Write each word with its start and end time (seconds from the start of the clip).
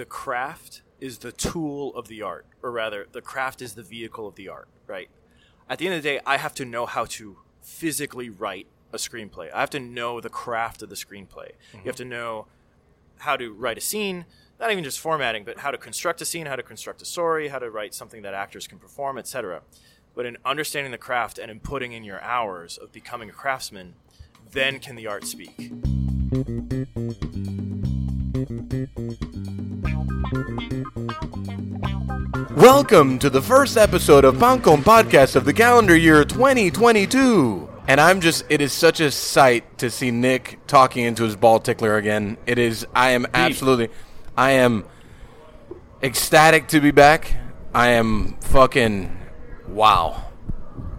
the 0.00 0.06
craft 0.06 0.80
is 0.98 1.18
the 1.18 1.30
tool 1.30 1.94
of 1.94 2.08
the 2.08 2.22
art, 2.22 2.46
or 2.62 2.70
rather, 2.70 3.06
the 3.12 3.20
craft 3.20 3.60
is 3.60 3.74
the 3.74 3.82
vehicle 3.82 4.26
of 4.26 4.34
the 4.34 4.48
art, 4.48 4.66
right? 4.86 5.10
At 5.68 5.78
the 5.78 5.84
end 5.86 5.94
of 5.94 6.02
the 6.02 6.08
day, 6.08 6.20
I 6.24 6.38
have 6.38 6.54
to 6.54 6.64
know 6.64 6.86
how 6.86 7.04
to 7.04 7.36
physically 7.60 8.30
write 8.30 8.66
a 8.94 8.96
screenplay. 8.96 9.52
I 9.52 9.60
have 9.60 9.68
to 9.70 9.78
know 9.78 10.18
the 10.18 10.30
craft 10.30 10.80
of 10.80 10.88
the 10.88 10.94
screenplay. 10.94 11.50
You 11.74 11.80
have 11.84 11.96
mm-hmm. 11.96 11.96
to 11.96 12.04
know 12.06 12.46
how 13.18 13.36
to 13.36 13.52
write 13.52 13.76
a 13.76 13.82
scene, 13.82 14.24
not 14.58 14.72
even 14.72 14.84
just 14.84 14.98
formatting, 14.98 15.44
but 15.44 15.58
how 15.58 15.70
to 15.70 15.76
construct 15.76 16.22
a 16.22 16.24
scene, 16.24 16.46
how 16.46 16.56
to 16.56 16.62
construct 16.62 17.02
a 17.02 17.04
story, 17.04 17.48
how 17.48 17.58
to 17.58 17.70
write 17.70 17.92
something 17.92 18.22
that 18.22 18.32
actors 18.32 18.66
can 18.66 18.78
perform, 18.78 19.18
etc. 19.18 19.60
But 20.14 20.24
in 20.24 20.38
understanding 20.46 20.92
the 20.92 20.98
craft 20.98 21.38
and 21.38 21.50
in 21.50 21.60
putting 21.60 21.92
in 21.92 22.04
your 22.04 22.22
hours 22.22 22.78
of 22.78 22.90
becoming 22.90 23.28
a 23.28 23.34
craftsman, 23.34 23.96
then 24.50 24.78
can 24.78 24.96
the 24.96 25.06
art 25.06 25.26
speak. 25.26 25.70
Welcome 32.56 33.18
to 33.20 33.30
the 33.30 33.42
first 33.42 33.76
episode 33.76 34.24
of 34.24 34.36
Pancon 34.36 34.82
Podcast 34.82 35.34
of 35.34 35.44
the 35.44 35.52
calendar 35.52 35.96
year 35.96 36.24
2022. 36.24 37.68
And 37.88 38.00
I'm 38.00 38.20
just, 38.20 38.44
it 38.48 38.60
is 38.60 38.72
such 38.72 39.00
a 39.00 39.10
sight 39.10 39.78
to 39.78 39.90
see 39.90 40.10
Nick 40.10 40.58
talking 40.66 41.04
into 41.04 41.24
his 41.24 41.36
ball 41.36 41.58
tickler 41.58 41.96
again. 41.96 42.36
It 42.46 42.58
is, 42.58 42.86
I 42.94 43.10
am 43.10 43.26
absolutely, 43.34 43.88
I 44.36 44.52
am 44.52 44.84
ecstatic 46.02 46.68
to 46.68 46.80
be 46.80 46.90
back. 46.90 47.34
I 47.74 47.88
am 47.88 48.36
fucking, 48.40 49.16
wow. 49.68 50.24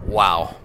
Wow. 0.04 0.56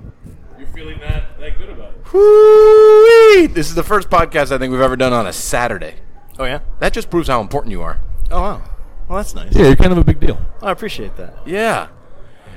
You're 0.57 0.67
feeling 0.69 0.99
that, 0.99 1.39
that 1.39 1.57
good 1.57 1.69
about 1.69 1.93
it? 1.93 2.13
Whoo-wee! 2.13 3.47
This 3.47 3.69
is 3.69 3.75
the 3.75 3.83
first 3.83 4.09
podcast 4.09 4.51
I 4.51 4.57
think 4.57 4.71
we've 4.71 4.81
ever 4.81 4.97
done 4.97 5.13
on 5.13 5.27
a 5.27 5.33
Saturday. 5.33 5.95
Oh, 6.39 6.45
yeah? 6.45 6.59
That 6.79 6.91
just 6.91 7.09
proves 7.09 7.27
how 7.27 7.39
important 7.39 7.71
you 7.71 7.81
are. 7.81 8.01
Oh, 8.29 8.41
wow. 8.41 8.63
Well, 9.07 9.17
that's 9.17 9.33
nice. 9.35 9.53
Yeah, 9.55 9.67
you're 9.67 9.75
kind 9.75 9.91
of 9.91 9.97
a 9.97 10.03
big 10.03 10.19
deal. 10.19 10.39
I 10.61 10.71
appreciate 10.71 11.15
that. 11.17 11.35
Yeah. 11.45 11.87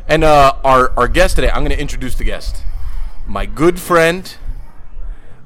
And 0.09 0.25
uh, 0.25 0.55
our 0.65 0.93
our 0.99 1.07
guest 1.09 1.37
today, 1.37 1.49
I'm 1.51 1.61
going 1.63 1.71
to 1.77 1.81
introduce 1.81 2.17
the 2.17 2.25
guest. 2.25 2.65
My 3.27 3.47
good 3.47 3.79
friend, 3.79 4.35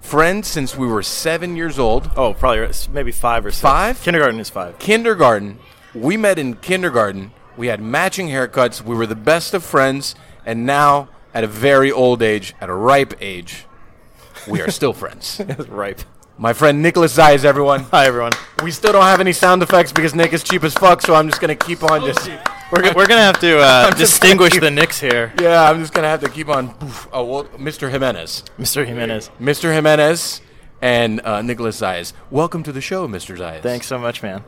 friend 0.01 0.45
since 0.47 0.77
we 0.77 0.87
were 0.87 1.03
seven 1.03 1.57
years 1.57 1.79
old, 1.79 2.11
Oh, 2.17 2.33
probably 2.33 2.69
maybe 2.91 3.13
five 3.13 3.45
or 3.45 3.51
six. 3.51 3.61
Five? 3.61 4.01
Kindergarten 4.03 4.41
is 4.41 4.49
five. 4.49 4.79
kindergarten. 4.79 5.59
We 5.95 6.17
met 6.17 6.39
in 6.39 6.55
kindergarten. 6.57 7.33
We 7.57 7.67
had 7.69 7.81
matching 7.81 8.29
haircuts. 8.29 8.81
We 8.83 8.97
were 8.97 9.07
the 9.07 9.15
best 9.15 9.55
of 9.55 9.63
friends. 9.63 10.15
And 10.47 10.67
now, 10.67 11.09
at 11.33 11.45
a 11.45 11.47
very 11.47 11.93
old 11.93 12.23
age, 12.23 12.55
at 12.61 12.69
a 12.69 12.75
ripe 12.75 13.15
age, 13.21 13.67
we 14.49 14.61
are 14.61 14.71
still 14.71 14.93
friends. 14.93 15.41
Ripe. 15.69 16.01
My 16.37 16.53
friend 16.53 16.83
Nicholas 16.83 17.17
Zayas, 17.17 17.45
everyone. 17.45 17.81
Hi, 17.93 18.07
everyone. 18.07 18.33
We 18.63 18.71
still 18.73 18.93
don't 18.93 19.05
have 19.05 19.21
any 19.21 19.33
sound 19.33 19.63
effects 19.63 19.93
because 19.93 20.15
Nick 20.15 20.33
is 20.33 20.43
cheap 20.43 20.65
as 20.65 20.75
fuck, 20.75 21.01
so 21.01 21.15
I'm 21.15 21.29
just 21.29 21.41
going 21.41 21.57
to 21.57 21.65
keep 21.67 21.83
on 21.85 22.01
just. 22.05 22.29
We're, 22.73 22.83
go- 22.83 22.89
we're 22.97 23.07
going 23.07 23.19
to 23.21 23.25
have 23.25 23.39
to 23.41 23.59
uh, 23.61 23.87
just 23.97 23.99
distinguish 24.21 24.59
the 24.59 24.71
Knicks 24.71 24.99
here. 25.01 25.33
Yeah, 25.41 25.63
I'm 25.71 25.79
just 25.81 25.95
going 25.95 26.03
to 26.03 26.09
have 26.09 26.21
to 26.23 26.29
keep 26.29 26.49
on. 26.49 26.75
Oh, 27.13 27.25
well, 27.25 27.45
Mr. 27.57 27.89
Jimenez. 27.91 28.45
Mr. 28.59 28.85
Jimenez. 28.85 29.31
Mr. 29.41 29.73
Jimenez 29.73 30.41
and 30.83 31.21
uh, 31.21 31.41
Nicholas 31.43 31.81
Zayas. 31.81 32.13
Welcome 32.31 32.65
to 32.65 32.73
the 32.73 32.81
show, 32.81 33.07
Mr. 33.07 33.37
Zayas. 33.39 33.63
Thanks 33.63 33.87
so 33.87 33.99
much, 33.99 34.21
man. 34.23 34.43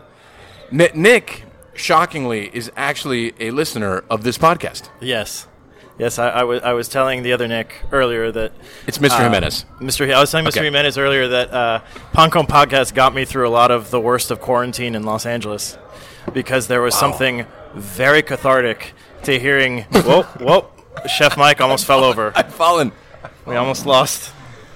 Ni- 0.73 0.91
Nick, 0.95 1.45
shockingly, 1.75 2.51
is 2.53 2.71
actually 2.77 3.33
a 3.39 3.53
listener 3.53 4.03
of 4.11 4.25
this 4.25 4.39
podcast. 4.39 4.89
Yes. 5.01 5.47
Yes, 5.99 6.19
I, 6.19 6.29
I, 6.29 6.45
was, 6.45 6.63
I 6.63 6.73
was 6.75 6.89
telling 6.89 7.23
the 7.23 7.33
other 7.33 7.49
Nick 7.49 7.75
earlier 7.91 8.31
that. 8.31 8.53
It's 8.87 8.99
Mr. 8.99 9.13
uh, 9.19 9.23
Jimenez. 9.25 9.65
Mr. 9.81 10.13
I 10.13 10.21
was 10.21 10.31
telling 10.31 10.45
Mr. 10.45 10.59
Okay. 10.59 10.65
Jimenez 10.65 10.99
earlier 10.99 11.27
that 11.29 11.51
uh, 11.53 11.81
Pancon 12.13 12.47
Podcast 12.47 12.95
got 12.95 13.15
me 13.15 13.25
through 13.25 13.49
a 13.49 13.51
lot 13.51 13.71
of 13.71 13.91
the 13.91 14.01
worst 14.01 14.31
of 14.31 14.41
quarantine 14.41 14.95
in 14.95 15.05
Los 15.05 15.25
Angeles 15.25 15.79
because 16.35 16.67
there 16.67 16.83
was 16.83 16.95
something 16.95 17.47
very 17.75 18.23
cathartic 18.23 18.93
to 19.23 19.39
hearing. 19.39 19.85
whoa, 19.85 20.23
whoa. 20.23 20.71
Chef 21.09 21.37
Mike 21.37 21.61
almost 21.61 21.87
fell 21.87 22.05
over. 22.05 22.33
I've 22.37 22.55
fallen. 22.55 22.93
We 23.47 23.57
almost 23.57 23.87
lost. 23.87 24.33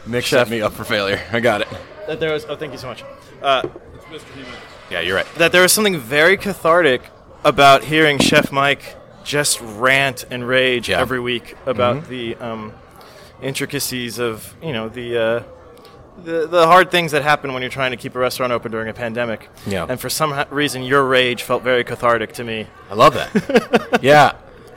Nick 0.07 0.27
set 0.27 0.49
me 0.49 0.63
up 0.63 0.73
for 0.73 0.85
failure. 0.85 1.21
I 1.33 1.41
got 1.41 1.61
it. 1.61 1.69
That 2.07 2.21
there 2.21 2.33
was. 2.33 2.47
Oh, 2.47 2.57
thank 2.57 2.73
you 2.73 2.79
so 2.79 2.87
much. 2.89 3.05
Uh, 3.43 3.63
it's 3.95 4.05
Mr. 4.07 4.35
Jimenez. 4.35 4.59
Yeah, 4.91 5.01
you're 5.01 5.17
right. 5.17 5.27
that 5.37 5.53
there 5.53 5.63
was 5.63 5.73
something 5.73 5.99
very 5.99 6.37
cathartic 6.37 7.03
about 7.45 7.85
hearing 7.85 8.19
Chef 8.19 8.51
Mike 8.51 8.97
just 9.25 9.61
rant 9.61 10.25
and 10.31 10.47
rage 10.47 10.89
Yeah. 10.89 11.01
every 11.01 11.21
week 11.21 11.57
about 11.67 12.09
the 12.09 12.37
um, 12.37 12.73
intricacies 13.43 14.19
of 14.19 14.55
you 14.63 14.73
know 14.73 14.89
the, 14.89 15.17
uh, 15.19 15.43
the 16.25 16.47
the 16.47 16.67
hard 16.67 16.91
things 16.91 17.13
that 17.13 17.23
happen 17.23 17.53
when 17.53 17.63
you're 17.63 17.71
trying 17.71 17.91
to 17.93 17.97
keep 17.97 18.15
a 18.15 18.19
restaurant 18.19 18.53
open 18.53 18.71
during 18.73 18.89
a 18.89 18.95
pandemic. 18.95 19.49
Yeah. 19.67 19.87
And 19.89 19.99
for 20.01 20.09
some 20.11 20.33
ha- 20.33 20.47
reason, 20.51 20.83
your 20.83 21.05
rage 21.05 21.43
felt 21.43 21.63
very 21.63 21.85
cathartic 21.85 22.33
to 22.35 22.45
me. 22.45 22.67
I 22.91 22.95
love 22.95 23.15
that. 23.15 23.99
yeah. 24.03 24.33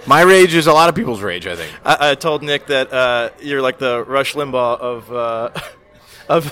My 0.06 0.22
rage 0.22 0.54
is 0.54 0.68
a 0.68 0.74
lot 0.74 0.90
of 0.90 0.96
people's 0.96 1.22
rage, 1.22 1.48
I 1.48 1.56
think. 1.56 1.72
I, 1.86 2.12
I 2.12 2.16
told 2.16 2.44
Nick 2.44 2.68
that 2.68 2.92
uh, 2.92 3.30
you're 3.42 3.62
like 3.62 3.80
the 3.80 4.04
Rush 4.04 4.34
Limbaugh 4.36 4.78
of 4.80 5.12
uh, 5.14 5.50
of 6.30 6.46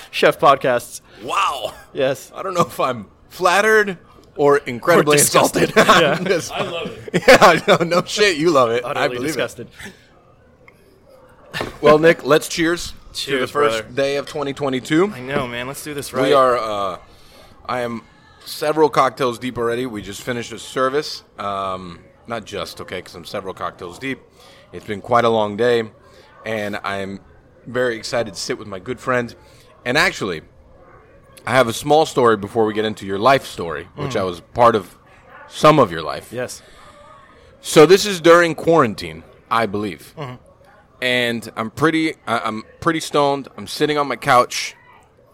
chef 0.10 0.38
podcasts. 0.38 1.00
Wow. 1.22 1.74
Yes. 1.92 2.32
I 2.34 2.42
don't 2.42 2.54
know 2.54 2.62
if 2.62 2.78
I'm 2.80 3.06
flattered 3.28 3.98
or 4.38 4.58
incredibly 4.58 5.16
Or 5.16 5.18
disgusted. 5.18 5.70
insulted. 5.76 5.86
Yeah. 6.02 6.12
I'm 6.18 6.24
just- 6.24 6.52
I 6.52 6.62
love 6.62 6.98
it. 7.12 7.22
yeah, 7.28 7.60
no, 7.68 7.84
no 7.84 8.02
shit. 8.04 8.38
You 8.38 8.50
love 8.50 8.70
it. 8.70 8.84
I 8.84 9.08
believe 9.08 9.26
disgusted. 9.26 9.68
it. 9.84 9.92
Well, 11.82 11.98
Nick, 11.98 12.24
let's 12.24 12.48
cheers. 12.48 12.94
to 13.14 13.40
the 13.40 13.46
first 13.46 13.82
brother. 13.82 13.94
day 13.94 14.16
of 14.16 14.26
2022. 14.26 15.12
I 15.14 15.20
know, 15.20 15.46
man. 15.46 15.66
Let's 15.66 15.82
do 15.82 15.92
this 15.94 16.12
right. 16.12 16.22
We 16.28 16.32
are. 16.32 16.56
Uh, 16.56 16.98
I 17.66 17.80
am 17.80 18.02
several 18.44 18.88
cocktails 18.88 19.38
deep 19.38 19.58
already. 19.58 19.86
We 19.86 20.02
just 20.02 20.22
finished 20.22 20.52
a 20.52 20.58
service. 20.58 21.22
Um, 21.38 22.00
not 22.26 22.44
just 22.44 22.80
okay, 22.80 22.98
because 22.98 23.14
I'm 23.14 23.24
several 23.24 23.54
cocktails 23.54 23.98
deep. 23.98 24.20
It's 24.72 24.86
been 24.86 25.00
quite 25.00 25.24
a 25.24 25.30
long 25.30 25.56
day, 25.56 25.90
and 26.44 26.76
I'm 26.84 27.20
very 27.66 27.96
excited 27.96 28.34
to 28.34 28.40
sit 28.40 28.58
with 28.58 28.68
my 28.68 28.78
good 28.78 29.00
friend. 29.00 29.34
And 29.84 29.96
actually, 29.98 30.42
I 31.48 31.52
have 31.52 31.66
a 31.66 31.72
small 31.72 32.04
story 32.04 32.36
before 32.36 32.66
we 32.66 32.74
get 32.74 32.84
into 32.84 33.06
your 33.06 33.18
life 33.18 33.46
story, 33.46 33.84
which 33.96 34.16
I 34.16 34.22
was 34.22 34.40
part 34.52 34.76
of 34.76 34.98
some 35.48 35.78
of 35.78 35.90
your 35.90 36.02
life. 36.02 36.30
Yes. 36.30 36.62
So 37.62 37.86
this 37.86 38.04
is 38.04 38.20
during 38.20 38.54
quarantine, 38.54 39.24
I 39.50 39.64
believe, 39.64 40.14
and 41.00 41.50
I'm 41.56 41.70
pretty. 41.70 42.14
I- 42.26 42.40
I'm 42.40 42.64
pretty 42.80 43.00
stoned. 43.00 43.48
I'm 43.56 43.66
sitting 43.66 43.96
on 43.96 44.06
my 44.06 44.16
couch, 44.16 44.76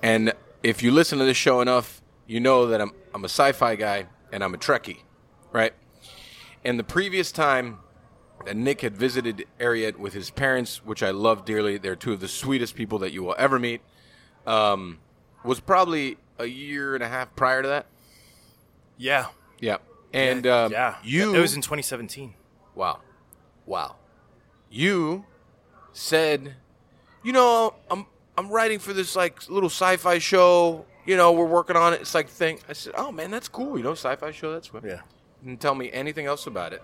and 0.05 0.33
if 0.63 0.85
you 0.85 0.93
listen 0.93 1.19
to 1.19 1.25
this 1.25 1.37
show 1.37 1.61
enough, 1.61 2.01
you 2.29 2.39
know 2.39 2.67
that 2.69 2.81
I'm 2.81 2.93
I'm 3.13 3.25
a 3.25 3.29
sci-fi 3.29 3.75
guy 3.75 4.07
and 4.33 4.45
I'm 4.45 4.55
a 4.55 4.59
Trekkie, 4.59 4.99
right? 5.53 5.73
And 6.65 6.79
the 6.79 6.85
previous 6.85 7.33
time 7.33 7.81
that 8.47 8.57
Nick 8.57 8.83
had 8.83 8.97
visited 8.97 9.47
Ariat 9.59 9.97
with 9.97 10.13
his 10.13 10.31
parents, 10.31 10.85
which 10.85 11.03
I 11.03 11.11
love 11.11 11.45
dearly, 11.45 11.77
they're 11.77 11.97
two 11.97 12.13
of 12.13 12.21
the 12.21 12.29
sweetest 12.29 12.77
people 12.77 12.99
that 13.01 13.13
you 13.13 13.25
will 13.25 13.35
ever 13.37 13.59
meet, 13.59 13.81
um, 14.47 14.99
was 15.45 15.61
probably 15.61 16.19
a 16.39 16.47
year 16.47 16.95
and 16.95 17.05
a 17.05 17.09
half 17.09 17.35
prior 17.37 17.63
to 17.63 17.69
that. 17.69 17.87
Yeah. 18.97 19.27
Yeah, 19.61 19.79
and 20.13 20.47
um, 20.47 20.73
yeah. 20.73 20.97
you 21.03 21.35
It 21.35 21.41
was 21.41 21.55
in 21.55 21.63
2017. 21.63 22.35
Wow. 22.75 23.01
Wow. 23.67 23.97
You 24.71 25.25
said, 25.93 26.55
you 27.23 27.33
know, 27.33 27.75
I'm 27.91 28.07
I'm 28.37 28.49
writing 28.49 28.79
for 28.79 28.93
this 28.93 29.17
like 29.17 29.49
little 29.49 29.71
sci-fi 29.71 30.19
show. 30.19 30.85
You 31.07 31.17
know, 31.17 31.33
we're 31.33 31.47
working 31.47 31.77
on 31.77 31.93
it. 31.93 32.01
It's 32.01 32.15
like 32.15 32.29
thing. 32.29 32.61
I 32.69 32.73
said, 32.73 32.95
oh 32.97 33.11
man, 33.13 33.31
that's 33.31 33.49
cool. 33.49 33.79
You 33.79 33.85
know, 33.85 33.93
sci-fi 33.93 34.31
show. 34.33 34.53
That's 34.53 34.73
what. 34.73 34.85
Yeah. 34.85 35.01
Didn't 35.43 35.61
tell 35.61 35.75
me 35.75 35.91
anything 35.93 36.27
else 36.27 36.47
about 36.47 36.73
it. 36.73 36.83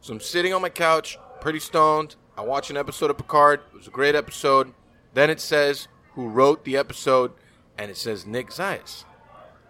So 0.00 0.12
I'm 0.12 0.20
sitting 0.20 0.54
on 0.54 0.62
my 0.62 0.68
couch, 0.68 1.18
pretty 1.40 1.60
stoned. 1.60 2.16
I 2.38 2.42
watch 2.42 2.70
an 2.70 2.76
episode 2.76 3.10
of 3.10 3.16
Picard. 3.16 3.60
It 3.72 3.76
was 3.76 3.86
a 3.86 3.90
great 3.90 4.14
episode. 4.14 4.72
Then 5.14 5.30
it 5.30 5.40
says 5.40 5.88
who 6.16 6.28
wrote 6.28 6.64
the 6.64 6.76
episode, 6.76 7.30
and 7.78 7.90
it 7.90 7.96
says 7.96 8.26
Nick 8.26 8.48
Zayas. 8.50 9.04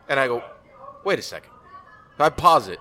And 0.08 0.18
I 0.18 0.26
go, 0.28 0.42
wait 1.04 1.18
a 1.18 1.22
second. 1.22 1.50
So 2.16 2.24
I 2.24 2.30
pause 2.30 2.68
it. 2.68 2.78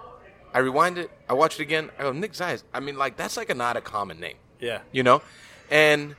I 0.54 0.60
rewind 0.60 0.98
it. 0.98 1.12
I 1.28 1.34
watch 1.34 1.60
it 1.60 1.64
again. 1.64 1.90
I 2.00 2.04
go, 2.04 2.14
Nick 2.14 2.32
Zayas. 2.32 2.64
I 2.74 2.80
mean, 2.80 2.98
like 2.98 3.18
that's 3.18 3.36
like 3.36 3.50
a 3.50 3.54
not 3.54 3.76
a 3.76 3.82
common 3.82 4.20
name, 4.22 4.38
Yeah. 4.62 4.80
you 4.94 5.04
know. 5.04 5.22
And 5.70 6.16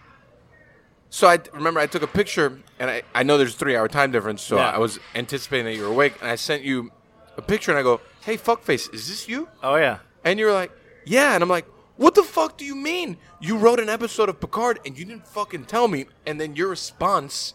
so 1.09 1.29
I 1.29 1.39
remember 1.55 1.81
I 1.81 1.87
took 1.87 2.03
a 2.03 2.07
picture, 2.09 2.61
and 2.79 2.91
I, 2.91 3.03
I 3.15 3.23
know 3.23 3.39
there's 3.39 3.55
a 3.55 3.59
three 3.59 3.77
hour 3.77 3.89
time 3.89 4.11
difference, 4.13 4.43
so 4.43 4.57
Yeah. 4.57 4.69
I 4.71 4.79
was 4.79 4.99
anticipating 5.15 5.65
that 5.67 5.75
you 5.75 5.83
were 5.83 5.89
awake, 5.89 6.15
and 6.21 6.29
I 6.29 6.35
sent 6.35 6.63
you 6.65 6.91
a 7.39 7.43
picture, 7.43 7.71
and 7.71 7.79
I 7.79 7.83
go, 7.83 8.01
hey, 8.23 8.37
fuckface, 8.37 8.93
is 8.93 9.09
this 9.09 9.29
you? 9.29 9.49
Oh 9.63 9.77
yeah. 9.77 10.01
And 10.25 10.39
you 10.39 10.47
were 10.47 10.53
like, 10.53 10.73
yeah. 11.07 11.35
And 11.35 11.43
I'm 11.43 11.49
like, 11.49 11.67
what 11.97 12.15
the 12.15 12.23
fuck 12.23 12.57
do 12.59 12.65
you 12.65 12.75
mean? 12.75 13.17
You 13.41 13.57
wrote 13.59 13.81
an 13.81 13.89
episode 13.89 14.29
of 14.29 14.41
Picard 14.41 14.81
and 14.85 14.99
you 14.99 15.05
didn't 15.05 15.27
fucking 15.27 15.65
tell 15.65 15.89
me. 15.89 16.07
And 16.27 16.41
then 16.41 16.57
your 16.57 16.69
response 16.69 17.55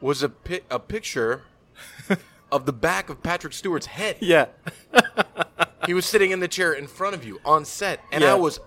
was 0.00 0.22
a, 0.22 0.28
pi- 0.28 0.60
a 0.70 0.78
picture 0.78 1.42
of 2.52 2.66
the 2.66 2.72
back 2.72 3.08
of 3.10 3.22
Patrick 3.22 3.52
Stewart's 3.52 3.86
head. 3.86 4.16
Yeah. 4.20 4.46
He 5.84 5.94
was 5.94 6.06
sitting 6.06 6.30
in 6.30 6.38
the 6.38 6.46
chair 6.46 6.72
in 6.72 6.86
front 6.86 7.16
of 7.16 7.24
you 7.24 7.40
on 7.44 7.64
set. 7.64 7.98
And 8.12 8.22
Yeah. 8.22 8.32
I 8.32 8.34
was 8.36 8.60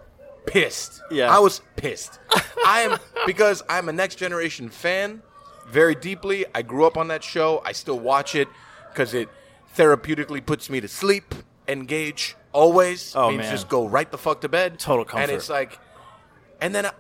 pissed. 0.46 1.02
Yeah. 1.10 1.34
I 1.34 1.40
was 1.40 1.62
pissed. 1.78 2.20
I 2.66 2.82
am, 2.82 2.98
because 3.26 3.64
I'm 3.70 3.88
a 3.88 3.94
Next 3.94 4.16
Generation 4.16 4.68
fan 4.68 5.22
very 5.66 5.96
deeply. 5.96 6.46
I 6.54 6.62
grew 6.62 6.86
up 6.86 6.98
on 6.98 7.08
that 7.08 7.24
show. 7.24 7.62
I 7.64 7.72
still 7.72 7.98
watch 8.00 8.36
it 8.36 8.50
because 8.92 9.14
it 9.14 9.30
therapeutically 9.78 10.46
puts 10.46 10.70
me 10.70 10.82
to 10.82 10.90
sleep, 10.90 11.34
engage 11.70 12.36
always. 12.56 13.16
Oh, 13.16 13.30
means 13.30 13.44
man. 13.44 13.52
just 13.52 13.70
go 13.70 13.88
right 13.88 14.10
the 14.10 14.18
fuck 14.18 14.42
to 14.42 14.50
bed. 14.50 14.80
Total 14.80 15.06
comfort. 15.06 15.24
And 15.24 15.32
it's 15.32 15.50
like, 15.50 15.80
and 16.62 16.74
then 16.74 16.86
uh, 16.86 16.92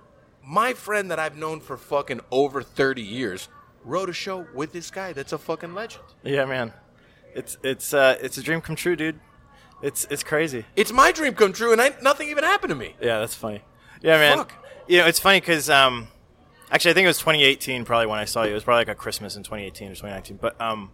my 0.43 0.73
friend 0.73 1.09
that 1.11 1.19
I've 1.19 1.37
known 1.37 1.59
for 1.59 1.77
fucking 1.77 2.21
over 2.31 2.61
thirty 2.61 3.01
years 3.01 3.49
wrote 3.83 4.09
a 4.09 4.13
show 4.13 4.47
with 4.53 4.73
this 4.73 4.91
guy 4.91 5.13
that's 5.13 5.31
a 5.31 5.37
fucking 5.37 5.73
legend. 5.73 6.03
Yeah, 6.23 6.45
man. 6.45 6.73
It's 7.33 7.57
it's 7.63 7.93
uh 7.93 8.17
it's 8.21 8.37
a 8.37 8.43
dream 8.43 8.61
come 8.61 8.75
true, 8.75 8.95
dude. 8.95 9.19
It's 9.81 10.05
it's 10.09 10.23
crazy. 10.23 10.65
It's 10.75 10.91
my 10.91 11.11
dream 11.11 11.33
come 11.33 11.53
true, 11.53 11.71
and 11.71 11.81
I, 11.81 11.93
nothing 12.01 12.29
even 12.29 12.43
happened 12.43 12.69
to 12.69 12.75
me. 12.75 12.95
Yeah, 13.01 13.19
that's 13.19 13.35
funny. 13.35 13.61
Yeah, 14.01 14.17
man. 14.17 14.37
Fuck. 14.37 14.53
You 14.87 14.99
know, 14.99 15.07
it's 15.07 15.19
funny 15.19 15.39
because 15.39 15.69
um, 15.69 16.07
actually, 16.71 16.91
I 16.91 16.93
think 16.93 17.05
it 17.05 17.09
was 17.09 17.17
2018 17.17 17.85
probably 17.85 18.07
when 18.07 18.19
I 18.19 18.25
saw 18.25 18.43
you. 18.43 18.51
It 18.51 18.53
was 18.53 18.63
probably 18.63 18.81
like 18.81 18.89
a 18.89 18.95
Christmas 18.95 19.35
in 19.35 19.43
2018 19.43 19.87
or 19.87 19.95
2019. 19.95 20.37
But 20.37 20.59
um, 20.61 20.91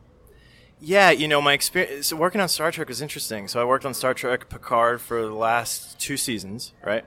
yeah, 0.81 1.11
you 1.11 1.27
know, 1.27 1.41
my 1.41 1.53
experience 1.53 2.07
so 2.07 2.15
working 2.15 2.41
on 2.41 2.49
Star 2.49 2.71
Trek 2.71 2.87
was 2.89 3.01
interesting. 3.01 3.47
So 3.47 3.61
I 3.61 3.65
worked 3.65 3.85
on 3.85 3.93
Star 3.93 4.13
Trek 4.13 4.49
Picard 4.49 4.99
for 4.99 5.21
the 5.21 5.33
last 5.33 5.99
two 5.99 6.17
seasons, 6.17 6.73
right? 6.83 7.05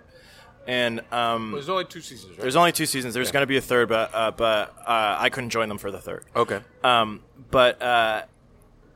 And 0.66 1.02
um, 1.12 1.52
There's 1.52 1.68
only 1.68 1.84
two 1.84 2.00
seasons, 2.00 2.30
right? 2.32 2.40
there's 2.40 2.56
only 2.56 2.72
two 2.72 2.86
seasons. 2.86 3.12
There's 3.12 3.30
going 3.30 3.42
to 3.42 3.46
be 3.46 3.58
a 3.58 3.60
third, 3.60 3.88
but 3.88 4.10
uh, 4.14 4.30
but 4.30 4.74
uh, 4.86 5.16
I 5.18 5.28
couldn't 5.28 5.50
join 5.50 5.68
them 5.68 5.76
for 5.78 5.90
the 5.90 6.00
third. 6.00 6.24
okay. 6.34 6.60
Um, 6.82 7.22
but 7.50 7.82
uh, 7.82 8.22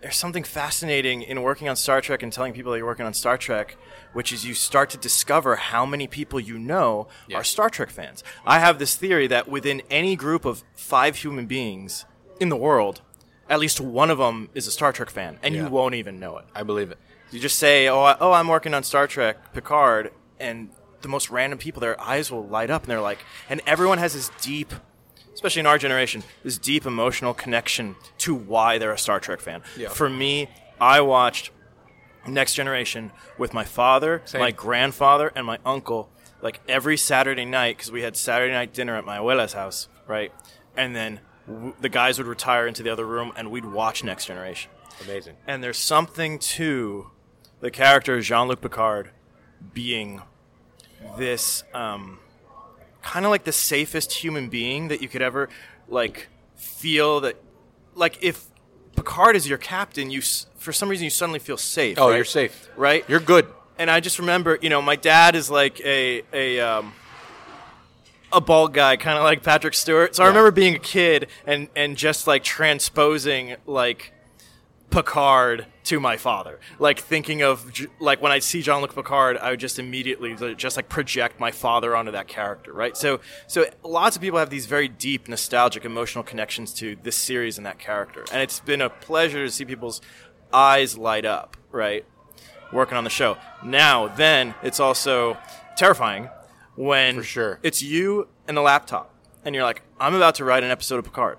there's 0.01 0.17
something 0.17 0.45
fascinating 0.45 1.23
in 1.23 1.43
working 1.43 1.69
on 1.69 1.77
Star 1.77 2.01
Trek 2.01 2.23
and 2.23 2.33
telling 2.33 2.53
people 2.55 2.73
that 2.73 2.79
you're 2.79 2.87
working 2.87 3.05
on 3.05 3.13
Star 3.13 3.37
Trek, 3.37 3.77
which 4.13 4.33
is 4.33 4.47
you 4.47 4.55
start 4.55 4.89
to 4.91 4.97
discover 4.97 5.57
how 5.57 5.85
many 5.85 6.07
people 6.07 6.39
you 6.41 6.59
know 6.59 7.09
Yeah. 7.27 7.39
are 7.39 7.45
Star 7.45 7.69
Trek 7.69 7.91
fans. 7.91 8.23
I 8.47 8.61
have 8.61 8.79
this 8.79 8.95
theory 8.97 9.27
that 9.27 9.49
within 9.49 9.83
any 9.91 10.15
group 10.17 10.45
of 10.47 10.63
five 10.75 11.17
human 11.17 11.47
beings 11.47 12.07
in 12.41 12.49
the 12.49 12.57
world, 12.57 13.03
at 13.49 13.59
least 13.59 13.81
one 13.81 14.11
of 14.11 14.19
them 14.19 14.49
is 14.55 14.67
a 14.67 14.71
Star 14.71 14.93
Trek 14.93 15.11
fan, 15.11 15.39
and 15.43 15.55
Yeah. 15.55 15.65
you 15.65 15.69
won't 15.69 15.95
even 15.95 16.19
know 16.21 16.39
it. 16.39 16.45
I 16.55 16.63
believe 16.63 16.91
it. 16.91 16.99
You 17.31 17.41
just 17.41 17.59
say, 17.59 17.89
"Oh, 17.89 18.01
I, 18.03 18.17
oh, 18.21 18.33
I'm 18.33 18.49
working 18.49 18.75
on 18.75 18.83
Star 18.83 19.07
Trek 19.07 19.53
Picard," 19.53 20.13
and 20.41 20.71
the 21.03 21.09
most 21.09 21.31
random 21.31 21.59
people, 21.59 21.81
their 21.81 22.01
eyes 22.01 22.31
will 22.31 22.47
light 22.47 22.71
up, 22.71 22.83
and 22.83 22.91
they're 22.91 23.01
like, 23.01 23.19
and 23.49 23.61
everyone 23.67 23.99
has 23.99 24.15
this 24.15 24.31
deep, 24.41 24.73
especially 25.35 25.61
in 25.61 25.67
our 25.67 25.79
generation, 25.79 26.25
this 26.43 26.59
deep 26.59 26.85
emotional 26.87 27.35
connection 27.35 27.95
to 28.19 28.35
why 28.35 28.79
they're 28.79 28.93
a 28.93 28.99
Star 28.99 29.21
Trek 29.21 29.41
fan. 29.41 29.63
Yeah. 29.77 29.89
For 29.91 30.09
me, 30.11 30.49
I 30.81 31.01
watched 31.01 31.51
Next 32.27 32.55
Generation 32.55 33.13
with 33.39 33.55
my 33.55 33.65
father, 33.65 34.23
Same. 34.25 34.41
my 34.41 34.51
grandfather, 34.51 35.31
and 35.37 35.47
my 35.47 35.59
uncle, 35.65 36.11
like 36.43 36.61
every 36.69 36.97
Saturday 36.97 37.45
night, 37.45 37.77
because 37.77 37.93
we 37.93 38.03
had 38.03 38.17
Saturday 38.17 38.53
night 38.53 38.73
dinner 38.73 38.97
at 38.97 39.05
my 39.05 39.19
abuela's 39.19 39.53
house, 39.53 39.89
right? 40.07 40.33
And 40.77 40.95
then 40.97 41.21
w- 41.49 41.75
the 41.81 41.89
guys 41.89 42.19
would 42.19 42.27
retire 42.27 42.67
into 42.67 42.83
the 42.83 42.91
other 42.91 43.07
room, 43.07 43.33
and 43.37 43.51
we'd 43.51 43.65
watch 43.65 44.05
Next 44.05 44.27
Generation. 44.27 44.71
Amazing. 45.05 45.37
And 45.47 45.63
there's 45.63 45.79
something 45.79 46.39
to 46.41 47.11
the 47.61 47.71
character 47.71 48.21
Jean 48.21 48.47
Luc 48.49 48.61
Picard 48.61 49.11
being 49.73 50.23
this 51.17 51.65
um, 51.75 52.19
kind 53.03 53.25
of 53.25 53.31
like 53.31 53.45
the 53.45 53.53
safest 53.53 54.13
human 54.13 54.49
being 54.49 54.89
that 54.89 55.01
you 55.03 55.09
could 55.09 55.23
ever 55.23 55.49
like 55.89 56.29
feel 56.57 57.21
that 57.21 57.37
like 57.95 58.19
if 58.23 58.47
Picard 58.97 59.37
is 59.37 59.49
your 59.49 59.59
captain, 59.59 60.11
you 60.11 60.21
for 60.57 60.73
some 60.73 60.89
reason 60.89 61.05
you 61.05 61.11
suddenly 61.11 61.39
feel 61.39 61.57
safe. 61.57 61.99
Oh, 61.99 62.09
right? 62.09 62.17
you're 62.17 62.25
safe. 62.25 62.69
right? 62.77 63.05
You're 63.09 63.21
good. 63.21 63.47
and 63.79 63.89
I 63.91 64.01
just 64.01 64.19
remember, 64.19 64.59
you 64.61 64.69
know, 64.71 64.83
my 64.83 64.97
dad 64.97 65.37
is 65.37 65.49
like 65.51 65.81
a 65.81 66.23
a 66.33 66.59
um, 66.61 66.93
a 68.33 68.41
bald 68.41 68.75
guy, 68.75 68.97
kind 68.97 69.19
of 69.19 69.25
like 69.25 69.43
Patrick 69.43 69.75
Stewart. 69.75 70.15
So 70.15 70.25
I 70.25 70.29
remember 70.29 70.51
being 70.51 70.75
a 70.75 70.79
kid 70.79 71.29
and 71.47 71.69
and 71.75 71.97
just 71.97 72.27
like 72.27 72.45
transposing 72.45 73.57
like 73.67 74.13
Picard 74.91 75.67
to 75.85 76.01
my 76.01 76.17
father, 76.17 76.61
like 76.79 76.99
thinking 76.99 77.43
of 77.43 77.71
like 78.01 78.23
when 78.23 78.33
I 78.33 78.39
see 78.39 78.63
Jean 78.63 78.81
Luc 78.81 78.95
Picard, 78.95 79.37
I 79.37 79.51
would 79.51 79.61
just 79.61 79.79
immediately 79.79 80.35
just 80.57 80.77
like 80.77 80.89
project 80.89 81.41
my 81.41 81.51
father 81.51 81.95
onto 81.95 82.13
that 82.13 82.29
character, 82.29 82.73
right? 82.73 82.97
So 82.97 83.21
so 83.47 83.67
lots 83.83 84.17
of 84.17 84.23
people 84.23 84.39
have 84.39 84.51
these 84.51 84.67
very 84.67 84.89
deep 84.89 85.29
nostalgic 85.29 85.85
emotional 85.85 86.25
connections 86.25 86.73
to 86.75 86.97
this 87.03 87.17
series 87.17 87.59
and 87.59 87.67
that 87.67 87.79
character, 87.79 88.25
and 88.33 88.43
it's 88.43 88.61
been 88.61 88.81
a 88.81 88.91
pleasure 88.91 89.45
to 89.45 89.51
see 89.51 89.65
people's 89.65 90.01
eyes 90.53 90.97
light 90.97 91.25
up, 91.25 91.57
right? 91.71 92.05
working 92.73 92.97
on 92.97 93.05
the 93.05 93.11
show. 93.11 93.37
Now, 93.63 94.09
then, 94.09 94.55
it's 94.63 94.81
also 94.81 95.37
terrifying 95.77 96.29
when 96.79 97.17
For 97.17 97.23
sure. 97.25 97.59
it's 97.63 97.83
you 97.83 98.29
and 98.47 98.57
the 98.57 98.61
laptop, 98.63 99.13
and 99.45 99.55
you're 99.55 99.65
like, 99.65 99.83
I'm 100.01 100.15
about 100.15 100.37
to 100.37 100.45
write 100.45 100.63
an 100.63 100.71
episode 100.71 100.99
of 100.99 101.05
Picard. 101.05 101.39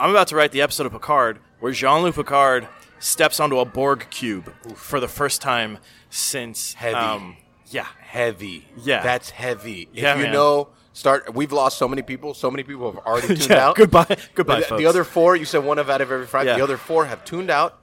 I'm 0.00 0.10
about 0.10 0.28
to 0.28 0.36
write 0.36 0.52
the 0.52 0.62
episode 0.62 0.86
of 0.86 0.92
Picard 0.92 1.38
where 1.60 1.72
Jean 1.72 2.02
Luc 2.02 2.14
Picard 2.14 2.68
steps 2.98 3.38
onto 3.38 3.58
a 3.58 3.64
Borg 3.64 4.06
cube 4.10 4.52
for 4.74 4.98
the 5.00 5.08
first 5.08 5.42
time 5.42 5.78
since. 6.08 6.72
Heavy. 6.74 6.94
Um, 6.96 7.36
yeah. 7.66 7.86
Heavy. 8.00 8.66
Yeah. 8.82 9.02
That's 9.02 9.30
heavy. 9.30 9.88
Yeah, 9.92 10.12
if 10.12 10.18
you 10.18 10.24
man. 10.24 10.32
know, 10.32 10.68
start. 10.94 11.34
We've 11.34 11.52
lost 11.52 11.76
so 11.78 11.86
many 11.88 12.00
people. 12.02 12.32
So 12.32 12.50
many 12.50 12.62
people 12.62 12.90
have 12.92 13.04
already 13.04 13.26
tuned 13.36 13.48
Yeah, 13.50 13.66
out. 13.68 13.76
goodbye- 13.76 14.16
goodbye, 14.34 14.60
The, 14.60 14.66
folks. 14.66 14.80
the 14.80 14.86
other 14.86 15.04
four, 15.04 15.36
you 15.36 15.44
said 15.44 15.64
one 15.64 15.78
of 15.78 15.90
out 15.90 16.00
of 16.00 16.10
every 16.10 16.26
five. 16.26 16.46
Yeah. 16.46 16.56
The 16.56 16.62
other 16.64 16.76
four 16.78 17.04
have 17.06 17.24
tuned 17.26 17.50
out, 17.50 17.78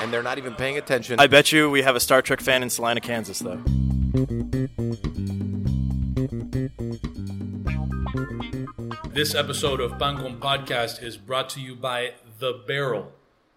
and 0.00 0.12
they're 0.12 0.22
not 0.24 0.38
even 0.38 0.54
paying 0.54 0.76
attention. 0.76 1.20
I 1.20 1.28
bet 1.28 1.52
you 1.52 1.70
we 1.70 1.82
have 1.82 1.94
a 1.94 2.00
Star 2.00 2.20
Trek 2.22 2.40
fan 2.40 2.62
in 2.64 2.70
Salina, 2.70 3.00
Kansas, 3.00 3.38
though. 3.38 3.62
This 9.18 9.34
episode 9.34 9.80
of 9.80 9.98
Pancon 9.98 10.38
Podcast 10.38 11.02
is 11.02 11.16
brought 11.16 11.48
to 11.50 11.60
you 11.60 11.74
by 11.74 12.12
The 12.38 12.62
Barrel. 12.68 13.10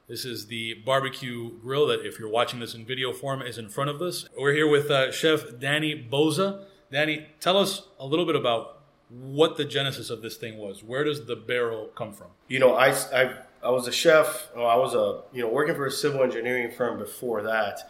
This 0.07 0.25
is 0.25 0.47
the 0.47 0.73
barbecue 0.73 1.51
grill 1.59 1.85
that, 1.85 2.03
if 2.03 2.17
you're 2.17 2.31
watching 2.31 2.59
this 2.59 2.73
in 2.73 2.83
video 2.83 3.13
form, 3.13 3.43
is 3.43 3.59
in 3.59 3.69
front 3.69 3.91
of 3.91 4.01
us. 4.01 4.27
We're 4.35 4.53
here 4.53 4.67
with 4.67 4.89
uh, 4.89 5.11
Chef 5.11 5.59
Danny 5.59 5.93
Boza. 5.93 6.63
Danny, 6.91 7.27
tell 7.39 7.57
us 7.57 7.83
a 7.99 8.07
little 8.07 8.25
bit 8.25 8.35
about 8.35 8.81
what 9.09 9.55
the 9.55 9.63
genesis 9.63 10.09
of 10.09 10.23
this 10.23 10.35
thing 10.35 10.57
was. 10.57 10.83
Where 10.83 11.03
does 11.03 11.27
the 11.27 11.35
barrel 11.35 11.91
come 11.93 12.11
from? 12.11 12.29
you 12.47 12.57
know, 12.57 12.73
I, 12.73 12.95
I, 13.13 13.35
I 13.61 13.69
was 13.69 13.87
a 13.87 13.91
chef. 13.91 14.49
Well, 14.55 14.65
I 14.65 14.77
was 14.77 14.95
a 14.95 15.21
you 15.31 15.43
know 15.43 15.49
working 15.49 15.75
for 15.75 15.85
a 15.85 15.91
civil 15.91 16.23
engineering 16.23 16.71
firm 16.71 16.97
before 16.97 17.43
that, 17.43 17.87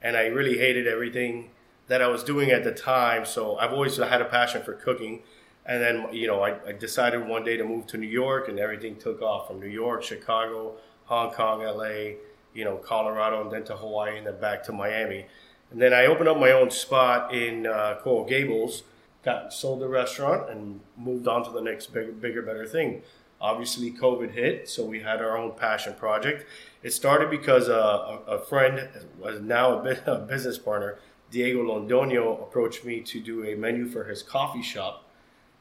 and 0.00 0.16
I 0.16 0.28
really 0.28 0.56
hated 0.56 0.86
everything 0.86 1.50
that 1.88 2.00
I 2.00 2.06
was 2.06 2.24
doing 2.24 2.50
at 2.50 2.64
the 2.64 2.72
time. 2.72 3.26
So 3.26 3.58
I've 3.58 3.74
always 3.74 3.98
had 3.98 4.22
a 4.22 4.24
passion 4.24 4.62
for 4.62 4.72
cooking. 4.72 5.22
And 5.70 5.80
then 5.80 6.12
you 6.12 6.26
know, 6.26 6.42
I, 6.42 6.56
I 6.66 6.72
decided 6.72 7.24
one 7.28 7.44
day 7.44 7.56
to 7.56 7.62
move 7.62 7.86
to 7.86 7.96
New 7.96 8.08
York, 8.08 8.48
and 8.48 8.58
everything 8.58 8.96
took 8.96 9.22
off 9.22 9.46
from 9.46 9.60
New 9.60 9.68
York, 9.68 10.02
Chicago, 10.02 10.74
Hong 11.04 11.30
Kong, 11.30 11.62
LA, 11.62 12.16
you 12.52 12.64
know, 12.64 12.74
Colorado, 12.76 13.42
and 13.42 13.52
then 13.52 13.62
to 13.66 13.76
Hawaii, 13.76 14.18
and 14.18 14.26
then 14.26 14.40
back 14.40 14.64
to 14.64 14.72
Miami. 14.72 15.26
And 15.70 15.80
then 15.80 15.94
I 15.94 16.06
opened 16.06 16.28
up 16.28 16.38
my 16.38 16.50
own 16.50 16.72
spot 16.72 17.32
in 17.32 17.68
uh, 17.68 17.98
Coral 18.02 18.24
Gables, 18.24 18.82
got 19.24 19.52
sold 19.52 19.80
the 19.80 19.86
restaurant, 19.86 20.50
and 20.50 20.80
moved 20.96 21.28
on 21.28 21.44
to 21.44 21.52
the 21.52 21.60
next 21.60 21.92
bigger, 21.94 22.10
bigger, 22.10 22.42
better 22.42 22.66
thing. 22.66 23.02
Obviously, 23.40 23.92
COVID 23.92 24.32
hit, 24.32 24.68
so 24.68 24.84
we 24.84 24.98
had 24.98 25.22
our 25.22 25.38
own 25.38 25.52
passion 25.52 25.94
project. 25.94 26.46
It 26.82 26.92
started 26.92 27.30
because 27.30 27.68
uh, 27.68 28.18
a, 28.26 28.32
a 28.32 28.38
friend, 28.40 28.88
was 29.20 29.40
now 29.40 29.78
a, 29.78 30.18
business 30.28 30.58
partner, 30.58 30.98
Diego 31.30 31.62
Londoño, 31.62 32.42
approached 32.42 32.84
me 32.84 33.00
to 33.02 33.20
do 33.20 33.44
a 33.44 33.54
menu 33.54 33.86
for 33.86 34.02
his 34.02 34.20
coffee 34.20 34.62
shop. 34.62 35.04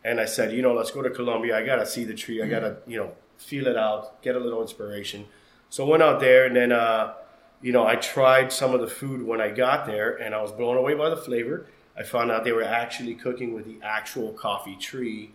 And 0.04 0.20
I 0.20 0.26
said, 0.26 0.54
you 0.54 0.62
know, 0.62 0.74
let's 0.74 0.92
go 0.92 1.02
to 1.02 1.10
Colombia. 1.10 1.58
I 1.58 1.66
gotta 1.66 1.86
see 1.86 2.06
the 2.06 2.14
tree. 2.14 2.42
I 2.42 2.48
gotta, 2.48 2.78
you 2.88 2.98
know, 2.98 3.12
feel 3.38 3.68
it 3.68 3.78
out, 3.78 4.22
get 4.22 4.36
a 4.36 4.40
little 4.40 4.62
inspiration. 4.62 5.26
So 5.70 5.86
I 5.86 5.90
went 5.90 6.04
out 6.04 6.20
there, 6.20 6.46
and 6.46 6.56
then, 6.56 6.72
uh, 6.72 7.14
you 7.62 7.72
know, 7.72 7.86
I 7.86 7.96
tried 7.96 8.52
some 8.52 8.74
of 8.74 8.82
the 8.82 8.88
food 8.88 9.26
when 9.26 9.42
I 9.42 9.50
got 9.50 9.86
there, 9.86 10.16
and 10.16 10.34
I 10.34 10.42
was 10.42 10.52
blown 10.52 10.78
away 10.78 10.94
by 10.94 11.10
the 11.10 11.18
flavor. 11.18 11.68
I 11.98 12.04
found 12.04 12.32
out 12.32 12.44
they 12.44 12.54
were 12.54 12.64
actually 12.64 13.14
cooking 13.16 13.54
with 13.54 13.66
the 13.66 13.78
actual 13.86 14.32
coffee 14.32 14.76
tree, 14.76 15.32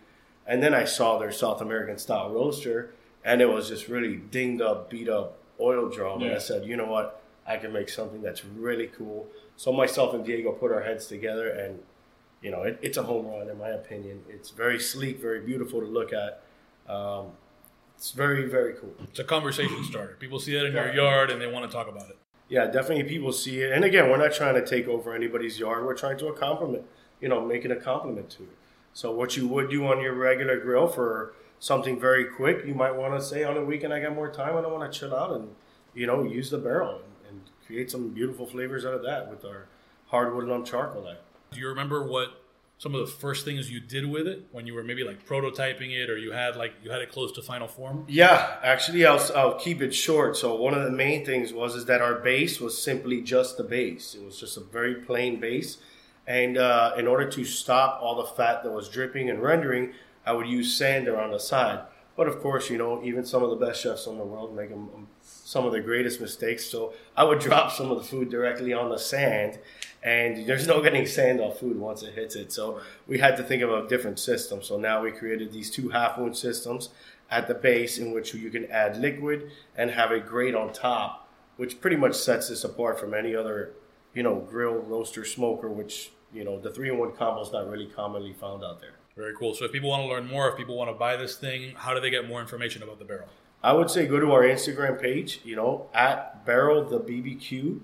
and 0.47 0.63
then 0.63 0.73
I 0.73 0.85
saw 0.85 1.19
their 1.19 1.31
South 1.31 1.61
American 1.61 1.97
style 1.97 2.31
roaster, 2.31 2.93
and 3.23 3.41
it 3.41 3.49
was 3.49 3.69
just 3.69 3.87
really 3.87 4.15
dinged 4.15 4.61
up, 4.61 4.89
beat 4.89 5.07
up 5.07 5.37
oil 5.59 5.89
drum. 5.89 6.21
And 6.23 6.33
I 6.33 6.39
said, 6.39 6.65
you 6.65 6.75
know 6.75 6.87
what, 6.87 7.21
I 7.47 7.57
can 7.57 7.71
make 7.71 7.89
something 7.89 8.21
that's 8.21 8.43
really 8.43 8.87
cool. 8.87 9.27
So 9.57 9.71
myself 9.71 10.13
and 10.13 10.25
Diego 10.25 10.51
put 10.51 10.71
our 10.71 10.81
heads 10.81 11.05
together, 11.05 11.47
and 11.49 11.79
you 12.41 12.51
know, 12.51 12.63
it, 12.63 12.79
it's 12.81 12.97
a 12.97 13.03
home 13.03 13.27
run 13.27 13.49
in 13.49 13.57
my 13.57 13.69
opinion. 13.69 14.23
It's 14.29 14.49
very 14.51 14.79
sleek, 14.79 15.19
very 15.19 15.41
beautiful 15.41 15.79
to 15.79 15.85
look 15.87 16.11
at. 16.13 16.43
Um, 16.87 17.31
it's 17.97 18.11
very, 18.11 18.47
very 18.47 18.73
cool. 18.73 18.93
It's 19.03 19.19
a 19.19 19.23
conversation 19.23 19.83
starter. 19.89 20.17
People 20.19 20.39
see 20.39 20.53
that 20.53 20.65
in 20.65 20.73
your 20.73 20.93
yard 20.93 21.31
and 21.31 21.41
they 21.41 21.47
want 21.47 21.69
to 21.69 21.75
talk 21.75 21.87
about 21.87 22.09
it. 22.09 22.17
Yeah, 22.47 22.67
definitely 22.67 23.05
people 23.05 23.33
see 23.33 23.61
it. 23.61 23.71
And 23.71 23.83
again, 23.83 24.09
we're 24.09 24.17
not 24.17 24.33
trying 24.33 24.53
to 24.55 24.65
take 24.65 24.87
over 24.87 25.13
anybody's 25.15 25.57
yard. 25.57 25.83
We're 25.83 25.95
trying 25.95 26.17
to 26.19 26.27
a 26.27 26.33
compliment, 26.33 26.83
you 27.19 27.27
know, 27.27 27.43
make 27.43 27.65
it 27.65 27.71
a 27.71 27.75
compliment 27.75 28.29
to 28.31 28.43
it. 28.43 28.57
So 28.93 29.11
what 29.11 29.35
you 29.35 29.47
would 29.47 29.69
do 29.69 29.87
on 29.87 29.99
your 29.99 30.13
regular 30.13 30.59
grill 30.59 30.87
for 30.87 31.33
something 31.59 31.99
very 31.99 32.25
quick, 32.25 32.65
you 32.65 32.75
might 32.75 32.95
want 32.95 33.19
to 33.19 33.25
say 33.25 33.43
on 33.43 33.57
a 33.57 33.65
weekend 33.65 33.93
I 33.93 33.99
got 33.99 34.13
more 34.13 34.29
time 34.29 34.55
and 34.55 34.65
I 34.65 34.69
want 34.69 34.91
to 34.91 34.99
chill 34.99 35.15
out 35.15 35.31
and, 35.31 35.49
you 35.95 36.05
know, 36.05 36.23
use 36.23 36.51
the 36.51 36.59
barrel 36.59 37.01
and, 37.27 37.29
and 37.29 37.41
create 37.65 37.89
some 37.89 38.09
beautiful 38.09 38.45
flavors 38.45 38.85
out 38.85 38.93
of 38.93 39.03
that 39.03 39.29
with 39.29 39.43
our 39.43 39.67
hardwood 40.07 40.45
lump 40.45 40.65
charcoal. 40.67 41.15
Do 41.55 41.61
you 41.61 41.69
remember 41.69 42.03
what 42.03 42.41
some 42.77 42.93
of 42.93 42.99
the 42.99 43.07
first 43.07 43.45
things 43.45 43.71
you 43.71 43.79
did 43.79 44.05
with 44.05 44.27
it 44.27 44.47
when 44.51 44.67
you 44.67 44.73
were 44.73 44.83
maybe 44.83 45.05
like 45.05 45.25
prototyping 45.25 45.91
it 45.91 46.09
or 46.09 46.17
you 46.17 46.33
had 46.33 46.57
like 46.57 46.73
you 46.83 46.91
had 46.91 47.01
it 47.01 47.09
close 47.09 47.31
to 47.31 47.41
final 47.41 47.67
form? 47.67 48.03
Yeah, 48.09 48.57
actually, 48.61 49.05
I'll, 49.05 49.25
I'll 49.33 49.57
keep 49.57 49.81
it 49.81 49.93
short. 49.93 50.35
So 50.35 50.53
one 50.55 50.73
of 50.73 50.83
the 50.83 50.91
main 50.91 51.25
things 51.25 51.53
was 51.53 51.75
is 51.75 51.85
that 51.85 52.01
our 52.01 52.15
base 52.15 52.59
was 52.59 52.81
simply 52.81 53.21
just 53.21 53.55
the 53.55 53.63
base. 53.63 54.15
It 54.15 54.23
was 54.25 54.37
just 54.37 54.57
a 54.57 54.59
very 54.59 54.95
plain 54.95 55.39
base, 55.39 55.77
and 56.27 56.57
uh, 56.57 56.93
in 56.97 57.07
order 57.07 57.29
to 57.29 57.45
stop 57.45 58.01
all 58.01 58.15
the 58.15 58.25
fat 58.25 58.63
that 58.63 58.71
was 58.71 58.89
dripping 58.89 59.29
and 59.29 59.41
rendering, 59.41 59.93
I 60.25 60.33
would 60.33 60.47
use 60.47 60.75
sand 60.75 61.07
around 61.07 61.31
the 61.31 61.39
side. 61.39 61.85
But 62.17 62.27
of 62.27 62.39
course, 62.39 62.69
you 62.69 62.77
know, 62.77 63.01
even 63.03 63.25
some 63.25 63.43
of 63.43 63.49
the 63.49 63.65
best 63.65 63.81
chefs 63.81 64.07
in 64.07 64.17
the 64.17 64.23
world 64.23 64.55
make 64.55 64.71
um, 64.71 65.07
some 65.21 65.65
of 65.65 65.73
the 65.73 65.81
greatest 65.81 66.21
mistakes. 66.21 66.65
So 66.65 66.93
I 67.15 67.23
would 67.23 67.39
drop 67.47 67.71
some 67.71 67.91
of 67.91 67.97
the 67.97 68.03
food 68.03 68.29
directly 68.29 68.73
on 68.73 68.89
the 68.89 68.97
sand, 68.97 69.59
and 70.05 70.45
there's 70.45 70.67
no 70.67 70.81
getting 70.83 71.07
sand 71.07 71.41
off 71.41 71.59
food 71.59 71.79
once 71.79 72.03
it 72.03 72.13
hits 72.13 72.35
it. 72.35 72.53
So 72.53 72.79
we 73.07 73.17
had 73.17 73.35
to 73.37 73.43
think 73.43 73.63
of 73.63 73.71
a 73.71 73.87
different 73.87 74.19
system. 74.19 74.61
So 74.61 74.77
now 74.77 75.01
we 75.01 75.11
created 75.11 75.51
these 75.51 75.71
two 75.71 75.89
half 75.89 76.19
moon 76.19 76.35
systems 76.35 76.89
at 77.31 77.47
the 77.47 77.55
base 77.55 77.97
in 77.97 78.11
which 78.11 78.31
you 78.35 78.51
can 78.51 78.69
add 78.71 78.97
liquid 78.97 79.49
and 79.75 79.89
have 79.89 80.11
a 80.11 80.19
grate 80.19 80.53
on 80.53 80.71
top, 80.71 81.27
which 81.57 81.81
pretty 81.81 81.95
much 81.95 82.13
sets 82.13 82.49
this 82.49 82.63
apart 82.63 82.99
from 82.99 83.15
any 83.15 83.35
other, 83.35 83.71
you 84.13 84.21
know, 84.21 84.35
grill, 84.47 84.75
roaster, 84.75 85.25
smoker, 85.25 85.69
which, 85.69 86.11
you 86.31 86.43
know, 86.43 86.59
the 86.59 86.69
three 86.69 86.89
in 86.89 86.99
one 86.99 87.11
combo 87.13 87.41
is 87.41 87.51
not 87.51 87.67
really 87.67 87.87
commonly 87.87 88.31
found 88.31 88.63
out 88.63 88.79
there. 88.79 88.93
Very 89.17 89.33
cool. 89.35 89.55
So 89.55 89.65
if 89.65 89.71
people 89.71 89.89
want 89.89 90.03
to 90.03 90.07
learn 90.07 90.27
more, 90.27 90.49
if 90.49 90.55
people 90.55 90.77
want 90.77 90.91
to 90.91 90.95
buy 90.95 91.15
this 91.15 91.35
thing, 91.35 91.73
how 91.75 91.95
do 91.95 91.99
they 91.99 92.11
get 92.11 92.27
more 92.27 92.41
information 92.41 92.83
about 92.83 92.99
the 92.99 93.05
barrel? 93.05 93.29
I 93.63 93.73
would 93.73 93.89
say 93.89 94.05
go 94.05 94.19
to 94.19 94.31
our 94.33 94.43
Instagram 94.43 95.01
page, 95.01 95.41
you 95.43 95.55
know, 95.55 95.89
at 95.95 96.45
Barrel 96.45 96.83
the 96.85 96.99
BBQ, 96.99 97.79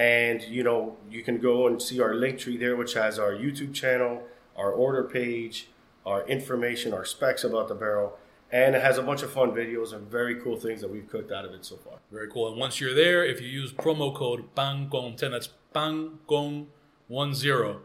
and 0.00 0.42
you 0.44 0.64
know 0.64 0.96
you 1.10 1.22
can 1.22 1.38
go 1.38 1.66
and 1.66 1.80
see 1.80 2.00
our 2.00 2.14
link 2.14 2.38
tree 2.38 2.56
there, 2.56 2.74
which 2.74 2.94
has 2.94 3.18
our 3.18 3.32
YouTube 3.32 3.74
channel, 3.74 4.22
our 4.56 4.72
order 4.72 5.04
page, 5.04 5.68
our 6.06 6.26
information, 6.26 6.94
our 6.94 7.04
specs 7.04 7.44
about 7.44 7.68
the 7.68 7.74
barrel, 7.74 8.16
and 8.50 8.74
it 8.74 8.82
has 8.82 8.96
a 8.96 9.02
bunch 9.02 9.22
of 9.22 9.30
fun 9.30 9.50
videos 9.50 9.92
and 9.92 10.10
very 10.10 10.40
cool 10.40 10.56
things 10.56 10.80
that 10.80 10.90
we've 10.90 11.06
cooked 11.06 11.30
out 11.30 11.44
of 11.44 11.52
it 11.52 11.66
so 11.66 11.76
far. 11.76 11.98
Very 12.10 12.30
cool. 12.30 12.48
And 12.48 12.58
once 12.58 12.80
you're 12.80 12.94
there, 12.94 13.26
if 13.26 13.42
you 13.42 13.48
use 13.48 13.74
promo 13.74 14.14
code 14.14 14.54
PANCON10, 14.56 15.30
that's 15.30 15.50
PANCON10, 15.74 17.80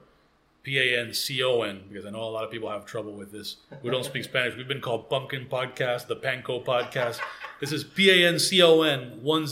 P 0.64 0.80
A 0.80 1.02
N 1.02 1.14
C 1.14 1.44
O 1.44 1.64
N, 1.64 1.84
because 1.90 2.06
I 2.06 2.12
know 2.12 2.24
a 2.24 2.32
lot 2.32 2.46
of 2.46 2.50
people 2.50 2.70
have 2.70 2.86
trouble 2.86 3.12
with 3.12 3.34
this 3.34 3.58
We 3.84 3.92
don't 3.92 4.06
speak 4.06 4.24
Spanish. 4.24 4.56
We've 4.56 4.70
been 4.70 4.80
called 4.80 5.10
Pumpkin 5.10 5.48
Podcast, 5.52 6.08
the 6.08 6.16
Panko 6.16 6.64
Podcast. 6.64 7.20
This 7.60 7.74
is 7.74 7.84
P 7.84 8.10
A 8.10 8.26
N 8.26 8.40
C 8.40 8.64
O 8.64 8.84
N 8.84 9.20
10 9.22 9.48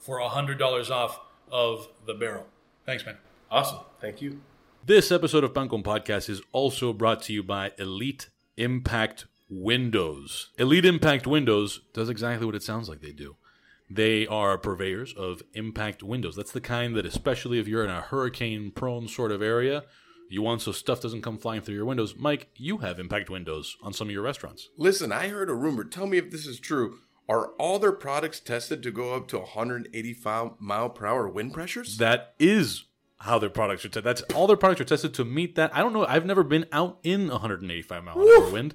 for 0.00 0.18
$100 0.20 0.90
off 0.90 1.20
of 1.54 1.88
the 2.04 2.12
barrel. 2.14 2.46
Thanks, 2.84 3.06
man. 3.06 3.16
Awesome. 3.48 3.78
Thank 4.00 4.20
you. 4.20 4.40
This 4.84 5.12
episode 5.12 5.44
of 5.44 5.54
Pancon 5.54 5.84
Podcast 5.84 6.28
is 6.28 6.42
also 6.52 6.92
brought 6.92 7.22
to 7.22 7.32
you 7.32 7.44
by 7.44 7.70
Elite 7.78 8.28
Impact 8.56 9.26
Windows. 9.48 10.50
Elite 10.58 10.84
Impact 10.84 11.28
Windows 11.28 11.80
does 11.94 12.08
exactly 12.08 12.44
what 12.44 12.56
it 12.56 12.64
sounds 12.64 12.88
like 12.88 13.00
they 13.00 13.12
do. 13.12 13.36
They 13.88 14.26
are 14.26 14.58
purveyors 14.58 15.14
of 15.14 15.42
impact 15.52 16.02
windows. 16.02 16.34
That's 16.34 16.50
the 16.50 16.60
kind 16.60 16.96
that, 16.96 17.06
especially 17.06 17.60
if 17.60 17.68
you're 17.68 17.84
in 17.84 17.90
a 17.90 18.00
hurricane 18.00 18.72
prone 18.72 19.06
sort 19.06 19.30
of 19.30 19.40
area, 19.40 19.84
you 20.28 20.42
want 20.42 20.62
so 20.62 20.72
stuff 20.72 21.00
doesn't 21.00 21.22
come 21.22 21.38
flying 21.38 21.60
through 21.60 21.76
your 21.76 21.84
windows. 21.84 22.16
Mike, 22.16 22.48
you 22.56 22.78
have 22.78 22.98
impact 22.98 23.30
windows 23.30 23.76
on 23.80 23.92
some 23.92 24.08
of 24.08 24.12
your 24.12 24.22
restaurants. 24.22 24.70
Listen, 24.76 25.12
I 25.12 25.28
heard 25.28 25.48
a 25.48 25.54
rumor. 25.54 25.84
Tell 25.84 26.08
me 26.08 26.18
if 26.18 26.32
this 26.32 26.46
is 26.46 26.58
true. 26.58 26.98
Are 27.28 27.48
all 27.58 27.78
their 27.78 27.92
products 27.92 28.38
tested 28.40 28.82
to 28.82 28.90
go 28.90 29.14
up 29.14 29.28
to 29.28 29.38
185 29.38 30.52
mile 30.58 30.90
per 30.90 31.06
hour 31.06 31.28
wind 31.28 31.54
pressures? 31.54 31.96
That 31.98 32.34
is 32.38 32.84
how 33.20 33.38
their 33.38 33.50
products 33.50 33.84
are 33.84 33.88
tested. 33.88 34.04
That's 34.04 34.22
all 34.34 34.46
their 34.46 34.56
products 34.56 34.82
are 34.82 34.84
tested 34.84 35.14
to 35.14 35.24
meet 35.24 35.54
that. 35.54 35.74
I 35.74 35.80
don't 35.80 35.94
know. 35.94 36.04
I've 36.06 36.26
never 36.26 36.42
been 36.42 36.66
out 36.70 36.98
in 37.02 37.28
185 37.28 38.04
mile 38.04 38.20
an 38.20 38.28
hour 38.28 38.50
wind, 38.50 38.74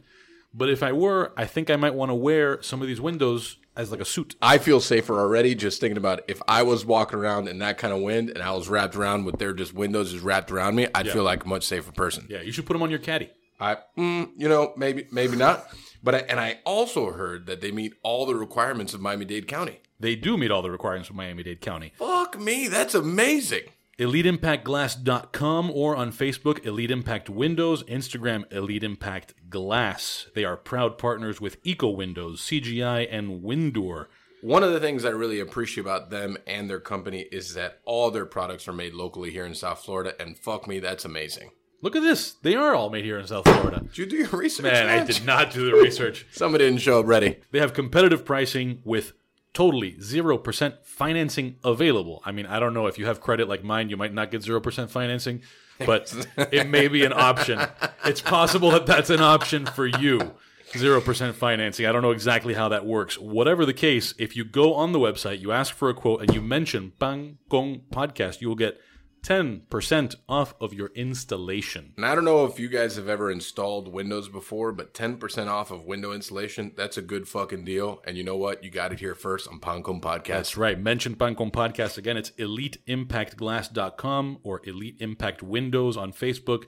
but 0.53 0.69
if 0.69 0.81
I 0.81 0.91
were, 0.91 1.31
I 1.37 1.45
think 1.45 1.69
I 1.69 1.75
might 1.75 1.93
want 1.93 2.09
to 2.09 2.15
wear 2.15 2.61
some 2.63 2.81
of 2.81 2.87
these 2.87 2.99
windows 2.99 3.57
as 3.75 3.91
like 3.91 4.01
a 4.01 4.05
suit. 4.05 4.35
I 4.41 4.57
feel 4.57 4.79
safer 4.79 5.19
already 5.19 5.53
just 5.53 5.79
thinking 5.79 5.97
about 5.97 6.21
if 6.27 6.41
I 6.47 6.63
was 6.63 6.85
walking 6.85 7.19
around 7.19 7.47
in 7.47 7.59
that 7.59 7.77
kind 7.77 7.93
of 7.93 8.01
wind 8.01 8.29
and 8.29 8.41
I 8.41 8.51
was 8.51 8.67
wrapped 8.67 8.95
around 8.95 9.25
with 9.25 9.37
their 9.37 9.53
just 9.53 9.73
windows 9.73 10.11
just 10.11 10.23
wrapped 10.23 10.51
around 10.51 10.75
me, 10.75 10.87
I'd 10.95 11.09
feel 11.09 11.23
like 11.23 11.45
a 11.45 11.47
much 11.47 11.65
safer 11.65 11.91
person. 11.91 12.25
Yeah, 12.29 12.41
you 12.41 12.51
should 12.51 12.65
put 12.65 12.73
them 12.73 12.81
on 12.81 12.89
your 12.89 12.99
caddy. 12.99 13.29
I, 13.59 13.77
mm, 13.97 14.31
you 14.37 14.49
know, 14.49 14.73
maybe, 14.75 15.05
maybe 15.11 15.35
not. 15.35 15.67
But 16.01 16.15
I, 16.15 16.17
and 16.19 16.39
I 16.39 16.59
also 16.65 17.11
heard 17.11 17.45
that 17.47 17.61
they 17.61 17.71
meet 17.71 17.93
all 18.03 18.25
the 18.25 18.35
requirements 18.35 18.93
of 18.93 19.01
Miami 19.01 19.25
Dade 19.25 19.47
County. 19.47 19.79
They 19.99 20.15
do 20.15 20.37
meet 20.37 20.51
all 20.51 20.61
the 20.61 20.71
requirements 20.71 21.09
of 21.09 21.15
Miami 21.15 21.43
Dade 21.43 21.61
County. 21.61 21.93
Fuck 21.97 22.39
me, 22.39 22.67
that's 22.67 22.95
amazing. 22.95 23.63
EliteImpactGlass.com 23.99 25.71
or 25.71 25.93
on 25.93 26.13
Facebook, 26.13 26.65
Elite 26.65 26.89
Impact 26.89 27.29
Windows, 27.29 27.83
Instagram, 27.83 28.51
Elite 28.51 28.83
Impact 28.85 29.33
Glass. 29.49 30.27
They 30.33 30.45
are 30.45 30.55
proud 30.55 30.97
partners 30.97 31.41
with 31.41 31.57
Eco 31.63 31.89
Windows, 31.89 32.39
CGI, 32.41 33.09
and 33.11 33.43
Windoor. 33.43 34.09
One 34.41 34.63
of 34.63 34.71
the 34.71 34.79
things 34.79 35.03
I 35.03 35.09
really 35.09 35.41
appreciate 35.41 35.83
about 35.83 36.11
them 36.11 36.37
and 36.47 36.69
their 36.69 36.79
company 36.79 37.25
is 37.29 37.55
that 37.55 37.81
all 37.83 38.09
their 38.09 38.25
products 38.25 38.69
are 38.69 38.73
made 38.73 38.93
locally 38.93 39.31
here 39.31 39.45
in 39.45 39.53
South 39.53 39.83
Florida, 39.83 40.13
and 40.17 40.37
fuck 40.37 40.65
me, 40.65 40.79
that's 40.79 41.03
amazing. 41.03 41.51
Look 41.81 41.95
at 41.95 42.01
this. 42.03 42.33
They 42.33 42.55
are 42.55 42.75
all 42.75 42.89
made 42.89 43.05
here 43.05 43.17
in 43.17 43.27
South 43.27 43.45
Florida. 43.45 43.79
Did 43.79 43.97
you 43.97 44.05
do 44.05 44.17
your 44.17 44.27
research? 44.29 44.63
Man, 44.63 44.89
I 44.89 45.03
did 45.05 45.25
not 45.25 45.51
do 45.51 45.65
the 45.65 45.77
research. 45.77 46.25
Somebody 46.31 46.65
didn't 46.65 46.81
show 46.81 46.99
up 46.99 47.07
ready. 47.07 47.37
They 47.51 47.59
have 47.59 47.73
competitive 47.73 48.25
pricing 48.25 48.81
with 48.83 49.13
totally 49.53 49.93
0% 49.93 50.85
financing 50.85 51.55
available. 51.63 52.21
I 52.25 52.31
mean, 52.31 52.45
I 52.45 52.59
don't 52.59 52.73
know 52.73 52.87
if 52.87 52.99
you 52.99 53.05
have 53.05 53.21
credit 53.21 53.47
like 53.47 53.63
mine, 53.63 53.89
you 53.89 53.97
might 53.97 54.13
not 54.13 54.29
get 54.29 54.41
0% 54.41 54.89
financing, 54.89 55.41
but 55.85 56.13
it 56.51 56.67
may 56.67 56.87
be 56.87 57.05
an 57.05 57.13
option. 57.13 57.59
It's 58.05 58.21
possible 58.21 58.71
that 58.71 58.85
that's 58.85 59.09
an 59.09 59.21
option 59.21 59.65
for 59.65 59.87
you. 59.87 60.33
0% 60.73 61.33
financing. 61.33 61.85
I 61.87 61.91
don't 61.91 62.03
know 62.03 62.11
exactly 62.11 62.53
how 62.53 62.69
that 62.69 62.85
works. 62.85 63.17
Whatever 63.17 63.65
the 63.65 63.73
case, 63.73 64.13
if 64.19 64.35
you 64.35 64.45
go 64.45 64.75
on 64.75 64.91
the 64.91 64.99
website, 64.99 65.41
you 65.41 65.51
ask 65.51 65.73
for 65.73 65.89
a 65.89 65.95
quote, 65.95 66.21
and 66.21 66.33
you 66.33 66.41
mention 66.41 66.93
Bang 66.99 67.39
Gong 67.49 67.81
Podcast, 67.91 68.39
you 68.39 68.49
will 68.49 68.55
get 68.55 68.79
10% 69.21 70.15
off 70.27 70.53
of 70.59 70.73
your 70.73 70.91
installation. 70.95 71.93
And 71.97 72.05
I 72.05 72.15
don't 72.15 72.25
know 72.25 72.45
if 72.45 72.59
you 72.59 72.69
guys 72.69 72.95
have 72.95 73.09
ever 73.09 73.31
installed 73.31 73.87
Windows 73.87 74.29
before, 74.29 74.71
but 74.71 74.93
10% 74.93 75.47
off 75.47 75.71
of 75.71 75.85
window 75.85 76.11
installation, 76.11 76.73
that's 76.75 76.97
a 76.97 77.01
good 77.01 77.27
fucking 77.27 77.65
deal. 77.65 78.01
And 78.05 78.17
you 78.17 78.23
know 78.23 78.37
what? 78.37 78.63
You 78.63 78.71
got 78.71 78.93
it 78.93 78.99
here 78.99 79.15
first 79.15 79.47
on 79.47 79.59
Pancon 79.59 80.01
Podcast. 80.01 80.27
That's 80.27 80.57
right. 80.57 80.79
Mention 80.79 81.15
Pancon 81.15 81.51
Podcast 81.51 81.97
again. 81.97 82.17
It's 82.17 82.31
eliteimpactglass.com 82.31 84.39
or 84.43 84.61
Elite 84.63 84.97
Impact 84.99 85.43
Windows 85.43 85.97
on 85.97 86.13
Facebook, 86.13 86.63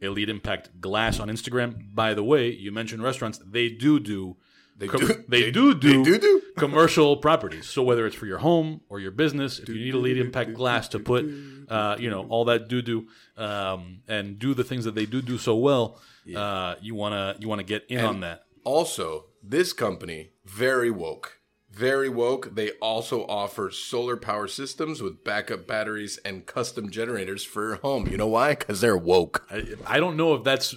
Elite 0.00 0.28
Impact 0.28 0.80
Glass 0.80 1.20
on 1.20 1.28
Instagram. 1.28 1.94
By 1.94 2.14
the 2.14 2.24
way, 2.24 2.50
you 2.50 2.72
mentioned 2.72 3.02
restaurants. 3.02 3.40
They 3.44 3.68
do 3.68 4.00
do. 4.00 4.36
They 4.78 4.88
com- 4.88 5.00
do- 5.00 5.24
They, 5.28 5.42
they- 5.44 5.50
do 5.50 5.74
do. 5.74 6.04
they 6.04 6.10
do 6.10 6.18
do? 6.18 6.42
commercial 6.58 7.16
properties. 7.16 7.66
So 7.66 7.82
whether 7.82 8.06
it's 8.06 8.16
for 8.16 8.26
your 8.26 8.38
home 8.38 8.80
or 8.88 9.00
your 9.00 9.10
business, 9.10 9.58
if 9.58 9.68
you 9.68 9.74
need 9.76 9.94
Elite 9.94 10.18
Impact 10.18 10.54
Glass 10.54 10.88
to 10.88 10.98
put, 10.98 11.24
uh, 11.68 11.96
you 11.98 12.10
know, 12.10 12.26
all 12.28 12.44
that 12.46 12.68
do 12.68 12.82
do, 12.82 13.06
um, 13.36 14.00
and 14.08 14.38
do 14.38 14.54
the 14.54 14.64
things 14.64 14.84
that 14.84 14.94
they 14.94 15.06
do 15.06 15.20
do 15.22 15.38
so 15.38 15.56
well, 15.56 16.00
uh, 16.34 16.74
you 16.80 16.94
wanna 16.94 17.36
you 17.38 17.48
wanna 17.48 17.62
get 17.62 17.84
in 17.88 18.00
on 18.04 18.20
that. 18.20 18.42
Also, 18.64 19.26
this 19.42 19.72
company, 19.72 20.30
very 20.44 20.90
woke. 20.90 21.35
Very 21.76 22.08
woke. 22.08 22.54
They 22.54 22.70
also 22.80 23.26
offer 23.26 23.70
solar 23.70 24.16
power 24.16 24.48
systems 24.48 25.02
with 25.02 25.22
backup 25.24 25.66
batteries 25.66 26.18
and 26.24 26.46
custom 26.46 26.88
generators 26.90 27.44
for 27.44 27.68
your 27.68 27.76
home. 27.76 28.06
You 28.08 28.16
know 28.16 28.26
why? 28.28 28.54
Because 28.54 28.80
they're 28.80 28.96
woke. 28.96 29.46
I, 29.50 29.74
I 29.86 30.00
don't 30.00 30.16
know 30.16 30.32
if 30.34 30.42
that's 30.42 30.74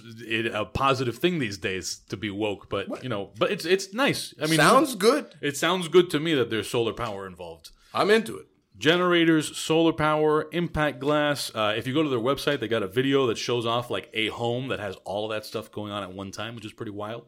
a 0.52 0.66
positive 0.66 1.16
thing 1.16 1.38
these 1.38 1.56
days 1.56 2.02
to 2.10 2.18
be 2.18 2.30
woke, 2.30 2.68
but 2.68 3.02
you 3.02 3.08
know, 3.08 3.30
but 3.38 3.50
it's 3.50 3.64
it's 3.64 3.94
nice. 3.94 4.34
I 4.42 4.46
mean, 4.46 4.58
Sounds 4.58 4.94
good. 4.94 5.34
It 5.40 5.56
sounds 5.56 5.88
good 5.88 6.10
to 6.10 6.20
me 6.20 6.34
that 6.34 6.50
there's 6.50 6.68
solar 6.68 6.92
power 6.92 7.26
involved. 7.26 7.70
I'm 7.94 8.10
into 8.10 8.36
it. 8.36 8.46
Generators, 8.76 9.56
solar 9.56 9.94
power, 9.94 10.48
impact 10.52 11.00
glass. 11.00 11.50
Uh, 11.54 11.72
if 11.78 11.86
you 11.86 11.94
go 11.94 12.02
to 12.02 12.10
their 12.10 12.18
website, 12.18 12.60
they 12.60 12.68
got 12.68 12.82
a 12.82 12.88
video 12.88 13.26
that 13.28 13.38
shows 13.38 13.64
off 13.64 13.88
like 13.90 14.10
a 14.12 14.28
home 14.28 14.68
that 14.68 14.80
has 14.80 14.96
all 15.06 15.24
of 15.24 15.30
that 15.34 15.46
stuff 15.46 15.70
going 15.72 15.92
on 15.92 16.02
at 16.02 16.12
one 16.12 16.30
time, 16.30 16.54
which 16.56 16.66
is 16.66 16.72
pretty 16.74 16.92
wild. 16.92 17.24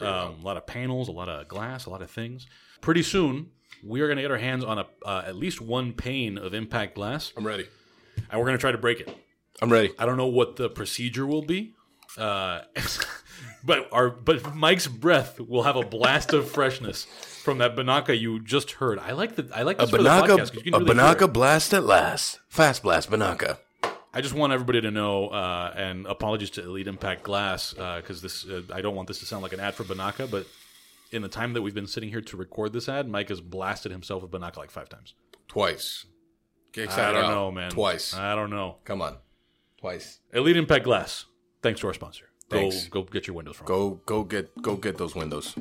um, 0.00 0.40
A 0.40 0.44
lot 0.44 0.56
of 0.56 0.66
panels, 0.66 1.08
a 1.08 1.12
lot 1.12 1.28
of 1.28 1.48
glass, 1.48 1.86
a 1.86 1.90
lot 1.90 2.02
of 2.02 2.10
things. 2.10 2.46
Pretty 2.80 3.02
soon, 3.02 3.50
we 3.84 4.00
are 4.00 4.06
going 4.06 4.16
to 4.16 4.22
get 4.22 4.30
our 4.30 4.38
hands 4.38 4.64
on 4.64 4.78
a 4.78 4.86
uh, 5.04 5.22
at 5.26 5.36
least 5.36 5.60
one 5.60 5.92
pane 5.92 6.38
of 6.38 6.54
impact 6.54 6.94
glass, 6.94 7.32
I'm 7.36 7.46
ready. 7.46 7.66
and 8.30 8.38
we're 8.40 8.46
going 8.46 8.56
to 8.56 8.60
try 8.60 8.72
to 8.72 8.78
break 8.78 9.00
it. 9.00 9.14
I'm 9.62 9.70
ready. 9.70 9.92
I 9.98 10.06
don't 10.06 10.16
know 10.16 10.26
what 10.26 10.56
the 10.56 10.70
procedure 10.70 11.26
will 11.26 11.42
be, 11.42 11.74
uh, 12.16 12.60
but 13.64 13.88
our 13.92 14.08
but 14.10 14.54
Mike's 14.54 14.86
breath 14.86 15.38
will 15.40 15.64
have 15.64 15.76
a 15.76 15.82
blast 15.82 16.32
of 16.32 16.50
freshness 16.50 17.04
from 17.04 17.58
that 17.58 17.76
Binaca 17.76 18.18
you 18.18 18.40
just 18.40 18.72
heard. 18.72 18.98
I 18.98 19.12
like 19.12 19.36
the 19.36 19.48
I 19.54 19.62
like 19.62 19.76
A 19.78 19.82
this 19.82 19.90
for 19.90 19.98
the 19.98 20.08
podcast 20.08 20.26
'cause 20.38 20.50
Binaca, 20.50 20.54
you 20.54 20.62
can 20.72 20.74
a 20.74 20.78
really 20.78 20.94
hear 20.96 21.14
Binaca 21.14 21.32
blast 21.32 21.74
at 21.74 21.84
last. 21.84 22.40
Fast 22.48 22.82
blast 22.82 23.10
Binaca. 23.10 23.58
I 24.12 24.20
just 24.22 24.34
want 24.34 24.52
everybody 24.52 24.80
to 24.80 24.90
know, 24.90 25.28
uh, 25.28 25.72
and 25.76 26.04
apologies 26.06 26.50
to 26.50 26.62
Elite 26.64 26.88
Impact 26.88 27.22
Glass 27.22 27.72
because 27.74 28.22
this 28.22 28.44
uh, 28.48 28.62
I 28.72 28.80
don't 28.80 28.96
want 28.96 29.06
this 29.06 29.20
to 29.20 29.26
sound 29.26 29.42
like 29.42 29.52
an 29.52 29.60
ad 29.60 29.74
for 29.74 29.84
Binaca, 29.84 30.28
but 30.30 30.46
in 31.10 31.22
the 31.22 31.28
time 31.28 31.52
that 31.54 31.62
we've 31.62 31.74
been 31.74 31.86
sitting 31.86 32.10
here 32.10 32.20
to 32.20 32.36
record 32.36 32.72
this 32.72 32.88
ad, 32.88 33.08
Mike 33.08 33.28
has 33.28 33.40
blasted 33.40 33.92
himself 33.92 34.22
with 34.22 34.30
Binaca 34.30 34.56
like 34.58 34.70
five 34.70 34.88
times. 34.88 35.14
Twice. 35.48 36.06
Get 36.72 36.90
I 36.90 37.12
don't 37.12 37.24
out. 37.24 37.30
know, 37.30 37.50
man. 37.50 37.70
Twice. 37.70 38.14
I 38.14 38.34
don't 38.36 38.50
know. 38.50 38.76
Come 38.84 39.02
on. 39.02 39.16
Twice. 39.78 40.20
Elite 40.32 40.56
Impact 40.56 40.84
Glass. 40.84 41.24
Thanks 41.62 41.80
to 41.80 41.88
our 41.88 41.94
sponsor. 41.94 42.26
Thanks. 42.48 42.88
Go 42.88 43.02
go 43.02 43.08
get 43.10 43.26
your 43.26 43.34
windows 43.36 43.56
from. 43.56 43.66
Go 43.66 44.00
go 44.06 44.24
get 44.24 44.60
go 44.62 44.76
get 44.76 44.98
those 44.98 45.14
windows. 45.14 45.54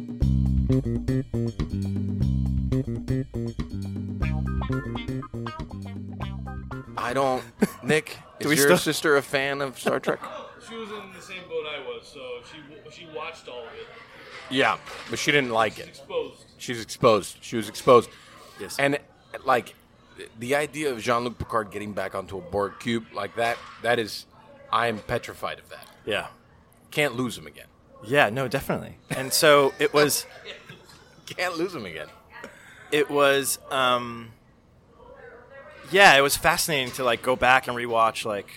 I 6.98 7.14
don't. 7.14 7.44
Nick, 7.84 8.18
is 8.40 8.48
we 8.48 8.56
your 8.56 8.66
still- 8.66 8.78
sister 8.78 9.16
a 9.18 9.22
fan 9.22 9.62
of 9.62 9.80
Star 9.80 10.00
Trek? 10.00 10.20
She 10.68 10.76
was 10.76 10.90
in 10.90 11.12
the 11.16 11.22
same 11.22 11.42
boat 11.50 11.66
I 11.66 11.80
was, 11.88 12.08
so 12.08 12.20
she 12.52 12.60
she 12.92 13.08
watched 13.16 13.48
all 13.48 13.60
of 13.62 13.74
it. 13.74 13.88
Yeah, 14.52 14.78
but 15.10 15.20
she 15.20 15.32
didn't 15.32 15.52
like 15.52 15.80
it. 15.80 15.88
Exposed. 15.90 16.46
She's 16.58 16.82
exposed. 16.82 17.38
She 17.42 17.56
was 17.56 17.70
exposed. 17.70 18.10
Yes. 18.60 18.78
And 18.80 19.00
like 19.46 19.76
the 20.40 20.56
idea 20.56 20.92
of 20.92 21.00
Jean-Luc 21.02 21.38
Picard 21.38 21.72
getting 21.72 21.94
back 21.94 22.16
onto 22.16 22.38
a 22.38 22.42
Borg 22.42 22.74
cube 22.80 23.06
like 23.14 23.36
that, 23.36 23.58
that 23.84 24.00
is, 24.00 24.26
I 24.72 24.88
am 24.88 25.00
petrified 25.00 25.60
of 25.60 25.70
that. 25.70 25.88
Yeah. 26.06 26.28
Can't 26.92 27.16
lose 27.16 27.38
him 27.38 27.48
again. 27.48 27.68
Yeah, 28.04 28.30
no, 28.30 28.48
definitely. 28.48 28.98
And 29.10 29.32
so 29.32 29.74
it 29.80 29.94
was 29.94 30.26
Can't 31.28 31.58
lose 31.58 31.76
him 31.76 31.86
again. 31.86 32.08
it 32.92 33.10
was 33.10 33.60
um 33.70 34.32
yeah, 35.92 36.18
it 36.18 36.22
was 36.22 36.36
fascinating 36.38 36.92
to 36.94 37.04
like 37.04 37.22
go 37.22 37.36
back 37.36 37.68
and 37.68 37.76
rewatch 37.78 38.26
like 38.26 38.48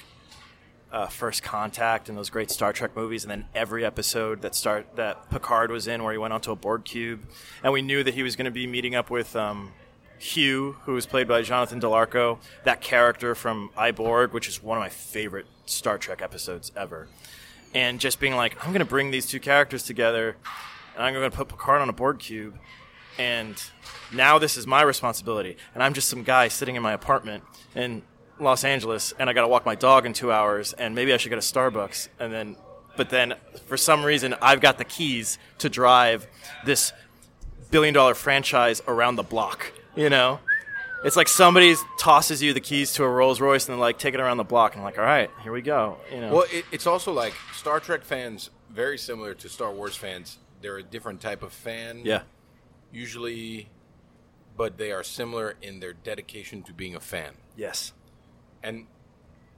uh, 0.92 1.06
First 1.06 1.42
Contact 1.42 2.08
and 2.08 2.18
those 2.18 2.28
great 2.28 2.50
Star 2.50 2.72
Trek 2.72 2.94
movies, 2.94 3.24
and 3.24 3.30
then 3.30 3.46
every 3.54 3.84
episode 3.84 4.42
that 4.42 4.54
start 4.54 4.94
that 4.96 5.30
Picard 5.30 5.70
was 5.70 5.86
in, 5.86 6.02
where 6.04 6.12
he 6.12 6.18
went 6.18 6.34
onto 6.34 6.52
a 6.52 6.56
Borg 6.56 6.84
cube, 6.84 7.20
and 7.64 7.72
we 7.72 7.80
knew 7.80 8.04
that 8.04 8.14
he 8.14 8.22
was 8.22 8.36
going 8.36 8.44
to 8.44 8.50
be 8.50 8.66
meeting 8.66 8.94
up 8.94 9.08
with 9.10 9.34
um, 9.34 9.72
Hugh, 10.18 10.76
who 10.84 10.92
was 10.92 11.06
played 11.06 11.26
by 11.26 11.40
Jonathan 11.42 11.78
Del 11.78 11.94
Arco, 11.94 12.38
that 12.64 12.82
character 12.82 13.34
from 13.34 13.70
I 13.76 13.90
Borg, 13.90 14.32
which 14.32 14.48
is 14.48 14.62
one 14.62 14.76
of 14.76 14.82
my 14.82 14.90
favorite 14.90 15.46
Star 15.64 15.96
Trek 15.96 16.20
episodes 16.20 16.70
ever, 16.76 17.08
and 17.74 17.98
just 17.98 18.20
being 18.20 18.36
like, 18.36 18.62
I'm 18.62 18.72
going 18.72 18.80
to 18.80 18.84
bring 18.84 19.10
these 19.10 19.26
two 19.26 19.40
characters 19.40 19.82
together, 19.84 20.36
and 20.94 21.02
I'm 21.02 21.14
going 21.14 21.30
to 21.30 21.34
put 21.34 21.48
Picard 21.48 21.80
on 21.80 21.88
a 21.88 21.94
Borg 21.94 22.18
cube, 22.18 22.58
and 23.18 23.62
now 24.12 24.38
this 24.38 24.58
is 24.58 24.66
my 24.66 24.82
responsibility, 24.82 25.56
and 25.72 25.82
I'm 25.82 25.94
just 25.94 26.10
some 26.10 26.22
guy 26.22 26.48
sitting 26.48 26.76
in 26.76 26.82
my 26.82 26.92
apartment 26.92 27.44
in 27.74 28.02
Los 28.42 28.64
Angeles, 28.64 29.12
and 29.18 29.28
I 29.30 29.32
got 29.32 29.42
to 29.42 29.48
walk 29.48 29.64
my 29.66 29.74
dog 29.74 30.06
in 30.06 30.12
two 30.12 30.30
hours, 30.32 30.72
and 30.74 30.94
maybe 30.94 31.12
I 31.12 31.16
should 31.16 31.30
go 31.30 31.36
to 31.36 31.42
Starbucks, 31.42 32.08
and 32.18 32.32
then, 32.32 32.56
but 32.96 33.10
then 33.10 33.34
for 33.66 33.76
some 33.76 34.04
reason 34.04 34.34
I've 34.42 34.60
got 34.60 34.78
the 34.78 34.84
keys 34.84 35.38
to 35.58 35.68
drive 35.68 36.26
this 36.64 36.92
billion 37.70 37.94
dollar 37.94 38.14
franchise 38.14 38.82
around 38.86 39.16
the 39.16 39.22
block. 39.22 39.72
You 39.96 40.10
know, 40.10 40.40
it's 41.04 41.16
like 41.16 41.28
somebody 41.28 41.74
tosses 41.98 42.42
you 42.42 42.52
the 42.52 42.60
keys 42.60 42.92
to 42.94 43.04
a 43.04 43.08
Rolls 43.08 43.40
Royce 43.40 43.68
and 43.68 43.78
like 43.80 43.98
take 43.98 44.14
it 44.14 44.20
around 44.20 44.36
the 44.38 44.44
block, 44.44 44.74
and 44.74 44.84
like, 44.84 44.98
all 44.98 45.04
right, 45.04 45.30
here 45.42 45.52
we 45.52 45.62
go. 45.62 45.98
You 46.12 46.20
know, 46.20 46.32
Well, 46.34 46.44
it, 46.52 46.64
it's 46.72 46.86
also 46.86 47.12
like 47.12 47.34
Star 47.54 47.80
Trek 47.80 48.02
fans, 48.04 48.50
very 48.70 48.98
similar 48.98 49.34
to 49.34 49.48
Star 49.48 49.72
Wars 49.72 49.96
fans. 49.96 50.38
They're 50.60 50.78
a 50.78 50.82
different 50.82 51.20
type 51.20 51.42
of 51.42 51.52
fan. 51.52 52.02
yeah, 52.04 52.22
Usually, 52.92 53.68
but 54.56 54.76
they 54.78 54.92
are 54.92 55.02
similar 55.02 55.56
in 55.62 55.80
their 55.80 55.92
dedication 55.92 56.62
to 56.64 56.72
being 56.72 56.94
a 56.94 57.00
fan. 57.00 57.32
yes, 57.56 57.92
And 58.62 58.86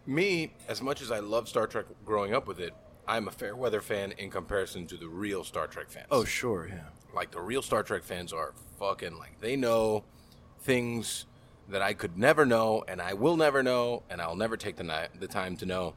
me, 0.07 0.53
as 0.69 0.81
much 0.83 1.01
as 1.03 1.11
I 1.11 1.19
love 1.21 1.49
Star 1.49 1.67
Trek 1.67 1.87
growing 2.05 2.35
up 2.35 2.47
with 2.47 2.61
it, 2.61 2.75
I'm 3.07 3.29
a 3.29 3.31
fair 3.31 3.55
weather 3.55 3.81
fan 3.81 4.13
in 4.13 4.31
comparison 4.31 4.87
to 4.89 4.97
the 4.97 5.09
real 5.09 5.45
Star 5.45 5.67
Trek 5.67 5.91
fans. 5.91 6.07
oh 6.11 6.25
sure, 6.25 6.69
yeah, 6.69 6.85
like 7.15 7.31
the 7.31 7.41
real 7.41 7.61
Star 7.63 7.83
Trek 7.83 8.03
fans 8.03 8.33
are 8.33 8.55
fucking 8.79 9.19
like 9.19 9.41
they 9.41 9.57
know 9.57 10.05
things 10.61 11.27
that 11.69 11.83
I 11.83 11.93
could 11.95 12.17
never 12.19 12.45
know 12.47 12.83
and 12.89 13.01
I 13.03 13.13
will 13.15 13.37
never 13.37 13.63
know 13.63 14.03
and 14.11 14.21
I'll 14.23 14.37
never 14.37 14.57
take 14.57 14.77
the 14.77 14.85
ni- 14.85 15.19
the 15.21 15.27
time 15.29 15.57
to 15.59 15.67
know 15.67 15.95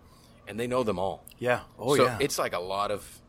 and 0.48 0.60
they 0.60 0.68
know 0.68 0.84
them 0.84 1.00
all. 1.00 1.24
yeah, 1.40 1.62
oh 1.80 1.96
so 1.96 2.04
yeah, 2.06 2.18
it's 2.20 2.38
like 2.38 2.54
a 2.54 2.60
lot 2.60 2.92
of 2.92 3.22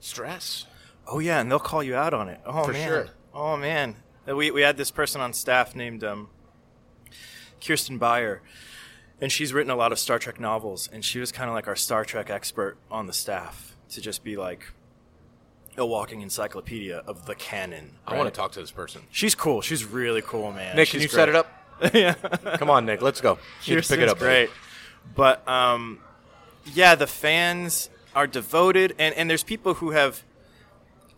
stress. 0.00 0.66
Oh 1.06 1.18
yeah, 1.18 1.40
and 1.40 1.50
they'll 1.50 1.58
call 1.58 1.82
you 1.82 1.94
out 1.94 2.14
on 2.14 2.28
it. 2.28 2.40
Oh 2.46 2.64
For 2.64 2.72
man. 2.72 2.88
sure. 2.88 3.08
Oh 3.34 3.56
man. 3.56 3.96
We 4.26 4.50
we 4.50 4.62
had 4.62 4.76
this 4.76 4.90
person 4.90 5.20
on 5.20 5.32
staff 5.32 5.74
named 5.74 6.04
um, 6.04 6.28
Kirsten 7.64 7.98
Beyer, 7.98 8.42
and 9.20 9.30
she's 9.30 9.52
written 9.52 9.70
a 9.70 9.76
lot 9.76 9.92
of 9.92 9.98
Star 9.98 10.18
Trek 10.18 10.40
novels, 10.40 10.88
and 10.92 11.04
she 11.04 11.20
was 11.20 11.32
kind 11.32 11.48
of 11.48 11.54
like 11.54 11.68
our 11.68 11.76
Star 11.76 12.04
Trek 12.04 12.30
expert 12.30 12.76
on 12.90 13.06
the 13.06 13.12
staff 13.12 13.76
to 13.90 14.00
just 14.00 14.24
be 14.24 14.36
like 14.36 14.66
a 15.76 15.86
walking 15.86 16.20
encyclopedia 16.20 16.98
of 17.06 17.26
the 17.26 17.34
canon. 17.34 17.92
I 18.06 18.16
want 18.16 18.32
to 18.32 18.38
talk 18.38 18.52
to 18.52 18.60
this 18.60 18.70
person. 18.70 19.02
She's 19.10 19.34
cool. 19.34 19.62
She's 19.62 19.84
really 19.84 20.22
cool, 20.22 20.52
man. 20.52 20.76
Nick, 20.76 20.88
She's 20.88 21.00
can 21.00 21.02
you 21.02 21.08
set 21.08 21.28
it 21.28 21.34
up? 21.34 21.46
yeah. 21.94 22.14
Come 22.58 22.70
on, 22.70 22.84
Nick, 22.84 23.02
let's 23.02 23.20
go. 23.20 23.38
You 23.64 23.76
pick 23.80 24.00
it 24.00 24.08
up. 24.08 24.18
buddy. 24.18 24.46
great. 24.46 24.50
But 25.14 25.46
um, 25.48 26.00
yeah, 26.74 26.94
the 26.94 27.06
fans 27.06 27.90
are 28.14 28.26
devoted, 28.26 28.94
and 28.98 29.14
and 29.14 29.28
there's 29.28 29.42
people 29.42 29.74
who 29.74 29.90
have, 29.90 30.22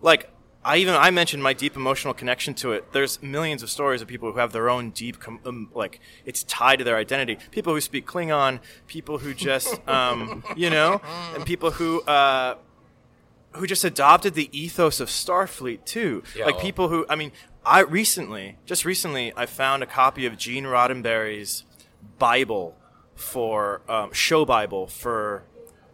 like, 0.00 0.30
I 0.64 0.78
even 0.78 0.94
I 0.94 1.10
mentioned 1.10 1.42
my 1.42 1.52
deep 1.52 1.76
emotional 1.76 2.14
connection 2.14 2.54
to 2.54 2.72
it. 2.72 2.92
There's 2.92 3.22
millions 3.22 3.62
of 3.62 3.68
stories 3.70 4.00
of 4.00 4.08
people 4.08 4.32
who 4.32 4.38
have 4.38 4.52
their 4.52 4.70
own 4.70 4.90
deep, 4.90 5.20
com- 5.20 5.40
um, 5.44 5.70
like, 5.74 6.00
it's 6.24 6.42
tied 6.44 6.76
to 6.76 6.84
their 6.84 6.96
identity. 6.96 7.38
People 7.50 7.74
who 7.74 7.80
speak 7.80 8.06
Klingon, 8.06 8.60
people 8.86 9.18
who 9.18 9.34
just, 9.34 9.86
um, 9.88 10.42
you 10.56 10.70
know, 10.70 11.00
and 11.34 11.44
people 11.44 11.72
who. 11.72 12.00
Uh, 12.02 12.56
who 13.56 13.68
just 13.68 13.84
adopted 13.84 14.34
the 14.34 14.50
ethos 14.50 14.98
of 14.98 15.08
Starfleet 15.08 15.84
too. 15.84 16.24
Yeah, 16.36 16.46
like 16.46 16.56
well- 16.56 16.64
people 16.64 16.88
who, 16.88 17.06
I 17.08 17.14
mean, 17.14 17.30
I 17.64 17.80
recently, 17.82 18.56
just 18.66 18.84
recently, 18.84 19.32
I 19.36 19.46
found 19.46 19.84
a 19.84 19.86
copy 19.86 20.26
of 20.26 20.36
Gene 20.36 20.64
Roddenberry's 20.64 21.62
Bible 22.18 22.76
for 23.14 23.80
um, 23.88 24.12
show 24.12 24.44
Bible 24.44 24.88
for 24.88 25.44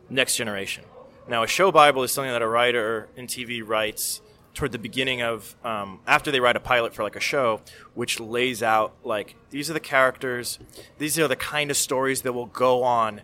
Next 0.08 0.36
Generation. 0.36 0.84
Now, 1.28 1.42
a 1.42 1.46
show 1.46 1.70
Bible 1.70 2.02
is 2.02 2.12
something 2.12 2.32
that 2.32 2.40
a 2.40 2.48
writer 2.48 3.08
in 3.14 3.26
TV 3.26 3.62
writes 3.62 4.22
toward 4.54 4.72
the 4.72 4.78
beginning 4.78 5.22
of 5.22 5.54
um, 5.64 6.00
after 6.06 6.30
they 6.30 6.40
write 6.40 6.56
a 6.56 6.60
pilot 6.60 6.94
for 6.94 7.02
like 7.02 7.16
a 7.16 7.20
show, 7.20 7.60
which 7.94 8.18
lays 8.20 8.62
out 8.62 8.94
like 9.04 9.36
these 9.50 9.70
are 9.70 9.74
the 9.74 9.80
characters, 9.80 10.58
these 10.98 11.18
are 11.18 11.28
the 11.28 11.36
kind 11.36 11.70
of 11.70 11.76
stories 11.76 12.22
that 12.22 12.32
will 12.32 12.46
go 12.46 12.82
on 12.82 13.22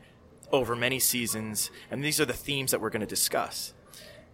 over 0.53 0.77
many 0.77 1.01
seasons, 1.01 1.71
and 1.91 2.05
these 2.05 2.21
are 2.21 2.25
the 2.25 2.33
themes 2.33 2.71
that 2.71 2.81
we're 2.81 2.91
going 2.91 3.01
to 3.01 3.07
discuss 3.07 3.75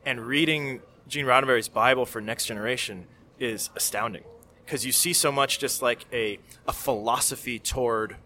and 0.05 0.21
reading 0.21 0.81
Gene 1.09 1.27
Roddenberry's 1.27 1.69
Bible 1.69 2.07
for 2.07 2.21
Next 2.21 2.47
Generation 2.47 3.07
is 3.39 3.71
astounding 3.75 4.25
because 4.65 4.85
you 4.87 4.93
see 4.93 5.13
so 5.13 5.33
much 5.33 5.59
just 5.59 5.83
like 5.83 6.07
a 6.13 6.39
a 6.67 6.73
philosophy 6.73 7.59
toward 7.59 8.17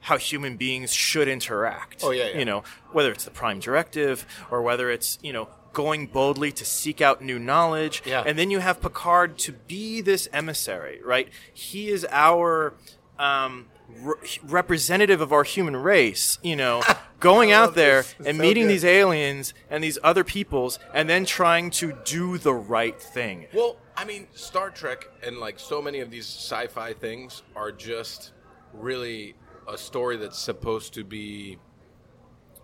how 0.00 0.16
human 0.16 0.56
beings 0.56 0.92
should 0.92 1.28
interact. 1.28 2.02
Oh, 2.02 2.10
yeah, 2.10 2.28
yeah. 2.28 2.38
You 2.38 2.44
know, 2.46 2.62
whether 2.92 3.12
it's 3.12 3.24
the 3.24 3.30
prime 3.30 3.60
directive 3.60 4.26
or 4.50 4.62
whether 4.62 4.90
it's, 4.90 5.18
you 5.22 5.30
know, 5.32 5.48
going 5.72 6.06
boldly 6.06 6.52
to 6.52 6.64
seek 6.64 7.00
out 7.00 7.22
new 7.22 7.38
knowledge. 7.38 8.02
Yeah. 8.04 8.22
And 8.26 8.38
then 8.38 8.50
you 8.50 8.58
have 8.58 8.80
Picard 8.80 9.38
to 9.38 9.52
be 9.52 10.00
this 10.00 10.28
emissary, 10.32 11.00
right? 11.04 11.28
He 11.52 11.88
is 11.88 12.06
our 12.10 12.74
um, 13.18 13.66
re- 14.02 14.14
representative 14.42 15.20
of 15.20 15.32
our 15.32 15.44
human 15.44 15.76
race, 15.76 16.38
you 16.42 16.56
know, 16.56 16.82
going 17.20 17.52
out 17.52 17.74
there 17.74 18.04
and 18.24 18.36
so 18.36 18.42
meeting 18.42 18.64
good. 18.64 18.72
these 18.72 18.84
aliens 18.84 19.54
and 19.70 19.84
these 19.84 19.98
other 20.02 20.24
peoples 20.24 20.78
and 20.94 21.08
then 21.08 21.24
trying 21.24 21.70
to 21.70 21.92
do 22.04 22.38
the 22.38 22.54
right 22.54 23.00
thing. 23.00 23.46
Well, 23.52 23.76
I 23.96 24.04
mean, 24.04 24.26
Star 24.32 24.70
Trek 24.70 25.08
and 25.22 25.38
like 25.38 25.58
so 25.58 25.82
many 25.82 26.00
of 26.00 26.10
these 26.10 26.26
sci-fi 26.26 26.94
things 26.94 27.42
are 27.54 27.70
just 27.70 28.32
really 28.72 29.34
a 29.68 29.76
story 29.76 30.16
that's 30.16 30.38
supposed 30.38 30.94
to 30.94 31.04
be 31.04 31.58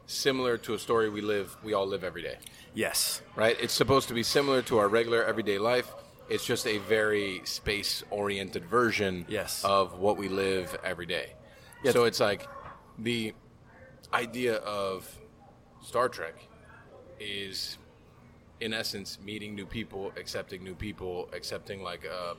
similar 0.07 0.57
to 0.57 0.75
a 0.75 0.79
story 0.79 1.11
we 1.11 1.21
live 1.21 1.57
we 1.62 1.75
all 1.75 1.87
live 1.87 2.05
every 2.05 2.23
day. 2.23 2.37
Yes. 2.77 3.23
Right? 3.35 3.57
It's 3.59 3.73
supposed 3.73 4.09
to 4.09 4.15
be 4.15 4.23
similar 4.23 4.61
to 4.62 4.77
our 4.79 4.89
regular 4.89 5.25
everyday 5.25 5.59
life. 5.59 5.93
It's 6.29 6.45
just 6.45 6.67
a 6.67 6.77
very 6.79 7.41
space-oriented 7.45 8.67
version 8.67 9.25
Yes. 9.29 9.65
of 9.65 9.99
what 9.99 10.19
we 10.19 10.29
live 10.29 10.77
every 10.85 11.07
day. 11.07 11.33
So 11.91 12.05
it's 12.05 12.21
like 12.21 12.47
the 12.99 13.33
idea 14.12 14.57
of 14.57 15.09
Star 15.83 16.09
Trek 16.09 16.35
is 17.19 17.79
in 18.61 18.75
essence 18.75 19.19
meeting 19.25 19.55
new 19.55 19.67
people 19.67 20.12
accepting 20.17 20.65
new 20.65 20.75
people 20.75 21.29
accepting 21.33 21.83
like 21.83 22.05
a 22.05 22.37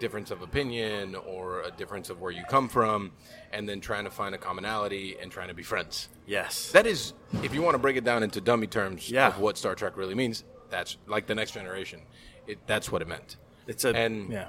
difference 0.00 0.30
of 0.32 0.42
opinion 0.42 1.14
or 1.14 1.62
a 1.62 1.70
difference 1.70 2.10
of 2.10 2.20
where 2.20 2.32
you 2.32 2.42
come 2.48 2.68
from 2.68 3.12
and 3.52 3.68
then 3.68 3.80
trying 3.80 4.04
to 4.04 4.10
find 4.10 4.34
a 4.34 4.38
commonality 4.38 5.16
and 5.22 5.30
trying 5.30 5.48
to 5.48 5.54
be 5.54 5.62
friends 5.62 6.08
Yes. 6.26 6.72
that 6.72 6.86
is 6.86 7.12
if 7.42 7.54
you 7.54 7.62
want 7.62 7.74
to 7.74 7.78
break 7.78 7.96
it 7.96 8.04
down 8.04 8.22
into 8.22 8.40
dummy 8.40 8.66
terms 8.66 9.10
Yeah. 9.10 9.28
of 9.28 9.38
what 9.38 9.56
star 9.58 9.74
trek 9.74 9.96
really 9.96 10.14
means 10.14 10.42
that's 10.70 10.96
like 11.06 11.26
the 11.26 11.34
next 11.34 11.52
generation 11.52 12.00
it, 12.46 12.58
that's 12.66 12.90
what 12.90 13.02
it 13.02 13.08
meant 13.08 13.36
it's 13.68 13.84
a 13.84 13.90
and- 13.94 14.32
yeah. 14.32 14.48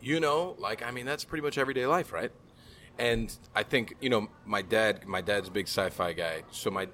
you 0.00 0.20
know 0.20 0.56
like 0.58 0.82
i 0.82 0.90
mean 0.90 1.06
that's 1.06 1.24
pretty 1.24 1.42
much 1.42 1.56
everyday 1.56 1.86
life 1.86 2.12
right 2.12 2.32
and 2.98 3.36
i 3.54 3.62
think 3.62 3.94
you 4.00 4.10
know 4.10 4.28
my 4.44 4.60
dad 4.62 5.06
my 5.06 5.20
dad's 5.20 5.48
a 5.48 5.50
big 5.50 5.66
sci-fi 5.66 6.12
guy 6.12 6.42
so 6.50 6.70
my 6.70 6.88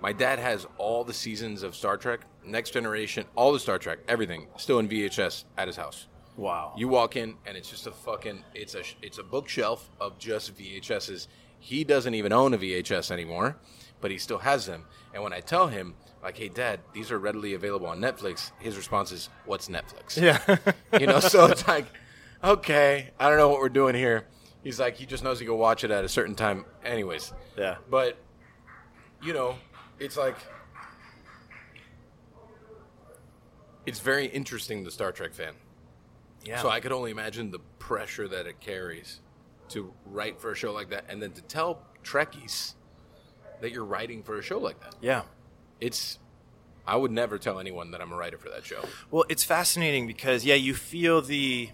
my 0.00 0.12
dad 0.12 0.38
has 0.38 0.66
all 0.78 1.02
the 1.02 1.12
seasons 1.14 1.62
of 1.64 1.74
star 1.74 1.96
trek 1.96 2.20
next 2.44 2.70
generation 2.70 3.24
all 3.34 3.52
the 3.52 3.58
star 3.58 3.78
trek 3.78 3.98
everything 4.06 4.46
still 4.56 4.78
in 4.78 4.88
vhs 4.88 5.44
at 5.56 5.66
his 5.66 5.76
house 5.76 6.06
Wow. 6.38 6.72
you 6.76 6.86
walk 6.88 7.16
in 7.16 7.34
and 7.44 7.56
it's 7.56 7.68
just 7.68 7.86
a 7.88 7.90
fucking 7.90 8.44
it's 8.54 8.74
a 8.76 8.82
it's 9.02 9.18
a 9.18 9.24
bookshelf 9.24 9.90
of 10.00 10.18
just 10.18 10.56
VHSs. 10.56 11.26
He 11.58 11.82
doesn't 11.82 12.14
even 12.14 12.32
own 12.32 12.54
a 12.54 12.58
VHS 12.58 13.10
anymore, 13.10 13.56
but 14.00 14.12
he 14.12 14.18
still 14.18 14.38
has 14.38 14.64
them. 14.64 14.84
And 15.12 15.24
when 15.24 15.32
I 15.32 15.40
tell 15.40 15.66
him, 15.66 15.96
like, 16.22 16.38
"Hey, 16.38 16.48
Dad, 16.48 16.78
these 16.92 17.10
are 17.10 17.18
readily 17.18 17.54
available 17.54 17.88
on 17.88 17.98
Netflix," 18.00 18.52
his 18.60 18.76
response 18.76 19.10
is, 19.10 19.28
"What's 19.46 19.68
Netflix?" 19.68 20.16
Yeah. 20.16 20.38
you 21.00 21.08
know. 21.08 21.18
So 21.18 21.46
it's 21.46 21.66
like, 21.66 21.86
okay, 22.44 23.10
I 23.18 23.28
don't 23.28 23.38
know 23.38 23.48
what 23.48 23.58
we're 23.58 23.68
doing 23.68 23.96
here. 23.96 24.26
He's 24.62 24.78
like, 24.78 24.96
he 24.96 25.06
just 25.06 25.24
knows 25.24 25.40
he 25.40 25.46
can 25.46 25.56
watch 25.58 25.82
it 25.82 25.90
at 25.90 26.04
a 26.04 26.08
certain 26.08 26.36
time, 26.36 26.64
anyways. 26.84 27.32
yeah. 27.56 27.76
But 27.90 28.16
you 29.20 29.32
know, 29.32 29.56
it's 29.98 30.16
like 30.16 30.36
it's 33.86 33.98
very 34.00 34.26
interesting 34.26 34.84
the 34.84 34.90
Star 34.90 35.10
Trek 35.12 35.32
fan. 35.34 35.54
Yeah. 36.48 36.62
So 36.62 36.70
I 36.70 36.80
could 36.80 36.92
only 36.92 37.10
imagine 37.10 37.50
the 37.50 37.58
pressure 37.78 38.26
that 38.28 38.46
it 38.46 38.58
carries 38.58 39.20
to 39.68 39.92
write 40.06 40.40
for 40.40 40.50
a 40.50 40.54
show 40.56 40.72
like 40.72 40.88
that, 40.90 41.04
and 41.08 41.22
then 41.22 41.32
to 41.32 41.42
tell 41.42 41.82
Trekkies 42.02 42.74
that 43.60 43.70
you're 43.70 43.84
writing 43.84 44.22
for 44.22 44.38
a 44.38 44.42
show 44.42 44.58
like 44.58 44.80
that. 44.80 44.94
yeah. 45.00 45.22
It's 45.80 46.18
I 46.86 46.96
would 46.96 47.12
never 47.12 47.38
tell 47.38 47.60
anyone 47.60 47.90
that 47.90 48.00
I'm 48.00 48.10
a 48.12 48.16
writer 48.16 48.38
for 48.38 48.48
that 48.48 48.64
show. 48.64 48.82
Well, 49.10 49.24
it's 49.28 49.44
fascinating 49.44 50.06
because 50.06 50.44
yeah, 50.44 50.54
you 50.54 50.74
feel 50.74 51.20
the 51.20 51.68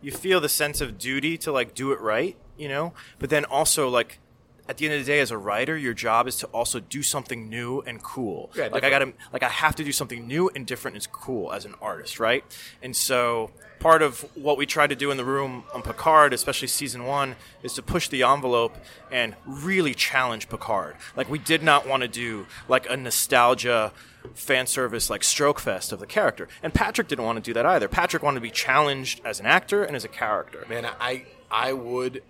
you 0.00 0.12
feel 0.12 0.40
the 0.40 0.48
sense 0.48 0.80
of 0.80 0.96
duty 0.96 1.36
to 1.38 1.50
like 1.50 1.74
do 1.74 1.90
it 1.92 2.00
right, 2.00 2.36
you 2.56 2.68
know, 2.68 2.94
but 3.18 3.30
then 3.30 3.44
also 3.44 3.88
like 3.88 4.20
at 4.68 4.78
the 4.78 4.86
end 4.86 4.94
of 4.94 5.00
the 5.00 5.12
day 5.12 5.20
as 5.20 5.30
a 5.30 5.38
writer, 5.38 5.76
your 5.76 5.94
job 5.94 6.26
is 6.26 6.36
to 6.36 6.46
also 6.46 6.80
do 6.80 7.02
something 7.02 7.48
new 7.48 7.80
and 7.82 8.02
cool. 8.02 8.50
Yeah, 8.56 8.68
like 8.68 8.84
I 8.84 8.90
got 8.90 9.00
to 9.00 9.12
like 9.32 9.42
I 9.42 9.48
have 9.48 9.76
to 9.76 9.84
do 9.84 9.92
something 9.92 10.26
new 10.26 10.48
and 10.54 10.66
different 10.66 10.96
and 10.96 11.12
cool 11.12 11.52
as 11.52 11.64
an 11.64 11.74
artist, 11.82 12.18
right? 12.18 12.44
And 12.82 12.96
so 12.96 13.50
part 13.78 14.00
of 14.00 14.22
what 14.34 14.56
we 14.56 14.64
tried 14.64 14.88
to 14.88 14.96
do 14.96 15.10
in 15.10 15.18
the 15.18 15.24
room 15.24 15.64
on 15.74 15.82
Picard, 15.82 16.32
especially 16.32 16.68
season 16.68 17.04
1, 17.04 17.36
is 17.62 17.74
to 17.74 17.82
push 17.82 18.08
the 18.08 18.22
envelope 18.22 18.74
and 19.12 19.34
really 19.46 19.92
challenge 19.92 20.48
Picard. 20.48 20.96
Like 21.14 21.28
we 21.28 21.38
did 21.38 21.62
not 21.62 21.86
want 21.86 22.02
to 22.02 22.08
do 22.08 22.46
like 22.66 22.88
a 22.88 22.96
nostalgia 22.96 23.92
fan 24.32 24.66
service 24.66 25.10
like 25.10 25.22
stroke 25.22 25.60
fest 25.60 25.92
of 25.92 26.00
the 26.00 26.06
character. 26.06 26.48
And 26.62 26.72
Patrick 26.72 27.08
didn't 27.08 27.26
want 27.26 27.36
to 27.36 27.42
do 27.42 27.52
that 27.52 27.66
either. 27.66 27.88
Patrick 27.88 28.22
wanted 28.22 28.36
to 28.36 28.42
be 28.42 28.50
challenged 28.50 29.20
as 29.24 29.40
an 29.40 29.44
actor 29.44 29.84
and 29.84 29.94
as 29.94 30.04
a 30.04 30.08
character. 30.08 30.64
Man, 30.70 30.86
I 30.98 31.26
I 31.50 31.72
would 31.74 32.22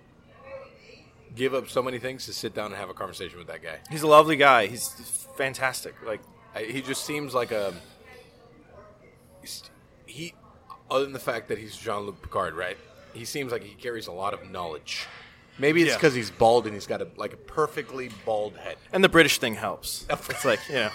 give 1.35 1.55
up 1.55 1.69
so 1.69 1.83
many 1.83 1.99
things 1.99 2.27
to 2.27 2.33
sit 2.33 2.55
down 2.55 2.67
and 2.67 2.77
have 2.77 2.91
a 2.91 2.95
conversation 2.95 3.39
with 3.39 3.47
that 3.49 3.63
guy. 3.63 3.79
He's 3.91 4.03
a 4.03 4.07
lovely 4.07 4.37
guy. 4.37 4.67
He's 4.67 4.89
fantastic. 5.37 5.95
Like 6.07 6.21
I, 6.55 6.63
he 6.65 6.81
just 6.83 7.05
seems 7.05 7.35
like 7.35 7.51
a 7.53 7.75
he 10.07 10.35
other 10.91 11.05
than 11.05 11.13
the 11.13 11.19
fact 11.19 11.49
that 11.49 11.59
he's 11.59 11.77
Jean-Luc 11.77 12.21
Picard, 12.23 12.55
right? 12.55 12.77
He 13.15 13.25
seems 13.25 13.53
like 13.53 13.63
he 13.63 13.75
carries 13.75 14.07
a 14.07 14.13
lot 14.13 14.35
of 14.35 14.51
knowledge. 14.51 15.07
Maybe 15.59 15.83
it's 15.83 15.91
Yeah. 15.91 15.97
because 15.97 16.15
he's 16.15 16.31
bald 16.31 16.67
and 16.67 16.75
he's 16.75 16.87
got 16.87 17.01
a 17.01 17.09
like 17.17 17.33
a 17.33 17.37
perfectly 17.37 18.11
bald 18.25 18.57
head. 18.57 18.77
and 18.93 19.03
the 19.05 19.09
British 19.09 19.39
thing 19.39 19.55
helps. 19.55 20.05
It's 20.11 20.45
like, 20.45 20.61
you 20.69 20.75
know, 20.75 20.91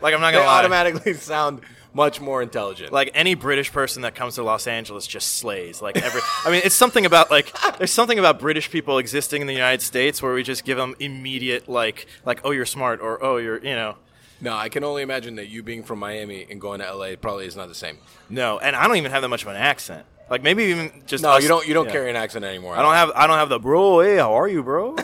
like 0.00 0.14
I'm 0.14 0.20
not 0.20 0.32
going 0.32 0.34
to 0.44 0.46
lie. 0.46 0.58
automatically 0.60 1.14
sound 1.14 1.60
much 1.92 2.20
more 2.20 2.40
intelligent. 2.42 2.92
like 2.92 3.10
any 3.14 3.34
British 3.34 3.72
person 3.72 4.02
that 4.02 4.14
comes 4.14 4.36
to 4.36 4.42
Los 4.42 4.66
Angeles 4.66 5.06
just 5.06 5.36
slays. 5.38 5.82
Like 5.82 5.96
every, 5.96 6.20
I 6.44 6.50
mean, 6.50 6.62
it's 6.64 6.74
something 6.74 7.04
about 7.04 7.30
like 7.30 7.52
there's 7.78 7.90
something 7.92 8.18
about 8.18 8.38
British 8.38 8.70
people 8.70 8.98
existing 8.98 9.40
in 9.40 9.46
the 9.46 9.54
United 9.54 9.82
States 9.82 10.22
where 10.22 10.32
we 10.32 10.42
just 10.42 10.64
give 10.64 10.76
them 10.78 10.94
immediate 11.00 11.68
like 11.68 12.06
like 12.24 12.40
oh 12.44 12.50
you're 12.52 12.66
smart 12.66 13.00
or 13.00 13.22
oh 13.24 13.36
you're 13.38 13.58
you 13.58 13.74
know 13.74 13.96
no, 14.42 14.54
I 14.56 14.70
can 14.70 14.84
only 14.84 15.02
imagine 15.02 15.34
that 15.36 15.48
you 15.48 15.62
being 15.62 15.82
from 15.82 15.98
Miami 15.98 16.46
and 16.48 16.58
going 16.58 16.80
to 16.80 16.90
LA 16.94 17.14
probably 17.20 17.44
is 17.44 17.56
not 17.56 17.68
the 17.68 17.74
same. 17.74 17.98
no, 18.30 18.58
and 18.58 18.74
I 18.74 18.86
don't 18.86 18.96
even 18.96 19.10
have 19.10 19.20
that 19.20 19.28
much 19.28 19.42
of 19.42 19.48
an 19.48 19.56
accent. 19.56 20.06
Like 20.30 20.42
maybe 20.42 20.62
even 20.64 21.02
just 21.06 21.22
No, 21.22 21.30
us- 21.32 21.42
you 21.42 21.48
don't 21.48 21.66
you 21.66 21.74
don't 21.74 21.86
yeah. 21.86 21.92
carry 21.92 22.08
an 22.08 22.16
accent 22.16 22.44
anymore. 22.44 22.74
I 22.76 22.82
don't 22.82 22.94
have 22.94 23.10
I 23.14 23.26
don't 23.26 23.36
have 23.36 23.48
the 23.48 23.58
bro. 23.58 24.00
Hey, 24.00 24.16
how 24.16 24.32
are 24.34 24.48
you, 24.48 24.62
bro? 24.62 24.96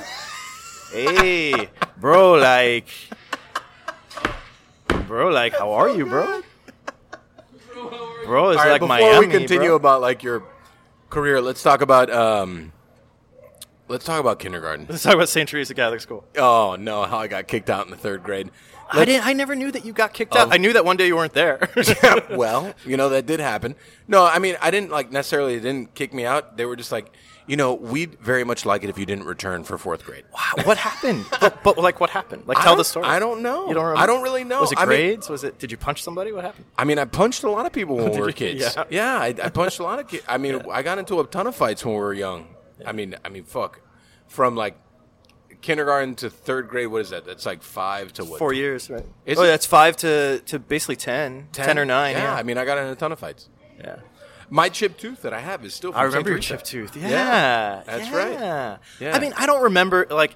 hey, 0.92 1.68
bro, 1.98 2.34
like, 2.34 2.86
bro, 5.06 5.28
like, 5.28 5.52
how 5.54 5.72
are 5.72 5.88
you, 5.90 6.06
bro? 6.06 6.42
Bro, 8.26 8.50
it's 8.50 8.58
All 8.58 8.64
right, 8.64 8.72
like 8.72 8.80
before 8.80 8.98
Miami. 8.98 9.26
we 9.26 9.32
continue 9.32 9.68
bro. 9.68 9.76
about 9.76 10.00
like 10.00 10.22
your 10.22 10.42
career, 11.10 11.40
let's 11.40 11.62
talk 11.62 11.80
about 11.80 12.10
um 12.10 12.72
let's 13.88 14.04
talk 14.04 14.20
about 14.20 14.38
kindergarten. 14.38 14.86
Let's 14.88 15.02
talk 15.02 15.14
about 15.14 15.28
St. 15.28 15.48
Teresa 15.48 15.74
Catholic 15.74 16.00
School. 16.00 16.24
Oh 16.36 16.76
no, 16.78 17.04
how 17.04 17.18
I 17.18 17.28
got 17.28 17.48
kicked 17.48 17.70
out 17.70 17.84
in 17.84 17.90
the 17.90 17.96
third 17.96 18.22
grade. 18.22 18.50
I 18.90 19.04
didn't. 19.04 19.26
I 19.26 19.32
never 19.32 19.56
knew 19.56 19.72
that 19.72 19.84
you 19.84 19.92
got 19.92 20.12
kicked 20.12 20.36
out. 20.36 20.52
I 20.52 20.58
knew 20.58 20.72
that 20.72 20.84
one 20.84 20.96
day 20.96 21.08
you 21.08 21.16
weren't 21.16 21.32
there. 21.32 21.68
well, 22.30 22.72
you 22.84 22.96
know 22.96 23.08
that 23.08 23.26
did 23.26 23.40
happen. 23.40 23.74
No, 24.06 24.24
I 24.24 24.38
mean 24.38 24.56
I 24.60 24.70
didn't 24.70 24.90
like 24.90 25.10
necessarily. 25.10 25.58
They 25.58 25.68
didn't 25.68 25.94
kick 25.94 26.14
me 26.14 26.24
out. 26.24 26.56
They 26.56 26.64
were 26.66 26.76
just 26.76 26.92
like, 26.92 27.12
you 27.46 27.56
know, 27.56 27.74
we'd 27.74 28.18
very 28.20 28.44
much 28.44 28.66
like 28.66 28.82
it 28.82 28.90
if 28.90 28.98
you 28.98 29.06
didn't 29.06 29.24
return 29.24 29.62
for 29.64 29.78
fourth 29.78 30.04
grade. 30.04 30.24
Wow, 30.32 30.64
what 30.64 30.76
happened? 30.78 31.24
but, 31.40 31.62
but 31.62 31.78
like, 31.78 32.00
what 32.00 32.10
happened? 32.10 32.42
Like, 32.46 32.58
I 32.58 32.64
tell 32.64 32.76
the 32.76 32.84
story. 32.84 33.06
I 33.06 33.18
don't 33.18 33.42
know. 33.42 33.68
You 33.68 33.74
don't. 33.74 33.84
Remember? 33.84 34.02
I 34.02 34.06
don't 34.06 34.22
really 34.22 34.44
know. 34.44 34.60
Was 34.62 34.72
it 34.72 34.78
I 34.78 34.82
mean- 34.82 34.88
grades? 34.88 35.28
was 35.28 35.44
it? 35.44 35.58
Did 35.58 35.70
you 35.70 35.76
punch 35.76 36.02
somebody? 36.02 36.32
What 36.32 36.44
happened? 36.44 36.64
I 36.76 36.84
mean, 36.84 36.98
I 36.98 37.04
punched 37.04 37.44
a 37.44 37.50
lot 37.50 37.66
of 37.66 37.72
people 37.72 37.96
when 37.96 38.10
we 38.12 38.18
were 38.20 38.28
you? 38.28 38.34
kids. 38.34 38.74
Yeah. 38.76 38.84
Yeah, 38.90 39.18
I, 39.18 39.34
I 39.42 39.48
punched 39.50 39.78
a 39.78 39.82
lot 39.84 39.98
of 39.98 40.08
kids. 40.08 40.24
I 40.28 40.38
mean, 40.38 40.62
I 40.70 40.82
got 40.82 40.98
into 40.98 41.20
a 41.20 41.26
ton 41.26 41.46
of 41.46 41.54
fights 41.54 41.84
when 41.84 41.94
we 41.94 42.00
were 42.00 42.14
young. 42.14 42.48
I 42.84 42.92
mean, 42.92 43.14
I 43.24 43.28
mean, 43.28 43.44
fuck, 43.44 43.80
from 44.26 44.56
like 44.56 44.76
kindergarten 45.62 46.14
to 46.16 46.30
third 46.30 46.68
grade. 46.68 46.88
What 46.88 47.00
is 47.00 47.10
that? 47.10 47.24
That's 47.24 47.46
like 47.46 47.62
five 47.62 48.12
to 48.14 48.24
what? 48.24 48.38
Four 48.38 48.52
years, 48.52 48.90
right? 48.90 49.04
Is 49.24 49.38
oh, 49.38 49.42
it? 49.42 49.46
that's 49.46 49.66
five 49.66 49.96
to 49.98 50.40
to 50.46 50.58
basically 50.58 50.96
10, 50.96 51.48
10, 51.52 51.78
or 51.78 51.84
nine. 51.84 52.14
Yeah, 52.14 52.24
Yeah, 52.24 52.34
I 52.34 52.42
mean, 52.42 52.58
I 52.58 52.64
got 52.64 52.78
in 52.78 52.86
a 52.86 52.94
ton 52.94 53.12
of 53.12 53.18
fights. 53.18 53.48
yeah. 53.78 53.96
My 54.50 54.68
chipped 54.68 55.00
tooth 55.00 55.22
that 55.22 55.32
I 55.32 55.40
have 55.40 55.64
is 55.64 55.74
still. 55.74 55.92
From 55.92 56.00
I 56.00 56.04
remember 56.04 56.30
your. 56.30 56.38
Chip 56.38 56.62
tooth. 56.62 56.96
Yeah, 56.96 57.08
Yeah, 57.08 57.82
that's 57.86 58.08
yeah. 58.10 58.16
right. 58.16 58.78
Yeah. 59.00 59.16
I 59.16 59.20
mean, 59.20 59.32
I 59.36 59.46
don't 59.46 59.62
remember. 59.64 60.06
Like, 60.10 60.34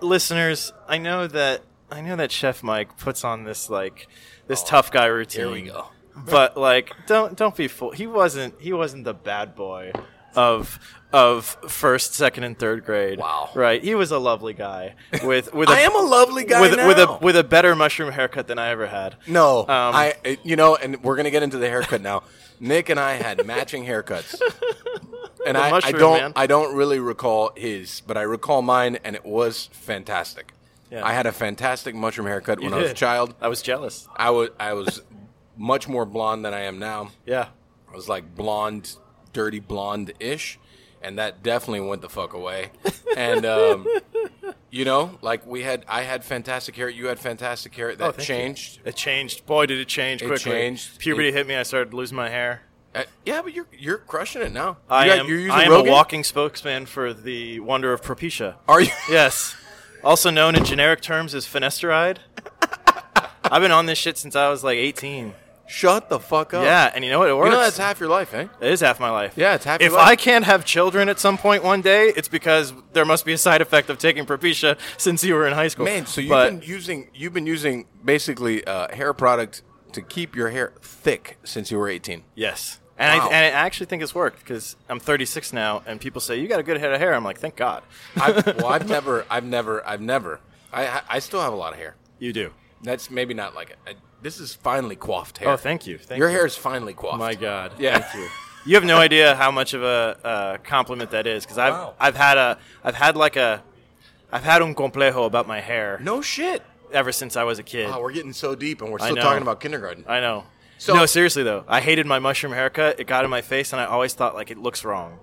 listeners, 0.00 0.72
I 0.88 0.98
know 0.98 1.26
that 1.26 1.62
I 1.90 2.00
know 2.00 2.16
that 2.16 2.32
Chef 2.32 2.62
Mike 2.62 2.96
puts 2.98 3.24
on 3.24 3.44
this 3.44 3.70
like 3.70 4.08
this 4.46 4.62
tough 4.62 4.90
guy 4.90 5.06
routine. 5.06 5.40
here 5.46 5.52
we 5.52 5.62
go. 5.62 5.86
But 6.16 6.56
like, 6.56 6.92
don't 7.06 7.36
don't 7.36 7.56
be 7.56 7.68
fooled. 7.68 7.94
He 7.96 8.06
wasn't 8.06 8.60
he 8.60 8.72
wasn't 8.72 9.04
the 9.04 9.14
bad 9.14 9.54
boy 9.54 9.92
of 10.34 10.78
of 11.12 11.44
first, 11.68 12.14
second, 12.14 12.44
and 12.44 12.58
third 12.58 12.84
grade. 12.84 13.18
Wow. 13.18 13.50
Right? 13.54 13.82
He 13.84 13.94
was 13.94 14.10
a 14.10 14.18
lovely 14.18 14.54
guy 14.54 14.94
with 15.22 15.52
with 15.54 15.68
a, 15.68 15.72
I 15.76 15.80
am 15.80 15.94
a 15.94 16.00
lovely 16.02 16.44
guy 16.44 16.60
with 16.60 16.76
now. 16.76 16.86
with 16.86 16.98
a 16.98 17.18
with 17.22 17.36
a 17.36 17.44
better 17.44 17.74
mushroom 17.76 18.12
haircut 18.12 18.46
than 18.46 18.58
I 18.58 18.68
ever 18.70 18.86
had. 18.86 19.16
No, 19.26 19.60
Um, 19.60 19.66
I 19.68 20.38
you 20.42 20.56
know, 20.56 20.76
and 20.76 21.02
we're 21.02 21.16
gonna 21.16 21.30
get 21.30 21.42
into 21.42 21.58
the 21.58 21.68
haircut 21.68 22.00
now. 22.02 22.22
Nick 22.62 22.88
and 22.88 23.00
I 23.00 23.14
had 23.14 23.44
matching 23.44 23.84
haircuts, 23.84 24.40
and 25.46 25.58
I, 25.58 25.80
I 25.82 25.90
don't 25.92 26.18
man. 26.20 26.32
I 26.36 26.46
don't 26.46 26.76
really 26.76 27.00
recall 27.00 27.50
his, 27.56 28.00
but 28.06 28.16
I 28.16 28.22
recall 28.22 28.62
mine, 28.62 28.98
and 29.04 29.16
it 29.16 29.24
was 29.26 29.68
fantastic. 29.72 30.52
Yeah. 30.88 31.04
I 31.04 31.12
had 31.12 31.26
a 31.26 31.32
fantastic 31.32 31.94
mushroom 31.94 32.28
haircut 32.28 32.60
when 32.60 32.68
You 32.70 32.74
I 32.76 32.78
was 32.78 32.86
a 32.86 32.88
did. 32.90 32.96
child. 32.98 33.34
I 33.40 33.48
was 33.48 33.62
jealous. 33.62 34.06
I 34.14 34.30
was 34.30 34.50
I 34.60 34.74
was 34.74 35.02
much 35.56 35.88
more 35.88 36.04
blonde 36.06 36.44
than 36.44 36.54
I 36.54 36.60
am 36.60 36.78
now. 36.78 37.10
Yeah. 37.26 37.48
I 37.90 37.96
was 37.96 38.08
like 38.08 38.34
blonde, 38.36 38.96
dirty 39.32 39.58
blonde 39.58 40.12
ish, 40.20 40.58
and 41.02 41.18
that 41.18 41.42
definitely 41.42 41.80
went 41.80 42.02
the 42.02 42.08
fuck 42.08 42.32
away. 42.34 42.70
and 43.16 43.44
um, 43.46 43.86
you 44.70 44.84
know, 44.84 45.18
like 45.22 45.46
we 45.46 45.62
had, 45.62 45.84
I 45.88 46.02
had 46.02 46.24
fantastic 46.24 46.76
hair. 46.76 46.88
You 46.88 47.06
had 47.06 47.18
fantastic 47.18 47.74
hair. 47.74 47.94
That 47.94 48.04
Oh, 48.04 48.12
thank 48.12 48.18
you. 48.28 48.34
changed. 48.34 48.80
It 48.84 48.96
changed. 48.96 49.46
Boy, 49.46 49.66
did 49.66 49.78
it 49.78 49.88
change 49.88 50.22
It 50.22 50.26
quickly. 50.26 50.52
changed. 50.52 50.98
Puberty 50.98 51.28
It- 51.28 51.34
hit 51.34 51.46
me. 51.46 51.56
I 51.56 51.62
started 51.62 51.92
losing 51.94 52.16
my 52.16 52.28
hair. 52.28 52.62
Uh, 52.94 53.04
yeah, 53.24 53.40
but 53.40 53.54
you're 53.54 53.66
you're 53.72 53.96
crushing 53.98 54.42
it 54.42 54.52
now. 54.52 54.76
I 54.90 55.04
you 55.06 55.10
got- 55.10 55.18
am. 55.20 55.26
You're 55.28 55.38
using 55.38 55.52
I 55.52 55.62
am 55.64 55.70
Rogaine? 55.72 55.88
a 55.88 55.90
walking 55.92 56.24
spokesman 56.24 56.84
for 56.86 57.14
the 57.14 57.58
wonder 57.60 57.92
of 57.92 58.02
Propecia. 58.02 58.56
Are 58.68 58.80
you? 58.82 58.90
Yes, 59.10 59.56
also 60.04 60.28
known 60.30 60.54
in 60.56 60.64
generic 60.64 61.00
terms 61.00 61.34
as 61.34 61.46
finasteride. 61.46 62.18
I've 63.44 63.62
been 63.62 63.72
on 63.72 63.86
this 63.86 63.98
shit 63.98 64.18
since 64.18 64.36
I 64.36 64.48
was 64.50 64.62
like 64.64 64.76
18. 64.76 65.34
Shut 65.72 66.08
the 66.10 66.20
fuck 66.20 66.52
up. 66.52 66.64
Yeah, 66.64 66.90
and 66.94 67.02
you 67.04 67.10
know 67.10 67.18
what? 67.18 67.28
It 67.30 67.36
works. 67.36 67.46
You 67.46 67.52
know 67.52 67.60
that's 67.60 67.78
half 67.78 67.98
your 67.98 68.08
life, 68.10 68.34
eh? 68.34 68.46
it 68.60 68.70
is 68.70 68.80
half 68.80 69.00
my 69.00 69.08
life. 69.10 69.32
Yeah, 69.36 69.54
it's 69.54 69.64
half 69.64 69.80
If 69.80 69.90
your 69.92 69.98
life. 69.98 70.08
I 70.08 70.16
can't 70.16 70.44
have 70.44 70.64
children 70.66 71.08
at 71.08 71.18
some 71.18 71.38
point 71.38 71.64
one 71.64 71.80
day, 71.80 72.12
it's 72.14 72.28
because 72.28 72.74
there 72.92 73.04
must 73.06 73.24
be 73.24 73.32
a 73.32 73.38
side 73.38 73.62
effect 73.62 73.88
of 73.88 73.96
taking 73.98 74.26
Propecia 74.26 74.76
since 74.98 75.24
you 75.24 75.34
were 75.34 75.46
in 75.46 75.54
high 75.54 75.68
school. 75.68 75.86
Man, 75.86 76.04
so 76.06 76.20
you've 76.20 76.28
But- 76.30 76.50
been 76.50 76.62
using 76.68 77.08
you've 77.14 77.32
been 77.32 77.46
using 77.46 77.86
basically 78.04 78.64
uh, 78.66 78.94
hair 78.94 79.12
product 79.14 79.62
to 79.92 80.02
keep 80.02 80.36
your 80.36 80.50
hair 80.50 80.72
thick 80.82 81.38
since 81.44 81.70
you 81.70 81.78
were 81.78 81.88
18. 81.88 82.22
Yes. 82.34 82.78
And, 82.98 83.18
Wow. 83.18 83.28
I, 83.30 83.32
and 83.32 83.46
I 83.56 83.58
actually 83.60 83.86
think 83.86 84.02
it's 84.02 84.14
worked 84.14 84.38
because 84.40 84.76
I'm 84.88 85.00
36 85.00 85.52
now, 85.54 85.82
and 85.86 86.00
people 86.00 86.20
say 86.20 86.38
you 86.38 86.46
got 86.48 86.60
a 86.60 86.62
good 86.62 86.78
head 86.78 86.92
of 86.92 87.00
hair. 87.00 87.14
I'm 87.14 87.24
like, 87.24 87.38
thank 87.38 87.56
God. 87.56 87.82
I've, 88.16 88.44
well, 88.58 88.66
I've 88.66 88.86
never, 88.96 89.24
I've 89.30 89.44
never, 89.44 89.84
I've 89.86 90.00
never. 90.02 90.40
I, 90.72 90.86
I- 90.86 91.02
I 91.08 91.18
still 91.18 91.40
have 91.40 91.52
a 91.52 91.56
lot 91.56 91.72
of 91.72 91.78
hair. 91.78 91.96
You 92.18 92.32
do. 92.32 92.52
That's 92.82 93.10
maybe 93.10 93.34
not 93.34 93.54
like 93.54 93.70
it. 93.70 93.78
I, 93.86 93.94
this 94.22 94.38
is 94.40 94.54
finely 94.54 94.96
coiffed 94.96 95.38
hair. 95.38 95.48
Oh, 95.50 95.56
thank 95.56 95.86
you. 95.86 95.98
Thank 95.98 96.18
Your 96.18 96.28
you. 96.28 96.36
hair 96.36 96.46
is 96.46 96.56
finely 96.56 96.94
coiffed. 96.94 97.18
My 97.18 97.34
God. 97.34 97.72
Yeah. 97.78 97.98
Thank 97.98 98.14
you. 98.24 98.28
You 98.64 98.74
have 98.76 98.84
no 98.84 98.98
idea 98.98 99.34
how 99.34 99.50
much 99.50 99.74
of 99.74 99.82
a 99.82 100.18
uh, 100.24 100.56
compliment 100.58 101.10
that 101.10 101.26
is 101.26 101.44
because 101.44 101.58
I've 101.58 101.72
Wow. 101.72 101.94
I've 101.98 102.16
had 102.16 102.38
a 102.38 102.58
I've 102.84 102.94
had 102.94 103.16
like 103.16 103.34
a 103.36 103.62
I've 104.30 104.44
had 104.44 104.62
un 104.62 104.74
complejo 104.74 105.26
about 105.26 105.46
my 105.48 105.60
hair 105.60 105.98
No 106.00 106.22
shit. 106.22 106.62
ever 106.92 107.10
since 107.12 107.36
I 107.36 107.42
was 107.44 107.58
a 107.58 107.62
kid. 107.64 107.88
Wow, 107.90 108.00
we're 108.00 108.12
getting 108.12 108.32
so 108.32 108.54
deep, 108.54 108.80
and 108.80 108.90
we're 108.92 108.98
I 109.00 109.06
still 109.06 109.16
know. 109.16 109.22
talking 109.22 109.42
about 109.42 109.60
kindergarten. 109.60 110.04
I 110.08 110.20
know. 110.20 110.44
So- 110.78 110.94
no, 110.94 111.06
seriously 111.06 111.42
though, 111.42 111.64
I 111.68 111.80
hated 111.80 112.06
my 112.06 112.18
mushroom 112.20 112.52
haircut. 112.52 112.98
It 113.00 113.06
got 113.08 113.24
in 113.24 113.30
my 113.30 113.40
face, 113.42 113.72
and 113.72 113.80
I 113.80 113.84
always 113.86 114.14
thought 114.14 114.34
like 114.34 114.50
it 114.52 114.58
looks 114.58 114.84
wrong. 114.84 115.18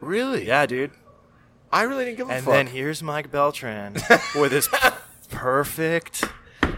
really? 0.00 0.46
Yeah, 0.46 0.66
dude. 0.66 0.90
I 1.72 1.82
really 1.82 2.04
didn't 2.06 2.16
give 2.16 2.26
a 2.26 2.30
fuck. 2.30 2.36
And 2.38 2.44
fuck. 2.44 2.54
then 2.54 2.66
here's 2.66 3.02
Mike 3.04 3.30
Beltran 3.30 3.94
with 4.34 4.50
his 4.50 4.68
perfect, 5.30 6.24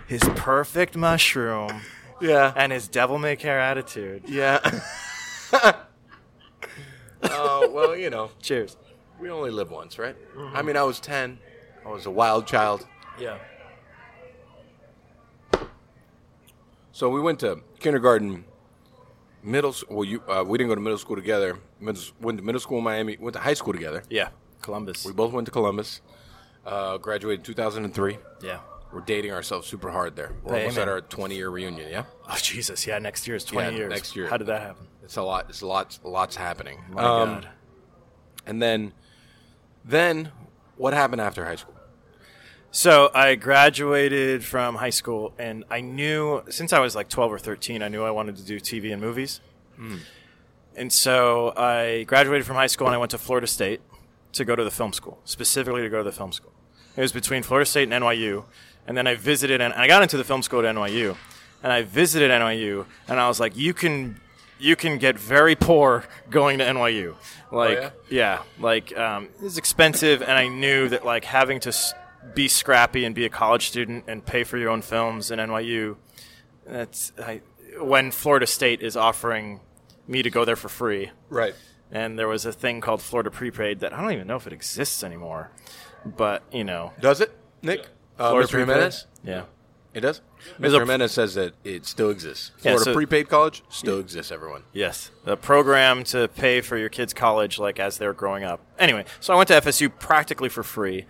his 0.07 0.22
perfect 0.37 0.96
mushroom, 0.96 1.83
Yeah. 2.20 2.52
and 2.57 2.72
his 2.72 2.88
devil 2.88 3.18
may 3.18 3.37
care 3.37 3.59
attitude. 3.61 4.24
Yeah. 4.28 4.59
Oh, 7.24 7.70
well, 7.72 7.96
you 7.96 8.11
know, 8.11 8.31
Cheers. 8.40 8.76
we 9.20 9.31
only 9.31 9.50
live 9.50 9.70
once, 9.70 9.98
right? 9.98 10.16
I 10.55 10.62
mean, 10.62 10.76
I 10.76 10.83
was 10.83 11.00
10. 11.00 11.38
I 11.85 11.88
was 11.88 12.07
a 12.07 12.11
wild 12.11 12.46
child. 12.46 12.87
Yeah. 13.18 13.38
So 16.92 17.09
we 17.09 17.20
went 17.20 17.40
to 17.40 17.61
kindergarten, 17.81 18.44
middle 19.42 19.72
school. 19.72 19.96
Well, 19.96 20.05
you, 20.05 20.22
uh, 20.28 20.44
we 20.46 20.59
didn't 20.59 20.68
go 20.68 20.74
to 20.74 20.81
middle 20.81 20.98
school 20.98 21.16
together. 21.16 21.59
Middle, 21.81 22.02
went 22.20 22.38
to 22.38 22.44
middle 22.44 22.61
school 22.61 22.78
in 22.78 22.85
Miami. 22.85 23.16
Went 23.18 23.35
to 23.35 23.40
high 23.40 23.55
school 23.55 23.72
together. 23.72 24.02
Yeah. 24.11 24.28
Columbus. 24.61 25.05
We 25.05 25.12
both 25.12 25.33
went 25.33 25.46
to 25.46 25.50
Columbus. 25.50 26.00
Uh, 26.64 26.98
graduated 26.98 27.40
in 27.40 27.44
2003. 27.44 28.18
yeah. 28.42 28.61
We're 28.92 29.00
dating 29.00 29.33
ourselves 29.33 29.66
super 29.66 29.90
hard 29.90 30.16
there. 30.16 30.33
We're 30.42 30.55
Hey, 30.55 30.61
almost 30.62 30.76
man. 30.76 30.83
at 30.88 30.92
our 30.92 31.00
20 31.00 31.35
year 31.35 31.48
reunion. 31.48 31.90
Yeah, 31.90 32.05
Oh 32.28 32.37
Jesus! 32.37 32.87
Yeah, 32.87 32.98
next 32.98 33.26
year 33.26 33.37
is 33.37 33.44
twenty 33.44 33.72
Yeah, 33.72 33.78
years. 33.78 33.90
next 33.90 34.14
year. 34.16 34.28
How 34.28 34.37
did 34.37 34.46
that 34.48 34.61
happen? 34.62 34.87
it's 35.02 35.16
a 35.16 35.22
lot. 35.22 35.46
It's 35.48 35.62
a 35.62 35.66
lot. 35.66 35.98
Lots 36.05 36.37
happening. 36.37 36.78
My 36.90 37.02
Um, 37.02 37.28
God. 37.35 37.48
And 38.46 38.61
then, 38.62 38.92
then 39.85 40.33
what 40.76 40.92
happened 40.94 41.20
after 41.20 41.44
high 41.44 41.57
school? 41.57 41.74
So 42.70 43.11
I 43.14 43.35
graduated 43.35 44.44
from 44.44 44.76
high 44.76 44.90
school, 44.90 45.35
and 45.38 45.64
I 45.70 45.81
knew 45.81 46.42
since 46.48 46.72
I 46.72 46.78
was 46.81 46.94
like 46.96 47.09
twelve 47.09 47.33
or 47.33 47.38
thirteen, 47.38 47.83
I 47.83 47.88
knew 47.88 48.02
I 48.02 48.11
wanted 48.11 48.37
to 48.37 48.44
do 48.44 48.59
TV 48.61 48.92
and 48.92 49.00
movies. 49.00 49.40
And 50.74 50.92
so 50.92 51.52
I 51.57 52.05
graduated 52.05 52.46
from 52.46 52.57
high 52.57 52.66
school, 52.68 52.87
and 52.87 52.94
I 52.94 52.98
went 52.98 53.11
to 53.11 53.18
Florida 53.18 53.46
State 53.46 53.81
to 54.33 54.44
go 54.44 54.57
to 54.57 54.64
the 54.64 54.70
film 54.70 54.92
school, 54.92 55.18
specifically 55.24 55.83
to 55.83 55.88
go 55.90 55.98
to 55.98 56.05
the 56.05 56.12
film 56.12 56.33
school. 56.33 56.52
It 56.96 57.00
was 57.00 57.12
between 57.12 57.42
Florida 57.42 57.66
State 57.68 57.90
and 57.90 58.02
NYU, 58.05 58.44
and 58.87 58.97
then 58.97 59.07
I 59.07 59.14
visited, 59.14 59.61
and 59.61 59.73
I 59.75 59.87
got 59.87 60.03
into 60.03 60.16
the 60.16 60.25
film 60.25 60.42
school 60.42 60.64
at 60.64 60.75
NYU, 60.75 61.16
and 61.62 61.73
I 61.73 61.83
visited 61.83 62.31
NYU, 62.31 62.87
and 63.09 63.21
I 63.21 63.29
was 63.29 63.40
like, 63.40 63.57
you 63.57 63.75
can. 63.75 64.21
You 64.59 64.77
can 64.77 64.99
get 64.99 65.18
very 65.18 65.57
poor 65.57 66.05
going 66.31 66.59
to 66.59 66.64
NYU, 66.64 67.16
like 67.51 67.79
yeah? 67.79 67.90
yeah, 68.09 68.42
like 68.61 68.97
um, 68.97 69.29
it's 69.42 69.57
expensive, 69.57 70.23
and 70.23 70.31
I 70.31 70.47
knew 70.47 70.88
that 70.88 71.05
like 71.05 71.25
having 71.25 71.59
to 71.61 71.73
be 72.35 72.49
scrappy 72.49 73.05
and 73.05 73.12
be 73.12 73.25
a 73.25 73.29
college 73.29 73.66
student 73.66 74.05
and 74.07 74.25
pay 74.25 74.45
for 74.45 74.59
your 74.59 74.71
own 74.71 74.83
films 74.83 75.33
in 75.33 75.38
NYU, 75.38 75.97
that's 76.64 77.12
I, 77.18 77.40
when 77.81 78.11
Florida 78.11 78.47
State 78.47 78.83
is 78.83 78.97
offering 78.97 79.61
me 80.07 80.23
to 80.23 80.31
go 80.31 80.45
there 80.45 80.57
for 80.57 80.68
free. 80.68 81.11
Right. 81.29 81.55
And 81.90 82.18
there 82.18 82.29
was 82.29 82.47
a 82.47 82.53
thing 82.53 82.81
called 82.81 83.03
Florida 83.03 83.31
Prepaid 83.31 83.81
that 83.81 83.92
I 83.92 84.01
don't 84.01 84.12
even 84.12 84.27
know 84.27 84.37
if 84.37 84.47
it 84.47 84.53
exists 84.53 85.05
anymore, 85.05 85.51
but 86.05 86.42
you 86.53 86.64
know, 86.64 86.92
Does 87.01 87.21
it, 87.21 87.37
Nick? 87.62 87.87
Uh, 88.22 88.30
Florida 88.30 88.48
Mr. 88.48 88.52
Prepaid? 88.52 88.68
Jimenez? 88.74 89.06
Yeah. 89.24 89.42
It 89.94 90.00
does. 90.00 90.22
There's 90.58 90.72
Mr. 90.72 90.76
a- 90.76 90.80
Jimenez 90.80 91.12
says 91.12 91.35
that 91.35 91.52
it 91.64 91.85
still 91.85 92.08
exists. 92.11 92.50
Yeah, 92.58 92.72
Florida 92.72 92.85
so- 92.85 92.94
prepaid 92.94 93.28
college 93.28 93.62
still 93.68 93.98
exists. 94.00 94.32
Everyone. 94.32 94.62
Yes, 94.72 95.11
the 95.24 95.37
program 95.37 96.02
to 96.04 96.28
pay 96.28 96.61
for 96.62 96.76
your 96.78 96.88
kids' 96.88 97.12
college, 97.12 97.58
like 97.58 97.78
as 97.78 97.98
they're 97.98 98.14
growing 98.14 98.42
up. 98.42 98.61
Anyway, 98.78 99.04
so 99.20 99.35
I 99.35 99.37
went 99.37 99.48
to 99.48 99.54
FSU 99.54 99.90
practically 99.98 100.48
for 100.48 100.62
free. 100.62 101.04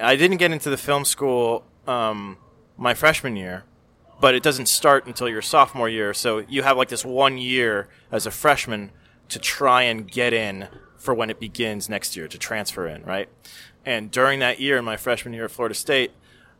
I 0.00 0.16
didn't 0.16 0.38
get 0.38 0.50
into 0.50 0.68
the 0.68 0.76
film 0.76 1.04
school 1.04 1.64
um, 1.86 2.38
my 2.76 2.92
freshman 2.94 3.36
year, 3.36 3.62
but 4.20 4.34
it 4.34 4.42
doesn't 4.42 4.66
start 4.66 5.06
until 5.06 5.28
your 5.28 5.42
sophomore 5.42 5.88
year. 5.88 6.12
So 6.12 6.38
you 6.38 6.62
have 6.64 6.76
like 6.76 6.88
this 6.88 7.04
one 7.04 7.38
year 7.38 7.88
as 8.10 8.26
a 8.26 8.32
freshman 8.32 8.90
to 9.28 9.38
try 9.38 9.82
and 9.82 10.10
get 10.10 10.32
in 10.32 10.66
for 10.96 11.14
when 11.14 11.30
it 11.30 11.38
begins 11.38 11.88
next 11.88 12.16
year 12.16 12.26
to 12.26 12.36
transfer 12.38 12.88
in, 12.88 13.04
right? 13.04 13.28
And 13.86 14.10
during 14.10 14.40
that 14.40 14.58
year, 14.58 14.78
in 14.78 14.84
my 14.84 14.96
freshman 14.96 15.34
year 15.34 15.44
at 15.44 15.50
Florida 15.52 15.74
State, 15.74 16.10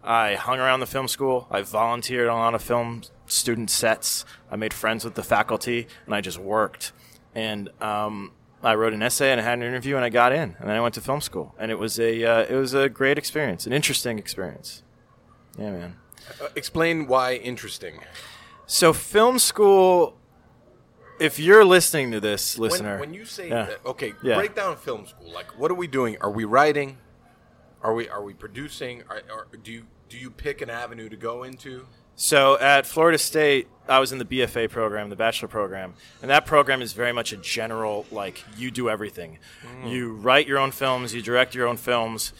I 0.05 0.35
hung 0.35 0.59
around 0.59 0.81
the 0.81 0.87
film 0.87 1.09
school. 1.09 1.47
I 1.51 1.63
volunteered 1.63 2.29
on 2.29 2.37
a 2.37 2.41
lot 2.41 2.55
of 2.55 2.63
film 2.63 3.03
student 3.27 3.71
sets. 3.71 4.25
I 4.51 4.57
made 4.57 4.75
friends 4.75 5.05
with 5.05 5.15
the 5.15 5.23
faculty, 5.23 5.87
and 6.07 6.15
I 6.15 6.21
just 6.21 6.39
worked. 6.39 6.93
And 7.35 7.71
um, 7.83 8.33
I 8.63 8.75
wrote 8.75 8.93
an 8.93 9.03
essay, 9.03 9.33
and 9.33 9.41
I 9.41 9.45
had 9.45 9.59
an 9.59 9.65
interview, 9.65 9.97
and 9.97 10.05
I 10.05 10.11
got 10.11 10.33
in. 10.33 10.57
And 10.59 10.69
then 10.69 10.77
I 10.77 10.81
went 10.81 10.95
to 10.95 11.01
film 11.01 11.21
school, 11.21 11.55
and 11.59 11.71
it 11.71 11.79
was 11.79 11.99
a 11.99 12.25
uh, 12.25 12.45
it 12.49 12.55
was 12.55 12.75
a 12.75 12.89
great 12.89 13.19
experience, 13.19 13.67
an 13.67 13.73
interesting 13.73 14.19
experience. 14.19 14.83
Yeah, 15.59 15.71
man. 15.71 15.97
Uh, 16.41 16.49
explain 16.55 17.07
why 17.07 17.35
interesting. 17.37 18.01
So 18.67 18.93
film 18.93 19.39
school. 19.39 20.17
If 21.21 21.39
you're 21.39 21.65
listening 21.65 22.11
to 22.11 22.19
this, 22.19 22.59
listener, 22.59 22.99
When, 22.99 23.11
when 23.11 23.15
you 23.15 23.25
say 23.25 23.49
Yeah. 23.49 23.67
that, 23.67 23.87
okay, 23.87 24.15
Yeah. 24.21 24.35
break 24.35 24.57
down 24.57 24.77
film 24.77 25.07
school. 25.07 25.31
Like, 25.33 25.57
what 25.57 25.71
are 25.71 25.75
we 25.75 25.87
doing? 25.87 26.17
Are 26.21 26.31
we 26.31 26.45
writing? 26.45 26.99
Are 27.85 27.95
we 27.95 28.09
are 28.09 28.23
we 28.23 28.33
producing? 28.35 29.03
Are, 29.09 29.23
are, 29.33 29.47
do 29.63 29.71
you 29.71 29.85
do 30.09 30.17
you 30.19 30.31
pick 30.31 30.61
an 30.63 30.71
avenue 30.71 31.09
to 31.09 31.17
go 31.17 31.45
into? 31.45 31.87
So 32.17 32.59
at 32.59 32.87
Florida 32.87 33.19
State, 33.19 33.69
I 33.89 33.99
was 33.99 34.11
in 34.13 34.19
the 34.19 34.25
BFA 34.25 34.71
program, 34.71 35.11
the 35.11 35.17
bachelor 35.17 35.49
program, 35.49 35.95
and 36.23 36.31
that 36.31 36.47
program 36.47 36.81
is 36.81 36.93
very 36.93 37.13
much 37.13 37.33
a 37.33 37.37
general 37.37 38.07
like 38.11 38.43
you 38.57 38.71
do 38.71 38.89
everything. 38.89 39.39
Mm. 39.83 39.91
You 39.91 40.13
write 40.15 40.47
your 40.47 40.59
own 40.59 40.71
films, 40.71 41.13
you 41.13 41.21
direct 41.23 41.55
your 41.55 41.67
own 41.67 41.77
films. 41.77 42.33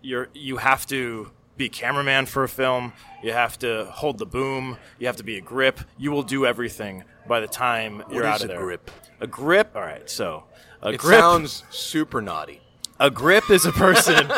You're 0.00 0.28
you 0.32 0.56
have 0.56 0.86
to 0.86 1.30
be 1.58 1.68
cameraman 1.68 2.24
for 2.26 2.42
a 2.44 2.48
film. 2.48 2.94
You 3.22 3.32
have 3.32 3.58
to 3.58 3.84
hold 3.92 4.16
the 4.16 4.24
boom. 4.26 4.78
You 4.98 5.06
have 5.08 5.16
to 5.16 5.24
be 5.24 5.36
a 5.36 5.42
grip. 5.42 5.80
You 5.98 6.10
will 6.10 6.22
do 6.22 6.46
everything 6.46 7.04
by 7.28 7.40
the 7.40 7.48
time 7.48 8.02
you're 8.10 8.22
is 8.22 8.28
out 8.28 8.40
of 8.40 8.44
a 8.44 8.48
there. 8.48 8.60
grip? 8.60 8.90
A 9.20 9.26
grip. 9.26 9.72
All 9.76 9.82
right. 9.82 10.08
So 10.08 10.44
a 10.80 10.90
It 10.92 10.98
grip. 11.00 11.20
sounds 11.20 11.64
super 11.68 12.22
naughty. 12.22 12.62
A 13.00 13.10
grip 13.10 13.50
is 13.50 13.64
a 13.66 13.72
person. 13.72 14.30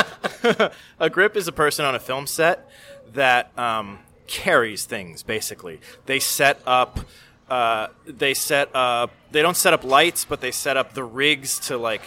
a 1.00 1.10
grip 1.10 1.36
is 1.36 1.48
a 1.48 1.52
person 1.52 1.84
on 1.84 1.94
a 1.94 1.98
film 2.00 2.26
set 2.26 2.68
that 3.12 3.50
um, 3.58 3.98
carries 4.26 4.86
things. 4.86 5.22
Basically, 5.22 5.80
they 6.06 6.18
set 6.20 6.60
up. 6.66 7.00
Uh, 7.50 7.88
they 8.06 8.32
set 8.34 8.70
up. 8.74 9.10
They 9.30 9.42
don't 9.42 9.56
set 9.56 9.72
up 9.74 9.84
lights, 9.84 10.24
but 10.24 10.40
they 10.40 10.50
set 10.52 10.76
up 10.76 10.94
the 10.94 11.04
rigs 11.04 11.58
to 11.66 11.76
like 11.76 12.02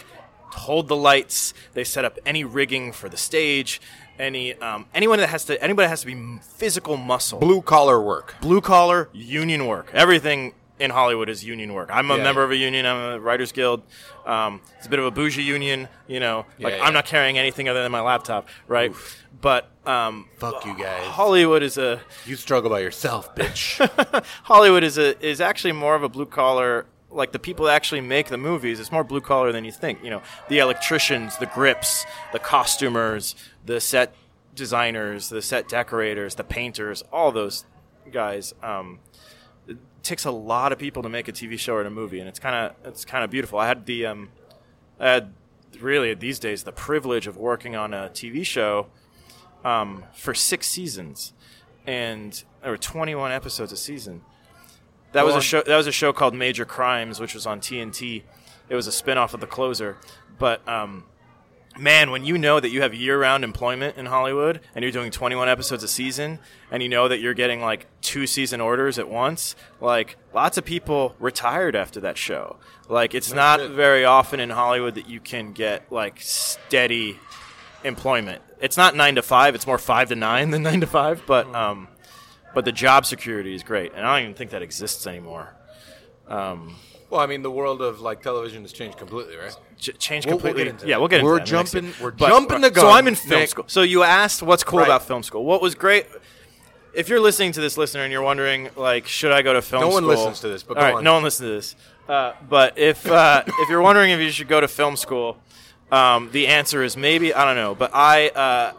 hold 0.50 0.88
the 0.88 0.96
lights. 0.96 1.52
They 1.74 1.84
set 1.84 2.04
up 2.04 2.18
any 2.26 2.42
rigging 2.42 2.92
for 2.92 3.08
the 3.08 3.16
stage. 3.16 3.80
Any 4.18 4.54
um, 4.54 4.86
anyone 4.94 5.18
that 5.18 5.28
has 5.28 5.44
to 5.44 5.62
anybody 5.62 5.84
that 5.84 5.90
has 5.90 6.00
to 6.00 6.06
be 6.06 6.38
physical 6.42 6.96
muscle 6.96 7.38
Blue 7.38 7.60
collar 7.60 8.00
work. 8.00 8.34
blue 8.40 8.62
collar 8.62 9.10
union 9.12 9.66
work. 9.66 9.90
Everything 9.92 10.54
in 10.78 10.90
Hollywood 10.90 11.28
is 11.28 11.44
union 11.44 11.74
work. 11.74 11.90
I'm 11.92 12.10
a 12.10 12.16
Yeah, 12.16 12.22
member 12.22 12.42
of 12.42 12.50
a 12.50 12.56
union. 12.56 12.86
I'm 12.86 12.96
a 13.12 13.20
Writers 13.20 13.52
Guild. 13.52 13.82
Um, 14.26 14.60
it's 14.76 14.86
a 14.86 14.90
bit 14.90 14.98
of 14.98 15.04
a 15.04 15.10
bougie 15.10 15.42
union, 15.42 15.88
you 16.06 16.20
know. 16.20 16.46
Like 16.58 16.72
Yeah, 16.72 16.78
yeah. 16.78 16.84
I'm 16.84 16.92
not 16.92 17.06
carrying 17.06 17.38
anything 17.38 17.68
other 17.68 17.82
than 17.82 17.92
my 17.92 18.00
laptop, 18.00 18.48
right? 18.66 18.92
But 19.40 19.70
um, 19.86 20.28
Fuck 20.38 20.64
you 20.64 20.76
guys. 20.76 21.06
Hollywood 21.06 21.62
is 21.62 21.78
a 21.78 22.00
You 22.24 22.36
struggle 22.36 22.70
by 22.70 22.80
yourself, 22.80 23.34
bitch. 23.34 23.78
Hollywood 24.44 24.82
is 24.82 24.98
a 24.98 25.18
is 25.24 25.40
actually 25.40 25.72
more 25.72 25.94
of 25.94 26.02
a 26.02 26.08
blue 26.08 26.26
collar. 26.26 26.86
Like 27.10 27.32
the 27.32 27.38
people 27.38 27.66
that 27.66 27.74
actually 27.74 28.00
make 28.00 28.28
the 28.28 28.36
movies, 28.36 28.80
it's 28.80 28.90
more 28.90 29.04
blue 29.04 29.20
collar 29.20 29.52
than 29.52 29.64
you 29.64 29.72
think. 29.72 30.02
You 30.02 30.10
know, 30.10 30.22
the 30.48 30.58
electricians, 30.58 31.36
the 31.38 31.46
grips, 31.46 32.04
the 32.32 32.38
costumers, 32.40 33.36
the 33.64 33.80
set 33.80 34.14
designers, 34.54 35.28
the 35.28 35.40
set 35.40 35.68
decorators, 35.68 36.34
the 36.34 36.44
painters, 36.44 37.02
all 37.12 37.30
those 37.30 37.64
guys. 38.10 38.54
Um, 38.62 38.98
takes 40.06 40.24
a 40.24 40.30
lot 40.30 40.72
of 40.72 40.78
people 40.78 41.02
to 41.02 41.08
make 41.08 41.28
a 41.28 41.32
TV 41.32 41.58
show 41.58 41.74
or 41.74 41.82
a 41.82 41.90
movie, 41.90 42.20
and 42.20 42.28
it's 42.28 42.38
kind 42.38 42.54
of 42.54 42.88
it's 42.88 43.04
kind 43.04 43.24
of 43.24 43.30
beautiful. 43.30 43.58
I 43.58 43.66
had 43.66 43.86
the 43.86 44.06
um, 44.06 44.30
I 44.98 45.10
had 45.10 45.32
really 45.80 46.14
these 46.14 46.38
days 46.38 46.64
the 46.64 46.72
privilege 46.72 47.26
of 47.26 47.36
working 47.36 47.76
on 47.76 47.92
a 47.92 48.08
TV 48.08 48.44
show 48.44 48.86
um, 49.64 50.04
for 50.14 50.34
six 50.34 50.66
seasons, 50.66 51.32
and 51.86 52.42
there 52.62 52.70
were 52.70 52.78
21 52.78 53.32
episodes 53.32 53.72
a 53.72 53.76
season. 53.76 54.22
That 55.12 55.22
Go 55.22 55.26
was 55.26 55.36
a 55.36 55.40
show. 55.40 55.62
That 55.62 55.76
was 55.76 55.86
a 55.86 55.92
show 55.92 56.12
called 56.12 56.34
Major 56.34 56.64
Crimes, 56.64 57.20
which 57.20 57.34
was 57.34 57.46
on 57.46 57.60
TNT. 57.60 58.22
It 58.68 58.74
was 58.74 58.86
a 58.86 58.90
spinoff 58.90 59.34
of 59.34 59.40
The 59.40 59.46
Closer. 59.46 59.96
But 60.38 60.66
um, 60.68 61.04
man, 61.78 62.10
when 62.10 62.24
you 62.24 62.38
know 62.38 62.60
that 62.60 62.70
you 62.70 62.82
have 62.82 62.94
year-round 62.94 63.44
employment 63.44 63.96
in 63.96 64.06
Hollywood 64.06 64.60
and 64.74 64.82
you're 64.82 64.92
doing 64.92 65.10
21 65.10 65.48
episodes 65.48 65.82
a 65.82 65.88
season, 65.88 66.38
and 66.70 66.82
you 66.82 66.88
know 66.88 67.08
that 67.08 67.18
you're 67.18 67.34
getting 67.34 67.60
like 67.60 67.86
two 68.00 68.26
season 68.26 68.60
orders 68.60 68.98
at 68.98 69.08
once, 69.08 69.54
like 69.80 70.16
lots 70.34 70.58
of 70.58 70.64
people 70.64 71.14
retired 71.18 71.76
after 71.76 72.00
that 72.00 72.16
show. 72.18 72.56
Like 72.88 73.14
it's 73.14 73.32
not 73.32 73.60
shit. 73.60 73.70
very 73.70 74.04
often 74.04 74.40
in 74.40 74.50
Hollywood 74.50 74.94
that 74.94 75.08
you 75.08 75.20
can 75.20 75.52
get 75.52 75.90
like 75.90 76.20
steady 76.20 77.18
employment. 77.84 78.42
It's 78.60 78.76
not 78.76 78.94
nine 78.94 79.16
to 79.16 79.22
five; 79.22 79.54
it's 79.54 79.66
more 79.66 79.78
five 79.78 80.08
to 80.08 80.16
nine 80.16 80.50
than 80.50 80.62
nine 80.64 80.80
to 80.80 80.86
five. 80.86 81.22
But 81.26 81.52
um, 81.54 81.88
but 82.54 82.64
the 82.64 82.72
job 82.72 83.06
security 83.06 83.54
is 83.54 83.62
great, 83.62 83.92
and 83.94 84.06
I 84.06 84.16
don't 84.16 84.24
even 84.24 84.34
think 84.36 84.50
that 84.52 84.62
exists 84.62 85.06
anymore. 85.06 85.54
well, 87.10 87.20
I 87.20 87.26
mean, 87.26 87.42
the 87.42 87.50
world 87.50 87.82
of 87.82 88.00
like 88.00 88.22
television 88.22 88.62
has 88.62 88.72
changed 88.72 88.98
completely, 88.98 89.36
right? 89.36 89.56
Ch- 89.78 89.90
change 89.98 90.24
We'll- 90.26 90.36
we'll 90.36 90.40
completely. 90.40 90.70
into 90.70 90.86
yeah, 90.86 90.96
we'll 90.96 91.08
get 91.08 91.20
into 91.20 91.26
We're 91.30 91.38
that 91.38 91.48
in 91.48 91.52
the 91.52 91.58
next 91.58 91.72
jumping- 91.72 91.94
we're 92.02 92.10
But- 92.12 92.28
jumping 92.28 92.60
the 92.62 92.70
gun. 92.70 92.84
So 92.84 92.90
I'm 92.90 93.06
in 93.08 93.14
film 93.14 93.40
Nick. 93.40 93.48
school. 93.50 93.64
So 93.68 93.82
you 93.82 94.02
asked 94.02 94.42
what's 94.42 94.64
cool 94.64 94.78
Right. 94.80 94.88
about 94.88 95.06
film 95.06 95.22
school. 95.22 95.44
What 95.44 95.60
was 95.60 95.74
great? 95.74 96.06
If 96.94 97.08
you're 97.10 97.20
listening 97.20 97.52
to 97.52 97.60
this, 97.60 97.76
listener, 97.76 98.02
and 98.04 98.10
you're 98.12 98.22
wondering, 98.22 98.70
like, 98.74 99.06
should 99.06 99.30
I 99.30 99.42
go 99.42 99.52
to 99.52 99.60
film 99.60 99.82
No 99.82 99.90
school? 99.90 100.00
No 100.00 100.06
one 100.06 100.16
listens 100.16 100.40
to 100.40 100.48
this, 100.48 100.62
but 100.62 100.78
All 100.78 100.82
go 100.82 100.86
right, 100.88 100.94
on. 100.96 101.04
no 101.04 101.12
one 101.12 101.22
listens 101.24 101.46
to 101.48 101.52
this. 101.54 101.76
Uh, 102.08 102.32
but 102.48 102.78
if 102.78 103.06
uh, 103.06 103.42
if 103.46 103.68
you're 103.68 103.82
wondering 103.82 104.10
if 104.12 104.20
you 104.20 104.30
should 104.30 104.48
go 104.48 104.60
to 104.62 104.68
film 104.68 104.96
school, 104.96 105.36
um, 105.92 106.30
the 106.32 106.46
answer 106.46 106.82
is 106.82 106.96
maybe. 106.96 107.34
I 107.34 107.44
don't 107.44 107.56
know, 107.56 107.74
but 107.74 107.90
I 107.92 108.28
uh, 108.28 108.72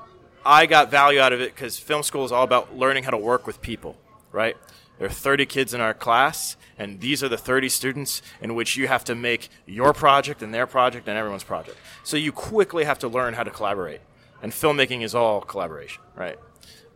I 0.45 0.65
got 0.65 0.89
value 0.89 1.19
out 1.19 1.31
of 1.33 1.41
it 1.41 1.53
because 1.53 1.77
film 1.77 2.01
school 2.03 2.25
is 2.25 2.31
all 2.31 2.43
about 2.43 2.75
learning 2.75 3.03
how 3.03 3.11
to 3.11 3.17
work 3.17 3.45
with 3.45 3.61
people, 3.61 3.95
right? 4.31 4.57
There 4.97 5.07
are 5.07 5.11
30 5.11 5.45
kids 5.45 5.73
in 5.73 5.81
our 5.81 5.93
class, 5.93 6.57
and 6.77 6.99
these 6.99 7.23
are 7.23 7.29
the 7.29 7.37
30 7.37 7.69
students 7.69 8.21
in 8.41 8.55
which 8.55 8.75
you 8.77 8.87
have 8.87 9.03
to 9.05 9.15
make 9.15 9.49
your 9.65 9.93
project 9.93 10.41
and 10.41 10.53
their 10.53 10.65
project 10.67 11.07
and 11.07 11.17
everyone's 11.17 11.43
project. 11.43 11.77
So 12.03 12.17
you 12.17 12.31
quickly 12.31 12.83
have 12.83 12.99
to 12.99 13.07
learn 13.07 13.35
how 13.35 13.43
to 13.43 13.51
collaborate. 13.51 14.01
And 14.41 14.51
filmmaking 14.51 15.03
is 15.03 15.13
all 15.13 15.41
collaboration, 15.41 16.01
right? 16.15 16.37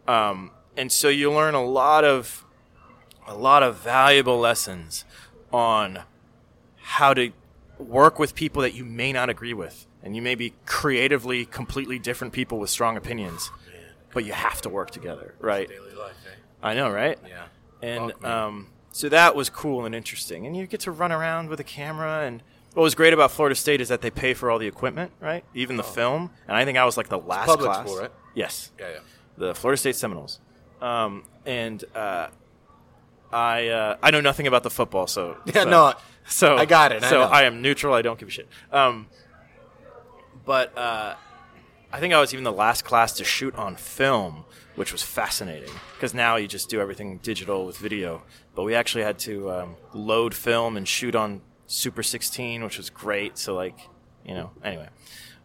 Um, 0.07 0.51
and 0.77 0.91
so 0.91 1.09
you 1.09 1.31
learn 1.31 1.53
a 1.53 1.63
lot 1.63 2.03
of 2.03 2.45
a 3.27 3.35
lot 3.35 3.61
of 3.61 3.77
valuable 3.77 4.39
lessons 4.39 5.05
on 5.53 5.99
how 6.77 7.13
to 7.13 7.31
work 7.77 8.17
with 8.19 8.33
people 8.35 8.61
that 8.63 8.73
you 8.73 8.83
may 8.83 9.13
not 9.13 9.29
agree 9.29 9.53
with 9.53 9.85
and 10.03 10.15
you 10.15 10.21
may 10.21 10.35
be 10.35 10.53
creatively 10.65 11.45
completely 11.45 11.99
different 11.99 12.33
people 12.33 12.57
with 12.59 12.69
strong 12.69 12.97
opinions 12.97 13.51
but 14.13 14.25
you 14.25 14.33
have 14.33 14.59
to 14.61 14.69
work 14.69 14.89
together 14.91 15.35
right 15.39 15.69
Daily 15.69 15.93
life, 15.93 16.13
eh? 16.27 16.35
i 16.63 16.73
know 16.73 16.89
right 16.89 17.17
Yeah. 17.27 17.45
And 17.81 18.13
um, 18.25 18.67
so 18.91 19.09
that 19.09 19.35
was 19.35 19.49
cool 19.49 19.85
and 19.85 19.95
interesting 19.95 20.45
and 20.45 20.55
you 20.55 20.67
get 20.67 20.79
to 20.81 20.91
run 20.91 21.11
around 21.11 21.49
with 21.49 21.59
a 21.59 21.63
camera 21.63 22.25
and 22.25 22.43
what 22.73 22.83
was 22.83 22.95
great 22.95 23.13
about 23.13 23.31
florida 23.31 23.55
state 23.55 23.81
is 23.81 23.87
that 23.89 24.01
they 24.01 24.09
pay 24.11 24.33
for 24.33 24.49
all 24.51 24.59
the 24.59 24.67
equipment 24.67 25.11
right 25.19 25.43
even 25.53 25.77
the 25.77 25.83
film 25.83 26.29
and 26.47 26.55
i 26.57 26.63
think 26.65 26.77
i 26.77 26.85
was 26.85 26.97
like 26.97 27.09
the 27.09 27.17
last 27.17 27.47
Oh. 27.49 27.51
public 27.55 27.71
class 27.71 27.87
school, 27.87 28.01
right? 28.01 28.11
yes 28.33 28.71
Yeah, 28.79 28.89
yeah. 28.91 28.99
the 29.37 29.55
Florida 29.55 29.77
State 29.77 29.95
Seminoles, 29.95 30.39
um, 30.81 31.23
and 31.45 31.83
uh, 31.95 32.27
I 33.33 33.67
uh, 33.69 33.97
I 34.03 34.11
know 34.11 34.21
nothing 34.21 34.45
about 34.47 34.63
the 34.63 34.69
football, 34.69 35.07
so 35.07 35.37
Yeah, 35.45 35.63
so, 35.63 35.69
no, 35.69 35.93
so 36.27 36.57
I 36.57 36.65
got 36.65 36.91
it, 36.91 37.03
I 37.03 37.09
So 37.09 37.19
know. 37.19 37.27
I 37.27 37.43
am 37.43 37.61
neutral. 37.61 37.93
I 37.93 38.01
don't 38.01 38.19
give 38.19 38.27
a 38.27 38.31
shit. 38.31 38.47
Um, 38.71 39.07
but 40.45 40.77
uh, 40.77 41.15
I 41.93 41.99
think 41.99 42.13
I 42.13 42.19
was 42.19 42.33
even 42.33 42.43
the 42.43 42.51
last 42.51 42.83
class 42.83 43.13
to 43.13 43.23
shoot 43.23 43.55
on 43.55 43.75
film, 43.75 44.45
which 44.75 44.91
was 44.91 45.03
fascinating 45.03 45.71
because 45.93 46.13
now 46.13 46.35
you 46.35 46.47
just 46.47 46.69
do 46.69 46.79
everything 46.79 47.17
digital 47.17 47.65
with 47.65 47.77
video. 47.77 48.23
But 48.55 48.63
we 48.63 48.75
actually 48.75 49.03
had 49.03 49.19
to 49.19 49.51
um, 49.51 49.75
load 49.93 50.33
film 50.33 50.77
and 50.77 50.87
shoot 50.87 51.15
on 51.15 51.41
Super 51.67 52.03
16, 52.03 52.63
which 52.63 52.77
was 52.77 52.89
great. 52.89 53.37
So 53.37 53.55
like, 53.55 53.79
you 54.25 54.33
know, 54.33 54.51
anyway. 54.63 54.89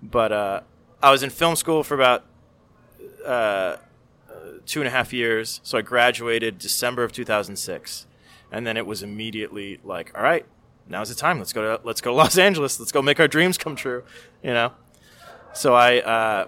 But 0.02 0.32
uh, 0.32 0.60
I 1.02 1.10
was 1.10 1.22
in 1.22 1.30
film 1.30 1.56
school 1.56 1.82
for 1.82 1.94
about 1.94 2.24
uh, 3.24 3.76
two 4.66 4.80
and 4.80 4.88
a 4.88 4.90
half 4.90 5.12
years. 5.12 5.60
So 5.62 5.78
I 5.78 5.82
graduated 5.82 6.58
December 6.58 7.04
of 7.04 7.12
2006, 7.12 8.06
and 8.52 8.66
then 8.66 8.76
it 8.76 8.86
was 8.86 9.02
immediately 9.02 9.80
like, 9.84 10.16
all 10.16 10.22
right, 10.22 10.44
now's 10.88 11.08
the 11.08 11.14
time. 11.14 11.38
Let's 11.38 11.52
go 11.52 11.76
to 11.76 11.84
let's 11.84 12.00
go 12.00 12.10
to 12.10 12.16
Los 12.16 12.38
Angeles. 12.48 12.78
Let's 12.78 12.92
go 12.92 13.02
make 13.02 13.20
our 13.20 13.28
dreams 13.28 13.58
come 13.58 13.76
true. 13.76 14.04
You 14.42 14.52
know. 14.52 14.72
So 15.54 15.74
I 15.74 16.00
uh, 16.00 16.46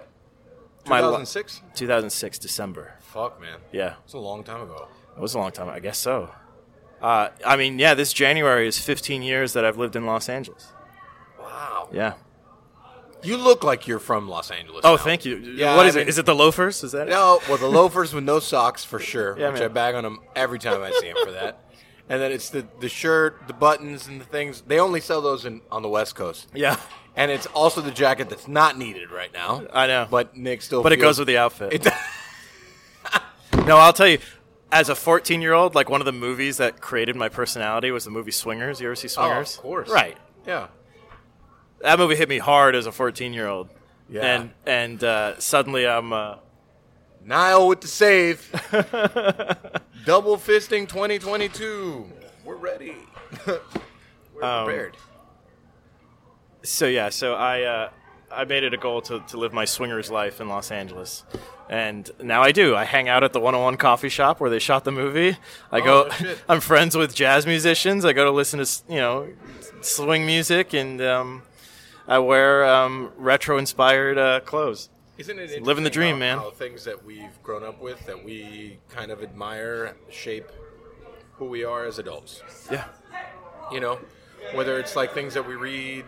2006? 0.85 1.61
2006 1.75 2.39
December. 2.39 2.93
Fuck, 3.01 3.39
man. 3.41 3.59
Yeah, 3.71 3.95
It's 4.05 4.13
a 4.13 4.17
long 4.19 4.43
time 4.43 4.61
ago. 4.61 4.87
it 5.15 5.19
was 5.19 5.33
a 5.33 5.39
long 5.39 5.51
time. 5.51 5.69
I 5.69 5.79
guess 5.79 5.97
so. 5.97 6.29
Uh, 7.01 7.29
I 7.45 7.55
mean, 7.55 7.79
yeah, 7.79 7.93
this 7.93 8.11
January 8.13 8.67
is 8.67 8.77
15 8.79 9.21
years 9.21 9.53
that 9.53 9.63
I've 9.65 9.77
lived 9.77 9.95
in 9.95 10.05
Los 10.05 10.27
Angeles. 10.29 10.67
Wow. 11.39 11.89
Yeah. 11.91 12.13
You 13.23 13.35
look 13.37 13.63
like 13.63 13.87
you're 13.87 13.99
from 13.99 14.29
Los 14.29 14.49
Angeles. 14.51 14.81
Oh, 14.85 14.91
now. 14.91 14.97
thank 14.97 15.25
you. 15.25 15.37
Yeah, 15.37 15.75
what 15.75 15.85
is 15.87 15.95
I 15.95 15.99
it? 15.99 16.01
mean- 16.03 16.09
Is 16.09 16.17
it 16.19 16.25
the 16.25 16.35
loafers? 16.35 16.83
Is 16.83 16.91
that 16.93 17.07
it? 17.07 17.11
No, 17.11 17.39
well, 17.49 17.57
the 17.57 17.67
loafers 17.67 18.13
with 18.13 18.23
no 18.23 18.39
socks 18.39 18.83
for 18.85 18.99
sure, 18.99 19.37
Yeah, 19.37 19.49
which 19.49 19.59
man. 19.59 19.69
I 19.69 19.73
bag 19.73 19.95
on 19.95 20.03
them 20.03 20.19
every 20.35 20.59
time 20.59 20.81
I 20.81 20.91
see 20.91 21.07
them 21.07 21.17
for 21.23 21.31
that. 21.31 21.59
And 22.07 22.21
then 22.21 22.31
it's 22.31 22.49
the, 22.49 22.65
the 22.79 22.89
shirt, 22.89 23.47
the 23.47 23.53
buttons, 23.53 24.07
and 24.07 24.19
the 24.19 24.25
things. 24.25 24.61
They 24.61 24.79
only 24.79 24.99
sell 25.01 25.21
those 25.21 25.45
in, 25.45 25.61
on 25.71 25.81
the 25.83 25.89
West 25.89 26.15
Coast. 26.15 26.47
Yeah. 26.53 26.77
And 27.15 27.31
it's 27.31 27.45
also 27.47 27.81
the 27.81 27.91
jacket 27.91 28.29
that's 28.29 28.47
not 28.47 28.77
needed 28.77 29.11
right 29.11 29.31
now. 29.33 29.63
I 29.73 29.87
know. 29.87 30.07
But 30.09 30.37
Nick 30.37 30.61
still. 30.61 30.81
But 30.83 30.91
it 30.93 30.97
goes 30.97 31.17
with 31.19 31.27
the 31.27 31.37
outfit. 31.37 31.73
It, 31.73 31.87
No, 33.65 33.77
I'll 33.77 33.93
tell 33.93 34.07
you. 34.07 34.19
As 34.71 34.87
a 34.89 34.95
14 34.95 35.41
year 35.41 35.53
old, 35.53 35.73
like 35.75 35.89
one 35.89 35.99
of 36.01 36.05
the 36.05 36.11
movies 36.11 36.57
that 36.57 36.79
created 36.79 37.15
my 37.15 37.27
personality 37.27 37.89
was 37.91 38.05
the 38.05 38.11
movie 38.11 38.31
Swingers. 38.31 38.79
You 38.79 38.87
ever 38.87 38.95
see 38.95 39.07
Swingers? 39.07 39.55
Oh, 39.55 39.59
of 39.59 39.63
course. 39.63 39.89
Right. 39.89 40.17
yeah. 40.45 40.67
That 41.81 41.97
movie 41.97 42.15
hit 42.15 42.29
me 42.29 42.37
hard 42.37 42.75
as 42.75 42.85
a 42.85 42.91
14 42.91 43.33
year 43.33 43.47
old. 43.47 43.69
Yeah. 44.09 44.21
And 44.21 44.51
and 44.65 45.03
uh, 45.03 45.39
suddenly 45.39 45.87
I'm. 45.87 46.13
Uh, 46.13 46.35
Nile 47.25 47.67
with 47.67 47.81
the 47.81 47.87
save. 47.87 48.49
Double 50.05 50.37
fisting 50.37 50.87
2022. 50.87 52.05
We're 52.45 52.55
ready. 52.55 52.95
We're 53.45 54.43
Um, 54.43 54.65
prepared. 54.65 54.97
So 56.63 56.87
yeah, 56.87 57.09
so 57.09 57.33
I 57.35 57.61
uh, 57.63 57.89
I 58.31 58.45
made 58.45 58.63
it 58.63 58.73
a 58.73 58.77
goal 58.77 59.01
to, 59.03 59.19
to 59.29 59.37
live 59.37 59.53
my 59.53 59.65
swingers 59.65 60.11
life 60.11 60.39
in 60.41 60.47
Los 60.49 60.71
Angeles, 60.71 61.23
and 61.69 62.09
now 62.21 62.41
I 62.41 62.51
do. 62.51 62.75
I 62.75 62.83
hang 62.85 63.07
out 63.09 63.23
at 63.23 63.33
the 63.33 63.39
101 63.39 63.77
coffee 63.77 64.09
shop 64.09 64.39
where 64.39 64.49
they 64.49 64.59
shot 64.59 64.83
the 64.83 64.91
movie. 64.91 65.37
I 65.71 65.79
Oh, 65.79 65.83
go. 66.09 66.09
I'm 66.49 66.59
friends 66.59 66.95
with 66.95 67.13
jazz 67.15 67.45
musicians. 67.45 68.05
I 68.05 68.13
go 68.13 68.25
to 68.25 68.31
listen 68.31 68.63
to 68.63 68.81
you 68.87 68.99
know 68.99 69.27
swing 69.81 70.25
music, 70.25 70.73
and 70.73 71.01
um, 71.01 71.43
I 72.07 72.19
wear 72.19 72.65
um, 72.65 73.11
retro 73.17 73.57
inspired 73.57 74.17
uh, 74.17 74.39
clothes. 74.41 74.89
Isn't 75.17 75.37
it 75.37 75.61
living 75.63 75.83
the 75.83 75.89
dream, 75.89 76.15
how- 76.15 76.19
man. 76.19 76.37
How 76.37 76.49
things 76.51 76.85
that 76.85 77.03
we've 77.03 77.43
grown 77.43 77.63
up 77.63 77.81
with, 77.81 78.05
that 78.05 78.23
we 78.23 78.79
kind 78.89 79.11
of 79.11 79.21
admire, 79.21 79.95
shape 80.09 80.45
who 81.33 81.45
we 81.45 81.63
are 81.65 81.85
as 81.85 81.99
adults. 81.99 82.41
Yeah. 82.71 82.85
You 83.71 83.79
know, 83.81 83.99
whether 84.53 84.79
it's 84.79 84.95
like 84.95 85.13
things 85.13 85.33
that 85.33 85.45
we 85.47 85.55
read, 85.55 86.05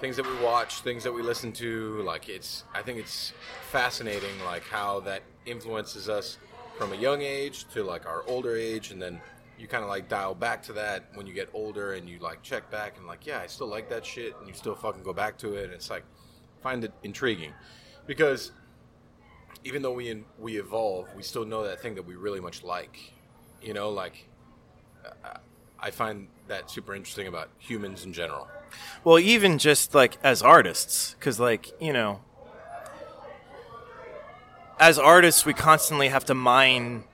things 0.00 0.16
that 0.16 0.26
we 0.26 0.44
watch, 0.44 0.80
things 0.80 1.04
that 1.04 1.12
we 1.12 1.22
listen 1.22 1.52
to. 1.52 2.02
Like 2.02 2.28
it's, 2.28 2.64
I 2.74 2.82
think 2.82 2.98
it's 2.98 3.32
fascinating, 3.70 4.42
like 4.44 4.64
how 4.64 5.00
that 5.00 5.22
influences 5.46 6.08
us 6.08 6.38
from 6.76 6.92
a 6.92 6.96
young 6.96 7.22
age 7.22 7.66
to 7.74 7.82
like 7.82 8.06
our 8.06 8.22
older 8.26 8.56
age, 8.56 8.92
and 8.92 9.02
then 9.02 9.20
you 9.58 9.66
kind 9.66 9.82
of 9.82 9.88
like 9.88 10.08
dial 10.08 10.34
back 10.34 10.62
to 10.64 10.72
that 10.74 11.08
when 11.14 11.26
you 11.26 11.34
get 11.34 11.48
older, 11.52 11.94
and 11.94 12.08
you 12.08 12.18
like 12.20 12.42
check 12.42 12.70
back 12.70 12.96
and 12.96 13.06
like, 13.06 13.26
yeah, 13.26 13.40
I 13.40 13.46
still 13.46 13.66
like 13.66 13.88
that 13.90 14.06
shit, 14.06 14.34
and 14.38 14.46
you 14.48 14.54
still 14.54 14.74
fucking 14.74 15.02
go 15.02 15.12
back 15.12 15.36
to 15.38 15.54
it. 15.54 15.64
And 15.64 15.72
it's 15.72 15.90
like, 15.90 16.04
find 16.62 16.84
it 16.84 16.92
intriguing 17.02 17.52
because 18.06 18.52
even 19.64 19.82
though 19.82 19.92
we 19.92 20.24
we 20.38 20.58
evolve, 20.58 21.08
we 21.16 21.22
still 21.22 21.44
know 21.44 21.64
that 21.64 21.80
thing 21.80 21.94
that 21.96 22.06
we 22.06 22.14
really 22.14 22.40
much 22.40 22.62
like. 22.62 23.12
You 23.60 23.74
know, 23.74 23.90
like 23.90 24.28
uh, 25.04 25.38
I 25.80 25.90
find 25.90 26.28
that 26.46 26.70
super 26.70 26.94
interesting 26.94 27.26
about 27.26 27.50
humans 27.58 28.04
in 28.04 28.12
general. 28.12 28.48
Well, 29.04 29.18
even 29.18 29.58
just 29.58 29.94
like 29.94 30.18
as 30.22 30.42
artists, 30.42 31.14
because 31.18 31.38
like 31.40 31.70
you 31.80 31.92
know, 31.92 32.20
as 34.78 34.98
artists, 34.98 35.44
we 35.44 35.54
constantly 35.54 36.08
have 36.08 36.24
to 36.26 36.34
mine 36.34 37.04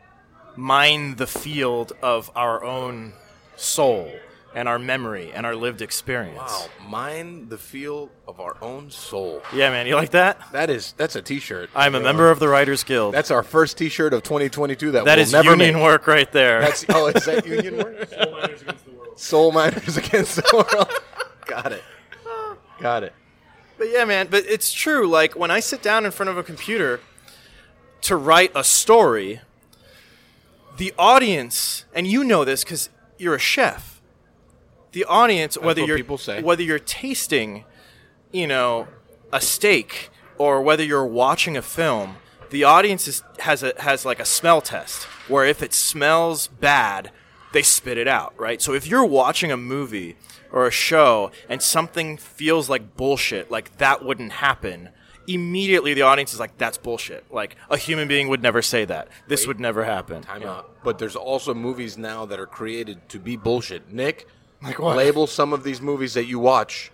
mine 0.57 1.17
the 1.17 1.27
field 1.27 1.93
of 2.03 2.31
our 2.37 2.63
own 2.65 3.13
soul 3.57 4.11
and 4.55 4.69
our 4.69 4.79
memory 4.79 5.33
and 5.33 5.45
our 5.45 5.57
lived 5.57 5.83
experience. 5.83 6.39
Wow, 6.39 6.67
mine 6.87 7.49
the 7.49 7.59
field 7.59 8.11
of 8.29 8.39
our 8.41 8.57
own 8.63 8.91
soul. 8.91 9.43
Yeah, 9.53 9.71
man, 9.71 9.87
you 9.87 9.97
like 9.97 10.11
that? 10.11 10.41
That 10.53 10.71
is 10.71 10.95
that's 10.97 11.17
a 11.17 11.23
T-shirt. 11.23 11.71
I'm 11.75 11.95
a 11.95 12.01
member 12.01 12.31
of 12.31 12.39
the 12.39 12.49
Writers 12.49 12.85
Guild. 12.85 13.15
That's 13.15 13.31
our 13.31 13.43
first 13.43 13.79
T-shirt 13.79 14.13
of 14.15 14.23
2022. 14.23 14.93
That 14.93 15.05
that 15.05 15.17
we'll 15.17 15.23
is 15.23 15.33
never 15.33 15.51
union 15.51 15.75
make. 15.75 15.83
work 15.83 16.07
right 16.07 16.31
there. 16.31 16.61
That's 16.61 16.85
oh, 16.89 17.09
is 17.09 17.25
that 17.25 17.47
union 17.47 17.79
work? 17.79 18.09
Soul 18.09 18.33
Miners 18.33 18.57
Against 18.67 18.85
the 18.87 18.93
World. 18.93 19.19
Soul 19.19 19.53
miners 19.53 19.97
against 19.97 20.37
the 20.37 20.67
world. 20.73 20.89
Got 21.47 21.73
it. 21.73 21.85
Got 22.81 23.05
it. 23.05 23.13
But 23.77 23.91
yeah, 23.91 24.05
man, 24.05 24.29
but 24.31 24.45
it's 24.47 24.73
true. 24.73 25.07
Like 25.07 25.37
when 25.37 25.51
I 25.51 25.61
sit 25.61 25.83
down 25.83 26.05
in 26.05 26.11
front 26.11 26.31
of 26.31 26.39
a 26.39 26.43
computer 26.43 27.01
to 28.03 28.17
write 28.17 28.53
a 28.55 28.63
story, 28.63 29.41
the 30.77 30.93
audience, 30.99 31.85
and 31.95 32.07
you 32.07 32.25
know 32.25 32.45
this 32.45 32.65
because 32.65 32.91
you're 33.19 33.35
a 33.35 33.41
chef. 33.41 34.01
The 34.93 35.05
audience, 35.05 35.59
whether 35.59 35.85
you're 35.85 35.97
people 35.97 36.19
say. 36.19 36.41
whether 36.41 36.63
you're 36.63 36.79
tasting, 36.79 37.65
you 38.31 38.47
know, 38.47 38.87
a 39.33 39.41
steak 39.41 40.11
or 40.39 40.63
whether 40.63 40.85
you're 40.85 41.07
watching 41.07 41.57
a 41.57 41.63
film, 41.63 42.17
the 42.51 42.63
audience 42.63 43.09
is, 43.09 43.23
has 43.41 43.65
a 43.65 43.73
has 43.79 44.05
like 44.05 44.21
a 44.21 44.25
smell 44.25 44.61
test 44.61 45.05
where 45.27 45.45
if 45.45 45.63
it 45.63 45.73
smells 45.75 46.47
bad, 46.47 47.11
they 47.53 47.63
spit 47.63 47.99
it 47.99 48.07
out, 48.07 48.35
right? 48.39 48.63
So 48.63 48.73
if 48.73 48.87
you're 48.87 49.05
watching 49.05 49.51
a 49.51 49.57
movie 49.57 50.17
or 50.55 50.69
a 50.69 50.71
show 50.71 51.33
and 51.49 51.61
something 51.61 52.17
feels 52.17 52.71
like 52.71 52.97
bullshit, 52.97 53.51
like 53.51 53.77
that 53.79 54.05
wouldn't 54.05 54.31
happen, 54.31 54.89
immediately 55.27 55.95
the 55.95 56.03
audience 56.03 56.33
is 56.33 56.39
like, 56.39 56.57
that's 56.57 56.79
bullshit. 56.79 57.25
Like 57.33 57.57
a 57.69 57.77
human 57.77 58.07
being 58.07 58.29
would 58.29 58.41
never 58.41 58.63
say 58.63 58.85
that. 58.85 59.09
This 59.27 59.43
Wait. 59.43 59.49
would 59.49 59.61
never 59.61 59.83
happen. 59.83 60.23
Time 60.23 60.45
out. 60.45 60.83
But 60.85 60.99
there's 60.99 61.17
also 61.17 61.55
movies 61.55 61.99
now 61.99 62.25
that 62.27 62.39
are 62.39 62.47
created 62.47 63.09
to 63.09 63.19
be 63.19 63.37
bullshit. 63.37 63.93
Nick, 63.93 64.29
Like 64.63 64.79
what? 64.79 64.97
label 64.97 65.27
some 65.27 65.53
of 65.53 65.65
these 65.65 65.81
movies 65.81 66.15
that 66.15 66.27
you 66.27 66.39
watch 66.39 66.93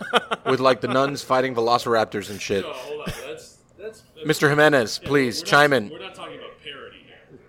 with 0.46 0.60
like 0.60 0.80
the 0.80 0.88
nuns 0.88 1.24
fighting 1.24 1.56
velociraptors 1.56 2.30
and 2.30 2.40
shit. 2.40 2.62
No, 2.64 2.72
hold 2.72 3.00
on. 3.00 3.14
That's 3.26 3.58
that's. 3.76 4.02
Mr. 4.24 4.48
Jimenez, 4.48 5.00
please 5.00 5.42
chime 5.42 5.70
not, 5.70 5.76
in. 5.76 5.88
We're 5.90 5.98
not 5.98 6.14
talking 6.14 6.38
about 6.38 6.50
parody 6.62 7.04
here. 7.04 7.40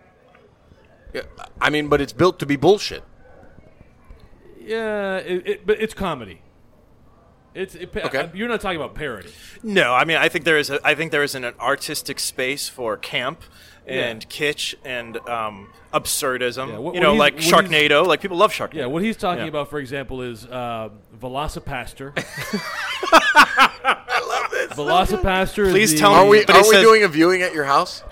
Yeah, 1.13 1.45
I 1.61 1.69
mean, 1.69 1.89
but 1.89 2.01
it's 2.01 2.13
built 2.13 2.39
to 2.39 2.47
be 2.47 2.55
bullshit. 2.55 3.03
Yeah, 4.65 5.17
it, 5.17 5.47
it, 5.47 5.65
but 5.65 5.81
it's 5.81 5.93
comedy. 5.93 6.41
It's 7.53 7.75
it, 7.75 7.95
Okay. 7.95 8.31
You're 8.33 8.47
not 8.47 8.61
talking 8.61 8.77
about 8.77 8.95
parody. 8.95 9.29
No, 9.61 9.93
I 9.93 10.05
mean 10.05 10.17
I 10.17 10.27
think 10.29 10.43
there 10.45 10.57
is 10.57 10.69
a, 10.71 10.79
I 10.85 10.95
think 10.95 11.11
there 11.11 11.21
is 11.23 11.35
an, 11.35 11.43
an 11.43 11.53
artistic 11.59 12.19
space 12.19 12.67
for 12.67 12.97
camp 12.97 13.43
and 13.85 14.27
kitsch 14.29 14.73
and 14.85 15.17
um, 15.29 15.69
absurdism. 15.93 16.69
Yeah, 16.69 16.77
what- 16.79 16.95
you 16.95 17.01
know, 17.01 17.13
like 17.13 17.33
what 17.35 17.43
he's- 17.43 17.53
Sharknado. 17.53 18.07
Like 18.07 18.21
people 18.21 18.37
love 18.37 18.51
Sharknado. 18.53 18.73
Yeah, 18.75 18.85
what 18.87 19.03
he's 19.03 19.17
talking 19.17 19.43
Yeah. 19.43 19.49
about, 19.49 19.69
for 19.69 19.77
example, 19.79 20.21
is 20.21 20.45
uh, 20.45 20.89
VelociPastor. 21.19 22.13
I 23.15 24.19
love 24.27 24.51
this. 24.51 24.71
VelociPastor. 24.73 25.69
Please 25.71 25.91
is 25.93 25.99
the, 25.99 25.99
tell 25.99 26.13
Are 26.13 26.25
we 26.25 26.43
are 26.45 26.57
we 26.57 26.63
says- 26.63 26.81
doing 26.83 27.03
a 27.03 27.07
viewing 27.07 27.41
at 27.41 27.53
your 27.53 27.65
house? 27.65 28.03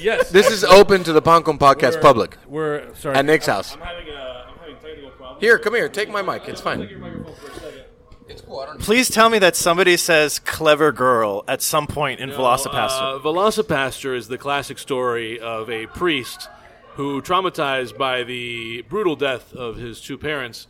Yes. 0.00 0.30
This 0.30 0.50
is 0.50 0.64
open 0.64 1.02
to 1.04 1.12
the 1.12 1.22
Pancon 1.22 1.58
podcast 1.58 1.92
We're- 1.92 2.02
public 2.02 2.36
We're 2.46 2.94
sorry. 2.96 3.16
at 3.16 3.24
Nick's 3.24 3.48
I'm- 3.48 3.56
house. 3.56 3.74
I'm 3.74 3.80
having 3.80 4.08
a 4.08 4.44
I'm 4.48 4.58
having 4.58 4.76
technical 4.76 5.10
problems. 5.10 5.25
Here, 5.38 5.58
come 5.58 5.74
here. 5.74 5.88
Take 5.88 6.08
my 6.08 6.22
mic. 6.22 6.48
It's 6.48 6.60
fine. 6.60 6.80
Take 6.80 6.90
your 6.90 6.98
microphone 6.98 7.34
for 7.34 7.50
a 7.50 7.54
second. 7.54 7.84
It's 8.28 8.40
cool. 8.40 8.60
I 8.60 8.66
don't. 8.66 8.80
Please 8.80 9.08
tell 9.10 9.28
me 9.28 9.38
that 9.38 9.54
somebody 9.54 9.96
says 9.96 10.38
"clever 10.38 10.92
girl" 10.92 11.44
at 11.46 11.62
some 11.62 11.86
point 11.86 12.20
in 12.20 12.30
VelociPastor. 12.30 13.16
Uh, 13.16 13.18
VelociPastor 13.20 14.16
is 14.16 14.28
the 14.28 14.38
classic 14.38 14.78
story 14.78 15.38
of 15.38 15.70
a 15.70 15.86
priest 15.86 16.48
who, 16.94 17.20
traumatized 17.20 17.96
by 17.96 18.24
the 18.24 18.82
brutal 18.88 19.14
death 19.16 19.52
of 19.52 19.76
his 19.76 20.00
two 20.00 20.16
parents, 20.16 20.66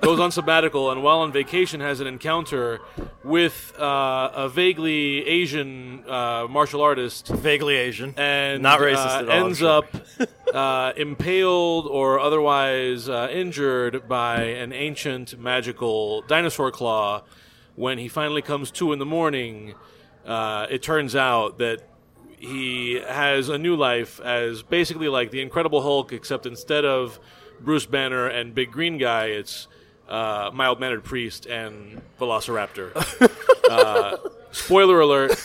goes 0.00 0.20
on 0.20 0.30
sabbatical 0.30 0.90
and 0.90 1.02
while 1.02 1.18
on 1.20 1.32
vacation 1.32 1.80
has 1.80 2.00
an 2.00 2.06
encounter 2.06 2.80
with 3.24 3.74
uh, 3.78 4.30
a 4.34 4.48
vaguely 4.48 5.26
Asian 5.26 6.04
uh, 6.08 6.46
martial 6.48 6.80
artist 6.80 7.28
Vaguely 7.28 7.76
Asian. 7.76 8.14
and 8.16 8.62
Not 8.62 8.80
racist 8.80 9.06
uh, 9.06 9.18
at 9.18 9.28
all, 9.28 9.30
I'm 9.30 9.46
ends 9.46 9.58
sure. 9.58 9.78
up 9.78 9.86
uh, 10.54 10.92
impaled 10.96 11.86
or 11.86 12.20
otherwise 12.20 13.08
uh, 13.08 13.28
injured 13.32 14.08
by 14.08 14.42
an 14.42 14.72
ancient 14.72 15.38
magical 15.38 16.22
dinosaur 16.22 16.70
claw. 16.70 17.22
When 17.74 17.98
he 17.98 18.08
finally 18.08 18.40
comes 18.40 18.70
to 18.72 18.92
in 18.94 18.98
the 18.98 19.04
morning, 19.04 19.74
uh, 20.24 20.66
it 20.70 20.82
turns 20.82 21.14
out 21.14 21.58
that 21.58 21.82
he 22.38 22.94
has 23.06 23.50
a 23.50 23.58
new 23.58 23.76
life 23.76 24.18
as 24.20 24.62
basically 24.62 25.08
like 25.08 25.30
the 25.30 25.42
Incredible 25.42 25.82
Hulk, 25.82 26.12
except 26.12 26.46
instead 26.46 26.84
of 26.86 27.18
Bruce 27.60 27.86
Banner 27.86 28.26
and 28.26 28.54
Big 28.54 28.70
Green 28.70 28.96
Guy, 28.96 29.26
it's 29.26 29.68
uh, 30.08 30.50
mild 30.52 30.80
mannered 30.80 31.04
priest 31.04 31.46
and 31.46 32.00
Velociraptor. 32.20 32.92
uh, 33.70 34.16
spoiler 34.52 35.00
alert 35.00 35.38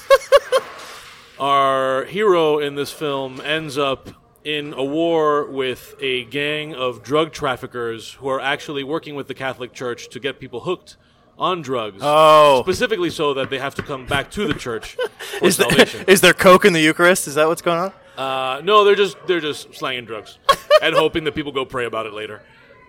our 1.42 2.06
hero 2.06 2.60
in 2.60 2.76
this 2.76 2.92
film 2.92 3.42
ends 3.42 3.78
up 3.78 4.10
in 4.44 4.74
a 4.74 4.84
war 4.84 5.50
with 5.50 5.96
a 6.00 6.24
gang 6.26 6.74
of 6.76 7.02
drug 7.04 7.32
traffickers 7.32 8.14
who 8.14 8.28
are 8.30 8.40
actually 8.40 8.84
working 8.84 9.16
with 9.16 9.28
the 9.28 9.34
Catholic 9.34 9.74
Church 9.74 10.08
to 10.10 10.20
get 10.20 10.40
people 10.40 10.62
hooked 10.62 10.98
on 11.40 11.64
drugs. 11.64 12.00
Oh. 12.02 12.62
Specifically 12.64 13.10
so 13.10 13.34
that 13.34 13.50
they 13.50 13.58
have 13.58 13.74
to 13.76 13.82
come 13.82 14.06
back 14.06 14.30
to 14.32 14.48
the 14.48 14.54
church 14.54 14.94
for 15.40 15.46
Is 15.46 15.58
there, 15.58 15.68
salvation. 15.68 16.06
is 16.08 16.22
there 16.22 16.34
coke 16.34 16.66
in 16.66 16.74
the 16.74 16.80
Eucharist? 16.80 17.28
Is 17.28 17.36
that 17.36 17.48
what's 17.48 17.64
going 17.64 17.80
on? 17.80 17.94
Uh, 18.18 18.62
no, 18.62 18.84
they're 18.84 18.96
just 18.96 19.18
they're 19.26 19.40
just 19.40 19.74
slanging 19.74 20.06
drugs 20.06 20.38
and 20.84 20.94
hoping 20.94 21.24
that 21.24 21.34
people 21.34 21.52
go 21.52 21.66
pray 21.66 21.86
about 21.86 22.06
it 22.06 22.14
later. 22.14 22.44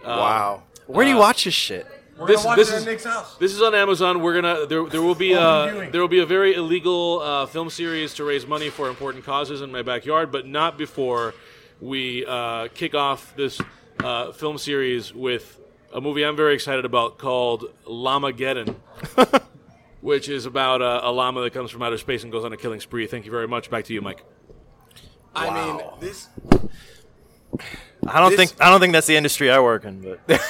wow. 0.05 0.63
Where 0.93 1.05
do 1.07 1.11
you 1.11 1.17
watch 1.17 1.45
this 1.45 1.55
shit? 1.55 1.87
this, 2.27 2.43
this 2.45 2.71
is 2.71 2.85
this 2.85 3.53
is 3.53 3.63
on 3.63 3.75
Amazon. 3.75 4.21
We're 4.21 4.35
gonna 4.35 4.67
there 4.67 4.85
there 4.87 5.03
will 5.03 5.15
be 5.15 5.33
a 5.33 5.89
there 5.91 6.01
will 6.01 6.09
be 6.09 6.21
a 6.21 6.27
very 6.27 6.55
illegal 6.55 7.21
uh, 7.21 7.47
film 7.47 7.71
series 7.71 8.15
to 8.15 8.25
raise 8.25 8.47
money 8.47 8.69
for 8.69 8.89
important 8.89 9.25
causes 9.25 9.63
in 9.63 9.73
my 9.73 9.83
backyard, 9.83 10.31
but 10.31 10.47
not 10.47 10.77
before 10.77 11.35
we 11.81 12.27
uh, 12.27 12.69
kick 12.75 12.95
off 12.95 13.35
this 13.37 13.61
uh, 14.01 14.33
film 14.33 14.59
series 14.59 15.15
with 15.15 15.59
a 15.95 16.01
movie 16.01 16.25
I'm 16.25 16.37
very 16.37 16.55
excited 16.55 16.85
about 16.85 17.19
called 17.19 17.65
Llamageddon. 17.87 18.77
Which 20.03 20.29
is 20.29 20.47
about 20.47 20.83
a, 20.83 21.07
a 21.07 21.11
llama 21.13 21.43
that 21.43 21.53
comes 21.53 21.71
from 21.71 21.81
outer 21.81 21.97
space 21.97 22.25
and 22.25 22.33
goes 22.33 22.45
on 22.45 22.53
a 22.53 22.57
killing 22.57 22.81
spree. 22.81 23.07
Thank 23.07 23.25
you 23.25 23.31
very 23.31 23.47
much. 23.47 23.71
Back 23.71 23.85
to 23.85 23.95
you, 23.95 24.01
Mike. 24.01 24.25
I 25.33 25.49
mean, 25.55 25.81
this. 26.01 26.29
I 28.07 28.21
don't 28.21 28.31
This- 28.37 28.51
think 28.51 28.63
I 28.63 28.71
don't 28.71 28.81
think 28.81 28.93
that's 28.93 29.07
the 29.07 29.17
industry 29.17 29.51
I 29.51 29.61
work 29.61 29.85
in, 29.85 30.01
but 30.27 30.41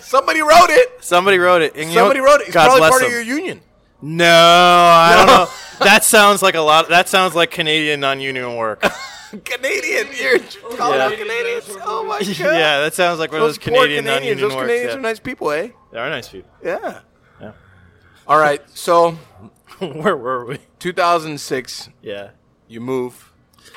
Somebody 0.00 0.40
wrote 0.40 0.70
it. 0.70 1.04
somebody 1.04 1.38
wrote 1.38 1.62
it. 1.62 1.76
And 1.76 1.92
Somebody 1.92 2.20
wrote 2.20 2.40
it. 2.40 2.48
It's 2.48 2.54
God 2.54 2.64
probably 2.64 2.80
bless 2.80 2.90
part 2.90 3.02
them. 3.02 3.10
of 3.10 3.26
your 3.26 3.36
union. 3.36 3.60
No, 4.02 4.24
I 4.26 5.14
don't 5.16 5.26
know. 5.26 5.48
That 5.84 6.04
sounds 6.04 6.42
like 6.42 6.54
a 6.54 6.60
lot. 6.60 6.88
That 6.88 7.08
sounds 7.08 7.34
like 7.34 7.50
Canadian 7.50 8.00
non-union 8.00 8.56
work. 8.56 8.80
Canadian. 9.44 10.08
You're 10.18 10.38
calling 10.76 10.98
Yeah. 10.98 11.10
Canadians. 11.16 11.64
Oh 11.82 12.04
my 12.04 12.18
god. 12.20 12.28
yeah, 12.38 12.80
that 12.80 12.94
sounds 12.94 13.18
like 13.18 13.30
one 13.32 13.40
of 13.40 13.46
Those 13.46 13.56
those 13.58 13.64
Canadian 13.64 14.04
Canadians. 14.04 14.06
non-union 14.06 14.38
Those 14.48 14.54
works. 14.56 14.66
Canadians 14.66 14.92
yeah. 14.92 14.98
are 14.98 15.02
nice 15.02 15.18
people, 15.20 15.50
eh? 15.52 15.68
They 15.92 15.98
are 15.98 16.10
nice 16.10 16.28
people. 16.28 16.50
Yeah. 16.64 17.00
Yeah. 17.40 17.52
All 18.26 18.38
right. 18.38 18.62
So, 18.74 19.12
Where 19.78 20.16
were 20.16 20.44
we? 20.46 20.58
2006, 20.78 21.90
Yeah. 22.02 22.30
you 22.68 22.80
move. 22.80 23.32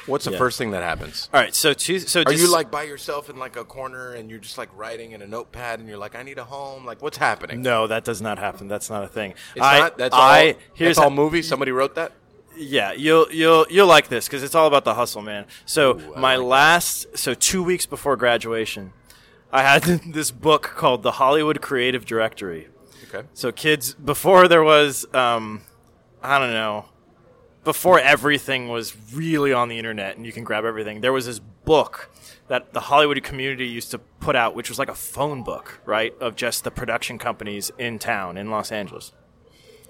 What's 0.06 0.26
the 0.26 0.32
Yeah. 0.32 0.38
first 0.38 0.58
thing 0.58 0.72
that 0.72 0.84
happens? 0.84 1.30
All 1.34 1.40
right. 1.40 1.54
So, 1.54 1.74
two, 1.74 2.00
so 2.00 2.22
Are 2.22 2.26
just, 2.26 2.42
you 2.42 2.52
like 2.52 2.72
by 2.72 2.84
yourself 2.84 3.30
in 3.30 3.38
like 3.38 3.56
a 3.56 3.64
corner 3.64 4.14
and 4.14 4.30
you're 4.30 4.40
just 4.40 4.58
like 4.58 4.70
writing 4.76 5.12
in 5.12 5.22
a 5.22 5.28
notepad 5.28 5.80
and 5.80 5.88
you're 5.88 5.98
like, 5.98 6.16
I 6.16 6.24
need 6.24 6.38
a 6.38 6.44
home? 6.44 6.86
Like, 6.86 7.02
what's 7.02 7.18
happening? 7.18 7.62
No, 7.62 7.88
that 7.88 8.04
does 8.06 8.22
not 8.22 8.40
happen. 8.40 8.68
That's 8.68 8.90
not 8.90 9.04
a 9.04 9.08
thing. 9.08 9.32
It's 9.56 9.66
I, 9.66 9.80
not. 9.80 9.98
That's 9.98 10.16
I, 10.16 10.48
all. 10.52 10.54
Here's 10.74 10.90
that's 10.96 10.98
all 11.00 11.10
how- 11.10 11.16
movie. 11.16 11.42
Somebody 11.42 11.72
wrote 11.72 11.96
that. 11.96 12.14
Yeah, 12.58 12.92
you'll 12.92 13.32
you'll 13.32 13.66
you'll 13.70 13.88
like 13.88 14.10
this 14.10 14.28
because 14.28 14.44
it's 14.44 14.56
all 14.56 14.68
about 14.68 14.84
the 14.84 14.96
hustle, 14.96 15.22
man. 15.22 15.46
So 15.66 15.94
my 16.18 16.36
last, 16.36 17.18
so 17.18 17.34
two 17.34 17.64
weeks 17.64 17.86
before 17.86 18.18
graduation, 18.18 18.92
I 19.52 19.62
had 19.64 19.84
this 20.14 20.30
book 20.32 20.64
called 20.64 21.04
the 21.04 21.14
Hollywood 21.14 21.62
Creative 21.62 22.04
Directory. 22.06 22.68
Okay. 23.08 23.26
So 23.34 23.52
kids, 23.54 23.94
before 23.94 24.48
there 24.50 24.64
was, 24.64 25.06
um, 25.14 25.62
I 26.22 26.38
don't 26.38 26.52
know, 26.52 26.86
before 27.70 28.00
everything 28.00 28.68
was 28.68 28.98
really 29.14 29.54
on 29.54 29.70
the 29.70 29.78
internet 29.78 30.18
and 30.18 30.26
you 30.26 30.32
can 30.32 30.44
grab 30.44 30.66
everything, 30.66 31.02
there 31.02 31.14
was 31.14 31.28
this 31.28 31.38
book 31.38 32.10
that 32.48 32.74
the 32.74 32.80
Hollywood 32.80 33.22
community 33.22 33.68
used 33.68 33.92
to 33.92 34.00
put 34.00 34.36
out, 34.36 34.56
which 34.56 34.70
was 34.70 34.80
like 34.80 34.90
a 34.90 34.96
phone 34.96 35.44
book, 35.44 35.80
right, 35.86 36.12
of 36.20 36.36
just 36.36 36.64
the 36.64 36.72
production 36.72 37.20
companies 37.20 37.72
in 37.78 38.00
town 38.00 38.38
in 38.38 38.50
Los 38.50 38.72
Angeles. 38.72 39.14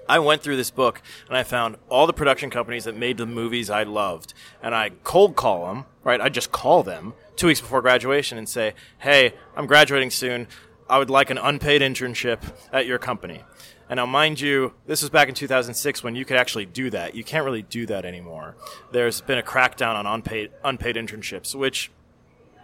I 0.10 0.20
went 0.20 0.42
through 0.42 0.58
this 0.58 0.72
book 0.72 1.02
and 1.30 1.38
I 1.38 1.44
found 1.44 1.78
all 1.88 2.06
the 2.06 2.12
production 2.12 2.50
companies 2.50 2.84
that 2.84 2.98
made 2.98 3.16
the 3.16 3.26
movies 3.26 3.70
I 3.70 3.84
loved, 3.84 4.34
and 4.62 4.76
I 4.76 4.90
cold 5.06 5.38
call 5.38 5.68
them. 5.68 5.86
Right, 6.04 6.20
I 6.20 6.28
just 6.28 6.52
call 6.52 6.84
them 6.84 7.14
two 7.38 7.48
weeks 7.48 7.62
before 7.62 7.82
graduation 7.82 8.38
and 8.38 8.50
say, 8.50 8.74
"Hey, 8.98 9.36
I'm 9.56 9.68
graduating 9.68 10.12
soon. 10.12 10.48
I 10.90 10.98
would 10.98 11.10
like 11.10 11.30
an 11.30 11.38
unpaid 11.38 11.82
internship 11.82 12.42
at 12.72 12.86
your 12.86 13.00
company." 13.00 13.44
And 13.90 13.98
now, 13.98 14.06
mind 14.06 14.40
you, 14.40 14.74
this 14.86 15.02
was 15.02 15.10
back 15.10 15.30
in 15.30 15.36
2006 15.36 16.04
when 16.04 16.16
you 16.16 16.24
could 16.24 16.38
actually 16.38 16.68
do 16.68 16.92
that. 16.92 17.16
You 17.16 17.24
can't 17.24 17.44
really 17.44 17.64
do 17.64 17.88
that 17.88 18.06
anymore. 18.06 18.56
There's 18.92 19.22
been 19.22 19.40
a 19.40 19.44
crackdown 19.44 19.96
on 19.96 20.06
unpaid 20.06 20.52
unpaid 20.64 20.96
internships, 20.96 21.56
which 21.56 21.92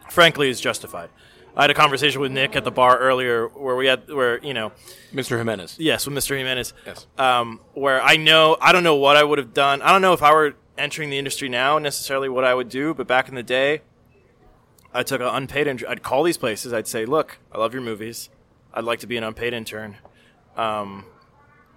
frankly 0.09 0.49
is 0.49 0.61
justified. 0.61 1.09
I 1.57 1.63
had 1.63 1.71
a 1.71 1.73
conversation 1.73 2.19
with 2.19 2.31
Nick 2.31 2.55
at 2.55 2.65
the 2.65 2.71
bar 2.71 2.99
earlier 2.99 3.47
where 3.47 3.75
we 3.75 3.87
had 3.87 4.09
where 4.09 4.43
you 4.43 4.53
know 4.53 4.71
Mr. 5.13 5.37
Jimenez. 5.37 5.77
Yes, 5.79 6.05
with 6.05 6.15
Mr. 6.15 6.37
Jimenez. 6.37 6.73
Yes. 6.85 7.07
Um, 7.17 7.61
where 7.73 8.01
I 8.01 8.17
know, 8.17 8.57
I 8.61 8.71
don't 8.71 8.83
know 8.83 8.95
what 8.95 9.15
I 9.15 9.23
would 9.23 9.39
have 9.39 9.53
done. 9.53 9.81
I 9.81 9.91
don't 9.91 10.01
know 10.01 10.13
if 10.13 10.21
I 10.21 10.33
were 10.33 10.55
entering 10.77 11.09
the 11.09 11.17
industry 11.17 11.47
now 11.47 11.79
necessarily 11.79 12.27
what 12.27 12.43
I 12.43 12.53
would 12.53 12.69
do, 12.69 12.93
but 12.93 13.07
back 13.07 13.29
in 13.29 13.35
the 13.35 13.43
day, 13.43 13.81
I 14.95 15.03
took 15.03 15.21
an 15.21 15.27
unpaid 15.27 15.67
intern. 15.67 15.89
I'd 15.89 16.03
call 16.03 16.23
these 16.23 16.37
places. 16.37 16.73
I'd 16.73 16.87
say, 16.87 17.05
look, 17.05 17.37
I 17.51 17.57
love 17.57 17.73
your 17.73 17.83
movies. 17.83 18.29
I'd 18.73 18.85
like 18.85 18.99
to 18.99 19.07
be 19.07 19.17
an 19.17 19.23
unpaid 19.23 19.53
intern. 19.53 19.97
Um, 20.55 21.05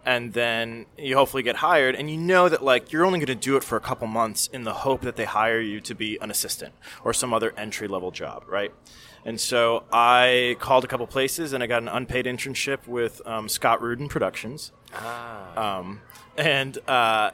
and 0.04 0.32
then 0.32 0.86
you 0.96 1.16
hopefully 1.16 1.42
get 1.42 1.56
hired 1.56 1.94
and 1.94 2.10
you 2.10 2.16
know 2.16 2.48
that 2.48 2.64
like 2.64 2.92
you're 2.92 3.04
only 3.04 3.18
going 3.18 3.26
to 3.26 3.34
do 3.34 3.56
it 3.56 3.64
for 3.64 3.76
a 3.76 3.80
couple 3.80 4.06
months 4.06 4.48
in 4.52 4.64
the 4.64 4.72
hope 4.72 5.02
that 5.02 5.16
they 5.16 5.24
hire 5.24 5.60
you 5.60 5.80
to 5.80 5.94
be 5.94 6.16
an 6.22 6.30
assistant 6.30 6.72
or 7.04 7.12
some 7.12 7.34
other 7.34 7.52
entry 7.58 7.88
level 7.88 8.10
job 8.10 8.44
right 8.48 8.72
and 9.26 9.38
so 9.38 9.84
i 9.92 10.56
called 10.60 10.84
a 10.84 10.86
couple 10.86 11.06
places 11.06 11.52
and 11.52 11.62
i 11.62 11.66
got 11.66 11.82
an 11.82 11.88
unpaid 11.88 12.24
internship 12.24 12.86
with 12.86 13.20
um, 13.26 13.48
scott 13.48 13.82
rudin 13.82 14.08
productions 14.08 14.72
um, 15.56 16.00
and 16.38 16.78
uh, 16.88 17.30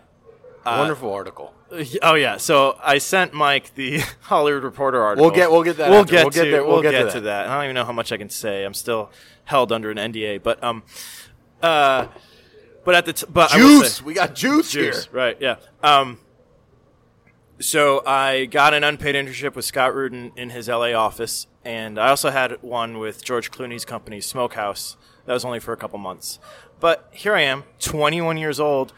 Wonderful 0.64 1.12
article. 1.12 1.54
oh 2.02 2.14
yeah 2.14 2.36
so 2.36 2.78
i 2.84 2.98
sent 2.98 3.32
mike 3.32 3.74
the 3.74 3.98
hollywood 4.20 4.62
reporter 4.62 5.02
article 5.02 5.26
We'll 5.26 5.34
get- 5.34 5.50
we'll 5.50 5.62
get 5.64 5.76
that 5.78 5.90
we'll 5.90 6.04
get 6.04 6.24
We'll 6.24 6.30
get 6.30 6.44
to, 6.44 6.50
there- 6.50 6.62
we'll 6.62 6.72
we'll 6.74 6.82
get 6.82 6.92
get, 6.92 7.02
to 7.06 7.10
to 7.12 7.20
that. 7.22 7.44
that 7.44 7.48
i 7.48 7.54
don't 7.56 7.64
even 7.64 7.74
know 7.74 7.84
how 7.84 7.92
much 7.92 8.12
i 8.12 8.16
can 8.16 8.28
say 8.28 8.64
i'm 8.64 8.74
still 8.74 9.10
held 9.44 9.72
under 9.72 9.90
an 9.90 9.96
nda 10.12 10.40
but 10.42 10.62
um 10.62 10.82
uh 11.62 12.06
but 12.84 12.94
at 12.94 13.06
the 13.06 13.12
t- 13.14 13.26
but 13.28 13.52
I 13.52 13.56
will 13.56 13.80
say- 13.80 13.86
Juice. 13.86 14.02
We 14.02 14.14
got 14.14 14.34
juice, 14.34 14.70
Juice, 14.70 15.04
here. 15.06 15.12
right? 15.14 15.36
Yeah. 15.40 15.56
Um, 15.82 16.18
so 17.60 18.02
I 18.06 18.44
got 18.46 18.74
an 18.74 18.84
unpaid 18.84 19.14
internship 19.14 19.54
with 19.54 19.64
Scott 19.64 19.94
Rudin 19.94 20.32
in 20.36 20.50
his 20.50 20.68
LA 20.68 20.92
office, 20.92 21.46
and 21.64 21.98
I 21.98 22.08
also 22.10 22.30
had 22.30 22.62
one 22.62 22.98
with 22.98 23.24
George 23.24 23.50
Clooney's 23.50 23.84
company, 23.84 24.20
Smokehouse. 24.20 24.96
That 25.24 25.32
was 25.32 25.44
only 25.44 25.60
for 25.60 25.72
a 25.72 25.76
couple 25.78 25.98
months. 25.98 26.38
But 26.80 27.08
here 27.12 27.34
I 27.34 27.42
am, 27.42 27.64
21 27.78 28.36
years 28.36 28.60
old, 28.60 28.92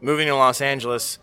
moving 0.00 0.26
to 0.26 0.34
Los 0.34 0.60
Angeles, 0.60 1.18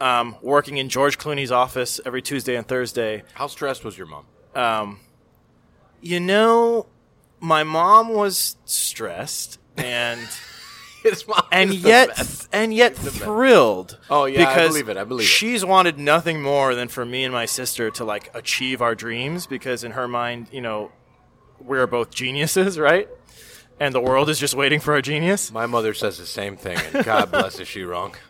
um, 0.00 0.36
working 0.42 0.76
in 0.76 0.88
George 0.88 1.18
Clooney's 1.18 1.52
office 1.52 2.00
every 2.04 2.22
Tuesday 2.22 2.56
and 2.56 2.66
Thursday. 2.66 3.22
How 3.34 3.46
stressed 3.46 3.84
was 3.84 3.96
your 3.96 4.06
mom? 4.06 4.26
Um, 4.54 5.00
you 6.00 6.20
know, 6.20 6.86
my 7.40 7.62
mom 7.64 8.10
was 8.10 8.56
stressed, 8.64 9.58
and 9.76 10.20
and 11.52 11.72
yet 11.74 12.08
best. 12.08 12.48
and 12.52 12.74
yet 12.74 12.96
thrilled. 12.96 13.98
Oh, 14.10 14.24
yeah, 14.24 14.48
I 14.48 14.54
because 14.54 14.68
believe 14.70 14.88
it, 14.88 14.96
I 14.96 15.04
believe 15.04 15.24
it. 15.26 15.30
she's 15.30 15.64
wanted 15.64 15.98
nothing 15.98 16.42
more 16.42 16.74
than 16.74 16.88
for 16.88 17.04
me 17.04 17.24
and 17.24 17.32
my 17.32 17.46
sister 17.46 17.90
to 17.92 18.04
like 18.04 18.30
achieve 18.34 18.82
our 18.82 18.94
dreams 18.94 19.46
because 19.46 19.84
in 19.84 19.92
her 19.92 20.08
mind, 20.08 20.48
you 20.52 20.60
know, 20.60 20.90
we're 21.60 21.86
both 21.86 22.10
geniuses, 22.10 22.78
right? 22.78 23.08
And 23.78 23.94
the 23.94 24.00
world 24.00 24.28
is 24.30 24.38
just 24.38 24.54
waiting 24.54 24.80
for 24.80 24.96
a 24.96 25.02
genius. 25.02 25.52
My 25.52 25.66
mother 25.66 25.92
says 25.92 26.16
the 26.18 26.26
same 26.26 26.56
thing, 26.56 26.78
and 26.78 27.04
God 27.04 27.30
bless 27.30 27.58
is 27.60 27.68
she 27.68 27.82
wrong. 27.84 28.14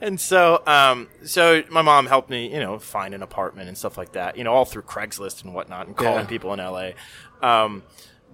And 0.00 0.20
so, 0.20 0.62
um, 0.66 1.08
so 1.24 1.62
my 1.70 1.80
mom 1.80 2.06
helped 2.06 2.28
me, 2.28 2.52
you 2.52 2.58
know, 2.58 2.76
find 2.80 3.14
an 3.14 3.22
apartment 3.22 3.68
and 3.68 3.78
stuff 3.78 3.96
like 3.96 4.12
that, 4.12 4.36
you 4.36 4.42
know, 4.42 4.52
all 4.52 4.64
through 4.64 4.82
Craigslist 4.82 5.44
and 5.44 5.54
whatnot, 5.54 5.86
and 5.86 5.96
calling 5.96 6.24
Yeah. 6.24 6.26
people 6.26 6.52
in 6.52 6.58
LA. 6.58 6.90
Um, 7.40 7.84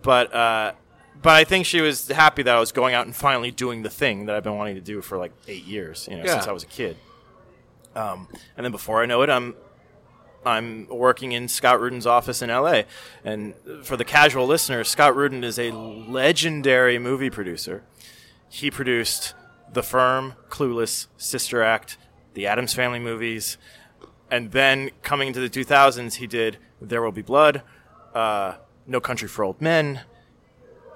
but, 0.00 0.34
uh, 0.34 0.72
but 1.20 1.36
I 1.36 1.44
think 1.44 1.66
she 1.66 1.82
was 1.82 2.08
happy 2.08 2.42
that 2.42 2.56
I 2.56 2.58
was 2.58 2.72
going 2.72 2.94
out 2.94 3.04
and 3.04 3.14
finally 3.14 3.50
doing 3.50 3.82
the 3.82 3.90
thing 3.90 4.24
that 4.26 4.34
I've 4.34 4.42
been 4.42 4.56
wanting 4.56 4.76
to 4.76 4.80
do 4.80 5.02
for 5.02 5.18
like 5.18 5.32
eight 5.46 5.64
years, 5.64 6.08
you 6.10 6.16
know, 6.16 6.24
Yeah. 6.24 6.32
since 6.36 6.48
I 6.48 6.52
was 6.52 6.62
a 6.62 6.66
kid. 6.68 6.96
Um, 7.94 8.28
and 8.56 8.64
then 8.64 8.72
before 8.72 9.02
I 9.02 9.06
know 9.06 9.20
it, 9.20 9.28
I'm 9.28 9.54
I'm 10.44 10.86
working 10.88 11.32
in 11.32 11.48
Scott 11.48 11.80
Rudin's 11.80 12.06
office 12.06 12.42
in 12.42 12.50
LA. 12.50 12.82
And 13.24 13.54
for 13.82 13.96
the 13.96 14.04
casual 14.04 14.46
listener, 14.46 14.84
Scott 14.84 15.14
Rudin 15.14 15.44
is 15.44 15.58
a 15.58 15.70
legendary 15.70 16.98
movie 16.98 17.30
producer. 17.30 17.82
He 18.48 18.70
produced 18.70 19.34
The 19.72 19.82
Firm, 19.82 20.34
Clueless, 20.48 21.06
Sister 21.16 21.62
Act, 21.62 21.96
the 22.34 22.46
Addams 22.46 22.74
Family 22.74 22.98
movies, 22.98 23.56
and 24.30 24.50
then 24.52 24.90
coming 25.02 25.28
into 25.28 25.40
the 25.40 25.50
2000s, 25.50 26.14
he 26.14 26.26
did 26.26 26.58
There 26.80 27.02
Will 27.02 27.12
Be 27.12 27.22
Blood, 27.22 27.62
uh, 28.14 28.54
No 28.86 29.00
Country 29.00 29.28
for 29.28 29.44
Old 29.44 29.60
Men. 29.60 30.00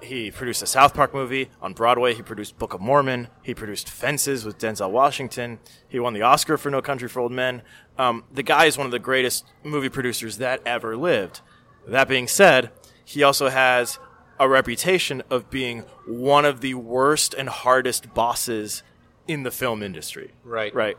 He 0.01 0.31
produced 0.31 0.61
a 0.61 0.67
South 0.67 0.93
Park 0.93 1.13
movie 1.13 1.49
on 1.61 1.73
Broadway. 1.73 2.13
He 2.13 2.21
produced 2.21 2.57
Book 2.57 2.73
of 2.73 2.81
Mormon. 2.81 3.27
He 3.41 3.53
produced 3.53 3.89
Fences 3.89 4.45
with 4.45 4.57
Denzel 4.57 4.91
Washington. 4.91 5.59
He 5.87 5.99
won 5.99 6.13
the 6.13 6.21
Oscar 6.21 6.57
for 6.57 6.69
No 6.69 6.81
Country 6.81 7.07
for 7.07 7.19
Old 7.19 7.31
Men. 7.31 7.61
Um, 7.97 8.23
the 8.31 8.43
guy 8.43 8.65
is 8.65 8.77
one 8.77 8.85
of 8.85 8.91
the 8.91 8.99
greatest 8.99 9.45
movie 9.63 9.89
producers 9.89 10.37
that 10.37 10.61
ever 10.65 10.95
lived. 10.95 11.41
That 11.87 12.07
being 12.07 12.27
said, 12.27 12.71
he 13.03 13.23
also 13.23 13.49
has 13.49 13.97
a 14.39 14.47
reputation 14.47 15.23
of 15.29 15.49
being 15.49 15.79
one 16.05 16.45
of 16.45 16.61
the 16.61 16.75
worst 16.75 17.33
and 17.33 17.49
hardest 17.49 18.13
bosses 18.13 18.83
in 19.27 19.43
the 19.43 19.51
film 19.51 19.81
industry. 19.81 20.31
Right. 20.43 20.73
Right. 20.73 20.97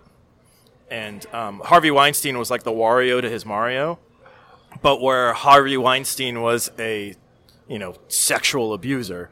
And 0.90 1.24
um, 1.34 1.60
Harvey 1.64 1.90
Weinstein 1.90 2.38
was 2.38 2.50
like 2.50 2.62
the 2.62 2.72
Wario 2.72 3.20
to 3.20 3.28
his 3.28 3.44
Mario, 3.44 3.98
but 4.82 5.00
where 5.00 5.34
Harvey 5.34 5.76
Weinstein 5.76 6.40
was 6.40 6.70
a, 6.78 7.14
you 7.68 7.78
know, 7.78 7.94
sexual 8.08 8.72
abuser, 8.72 9.30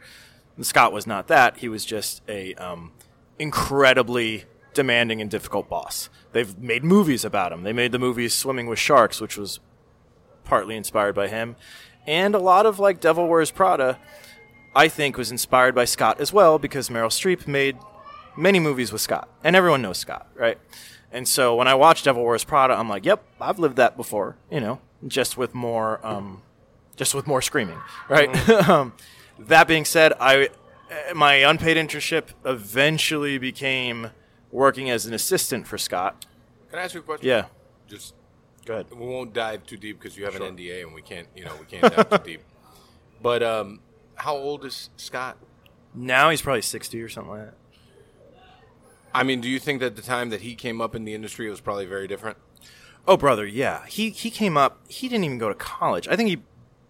Scott 0.61 0.93
was 0.93 1.07
not 1.07 1.28
that. 1.28 1.59
He 1.59 1.68
was 1.68 1.84
just 1.84 2.22
a 2.28 2.55
um, 2.55 2.93
incredibly 3.39 4.45
demanding 4.74 5.20
and 5.20 5.30
difficult 5.30 5.68
boss. 5.68 6.09
They've 6.32 6.57
made 6.59 6.84
movies 6.84 7.24
about 7.24 7.53
him. 7.53 7.62
They 7.62 7.72
made 7.72 7.93
the 7.93 7.99
movie 7.99 8.28
Swimming 8.28 8.66
with 8.66 8.78
Sharks, 8.78 9.20
which 9.20 9.37
was 9.37 9.61
partly 10.45 10.76
inspired 10.76 11.14
by 11.14 11.28
him, 11.28 11.57
and 12.07 12.34
a 12.34 12.39
lot 12.39 12.66
of 12.66 12.78
like 12.78 13.01
Devil 13.01 13.26
Wears 13.26 13.51
Prada. 13.51 13.99
I 14.74 14.89
think 14.89 15.16
was 15.16 15.30
inspired 15.30 15.74
by 15.74 15.87
Scott 15.87 16.20
as 16.20 16.34
well 16.34 16.59
because 16.59 16.91
Meryl 16.91 17.09
Streep 17.09 17.47
made 17.47 17.78
many 18.37 18.61
movies 18.61 18.93
with 18.93 19.01
Scott, 19.01 19.28
and 19.43 19.57
everyone 19.57 19.80
knows 19.80 19.97
Scott, 19.97 20.28
right? 20.34 20.59
And 21.11 21.26
so 21.26 21.57
when 21.57 21.66
I 21.66 21.74
watch 21.74 22.03
Devil 22.03 22.22
Wears 22.22 22.45
Prada, 22.45 22.74
I'm 22.74 22.89
like, 22.89 23.07
"Yep, 23.07 23.24
I've 23.41 23.59
lived 23.59 23.76
that 23.76 23.97
before," 23.97 24.37
you 24.51 24.61
know, 24.61 24.80
just 25.07 25.39
with 25.39 25.55
more, 25.55 26.05
um, 26.07 26.43
just 26.97 27.14
with 27.14 27.26
more 27.26 27.42
screaming, 27.42 27.78
right? 28.09 28.49
um, 28.68 28.92
that 29.38 29.68
being 29.68 29.84
said, 29.84 30.12
I 30.18 30.49
my 31.14 31.34
unpaid 31.34 31.76
internship 31.76 32.28
eventually 32.44 33.38
became 33.38 34.11
working 34.51 34.88
as 34.90 35.07
an 35.07 35.14
assistant 35.14 35.66
for 35.66 35.78
Scott. 35.78 36.24
Can 36.70 36.78
I 36.78 36.82
ask 36.82 36.94
you 36.94 37.01
a 37.01 37.03
question? 37.03 37.28
Yeah, 37.28 37.47
Just 37.88 38.14
go 38.64 38.74
ahead. 38.74 38.86
we 38.90 39.07
won't 39.07 39.32
dive 39.32 39.66
too 39.66 39.76
deep 39.76 39.99
because 40.01 40.16
you 40.16 40.24
have 40.24 40.36
an 40.36 40.42
NDA 40.57 40.82
and 40.82 40.94
we 40.94 41.03
can't, 41.03 41.26
you 41.36 41.44
know, 41.44 41.53
we 41.59 41.66
can't 41.66 41.94
dive 41.94 42.11
too 42.11 42.30
deep. 42.32 42.40
But 43.22 43.42
um, 43.42 43.80
how 44.14 44.36
old 44.36 44.64
is 44.66 44.90
Scott? 44.99 45.38
Now 45.94 46.28
he's 46.28 46.42
probably 46.42 46.61
sixty 46.62 47.01
or 47.01 47.09
something 47.09 47.30
like 47.32 47.44
that. 47.47 47.55
I 49.14 49.22
mean, 49.22 49.40
do 49.40 49.49
you 49.49 49.59
think 49.59 49.80
that 49.80 49.97
the 49.97 50.03
time 50.03 50.28
that 50.28 50.42
he 50.42 50.55
came 50.55 50.82
up 50.82 50.94
in 50.94 51.05
the 51.05 51.14
industry 51.14 51.49
was 51.49 51.61
probably 51.61 51.86
very 51.86 52.07
different? 52.07 52.36
Oh, 53.09 53.16
brother, 53.16 53.47
yeah. 53.47 53.86
He 53.86 54.11
he 54.11 54.30
came 54.30 54.59
up. 54.59 54.80
He 54.88 55.09
didn't 55.09 55.24
even 55.24 55.38
go 55.38 55.49
to 55.49 55.55
college. 55.55 56.07
I 56.09 56.16
think 56.16 56.28
he, 56.28 56.42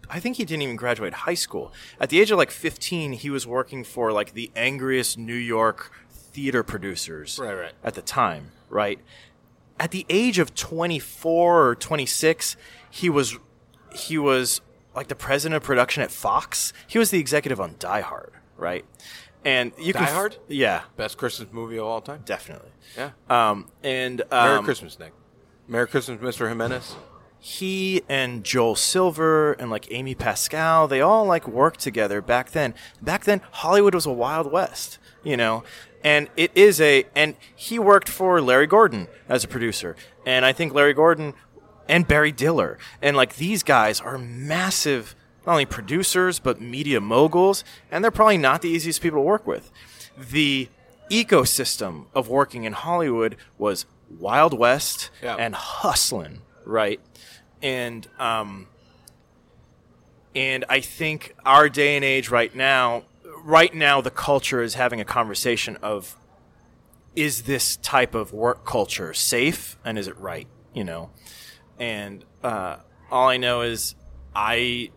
I 0.09 0.19
think 0.19 0.37
he 0.37 0.45
didn't 0.45 0.61
even 0.63 0.75
graduate 0.75 1.13
high 1.13 1.33
school. 1.33 1.73
At 1.99 2.09
the 2.09 2.19
age 2.19 2.31
of 2.31 2.37
like 2.37 2.51
fifteen, 2.51 3.13
he 3.13 3.29
was 3.29 3.45
working 3.47 3.83
for 3.83 4.11
like 4.11 4.33
the 4.33 4.51
angriest 4.55 5.17
New 5.17 5.33
York 5.35 5.91
theater 6.09 6.63
producers. 6.63 7.39
Right, 7.41 7.53
right. 7.53 7.73
At 7.83 7.93
the 7.95 8.01
time, 8.01 8.51
right. 8.69 8.99
At 9.79 9.91
the 9.91 10.05
age 10.09 10.39
of 10.39 10.55
twenty 10.55 10.99
four 10.99 11.67
or 11.67 11.75
twenty 11.75 12.05
six, 12.05 12.55
he 12.89 13.09
was 13.09 13.37
he 13.95 14.17
was 14.17 14.61
like 14.95 15.07
the 15.07 15.15
president 15.15 15.57
of 15.57 15.63
production 15.63 16.03
at 16.03 16.11
Fox. 16.11 16.73
He 16.87 16.97
was 16.97 17.11
the 17.11 17.19
executive 17.19 17.59
on 17.61 17.75
Die 17.79 18.01
Hard, 18.01 18.31
right? 18.57 18.85
And 19.45 19.71
you 19.79 19.93
Die 19.93 19.99
can 19.99 20.07
f- 20.07 20.13
Hard? 20.13 20.37
yeah, 20.47 20.81
Best 20.95 21.17
Christmas 21.17 21.49
movie 21.51 21.77
of 21.77 21.85
all 21.85 22.01
time. 22.01 22.21
definitely. 22.25 22.71
Yeah. 22.97 23.11
Um, 23.29 23.67
and 23.83 24.21
Merry 24.31 24.57
um, 24.57 24.65
Christmas, 24.65 24.97
Nick. 24.99 25.13
Merry 25.67 25.87
Christmas, 25.87 26.19
Mr. 26.19 26.47
Jimenez. 26.49 26.95
He 27.39 28.01
and 28.09 28.43
Joel 28.43 28.75
Silver 28.75 29.53
and 29.53 29.69
like 29.69 29.87
Amy 29.91 30.15
Pascal, 30.15 30.87
they 30.87 31.01
all 31.01 31.25
like 31.25 31.47
worked 31.47 31.79
together 31.79 32.21
back 32.21 32.51
then. 32.51 32.73
Back 33.01 33.23
then, 33.25 33.41
Hollywood 33.51 33.93
was 33.95 34.05
a 34.05 34.11
wild 34.11 34.51
west, 34.51 34.97
you 35.23 35.37
know, 35.37 35.63
and 36.03 36.29
it 36.35 36.51
is 36.55 36.79
a, 36.81 37.05
and 37.15 37.35
he 37.55 37.79
worked 37.79 38.09
for 38.09 38.41
Larry 38.41 38.67
Gordon 38.67 39.07
as 39.29 39.43
a 39.43 39.47
producer. 39.47 39.95
And 40.25 40.45
I 40.45 40.51
think 40.53 40.73
Larry 40.73 40.93
Gordon 40.93 41.33
and 41.87 42.07
Barry 42.07 42.31
Diller 42.31 42.77
and 43.01 43.15
like 43.15 43.35
these 43.37 43.63
guys 43.63 44.01
are 44.01 44.17
massive, 44.17 45.15
not 45.45 45.53
only 45.53 45.65
producers, 45.65 46.39
but 46.39 46.59
media 46.59 46.99
moguls. 46.99 47.63
And 47.91 48.03
they're 48.03 48.11
probably 48.11 48.37
not 48.37 48.61
the 48.61 48.69
easiest 48.69 49.01
people 49.01 49.19
to 49.19 49.23
work 49.23 49.47
with. 49.47 49.71
The 50.17 50.69
ecosystem 51.09 52.05
of 52.13 52.27
working 52.29 52.63
in 52.63 52.73
Hollywood 52.73 53.37
was 53.57 53.85
Wild 54.09 54.57
West 54.57 55.09
Yeah. 55.21 55.35
and 55.35 55.55
hustling, 55.55 56.41
right? 56.65 56.99
And 57.61 58.07
um, 58.19 58.67
and 60.35 60.65
I 60.69 60.81
think 60.81 61.35
our 61.45 61.69
day 61.69 61.95
and 61.95 62.05
age 62.05 62.29
right 62.29 62.55
now, 62.55 63.03
right 63.43 63.73
now, 63.73 64.01
the 64.01 64.11
culture 64.11 64.61
is 64.61 64.75
having 64.75 65.01
a 65.01 65.05
conversation 65.05 65.77
of 65.77 66.15
is 67.15 67.43
this 67.43 67.77
type 67.77 68.13
of 68.13 68.31
work 68.31 68.63
culture 68.63 69.11
safe 69.11 69.77
and 69.83 69.97
is 69.97 70.07
it 70.07 70.15
right? 70.19 70.47
You 70.75 70.83
know, 70.83 71.09
and 71.79 72.23
uh, 72.43 72.77
all 73.09 73.29
I 73.29 73.37
know 73.37 73.61
is 73.61 73.95
I 74.35 74.91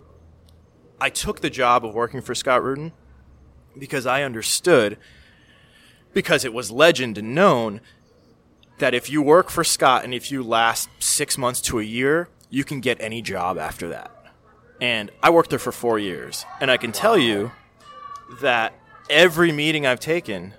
I 1.01 1.09
took 1.09 1.41
the 1.41 1.49
job 1.49 1.87
of 1.87 1.95
working 1.95 2.21
for 2.21 2.35
Scott 2.35 2.63
Rudin 2.63 2.93
because 3.79 4.05
I 4.05 4.23
understood 4.23 4.99
because 6.13 6.45
it 6.45 6.53
was 6.53 6.71
legend 6.71 7.17
and 7.17 7.35
known 7.35 7.81
that 8.79 8.93
if 8.93 9.09
you 9.09 9.23
work 9.23 9.49
for 9.49 9.65
Scott 9.65 10.05
and 10.05 10.13
if 10.13 10.31
you 10.31 10.43
last 10.43 10.91
six 10.99 11.39
months 11.39 11.63
to 11.63 11.79
a 11.79 11.83
year, 11.83 12.29
you 12.51 12.65
can 12.65 12.81
get 12.81 13.01
any 13.01 13.23
job 13.23 13.57
after 13.59 13.89
that. 13.89 14.11
And 14.81 15.11
I 15.23 15.31
worked 15.31 15.51
there 15.51 15.59
for 15.59 15.73
four 15.73 15.99
years, 15.99 16.45
and 16.61 16.71
I 16.71 16.77
can 16.77 16.93
tell 16.93 17.17
you 17.17 17.53
that 18.41 18.73
every 19.09 19.53
meeting 19.53 19.87
I've 19.87 20.01
taken 20.01 20.55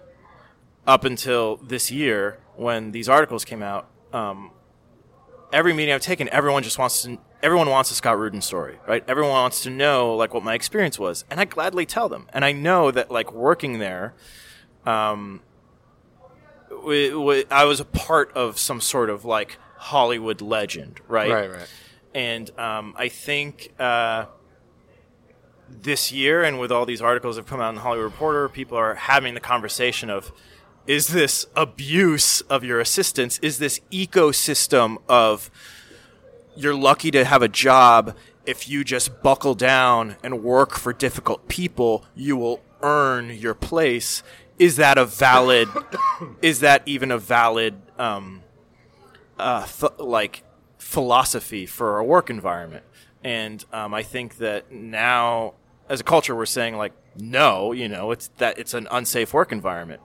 up 0.86 1.04
until 1.04 1.58
this 1.58 1.92
year, 1.92 2.40
when 2.56 2.92
these 2.92 3.10
articles 3.10 3.46
came 3.46 3.64
out, 3.64 3.88
um, 4.14 4.52
every 5.52 5.74
meeting 5.74 5.94
I've 5.94 6.02
taken, 6.02 6.30
everyone 6.30 6.64
just 6.64 6.78
wants 6.78 7.04
to. 7.04 7.18
Everyone 7.44 7.70
wants 7.72 7.90
a 7.90 7.96
Scott 7.96 8.20
Rudin 8.20 8.42
story, 8.42 8.78
right? 8.88 9.04
Everyone 9.08 9.32
wants 9.32 9.64
to 9.64 9.72
know 9.72 10.16
like 10.16 10.32
what 10.32 10.44
my 10.44 10.54
experience 10.54 11.00
was, 11.00 11.26
and 11.32 11.40
I 11.40 11.46
gladly 11.46 11.88
tell 11.88 12.08
them. 12.08 12.28
And 12.32 12.46
I 12.46 12.52
know 12.52 12.92
that 12.92 13.10
like 13.10 13.34
working 13.34 13.80
there, 13.80 14.14
um, 14.86 15.42
I 16.70 17.66
was 17.66 17.80
a 17.80 17.86
part 17.86 18.32
of 18.34 18.60
some 18.60 18.80
sort 18.80 19.10
of 19.10 19.26
like 19.26 19.58
Hollywood 19.78 20.42
legend, 20.42 21.02
right? 21.08 21.32
Right, 21.32 21.50
right. 21.50 21.70
And 22.14 22.50
um, 22.60 22.94
I 22.98 23.08
think 23.10 23.74
uh, 23.80 24.26
this 25.70 26.12
year, 26.12 26.44
and 26.44 26.60
with 26.60 26.72
all 26.72 26.86
these 26.86 27.02
articles 27.02 27.36
that 27.36 27.44
have 27.44 27.50
come 27.50 27.62
out 27.62 27.70
in 27.70 27.76
the 27.76 27.82
Hollywood 27.82 28.12
Reporter, 28.12 28.50
people 28.50 28.78
are 28.78 28.96
having 28.96 29.34
the 29.34 29.40
conversation 29.40 30.10
of 30.10 30.32
is 30.88 31.10
this 31.10 31.46
abuse 31.56 32.42
of 32.42 32.64
your 32.64 32.80
assistants? 32.80 33.40
Is 33.40 33.60
this 33.60 33.80
ecosystem 33.92 34.98
of 35.08 35.52
you're 36.56 36.76
lucky 36.76 37.12
to 37.12 37.24
have 37.24 37.42
a 37.42 37.48
job 37.48 38.16
if 38.46 38.68
you 38.68 38.84
just 38.84 39.22
buckle 39.22 39.54
down 39.54 40.18
and 40.24 40.44
work 40.44 40.72
for 40.74 40.92
difficult 40.92 41.48
people, 41.48 42.06
you 42.16 42.36
will 42.36 42.62
earn 42.82 43.30
your 43.30 43.54
place? 43.54 44.24
Is 44.58 44.78
that 44.78 44.98
a 44.98 45.06
valid? 45.06 45.70
is 46.42 46.60
that 46.62 46.82
even 46.88 47.12
a 47.12 47.18
valid 47.18 47.76
um, 47.98 48.42
uh, 49.38 49.66
th- 49.66 49.94
like 50.00 50.44
philosophy 50.82 51.66
for 51.66 52.00
a 52.00 52.04
work 52.04 52.30
environment. 52.30 52.84
And 53.24 53.64
um, 53.72 53.94
I 53.94 54.02
think 54.02 54.38
that 54.38 54.72
now, 54.72 55.54
as 55.88 56.00
a 56.00 56.04
culture, 56.04 56.36
we're 56.36 56.48
saying 56.48 56.76
like 56.76 56.94
no, 57.16 57.72
you 57.72 57.88
know, 57.88 58.12
it's 58.12 58.30
that 58.38 58.58
it's 58.58 58.74
an 58.74 58.88
unsafe 58.90 59.34
work 59.34 59.52
environment. 59.52 60.02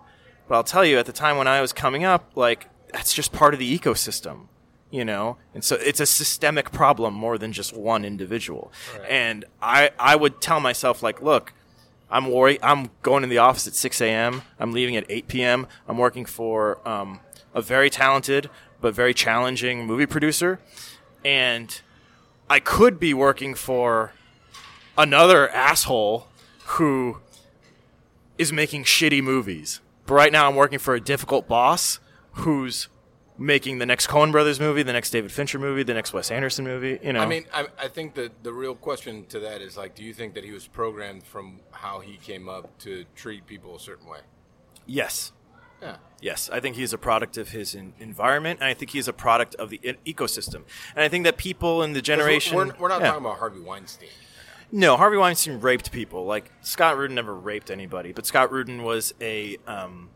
But 0.49 0.57
I'll 0.57 0.65
tell 0.65 0.85
you, 0.85 0.99
at 0.99 1.07
the 1.07 1.13
time 1.13 1.37
when 1.37 1.49
I 1.49 1.61
was 1.61 1.73
coming 1.73 2.05
up, 2.05 2.33
like 2.35 2.69
that's 2.93 3.15
just 3.15 3.33
part 3.33 3.55
of 3.55 3.61
the 3.61 3.79
ecosystem, 3.79 4.49
you 4.91 5.05
know, 5.05 5.39
and 5.55 5.65
so 5.65 5.77
it's 5.77 6.01
a 6.01 6.07
systemic 6.07 6.73
problem 6.73 7.15
more 7.15 7.39
than 7.39 7.53
just 7.53 7.75
one 7.75 8.05
individual. 8.05 8.73
And 9.09 9.45
I 9.63 9.91
I 9.99 10.15
would 10.17 10.41
tell 10.41 10.61
myself 10.61 11.03
like, 11.03 11.23
look, 11.23 11.55
I'm 12.11 12.31
worried. 12.31 12.59
I'm 12.63 12.91
going 13.03 13.23
in 13.25 13.31
the 13.31 13.39
office 13.39 13.67
at 13.67 13.75
6 13.75 14.01
a.m. 14.01 14.43
I'm 14.61 14.73
leaving 14.73 14.97
at 14.97 15.07
8 15.09 15.27
p.m. 15.29 15.67
I'm 15.89 15.99
working 15.99 16.25
for 16.25 16.87
um, 16.87 17.21
a 17.55 17.63
very 17.63 17.89
talented 17.91 18.51
but 18.81 18.95
very 18.95 19.15
challenging 19.15 19.87
movie 19.87 20.07
producer, 20.07 20.61
and 21.25 21.81
I 22.49 22.61
could 22.61 23.01
be 23.01 23.15
working 23.15 23.55
for 23.55 24.13
another 24.97 25.49
asshole 25.51 26.29
who 26.65 27.19
is 28.39 28.53
making 28.53 28.85
shitty 28.85 29.23
movies. 29.23 29.81
But 30.07 30.15
right 30.15 30.33
now, 30.33 30.49
I'm 30.49 30.55
working 30.55 30.79
for 30.79 30.95
a 30.95 31.01
difficult 31.01 31.49
boss 31.49 31.99
who's 32.33 32.89
making 33.39 33.79
the 33.79 33.87
next 33.87 34.07
Coen 34.09 34.33
Brothers 34.33 34.61
movie, 34.61 34.83
the 34.83 34.93
next 34.93 35.11
David 35.11 35.31
Fincher 35.33 35.59
movie, 35.59 35.83
the 35.83 35.95
next 35.95 36.13
Wes 36.13 36.31
Anderson 36.31 36.65
movie. 36.65 36.99
You 37.03 37.13
know, 37.13 37.21
I 37.21 37.27
mean, 37.27 37.45
I, 37.53 37.67
I 37.79 37.89
think 37.89 38.15
that 38.15 38.43
the 38.43 38.53
real 38.53 38.75
question 38.75 39.27
to 39.27 39.41
that 39.41 39.61
is 39.61 39.77
like, 39.77 39.95
do 39.95 40.03
you 40.03 40.15
think 40.15 40.35
that 40.35 40.45
he 40.45 40.53
was 40.53 40.67
programmed 40.67 41.25
from 41.25 41.61
how 41.71 42.01
he 42.01 42.17
came 42.17 42.49
up 42.49 42.79
to 42.79 43.05
treat 43.15 43.47
people 43.47 43.77
a 43.77 43.81
certain 43.81 44.09
way? 44.09 44.21
yes, 44.87 45.33
Yeah. 45.83 45.97
Yes, 46.21 46.49
I 46.51 46.61
think 46.61 46.77
he's 46.77 46.93
a 46.93 46.99
product 46.99 47.37
of 47.37 47.51
his 47.51 47.75
en- 47.75 47.93
environment, 47.99 48.61
and 48.61 48.69
I 48.69 48.75
think 48.75 48.91
he's 48.93 49.07
a 49.09 49.13
product 49.13 49.55
of 49.57 49.71
the 49.71 49.79
ecosystem. 50.07 50.63
And 50.95 51.05
I 51.05 51.09
think 51.09 51.25
that 51.25 51.37
people 51.37 51.83
in 51.83 51.93
the 51.93 52.01
generation 52.03 52.57
We're, 52.57 52.73
we're 52.79 52.89
not 52.89 53.01
Yeah. 53.03 53.09
talking 53.09 53.27
about 53.27 53.39
Harvey 53.39 53.61
Weinstein. 53.61 54.09
No, 54.73 54.97
Harvey 54.97 55.17
Weinstein 55.19 55.61
raped 55.61 55.93
people. 55.93 56.25
Like 56.25 56.51
Scott 56.63 56.97
Rudin 56.97 57.15
never 57.15 57.35
raped 57.35 57.71
anybody, 57.71 58.13
but 58.13 58.27
Scott 58.27 58.51
Rudin 58.51 58.83
was 58.83 59.15
a 59.21 59.59
um, 59.67 60.11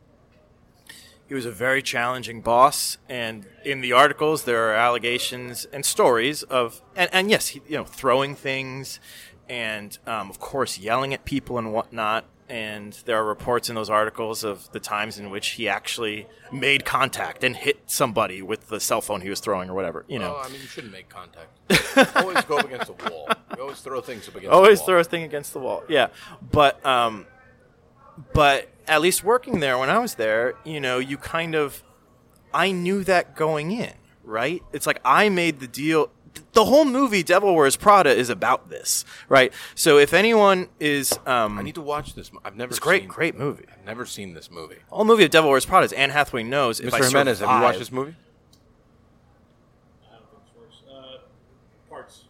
he 1.29 1.35
was 1.35 1.47
a 1.47 1.53
very 1.53 1.83
challenging 1.83 2.41
boss. 2.41 2.99
And 3.09 3.47
in 3.65 3.81
the 3.81 3.93
articles, 3.93 4.45
there 4.45 4.69
are 4.71 4.75
allegations 4.75 5.67
and 5.67 5.85
stories 5.87 6.43
of 6.45 6.83
and, 6.97 7.09
and 7.13 7.31
yes, 7.31 7.49
he, 7.49 7.63
you 7.69 7.77
know, 7.77 7.85
throwing 7.85 8.35
things 8.35 8.99
and 9.49 9.97
um, 10.07 10.31
of 10.31 10.41
course 10.41 10.79
yelling 10.79 11.15
at 11.15 11.25
people 11.25 11.57
and 11.59 11.73
whatnot. 11.73 12.25
And 12.51 12.93
there 13.05 13.17
are 13.17 13.25
reports 13.25 13.69
in 13.69 13.77
those 13.77 13.89
articles 13.89 14.43
of 14.43 14.71
the 14.73 14.81
times 14.81 15.19
in 15.19 15.31
which 15.31 15.51
he 15.51 15.69
actually 15.69 16.27
made 16.53 16.85
contact 16.85 17.45
and 17.45 17.55
hit 17.57 17.83
somebody 17.87 18.43
with 18.43 18.69
the 18.69 18.81
cell 18.81 19.01
phone 19.01 19.21
he 19.21 19.31
was 19.31 19.39
throwing 19.39 19.71
or 19.71 19.75
whatever. 19.75 20.05
You 20.09 20.19
know, 20.19 20.35
Oh, 20.37 20.43
I 20.45 20.49
mean, 20.49 20.61
you 20.61 20.67
shouldn't 20.67 20.93
make 20.93 21.09
contact. 21.09 21.49
always 22.17 22.45
go 22.47 22.59
up 22.59 22.67
against 22.67 22.89
the 22.89 23.11
wall. 23.11 23.29
You 23.57 23.63
always 23.63 23.79
throw 23.81 24.01
things 24.01 24.27
up 24.29 24.35
against 24.35 24.53
always 24.53 24.79
the 24.79 24.83
wall. 24.83 24.87
throw 24.87 25.01
a 25.01 25.05
thing 25.05 25.23
against 25.23 25.53
the 25.53 25.61
wall. 25.61 25.85
Yeah, 25.89 26.09
but 26.51 26.85
um, 26.85 27.27
but 28.33 28.69
at 28.89 29.01
least 29.01 29.23
working 29.23 29.61
there 29.61 29.79
when 29.79 29.89
I 29.89 29.99
was 29.99 30.15
there, 30.17 30.55
you 30.65 30.81
know, 30.81 30.99
you 30.99 31.17
kind 31.17 31.55
of, 31.55 31.83
I 32.53 32.73
knew 32.73 33.05
that 33.05 33.37
going 33.37 33.71
in, 33.71 33.93
right? 34.25 34.63
It's 34.73 34.87
like 34.87 35.01
I 35.05 35.29
made 35.29 35.61
the 35.61 35.69
deal. 35.69 36.11
The 36.53 36.65
whole 36.65 36.85
movie 36.85 37.23
Devil 37.23 37.55
Wears 37.55 37.77
Prada 37.77 38.11
is 38.11 38.29
about 38.29 38.71
this, 38.71 39.05
right? 39.29 39.53
So 39.75 39.99
if 39.99 40.13
anyone 40.13 40.69
is, 40.81 41.17
um, 41.27 41.59
I 41.59 41.63
need 41.63 41.77
to 41.77 41.81
watch 41.81 42.15
this. 42.15 42.33
mo- 42.33 42.41
I've 42.45 42.57
never 42.57 42.71
it's 42.71 42.79
a 42.79 42.81
great, 42.81 43.03
seen, 43.03 43.09
great 43.09 43.37
movie. 43.39 43.65
I've 43.73 43.85
never 43.87 44.05
seen 44.05 44.35
this 44.35 44.51
movie. 44.51 44.77
All 44.91 45.05
movie 45.05 45.25
of 45.25 45.31
Devil 45.31 45.51
Wears 45.51 45.65
Prada 45.65 45.85
is 45.87 45.93
Anne 45.93 46.11
Hathaway 46.11 46.43
knows 46.43 46.81
if 46.81 46.93
I 46.93 47.01
Mr. 47.01 47.07
Jimenez, 47.09 47.39
have 47.41 47.49
you 47.57 47.63
watched 47.63 47.79
this 47.79 47.93
movie? 47.93 48.15
Uh, 50.89 51.19
parts. 51.89 52.25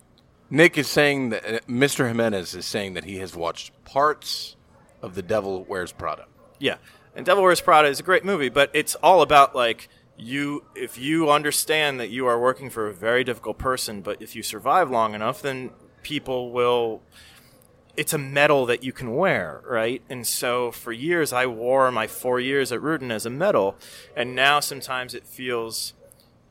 Nick 0.50 0.76
is 0.78 0.88
saying 0.88 1.30
that 1.30 1.44
uh, 1.46 1.58
Mr. 1.68 2.06
Jimenez 2.08 2.54
is 2.54 2.66
saying 2.66 2.94
that 2.94 3.04
he 3.04 3.16
has 3.18 3.34
watched 3.34 3.72
parts 3.84 4.56
of 5.02 5.14
The 5.14 5.22
Devil 5.22 5.64
Wears 5.64 5.92
Prada. 5.92 6.26
Yeah, 6.58 6.76
and 7.14 7.24
Devil 7.24 7.42
Wears 7.42 7.60
Prada 7.60 7.88
is 7.88 8.00
a 8.00 8.02
great 8.02 8.24
movie, 8.24 8.48
but 8.50 8.70
it's 8.74 8.94
all 8.96 9.22
about 9.22 9.54
like 9.54 9.88
you. 10.20 10.64
If 10.74 10.98
you 10.98 11.30
understand 11.30 11.98
that 12.00 12.10
you 12.10 12.26
are 12.26 12.38
working 12.38 12.70
for 12.70 12.86
a 12.86 12.92
very 12.92 13.24
difficult 13.24 13.58
person, 13.58 14.00
but 14.02 14.20
if 14.20 14.36
you 14.36 14.42
survive 14.42 14.90
long 14.90 15.14
enough, 15.14 15.42
then 15.42 15.70
people 16.02 16.52
will. 16.52 17.02
It's 17.96 18.12
a 18.12 18.18
medal 18.18 18.66
that 18.66 18.82
you 18.84 18.92
can 18.92 19.14
wear, 19.14 19.62
right? 19.66 20.00
And 20.08 20.26
so 20.26 20.70
for 20.70 20.92
years, 20.92 21.32
I 21.32 21.46
wore 21.46 21.90
my 21.90 22.06
four 22.06 22.40
years 22.40 22.72
at 22.72 22.80
Rudin 22.80 23.10
as 23.10 23.26
a 23.26 23.30
medal, 23.30 23.76
and 24.16 24.34
now 24.34 24.60
sometimes 24.60 25.12
it 25.12 25.26
feels 25.26 25.92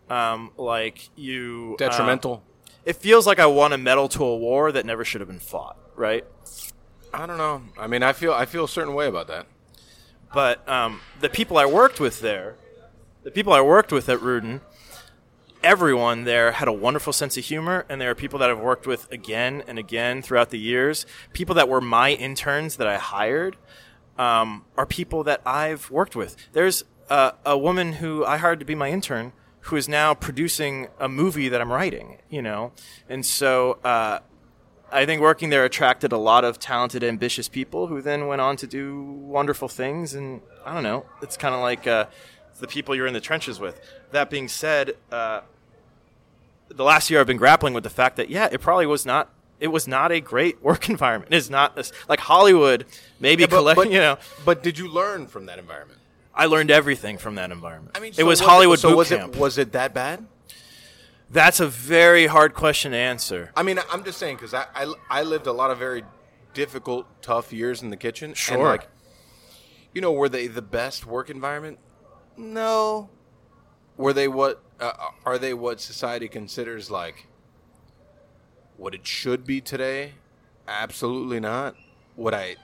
um, 0.10 0.52
like 0.58 1.10
you 1.16 1.76
uh, 1.80 1.86
Detrimental. 1.90 2.44
it 2.86 2.98
feels 2.98 3.26
like 3.26 3.40
I 3.40 3.46
won 3.46 3.74
a 3.74 3.78
medal 3.78 4.10
to 4.10 4.24
a 4.24 4.36
war 4.38 4.72
that 4.72 4.86
never 4.86 5.04
should 5.06 5.22
have 5.22 5.28
been 5.30 5.40
fought, 5.40 5.78
right? 5.96 6.26
I 7.14 7.26
don't 7.26 7.38
know. 7.38 7.64
I 7.80 7.88
mean, 7.88 8.04
I 8.04 8.14
feel 8.14 8.34
I 8.34 8.46
feel 8.46 8.66
a 8.66 8.70
certain 8.70 8.94
way 8.94 9.08
about 9.08 9.28
that. 9.28 9.48
but 10.34 10.68
um, 10.70 11.00
the 11.22 11.30
people 11.30 11.58
I 11.58 11.66
worked 11.66 12.00
with 12.00 12.20
there, 12.22 12.56
the 13.24 13.32
people 13.32 13.54
I 13.54 13.62
worked 13.62 13.92
with 13.92 14.08
at 14.10 14.22
Rudin, 14.22 14.62
everyone 15.64 16.24
there 16.24 16.54
had 16.54 16.68
a 16.68 16.74
wonderful 16.74 17.14
sense 17.14 17.38
of 17.38 17.46
humor, 17.46 17.86
and 17.90 18.00
there 18.00 18.10
are 18.10 18.16
people 18.16 18.40
that 18.40 18.50
I've 18.50 18.60
worked 18.60 18.88
with 18.88 19.12
again 19.12 19.64
and 19.68 19.78
again 19.78 20.22
throughout 20.22 20.50
the 20.50 20.60
years. 20.60 21.06
People 21.34 21.56
that 21.56 21.68
were 21.68 21.82
my 21.82 22.12
interns 22.12 22.78
that 22.78 22.88
I 22.88 22.98
hired 22.98 23.58
um, 24.18 24.66
are 24.78 24.86
people 24.86 25.24
that 25.24 25.42
I've 25.46 25.90
worked 25.92 26.16
with. 26.16 26.36
There's 26.54 26.84
a 27.10 27.58
woman 27.58 27.94
who 27.94 28.24
I 28.24 28.38
hired 28.38 28.60
to 28.60 28.66
be 28.66 28.76
my 28.76 28.90
intern 28.90 29.34
who 29.62 29.76
is 29.76 29.90
now 29.90 30.14
producing 30.14 30.88
a 31.00 31.10
movie 31.10 31.50
that 31.50 31.60
I'm 31.60 31.72
writing, 31.72 32.20
you 32.30 32.42
know, 32.42 32.72
and 33.08 33.26
so. 33.26 33.80
Uh, 33.84 34.20
I 34.92 35.06
think 35.06 35.22
working 35.22 35.52
there 35.52 35.66
attracted 35.66 36.12
a 36.12 36.18
lot 36.18 36.44
of 36.44 36.58
talented, 36.58 37.04
ambitious 37.04 37.48
people 37.48 37.86
who 37.86 38.02
then 38.02 38.26
went 38.26 38.42
on 38.42 38.58
to 38.58 38.66
do 38.66 39.04
wonderful 39.04 39.68
things. 39.68 40.16
And 40.16 40.42
I 40.66 40.74
don't 40.74 40.82
know, 40.82 41.06
it's 41.22 41.38
kind 41.38 41.54
of 41.54 41.62
like 41.62 41.86
uh, 41.86 42.08
the 42.60 42.68
people 42.68 42.96
you're 42.96 43.08
in 43.08 43.14
the 43.14 43.22
trenches 43.22 43.60
with. 43.60 43.80
That 44.12 44.30
being 44.30 44.48
said, 44.48 44.96
uh, 45.12 45.42
the 46.70 46.84
last 46.84 47.10
year 47.10 47.20
I've 47.20 47.28
been 47.28 47.38
grappling 47.38 47.74
with 47.74 47.84
the 47.84 47.90
fact 47.90 48.18
that 48.18 48.30
yeah, 48.30 48.48
it 48.52 48.62
probably 48.62 48.86
was 48.86 49.06
not. 49.06 49.30
It 49.60 49.68
was 49.70 49.88
not 49.88 50.12
a 50.12 50.22
great 50.22 50.62
work 50.64 50.90
environment. 50.90 51.34
It's 51.34 51.50
not 51.50 51.76
this, 51.76 51.92
like 52.08 52.20
Hollywood. 52.20 52.86
Maybe 53.20 53.46
but, 53.46 53.58
collect, 53.58 53.76
but- 53.78 53.92
you 53.92 54.00
know. 54.00 54.18
But 54.46 54.64
did 54.64 54.78
you 54.78 54.88
learn 54.88 55.28
from 55.28 55.48
that 55.48 55.60
environment? 55.60 56.00
I 56.34 56.46
learned 56.46 56.72
everything 56.72 57.18
from 57.18 57.36
that 57.36 57.52
environment. 57.52 57.98
I 57.98 58.00
mean, 58.00 58.12
it 58.12 58.16
so 58.16 58.26
was 58.26 58.40
Hollywood 58.40 58.80
so 58.80 58.90
boot 58.92 58.98
was 58.98 59.10
camp. 59.10 59.36
It, 59.36 59.40
was 59.42 59.58
it 59.58 59.74
that 59.74 59.94
bad? 59.94 60.26
That's 61.32 61.60
a 61.60 61.68
very 61.68 62.28
hard 62.28 62.54
question 62.54 62.94
to 62.94 62.98
answer. 62.98 63.52
I 63.58 63.64
mean, 63.64 63.78
I'm 63.92 64.04
just 64.06 64.18
saying 64.20 64.38
because 64.38 64.54
I, 64.54 64.66
I 64.74 64.94
I 65.10 65.24
lived 65.24 65.48
a 65.48 65.52
lot 65.52 65.70
of 65.70 65.78
very 65.78 66.04
difficult, 66.54 67.06
tough 67.22 67.52
years 67.52 67.82
in 67.82 67.90
the 67.90 67.98
kitchen. 67.98 68.30
And 68.30 68.38
Sure. 68.38 68.64
like, 68.64 68.88
you 69.94 70.02
know, 70.02 70.12
were 70.14 70.30
they 70.30 70.48
the 70.48 70.62
best 70.62 71.06
work 71.06 71.30
environment? 71.30 71.78
No. 72.40 73.10
Were 73.98 74.14
they 74.14 74.28
what? 74.28 74.64
Uh, 74.80 74.94
are 75.26 75.38
they 75.38 75.54
what 75.54 75.82
society 75.82 76.30
considers 76.30 76.90
like 76.90 77.28
what 78.78 78.96
it 78.96 79.06
should 79.06 79.46
be 79.46 79.60
today? 79.60 80.14
Absolutely 80.68 81.40
not. 81.42 81.76
Would 82.16 82.34
I? 82.34 82.56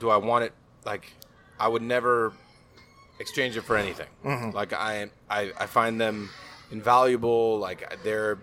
Do 0.00 0.10
I 0.10 0.16
want 0.16 0.44
it? 0.44 0.52
Like, 0.84 1.12
I 1.60 1.68
would 1.68 1.82
never 1.82 2.32
exchange 3.20 3.56
it 3.56 3.62
for 3.62 3.76
anything. 3.76 4.08
Like 4.52 4.72
I, 4.72 5.10
I, 5.30 5.52
I 5.56 5.66
find 5.66 6.00
them 6.00 6.30
invaluable. 6.72 7.58
Like 7.58 7.98
they're 8.02 8.38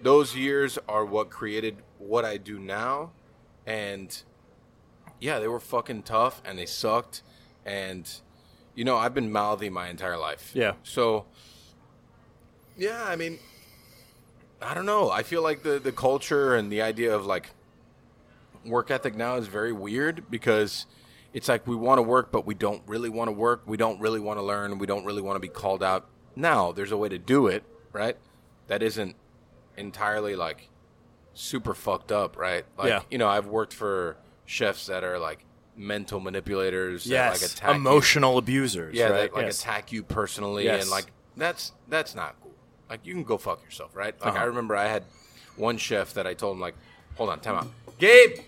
those 0.00 0.34
years 0.34 0.78
are 0.88 1.04
what 1.04 1.28
created 1.28 1.76
what 1.98 2.24
I 2.24 2.38
do 2.38 2.58
now, 2.58 3.12
and 3.66 4.22
yeah, 5.20 5.38
they 5.38 5.48
were 5.48 5.60
fucking 5.60 6.04
tough 6.04 6.40
and 6.46 6.58
they 6.58 6.64
sucked, 6.66 7.22
and 7.66 8.10
you 8.76 8.84
know 8.84 8.96
I've 8.96 9.14
been 9.14 9.32
mouthy 9.32 9.68
my 9.70 9.88
entire 9.88 10.16
life. 10.16 10.52
Yeah. 10.54 10.74
So 10.84 11.24
yeah, 12.76 13.02
I 13.04 13.16
mean, 13.16 13.38
I 14.62 14.74
don't 14.74 14.86
know. 14.86 15.10
I 15.10 15.22
feel 15.24 15.42
like 15.42 15.62
the 15.64 15.78
the 15.80 15.92
culture 15.92 16.54
and 16.54 16.70
the 16.70 16.82
idea 16.82 17.14
of 17.14 17.26
like 17.26 17.50
work 18.64 18.90
ethic 18.90 19.14
now 19.16 19.36
is 19.36 19.46
very 19.48 19.72
weird 19.72 20.24
because 20.30 20.86
it's 21.32 21.48
like 21.48 21.66
we 21.66 21.74
want 21.76 21.98
to 21.98 22.02
work, 22.02 22.30
but 22.30 22.44
we 22.46 22.54
don't 22.54 22.82
really 22.86 23.08
want 23.08 23.28
to 23.28 23.32
work. 23.32 23.62
We 23.66 23.76
don't 23.76 23.98
really 24.00 24.20
want 24.20 24.38
to 24.38 24.42
learn. 24.42 24.78
We 24.78 24.86
don't 24.86 25.04
really 25.04 25.22
want 25.22 25.36
to 25.36 25.40
be 25.40 25.48
called 25.48 25.82
out. 25.82 26.06
Now, 26.34 26.72
there's 26.72 26.92
a 26.92 26.96
way 26.96 27.08
to 27.08 27.18
do 27.18 27.46
it, 27.46 27.62
right? 27.92 28.16
That 28.66 28.82
isn't 28.82 29.16
entirely 29.76 30.36
like 30.36 30.68
super 31.34 31.74
fucked 31.74 32.10
up, 32.12 32.36
right? 32.36 32.64
Like, 32.76 32.88
Yeah. 32.88 33.02
you 33.10 33.18
know, 33.18 33.28
I've 33.28 33.46
worked 33.46 33.72
for 33.72 34.16
chefs 34.46 34.86
that 34.86 35.02
are 35.04 35.18
like 35.18 35.44
mental 35.76 36.20
manipulators, 36.20 37.04
that, 37.04 37.32
like 37.32 37.40
Yes, 37.42 37.52
attack 37.54 37.70
you. 37.70 37.74
emotional 37.76 38.38
abusers. 38.38 38.94
yeah, 38.94 39.04
right? 39.04 39.12
that 39.30 39.34
like 39.34 39.44
Yes. 39.46 39.60
attack 39.60 39.92
you 39.92 40.02
personally, 40.02 40.64
Yes. 40.64 40.82
and 40.82 40.90
like 40.90 41.06
that's 41.36 41.72
that's 41.88 42.14
not 42.14 42.36
cool. 42.42 42.54
Like 42.88 43.00
you 43.04 43.12
can 43.14 43.24
go 43.24 43.36
fuck 43.38 43.62
yourself, 43.64 43.94
right? 43.94 44.14
Like 44.20 44.30
Uh-huh. 44.34 44.38
I 44.42 44.44
remember 44.44 44.74
I 44.76 44.86
had 44.88 45.04
one 45.56 45.76
chef 45.78 46.14
that 46.14 46.26
I 46.26 46.34
told 46.34 46.56
him 46.56 46.60
like, 46.60 46.74
hold 47.16 47.30
on, 47.30 47.40
time 47.40 47.56
out, 47.56 47.68
Gabe. 47.98 48.38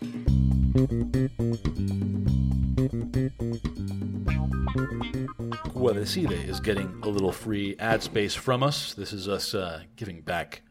Cuba 5.73 5.95
Decide 5.95 6.33
is 6.33 6.61
getting 6.61 7.01
a 7.03 7.09
little 7.09 7.33
free 7.33 7.77
ad 7.79 8.03
space 8.03 8.35
from 8.35 8.63
us. 8.63 8.95
This 8.95 9.13
is 9.13 9.29
us 9.29 9.55
uh, 9.55 9.83
giving 9.97 10.21
back 10.21 10.63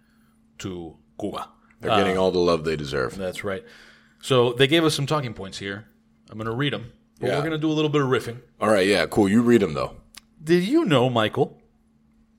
to 0.59 0.95
Cuba. 1.19 1.49
They're 1.79 1.95
getting 1.97 2.17
all 2.17 2.31
the 2.31 2.39
love 2.39 2.63
they 2.63 2.75
deserve. 2.75 3.15
That's 3.17 3.43
right. 3.43 3.63
So 4.21 4.53
they 4.53 4.67
gave 4.67 4.83
us 4.83 4.95
some 4.95 5.05
talking 5.05 5.33
points 5.33 5.57
here 5.59 5.85
I'm 6.29 6.37
going 6.37 6.45
to 6.49 6.55
read 6.55 6.73
them, 6.73 6.91
but 7.19 7.27
Yeah. 7.27 7.35
we're 7.35 7.41
going 7.41 7.51
to 7.51 7.57
do 7.57 7.69
a 7.71 7.73
little 7.73 7.89
bit 7.89 8.01
of 8.01 8.07
riffing. 8.09 8.39
All 8.59 8.69
right, 8.69 8.85
yeah, 8.87 9.05
cool. 9.05 9.29
You 9.29 9.41
read 9.41 9.61
them 9.61 9.73
though. 9.73 9.95
Did 10.43 10.63
you 10.63 10.85
know, 10.85 11.09
Michael, 11.09 11.59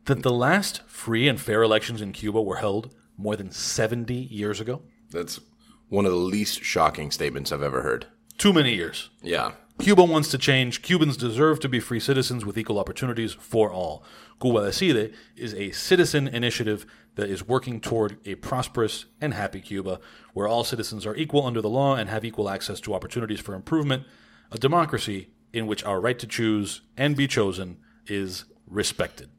that 0.06 0.22
the 0.22 0.32
last 0.32 0.82
free 0.86 1.28
and 1.28 1.40
fair 1.40 1.62
elections 1.62 2.00
in 2.00 2.12
Cuba 2.12 2.40
were 2.40 2.56
held 2.56 2.94
more 3.16 3.36
than 3.36 3.50
70 3.50 4.14
years 4.14 4.60
ago? 4.60 4.82
That's 5.10 5.40
one 5.88 6.04
of 6.06 6.12
the 6.12 6.18
least 6.18 6.62
shocking 6.62 7.10
statements 7.10 7.50
I've 7.52 7.62
ever 7.62 7.82
heard. 7.82 8.06
Too 8.38 8.52
many 8.52 8.74
years. 8.74 9.10
Yeah. 9.22 9.52
Cuba 9.78 10.02
wants 10.02 10.28
to 10.30 10.38
change. 10.38 10.82
Cubans 10.82 11.16
deserve 11.16 11.60
to 11.60 11.68
be 11.68 11.78
free 11.78 12.00
citizens 12.00 12.44
with 12.44 12.58
equal 12.58 12.78
opportunities 12.78 13.34
for 13.34 13.72
all. 13.72 14.02
Cuba 14.40 14.66
Decide 14.66 15.12
is 15.36 15.54
a 15.54 15.70
citizen 15.70 16.26
initiative 16.26 16.84
that 17.14 17.30
is 17.30 17.46
working 17.46 17.80
toward 17.80 18.18
a 18.26 18.34
prosperous 18.36 19.06
and 19.20 19.34
happy 19.34 19.60
Cuba 19.60 20.00
where 20.34 20.48
all 20.48 20.64
citizens 20.64 21.06
are 21.06 21.14
equal 21.16 21.46
under 21.46 21.60
the 21.60 21.68
law 21.70 21.94
and 21.94 22.08
have 22.08 22.24
equal 22.24 22.48
access 22.48 22.80
to 22.80 22.94
opportunities 22.94 23.40
for 23.40 23.54
improvement, 23.54 24.04
a 24.50 24.58
democracy 24.58 25.30
in 25.52 25.66
which 25.66 25.84
our 25.84 26.00
right 26.00 26.18
to 26.18 26.26
choose 26.26 26.82
and 26.96 27.16
be 27.16 27.26
chosen 27.26 27.78
is 28.06 28.44
respected. 28.66 29.30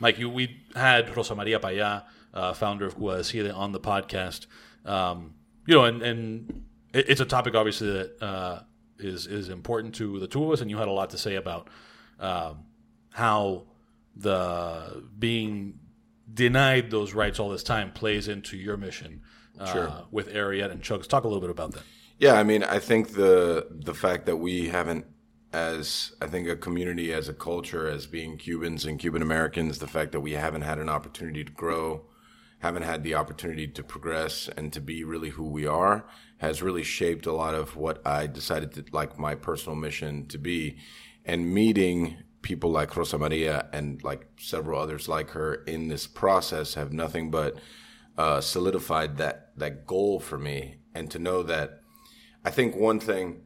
Mike, 0.00 0.18
you, 0.18 0.28
we 0.28 0.62
had 0.74 1.14
Rosa 1.14 1.34
Maria 1.34 1.58
Paya, 1.58 2.04
uh, 2.32 2.52
founder 2.54 2.86
of 2.86 2.96
Cuba 2.96 3.18
Decide, 3.18 3.50
on 3.50 3.72
the 3.72 3.80
podcast. 3.80 4.46
Um, 4.84 5.34
you 5.66 5.74
know, 5.74 5.84
and, 5.84 6.02
and 6.02 6.64
it, 6.92 7.10
it's 7.10 7.20
a 7.20 7.26
topic 7.26 7.54
obviously 7.54 7.90
that 7.90 8.22
uh, 8.22 8.60
is 8.98 9.26
is 9.26 9.48
important 9.48 9.94
to 9.96 10.18
the 10.20 10.26
two 10.26 10.44
of 10.44 10.50
us, 10.50 10.60
and 10.60 10.70
you 10.70 10.78
had 10.78 10.88
a 10.88 10.92
lot 10.92 11.10
to 11.10 11.18
say 11.18 11.34
about 11.36 11.68
um, 12.20 12.64
how 13.10 13.64
the 14.16 15.04
being 15.18 15.78
denied 16.32 16.90
those 16.90 17.12
rights 17.12 17.38
all 17.38 17.50
this 17.50 17.62
time 17.62 17.92
plays 17.92 18.28
into 18.28 18.56
your 18.56 18.76
mission 18.76 19.20
uh, 19.58 19.72
Sure. 19.72 19.92
with 20.10 20.32
Ariete 20.32 20.70
and 20.70 20.82
Chugs. 20.82 21.06
Talk 21.06 21.24
a 21.24 21.28
little 21.28 21.40
bit 21.40 21.50
about 21.50 21.72
that. 21.72 21.82
Yeah, 22.18 22.34
I 22.34 22.44
mean, 22.44 22.62
I 22.62 22.78
think 22.78 23.14
the 23.14 23.66
the 23.70 23.94
fact 23.94 24.26
that 24.26 24.36
we 24.36 24.68
haven't, 24.68 25.06
as 25.52 26.12
I 26.22 26.26
think 26.26 26.48
a 26.48 26.56
community, 26.56 27.12
as 27.12 27.28
a 27.28 27.34
culture, 27.34 27.88
as 27.88 28.06
being 28.06 28.36
Cubans 28.38 28.84
and 28.84 28.98
Cuban 28.98 29.22
Americans, 29.22 29.78
the 29.78 29.86
fact 29.88 30.12
that 30.12 30.20
we 30.20 30.32
haven't 30.32 30.62
had 30.62 30.78
an 30.78 30.88
opportunity 30.88 31.44
to 31.44 31.52
grow, 31.52 32.06
haven't 32.64 32.84
had 32.84 33.02
the 33.02 33.14
opportunity 33.14 33.68
to 33.68 33.82
progress 33.82 34.48
and 34.56 34.72
to 34.72 34.80
be 34.80 35.04
really 35.04 35.28
who 35.28 35.44
we 35.44 35.66
are, 35.66 36.06
has 36.38 36.62
really 36.62 36.82
shaped 36.82 37.26
a 37.26 37.32
lot 37.32 37.54
of 37.54 37.76
what 37.76 38.00
I 38.06 38.26
decided 38.26 38.72
to 38.72 38.84
like 38.90 39.18
my 39.18 39.34
personal 39.34 39.76
mission 39.76 40.26
to 40.28 40.38
be, 40.38 40.78
and 41.26 41.52
meeting 41.52 42.16
people 42.40 42.70
like 42.70 42.96
Rosa 42.96 43.18
Maria 43.18 43.68
and 43.74 44.02
like 44.02 44.26
several 44.38 44.80
others 44.80 45.08
like 45.08 45.32
her 45.32 45.56
in 45.66 45.88
this 45.88 46.06
process 46.06 46.72
have 46.72 46.90
nothing 46.90 47.30
but 47.30 47.58
uh, 48.16 48.40
solidified 48.40 49.18
that 49.18 49.50
that 49.58 49.86
goal 49.86 50.18
for 50.18 50.38
me, 50.38 50.76
and 50.94 51.10
to 51.10 51.18
know 51.18 51.42
that. 51.42 51.82
I 52.46 52.50
think 52.50 52.74
one 52.76 52.98
thing, 52.98 53.42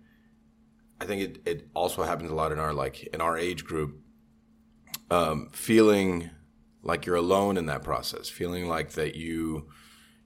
I 1.01 1.07
think 1.07 1.23
it, 1.23 1.43
it 1.45 1.69
also 1.75 2.05
happens 2.05 2.31
a 2.31 2.35
lot 2.35 2.53
in 2.53 2.61
our 2.61 2.73
like 2.73 3.03
in 3.13 3.21
our 3.21 3.37
age 3.37 3.65
group, 3.65 4.01
um, 5.11 5.51
feeling 5.53 6.31
like 6.83 7.07
you're 7.07 7.17
alone 7.17 7.57
in 7.57 7.67
that 7.67 7.83
process, 7.83 8.29
feeling 8.29 8.69
like 8.69 8.93
that 8.93 9.15
you 9.15 9.69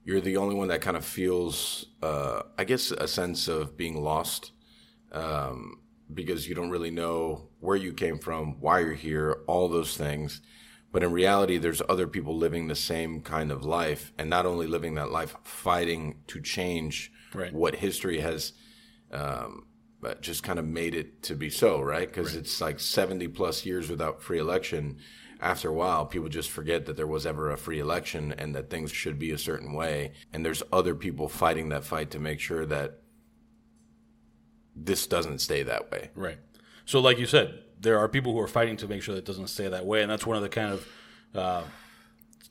you're 0.05 0.21
the 0.21 0.35
only 0.37 0.53
one 0.53 0.67
that 0.67 0.81
kind 0.81 0.97
of 0.97 1.05
feels, 1.05 1.85
uh, 2.01 2.41
I 2.57 2.65
guess, 2.65 2.91
a 2.91 3.07
sense 3.07 3.47
of 3.47 3.77
being 3.77 4.03
lost, 4.03 4.51
um, 5.13 5.79
because 6.13 6.47
you 6.47 6.55
don't 6.55 6.69
really 6.69 6.91
know 6.91 7.47
where 7.61 7.77
you 7.77 7.93
came 7.93 8.19
from, 8.19 8.59
why 8.59 8.81
you're 8.81 8.93
here, 8.93 9.43
all 9.47 9.69
those 9.69 9.95
things. 9.95 10.41
But 10.91 11.03
in 11.03 11.11
reality, 11.13 11.57
there's 11.57 11.81
other 11.87 12.05
people 12.05 12.35
living 12.37 12.67
the 12.67 12.75
same 12.75 13.21
kind 13.21 13.49
of 13.49 13.63
life, 13.63 14.11
and 14.17 14.29
not 14.29 14.45
only 14.45 14.67
living 14.67 14.95
that 14.95 15.09
life, 15.09 15.35
fighting 15.43 16.17
to 16.27 16.41
change 16.41 17.11
Right. 17.33 17.51
what 17.51 17.75
history 17.75 18.19
has 18.19 18.53
um, 19.11 19.65
just 20.21 20.43
kind 20.43 20.59
of 20.59 20.65
made 20.65 20.93
it 20.93 21.23
to 21.23 21.35
be 21.35 21.49
so, 21.49 21.81
right? 21.81 22.07
Because 22.07 22.35
it's 22.35 22.59
like 22.61 22.79
70 22.79 23.29
plus 23.29 23.65
years 23.65 23.89
without 23.89 24.21
free 24.21 24.37
election. 24.37 24.97
After 25.43 25.67
a 25.67 25.73
while, 25.73 26.05
people 26.05 26.29
just 26.29 26.49
forget 26.49 26.85
that 26.85 26.95
there 26.95 27.05
was 27.05 27.25
ever 27.25 27.51
a 27.51 27.57
free 27.57 27.79
election 27.79 28.33
and 28.37 28.55
that 28.55 28.69
things 28.69 28.93
should 28.93 29.19
be 29.19 29.31
a 29.31 29.37
certain 29.37 29.73
way. 29.73 30.13
And 30.31 30.45
there's 30.45 30.63
other 30.71 30.95
people 30.95 31.27
fighting 31.27 31.67
that 31.69 31.83
fight 31.83 32.11
to 32.11 32.19
make 32.19 32.39
sure 32.39 32.65
that 32.65 33.01
this 34.73 35.05
doesn't 35.05 35.39
stay 35.39 35.61
that 35.63 35.91
way. 35.91 36.11
Right. 36.15 36.37
So, 36.85 37.01
like 37.01 37.19
you 37.19 37.25
said, 37.25 37.59
there 37.77 37.99
are 37.99 38.07
people 38.07 38.31
who 38.31 38.39
are 38.39 38.47
fighting 38.47 38.77
to 38.77 38.87
make 38.87 39.03
sure 39.03 39.15
that 39.15 39.19
it 39.19 39.25
doesn't 39.25 39.47
stay 39.47 39.67
that 39.67 39.85
way, 39.85 40.01
and 40.01 40.09
that's 40.09 40.25
one 40.25 40.37
of 40.37 40.43
the 40.43 40.49
kind 40.49 40.71
of 40.71 40.87
uh, 41.35 41.63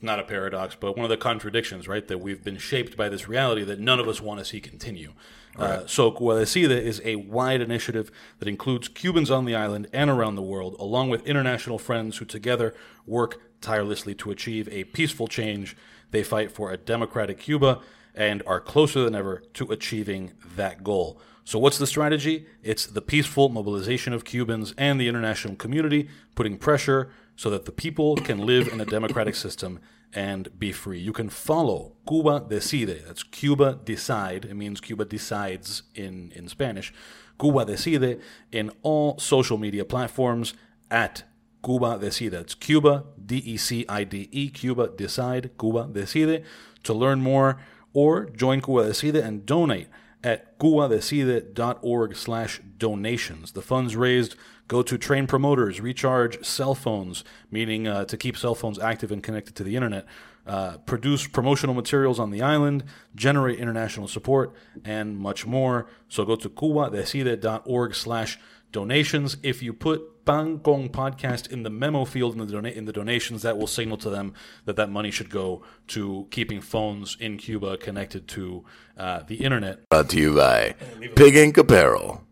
not 0.02 0.18
a 0.18 0.24
paradox, 0.24 0.76
but 0.78 0.96
one 0.96 1.04
of 1.04 1.10
the 1.10 1.16
contradictions, 1.16 1.88
right? 1.88 2.06
That 2.06 2.18
we've 2.18 2.42
been 2.42 2.58
shaped 2.58 2.96
by 2.96 3.08
this 3.08 3.28
reality 3.28 3.64
that 3.64 3.80
none 3.80 4.00
of 4.00 4.08
us 4.08 4.20
want 4.20 4.40
to 4.40 4.44
see 4.44 4.60
continue. 4.60 5.12
Uh, 5.56 5.86
so, 5.86 6.10
Cuba 6.10 6.38
Decide 6.38 6.70
is 6.70 7.02
a 7.04 7.16
wide 7.16 7.60
initiative 7.60 8.10
that 8.38 8.48
includes 8.48 8.88
Cubans 8.88 9.30
on 9.30 9.44
the 9.44 9.54
island 9.54 9.86
and 9.92 10.08
around 10.08 10.36
the 10.36 10.42
world, 10.42 10.76
along 10.78 11.10
with 11.10 11.26
international 11.26 11.78
friends 11.78 12.16
who 12.16 12.24
together 12.24 12.74
work 13.06 13.40
tirelessly 13.60 14.14
to 14.14 14.30
achieve 14.30 14.68
a 14.68 14.84
peaceful 14.84 15.28
change. 15.28 15.76
They 16.10 16.22
fight 16.22 16.52
for 16.52 16.72
a 16.72 16.78
democratic 16.78 17.38
Cuba 17.38 17.80
and 18.14 18.42
are 18.46 18.60
closer 18.60 19.04
than 19.04 19.14
ever 19.14 19.42
to 19.54 19.70
achieving 19.70 20.32
that 20.56 20.82
goal. 20.82 21.20
So, 21.44 21.58
what's 21.58 21.78
the 21.78 21.86
strategy? 21.86 22.46
It's 22.62 22.86
the 22.86 23.02
peaceful 23.02 23.48
mobilization 23.48 24.12
of 24.12 24.24
Cubans 24.24 24.74
and 24.78 25.00
the 25.00 25.08
international 25.08 25.56
community, 25.56 26.08
putting 26.34 26.56
pressure 26.56 27.10
so 27.42 27.50
that 27.50 27.64
the 27.64 27.72
people 27.72 28.14
can 28.14 28.38
live 28.46 28.68
in 28.68 28.80
a 28.80 28.84
democratic 28.84 29.34
system 29.34 29.80
and 30.12 30.56
be 30.60 30.70
free. 30.70 31.00
You 31.00 31.12
can 31.12 31.28
follow 31.28 31.96
Cuba 32.08 32.46
Decide. 32.48 33.02
That's 33.04 33.24
Cuba 33.24 33.80
Decide. 33.84 34.44
It 34.44 34.54
means 34.54 34.80
Cuba 34.80 35.04
decides 35.04 35.82
in, 35.96 36.30
in 36.36 36.46
Spanish. 36.46 36.94
Cuba 37.40 37.64
Decide 37.64 38.20
in 38.52 38.70
all 38.82 39.18
social 39.18 39.58
media 39.58 39.84
platforms 39.84 40.54
at 40.88 41.24
Cuba 41.64 41.98
Decide. 41.98 42.34
It's 42.34 42.54
Cuba, 42.54 43.06
D 43.26 43.38
E 43.38 43.56
C 43.56 43.84
I 43.88 44.04
D 44.04 44.28
E, 44.30 44.48
Cuba 44.48 44.90
Decide, 44.96 45.50
Cuba 45.58 45.88
Decide. 45.92 46.44
To 46.84 46.94
learn 46.94 47.20
more 47.22 47.58
or 47.92 48.26
join 48.26 48.60
Cuba 48.60 48.84
Decide 48.84 49.16
and 49.16 49.44
donate 49.44 49.88
at 50.24 50.58
cubadecide.org 50.58 52.14
slash 52.14 52.60
donations. 52.78 53.52
The 53.52 53.62
funds 53.62 53.96
raised 53.96 54.36
go 54.72 54.80
to 54.80 54.96
train 54.96 55.26
promoters, 55.26 55.82
recharge 55.82 56.42
cell 56.42 56.74
phones, 56.74 57.24
meaning 57.50 57.86
uh, 57.86 58.06
to 58.06 58.16
keep 58.16 58.38
cell 58.38 58.54
phones 58.54 58.78
active 58.78 59.12
and 59.12 59.22
connected 59.22 59.54
to 59.54 59.62
the 59.62 59.76
internet, 59.76 60.06
uh, 60.46 60.78
produce 60.86 61.26
promotional 61.26 61.74
materials 61.74 62.18
on 62.18 62.30
the 62.30 62.40
island, 62.40 62.82
generate 63.14 63.58
international 63.58 64.08
support, 64.08 64.54
and 64.82 65.18
much 65.18 65.44
more. 65.44 65.86
So 66.08 66.24
go 66.24 66.36
to 66.36 66.48
cubadecide.org 66.48 67.94
slash 67.94 68.38
donations. 68.72 69.36
If 69.42 69.62
you 69.62 69.74
put 69.74 70.24
Pan 70.24 70.60
Con 70.60 70.88
Podcast 70.88 71.52
in 71.52 71.64
the 71.64 71.70
memo 71.70 72.06
field 72.06 72.40
in 72.40 72.46
the, 72.46 72.78
in 72.78 72.86
the 72.86 72.94
donations, 72.94 73.42
that 73.42 73.58
will 73.58 73.66
signal 73.66 73.98
to 73.98 74.08
them 74.08 74.32
that 74.64 74.76
that 74.76 74.88
money 74.88 75.10
should 75.10 75.28
go 75.28 75.62
to 75.88 76.26
keeping 76.30 76.62
phones 76.62 77.18
in 77.20 77.36
Cuba 77.36 77.76
connected 77.76 78.26
to 78.28 78.64
uh, 78.96 79.20
the 79.24 79.34
internet. 79.34 79.86
Brought 79.90 80.08
to 80.08 80.18
you 80.18 80.34
by 80.34 80.74
Pig 81.14 81.36
Ink 81.36 81.58
Apparel. 81.58 82.22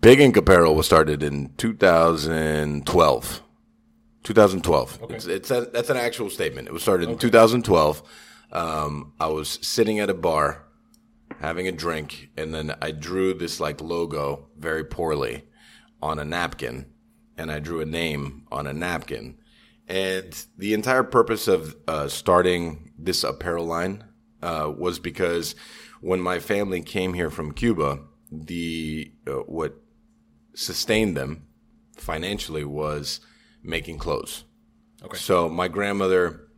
Pig 0.00 0.18
Ink 0.18 0.34
Apparel 0.36 0.74
was 0.74 0.86
started 0.86 1.22
in 1.22 1.52
2012. 1.58 3.42
2012. 4.22 4.98
It's, 5.10 5.26
it's 5.26 5.50
a, 5.50 5.68
that's 5.72 5.90
an 5.90 5.98
actual 5.98 6.30
statement. 6.30 6.68
It 6.68 6.72
was 6.72 6.82
started 6.82 7.10
in 7.10 7.18
2012. 7.18 8.02
Um, 8.52 9.12
I 9.20 9.26
was 9.26 9.58
sitting 9.60 9.98
at 10.00 10.08
a 10.08 10.14
bar 10.14 10.64
having 11.40 11.68
a 11.68 11.72
drink, 11.72 12.30
and 12.36 12.54
then 12.54 12.74
I 12.80 12.92
drew 12.92 13.34
this 13.34 13.60
like 13.60 13.82
logo 13.82 14.48
very 14.58 14.84
poorly 14.84 15.44
on 16.00 16.18
a 16.18 16.24
napkin, 16.24 16.86
and 17.36 17.50
I 17.50 17.58
drew 17.58 17.82
a 17.82 17.86
name 17.86 18.46
on 18.50 18.66
a 18.66 18.72
napkin. 18.72 19.36
And 19.86 20.46
the 20.56 20.72
entire 20.72 21.02
purpose 21.02 21.46
of 21.46 21.76
uh, 21.86 22.08
starting 22.08 22.92
this 22.98 23.22
apparel 23.22 23.66
line 23.66 24.04
uh, 24.42 24.72
was 24.74 24.98
because 24.98 25.54
when 26.00 26.20
my 26.20 26.38
family 26.38 26.80
came 26.80 27.12
here 27.12 27.30
from 27.30 27.52
Cuba, 27.52 27.98
the 28.30 29.12
uh, 29.26 29.32
what 29.46 29.79
sustained 30.60 31.16
them 31.16 31.42
financially 31.96 32.64
was 32.64 33.20
making 33.62 33.98
clothes. 33.98 34.44
Okay. 35.02 35.16
So 35.16 35.48
my 35.48 35.68
grandmother, 35.68 36.48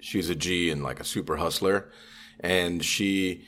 she's 0.00 0.28
a 0.28 0.34
G 0.34 0.70
and 0.70 0.82
like 0.82 0.98
a 0.98 1.04
super 1.04 1.36
hustler, 1.36 1.90
and 2.40 2.84
she 2.84 3.44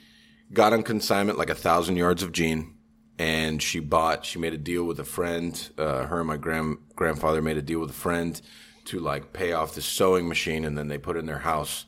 got 0.53 0.73
on 0.73 0.83
consignment 0.85 1.39
like 1.39 1.51
a 1.51 1.55
thousand 1.55 1.97
yards 1.97 2.23
of 2.23 2.31
jean, 2.31 2.77
and 3.19 3.61
she 3.61 3.81
bought. 3.81 4.25
She 4.25 4.39
made 4.39 4.55
a 4.55 4.59
deal 4.59 4.85
with 4.85 5.01
a 5.01 5.05
friend. 5.05 5.71
Uh, 5.77 6.07
her 6.07 6.21
and 6.21 6.29
my 6.29 6.37
grand 6.37 6.79
grandfather 6.95 7.43
made 7.43 7.57
a 7.57 7.63
deal 7.63 7.81
with 7.81 7.91
a 7.91 7.95
friend 7.95 8.41
to 8.85 9.01
like 9.01 9.33
pay 9.33 9.53
off 9.53 9.75
the 9.75 9.83
sewing 9.83 10.29
machine, 10.29 10.65
and 10.65 10.79
then 10.79 10.87
they 10.87 10.99
put 10.99 11.17
it 11.17 11.21
in 11.21 11.27
their 11.27 11.39
house. 11.39 11.87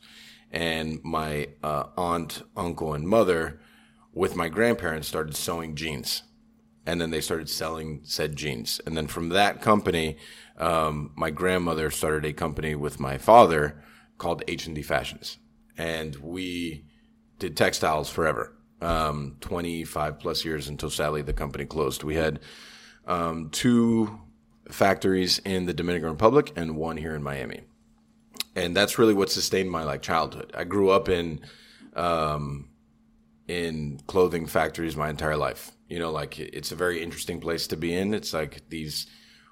And 0.51 1.01
my 1.03 1.49
uh, 1.63 1.85
aunt, 1.97 2.43
uncle, 2.57 2.95
and 2.95 3.07
mother, 3.07 3.61
with 4.13 4.37
my 4.37 4.49
grandparents, 4.49 5.09
started 5.09 5.37
sewing 5.37 5.75
jeans 5.77 6.23
and 6.87 7.01
then 7.01 7.11
they 7.11 7.21
started 7.21 7.49
selling 7.49 8.01
said 8.05 8.37
jeans. 8.37 8.81
And 8.87 8.97
then 8.97 9.07
from 9.07 9.31
that 9.31 9.61
company, 9.63 10.17
um, 10.59 11.13
my 11.17 11.31
grandmother 11.31 11.91
started 11.91 12.25
a 12.25 12.33
company 12.33 12.75
with 12.75 13.01
my 13.01 13.19
father 13.19 13.83
called 14.19 14.43
H 14.49 14.67
and 14.67 14.75
D 14.75 14.83
Fashions, 14.83 15.39
and 15.77 16.17
we 16.17 16.85
did 17.39 17.57
textiles 17.57 18.09
forever. 18.11 18.53
um, 18.81 19.37
25 19.41 20.19
plus 20.19 20.45
years 20.45 20.69
until 20.69 20.91
sadly 20.91 21.23
the 21.23 21.33
company 21.33 21.65
closed. 21.65 22.03
We 22.05 22.17
had 22.17 22.41
um, 23.07 23.49
two 23.51 24.21
factories 24.71 25.39
in 25.41 25.67
the 25.67 25.73
Dominican 25.75 26.11
Republic 26.11 26.53
and 26.57 26.77
one 26.77 26.97
here 26.97 27.15
in 27.15 27.23
Miami. 27.23 27.63
And 28.55 28.77
that's 28.77 28.99
really 28.99 29.15
what 29.15 29.31
sustained 29.31 29.71
my 29.71 29.85
like 29.85 30.03
childhood. 30.03 30.53
I 30.55 30.65
grew 30.65 30.91
up 30.91 31.09
in 31.09 31.41
um, 31.95 32.69
in 33.49 34.01
clothing 34.07 34.47
factories 34.47 34.97
my 34.97 35.11
entire 35.11 35.37
life. 35.37 35.73
You 35.89 35.99
know, 35.99 36.11
like 36.11 36.39
it's 36.39 36.73
a 36.73 36.77
very 36.77 37.03
interesting 37.03 37.41
place 37.41 37.67
to 37.69 37.77
be 37.77 37.95
in. 37.95 38.15
It's 38.15 38.33
like 38.33 38.69
these 38.69 39.07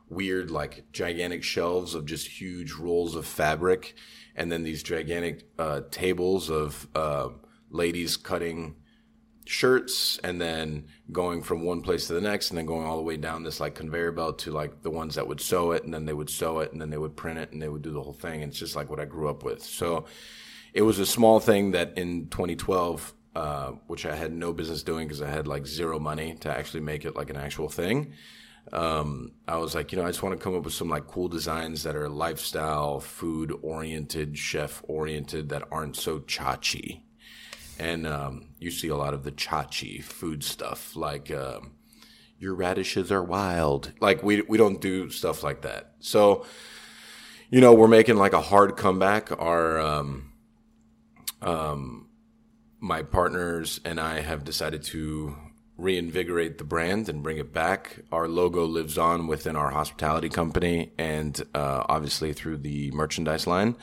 weird, 0.08 0.50
like 0.50 0.84
gigantic 0.92 1.42
shelves 1.42 1.94
of 1.94 2.06
just 2.06 2.26
huge 2.26 2.72
rolls 2.72 3.14
of 3.14 3.26
fabric, 3.26 3.94
and 4.34 4.50
then 4.50 4.62
these 4.62 4.82
gigantic 4.82 5.44
uh, 5.58 5.82
tables 5.90 6.50
of 6.50 6.86
uh, 6.94 7.28
ladies 7.70 8.16
cutting 8.16 8.76
shirts 9.44 10.20
and 10.22 10.40
then 10.40 10.86
going 11.10 11.42
from 11.42 11.64
one 11.64 11.82
place 11.82 12.06
to 12.06 12.12
the 12.12 12.20
next 12.20 12.50
and 12.50 12.58
then 12.58 12.64
going 12.64 12.86
all 12.86 12.96
the 12.96 13.02
way 13.02 13.16
down 13.16 13.42
this 13.42 13.58
like 13.58 13.74
conveyor 13.74 14.12
belt 14.12 14.38
to 14.38 14.52
like 14.52 14.82
the 14.82 14.90
ones 14.90 15.16
that 15.16 15.26
would 15.26 15.40
sew 15.40 15.72
it 15.72 15.82
and 15.82 15.92
then 15.92 16.04
they 16.04 16.12
would 16.12 16.30
sew 16.30 16.60
it 16.60 16.70
and 16.72 16.80
then 16.80 16.90
they 16.90 16.96
would 16.96 17.16
print 17.16 17.38
it 17.38 17.50
and 17.52 17.60
they 17.60 17.68
would 17.68 17.82
do 17.82 17.90
the 17.90 18.02
whole 18.02 18.12
thing. 18.12 18.40
It's 18.42 18.58
just 18.58 18.76
like 18.76 18.88
what 18.88 19.00
I 19.00 19.04
grew 19.04 19.28
up 19.28 19.42
with. 19.42 19.62
So 19.62 20.04
it 20.72 20.82
was 20.82 20.98
a 21.00 21.06
small 21.06 21.40
thing 21.40 21.72
that 21.72 21.98
in 21.98 22.28
2012 22.28 23.12
uh, 23.34 23.72
which 23.86 24.04
I 24.06 24.14
had 24.14 24.32
no 24.32 24.52
business 24.52 24.82
doing 24.82 25.08
because 25.08 25.22
I 25.22 25.30
had 25.30 25.46
like 25.46 25.66
zero 25.66 25.98
money 25.98 26.34
to 26.40 26.50
actually 26.50 26.80
make 26.80 27.04
it 27.04 27.16
like 27.16 27.30
an 27.30 27.36
actual 27.36 27.68
thing. 27.68 28.12
Um, 28.72 29.32
I 29.48 29.56
was 29.56 29.74
like, 29.74 29.90
you 29.90 29.98
know, 29.98 30.04
I 30.04 30.08
just 30.08 30.22
want 30.22 30.38
to 30.38 30.42
come 30.42 30.54
up 30.54 30.64
with 30.64 30.74
some 30.74 30.88
like 30.88 31.06
cool 31.06 31.28
designs 31.28 31.82
that 31.82 31.96
are 31.96 32.08
lifestyle, 32.08 33.00
food 33.00 33.52
oriented, 33.62 34.38
chef 34.38 34.82
oriented, 34.86 35.48
that 35.48 35.66
aren't 35.70 35.96
so 35.96 36.20
chachi. 36.20 37.00
And 37.78 38.06
um, 38.06 38.50
you 38.58 38.70
see 38.70 38.88
a 38.88 38.96
lot 38.96 39.14
of 39.14 39.24
the 39.24 39.32
chachi 39.32 40.02
food 40.02 40.44
stuff, 40.44 40.94
like 40.94 41.30
um, 41.30 41.72
your 42.38 42.54
radishes 42.54 43.10
are 43.10 43.22
wild. 43.22 43.92
Like 44.00 44.22
we 44.22 44.42
we 44.42 44.58
don't 44.58 44.80
do 44.80 45.10
stuff 45.10 45.42
like 45.42 45.62
that. 45.62 45.94
So, 46.00 46.44
you 47.50 47.60
know, 47.60 47.72
we're 47.72 47.88
making 47.88 48.16
like 48.16 48.34
a 48.34 48.40
hard 48.40 48.76
comeback. 48.76 49.32
Our 49.40 49.80
um, 49.80 50.32
um, 51.40 52.01
my 52.82 53.00
partners 53.00 53.80
and 53.84 54.00
I 54.00 54.20
have 54.20 54.44
decided 54.44 54.82
to 54.86 55.36
reinvigorate 55.78 56.58
the 56.58 56.64
brand 56.64 57.08
and 57.08 57.22
bring 57.22 57.38
it 57.38 57.52
back. 57.52 58.00
Our 58.10 58.26
logo 58.26 58.64
lives 58.64 58.98
on 58.98 59.28
within 59.28 59.54
our 59.54 59.70
hospitality 59.70 60.28
company 60.28 60.92
and 60.98 61.40
uh, 61.54 61.84
obviously 61.88 62.32
through 62.32 62.58
the 62.58 62.90
merchandise 62.90 63.46
line. 63.46 63.76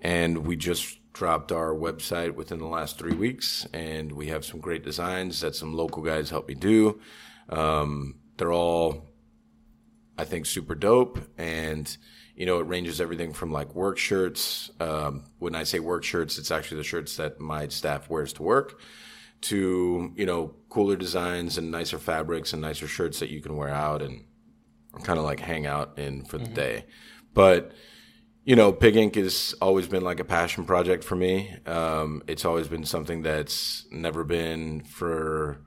And 0.00 0.46
we 0.46 0.56
just 0.56 0.98
dropped 1.12 1.52
our 1.52 1.74
website 1.74 2.34
within 2.34 2.58
the 2.58 2.66
last 2.66 2.98
three 2.98 3.14
weeks, 3.14 3.66
and 3.72 4.10
we 4.10 4.28
have 4.28 4.44
some 4.44 4.60
great 4.60 4.82
designs 4.82 5.42
that 5.42 5.54
some 5.54 5.74
local 5.74 6.02
guys 6.02 6.30
helped 6.30 6.48
me 6.48 6.54
do. 6.54 7.00
Um, 7.50 8.16
they're 8.38 8.52
all, 8.52 9.12
I 10.16 10.24
think, 10.24 10.46
super 10.46 10.74
dope 10.74 11.20
and 11.36 11.96
you 12.42 12.46
know, 12.46 12.58
it 12.58 12.66
ranges 12.66 13.00
everything 13.00 13.32
from 13.32 13.52
like 13.52 13.72
work 13.72 13.98
shirts. 13.98 14.68
Um, 14.80 15.22
when 15.38 15.54
I 15.54 15.62
say 15.62 15.78
work 15.78 16.02
shirts, 16.02 16.38
it's 16.38 16.50
actually 16.50 16.78
the 16.78 16.82
shirts 16.82 17.14
that 17.18 17.38
my 17.38 17.68
staff 17.68 18.10
wears 18.10 18.32
to 18.32 18.42
work 18.42 18.80
to, 19.42 20.12
you 20.16 20.26
know, 20.26 20.56
cooler 20.68 20.96
designs 20.96 21.56
and 21.56 21.70
nicer 21.70 22.00
fabrics 22.00 22.52
and 22.52 22.60
nicer 22.60 22.88
shirts 22.88 23.20
that 23.20 23.30
you 23.30 23.40
can 23.40 23.56
wear 23.56 23.68
out 23.68 24.02
and 24.02 24.24
kind 25.04 25.20
of 25.20 25.24
like 25.24 25.38
hang 25.38 25.66
out 25.66 26.00
in 26.00 26.24
for 26.24 26.36
the 26.36 26.46
mm-hmm. 26.46 26.54
day. 26.54 26.84
But, 27.32 27.74
you 28.44 28.56
know, 28.56 28.72
Pig 28.72 28.96
Ink 28.96 29.14
has 29.14 29.54
always 29.62 29.86
been 29.86 30.02
like 30.02 30.18
a 30.18 30.24
passion 30.24 30.64
project 30.64 31.04
for 31.04 31.14
me. 31.14 31.54
Um, 31.64 32.24
it's 32.26 32.44
always 32.44 32.66
been 32.66 32.84
something 32.84 33.22
that's 33.22 33.86
never 33.92 34.24
been 34.24 34.80
for 34.80 35.60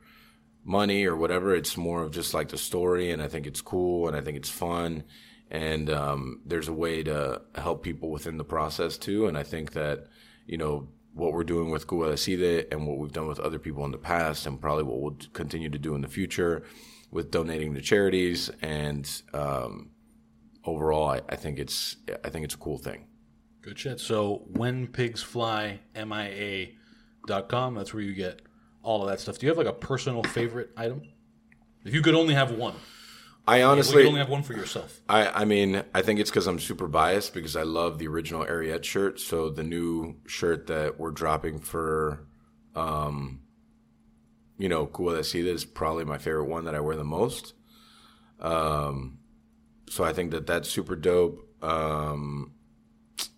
money 0.65 1.05
or 1.05 1.15
whatever. 1.15 1.55
It's 1.55 1.77
more 1.77 2.03
of 2.03 2.11
just 2.11 2.33
like 2.33 2.49
the 2.49 2.57
story, 2.57 3.11
and 3.11 3.21
I 3.21 3.29
think 3.29 3.47
it's 3.47 3.61
cool 3.61 4.09
and 4.09 4.17
I 4.17 4.19
think 4.19 4.35
it's 4.35 4.49
fun 4.49 5.05
and 5.51 5.89
um, 5.89 6.41
there's 6.45 6.67
a 6.67 6.73
way 6.73 7.03
to 7.03 7.41
help 7.55 7.83
people 7.83 8.09
within 8.09 8.37
the 8.37 8.43
process 8.43 8.97
too. 8.97 9.27
And 9.27 9.37
I 9.37 9.43
think 9.43 9.73
that 9.73 10.07
you 10.45 10.57
know 10.57 10.87
what 11.13 11.33
we're 11.33 11.43
doing 11.43 11.71
with 11.71 11.87
Cuba 11.87 12.11
Decide 12.11 12.67
and 12.71 12.85
what 12.85 12.97
we've 12.97 13.11
done 13.11 13.27
with 13.27 13.39
other 13.39 13.59
people 13.59 13.85
in 13.85 13.91
the 13.91 13.97
past, 13.97 14.45
and 14.45 14.59
probably 14.59 14.83
what 14.83 14.99
we'll 14.99 15.17
continue 15.33 15.69
to 15.69 15.79
do 15.79 15.95
in 15.95 16.01
the 16.01 16.07
future 16.07 16.63
with 17.11 17.31
donating 17.31 17.73
to 17.73 17.81
charities 17.81 18.49
and 18.61 19.21
um, 19.33 19.91
overall, 20.65 21.09
I, 21.09 21.21
I, 21.29 21.35
think 21.35 21.59
it's 21.59 21.97
I 22.23 22.29
think 22.29 22.45
it's 22.45 22.55
a 22.55 22.57
cool 22.57 22.77
thing. 22.77 23.05
Good 23.61 23.79
shit. 23.79 23.99
So 23.99 24.43
when 24.47 24.87
pigs 24.87 25.21
fly, 25.23 25.79
MIA.com, 25.95 27.75
that's 27.75 27.93
where 27.93 28.03
you 28.03 28.13
get 28.13 28.41
all 28.83 29.03
of 29.03 29.09
that 29.09 29.19
stuff. 29.19 29.39
Do 29.39 29.45
you 29.45 29.49
have 29.49 29.57
like 29.57 29.67
a 29.67 29.73
personal 29.73 30.23
favorite 30.23 30.71
item? 30.77 31.01
If 31.83 31.93
you 31.93 32.01
could 32.01 32.15
only 32.15 32.33
have 32.33 32.51
one. 32.51 32.75
I 33.47 33.63
honestly 33.63 34.01
you 34.01 34.07
only 34.07 34.19
have 34.19 34.29
one 34.29 34.43
for 34.43 34.53
yourself. 34.53 35.01
I, 35.07 35.27
I 35.27 35.45
mean, 35.45 35.83
I 35.93 36.01
think 36.01 36.19
it's 36.19 36.31
because 36.31 36.47
I'm 36.47 36.59
super 36.59 36.87
biased 36.87 37.33
because 37.33 37.55
I 37.55 37.63
love 37.63 37.99
the 37.99 38.07
original 38.07 38.43
Ariete 38.43 38.83
shirt. 38.83 39.19
So 39.19 39.49
the 39.49 39.63
new 39.63 40.15
shirt 40.25 40.67
that 40.67 40.99
we're 40.99 41.11
dropping 41.11 41.59
for, 41.59 42.25
um, 42.75 43.41
you 44.57 44.67
know, 44.67 44.87
Cuba 44.87 45.17
Decide 45.17 45.45
is 45.45 45.63
probably 45.63 46.05
my 46.05 46.17
favorite 46.17 46.45
one 46.45 46.65
that 46.65 46.75
I 46.75 46.79
wear 46.79 46.95
the 46.95 47.03
most. 47.03 47.53
Um, 48.39 49.19
so 49.89 50.03
I 50.03 50.13
think 50.13 50.31
that 50.31 50.47
that's 50.47 50.69
super 50.69 50.95
dope. 50.95 51.47
Um, 51.61 52.53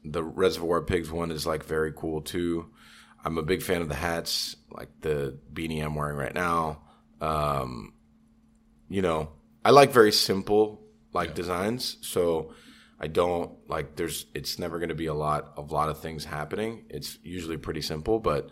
the 0.03 0.23
Reservoir 0.23 0.81
Pigs 0.81 1.11
one 1.11 1.31
is 1.31 1.45
like 1.45 1.65
very 1.65 1.91
cool 1.91 2.21
too. 2.21 2.71
I'm 3.23 3.37
a 3.37 3.43
big 3.43 3.61
fan 3.61 3.81
of 3.81 3.89
the 3.89 3.95
hats, 3.95 4.55
like 4.71 4.89
the 5.01 5.37
beanie 5.51 5.83
I'm 5.83 5.95
wearing 5.95 6.17
right 6.17 6.33
now. 6.33 6.83
Um, 7.19 7.93
you 8.89 9.01
know, 9.01 9.31
I 9.67 9.71
like 9.71 9.91
very 9.91 10.13
simple 10.13 10.81
like 11.11 11.29
yeah. 11.29 11.35
designs, 11.35 11.97
so 11.99 12.53
I 13.01 13.07
don't 13.07 13.51
like 13.67 13.97
there's 13.97 14.25
it's 14.33 14.57
never 14.57 14.79
going 14.79 14.87
to 14.87 14.95
be 14.95 15.07
a 15.07 15.13
lot 15.13 15.55
of 15.57 15.73
lot 15.73 15.89
of 15.89 15.99
things 15.99 16.23
happening. 16.23 16.85
It's 16.89 17.19
usually 17.21 17.57
pretty 17.57 17.81
simple, 17.81 18.17
but 18.19 18.49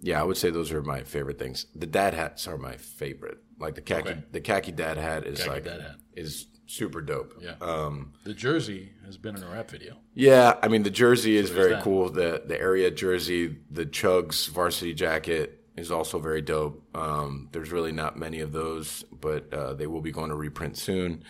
yeah, 0.00 0.20
I 0.20 0.24
would 0.24 0.36
say 0.36 0.50
those 0.50 0.72
are 0.72 0.82
my 0.82 1.04
favorite 1.04 1.38
things. 1.38 1.66
The 1.76 1.86
dad 1.86 2.14
hats 2.14 2.48
are 2.48 2.58
my 2.58 2.78
favorite. 2.78 3.38
Like 3.60 3.76
the 3.76 3.80
khaki 3.80 4.08
okay. 4.08 4.24
the 4.32 4.40
khaki 4.40 4.72
dad 4.72 4.96
hat 4.96 5.24
is 5.24 5.38
khaki 5.38 5.50
like 5.50 5.66
hat. 5.66 5.96
is 6.14 6.48
super 6.66 7.00
dope. 7.00 7.34
Yeah. 7.40 7.54
Um, 7.60 8.14
the 8.24 8.34
jersey 8.34 8.90
has 9.06 9.16
been 9.16 9.36
in 9.36 9.44
a 9.44 9.48
rap 9.48 9.70
video. 9.70 9.98
Yeah, 10.14 10.56
I 10.60 10.66
mean 10.66 10.82
the 10.82 10.90
jersey 10.90 11.36
is 11.36 11.50
so 11.50 11.54
very 11.54 11.74
that. 11.74 11.84
cool. 11.84 12.10
The 12.10 12.42
the 12.44 12.60
area 12.60 12.90
jersey, 12.90 13.56
the 13.70 13.86
Chugs 13.86 14.48
varsity 14.48 14.94
jacket, 14.94 15.59
is 15.80 15.90
also 15.90 16.18
very 16.18 16.42
dope. 16.42 16.84
Um, 16.96 17.48
there's 17.52 17.72
really 17.72 17.92
not 17.92 18.16
many 18.16 18.40
of 18.40 18.52
those, 18.52 19.04
but 19.10 19.52
uh, 19.52 19.74
they 19.74 19.86
will 19.86 20.00
be 20.00 20.12
going 20.12 20.30
to 20.30 20.36
reprint 20.36 20.76
soon. 20.76 21.24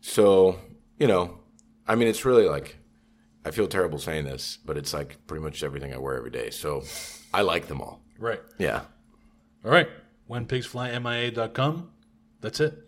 So, 0.00 0.58
you 0.98 1.06
know, 1.06 1.38
I 1.86 1.94
mean, 1.94 2.08
it's 2.08 2.24
really 2.24 2.46
like, 2.46 2.78
I 3.44 3.50
feel 3.50 3.68
terrible 3.68 3.98
saying 3.98 4.24
this, 4.24 4.58
but 4.64 4.76
it's 4.76 4.92
like 4.92 5.24
pretty 5.26 5.44
much 5.44 5.62
everything 5.62 5.94
I 5.94 5.98
wear 5.98 6.16
every 6.16 6.30
day. 6.30 6.50
So 6.50 6.82
I 7.32 7.42
like 7.42 7.68
them 7.68 7.80
all. 7.80 8.00
Right. 8.18 8.40
Yeah. 8.58 8.82
All 9.64 9.70
right. 9.70 9.88
WhenPigsFlyMIA.com. 10.30 11.90
That's 12.40 12.60
it. 12.60 12.84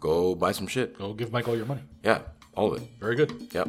Go 0.00 0.34
buy 0.34 0.52
some 0.52 0.66
shit. 0.66 0.98
Go 0.98 1.14
give 1.14 1.32
Mike 1.32 1.48
all 1.48 1.56
your 1.56 1.64
money. 1.64 1.80
Yeah, 2.02 2.20
all 2.54 2.74
of 2.74 2.82
it. 2.82 2.88
Very 3.00 3.16
good. 3.16 3.32
Yep. 3.52 3.66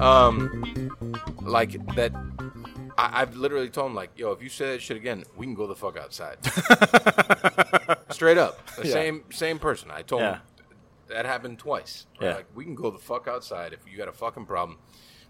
Um, 0.00 1.11
like 1.44 1.72
that. 1.94 2.12
I, 2.98 3.20
have 3.20 3.36
literally 3.36 3.70
told 3.70 3.90
him 3.90 3.94
like, 3.94 4.10
yo, 4.16 4.32
if 4.32 4.42
you 4.42 4.48
say 4.48 4.72
that 4.72 4.82
shit 4.82 4.96
again, 4.96 5.24
we 5.36 5.46
can 5.46 5.54
go 5.54 5.66
the 5.66 5.74
fuck 5.74 5.96
outside. 5.96 6.38
Straight 8.12 8.38
up, 8.38 8.64
the 8.76 8.86
yeah. 8.86 8.92
same 8.92 9.24
same 9.30 9.58
person. 9.58 9.90
I 9.90 10.02
told 10.02 10.22
yeah. 10.22 10.34
him 10.34 10.42
that 11.08 11.26
happened 11.26 11.58
twice. 11.58 12.06
Yeah. 12.20 12.36
Like 12.36 12.46
we 12.54 12.64
can 12.64 12.74
go 12.74 12.90
the 12.90 12.98
fuck 12.98 13.28
outside 13.28 13.72
if 13.72 13.80
you 13.90 13.96
got 13.96 14.08
a 14.08 14.12
fucking 14.12 14.46
problem, 14.46 14.78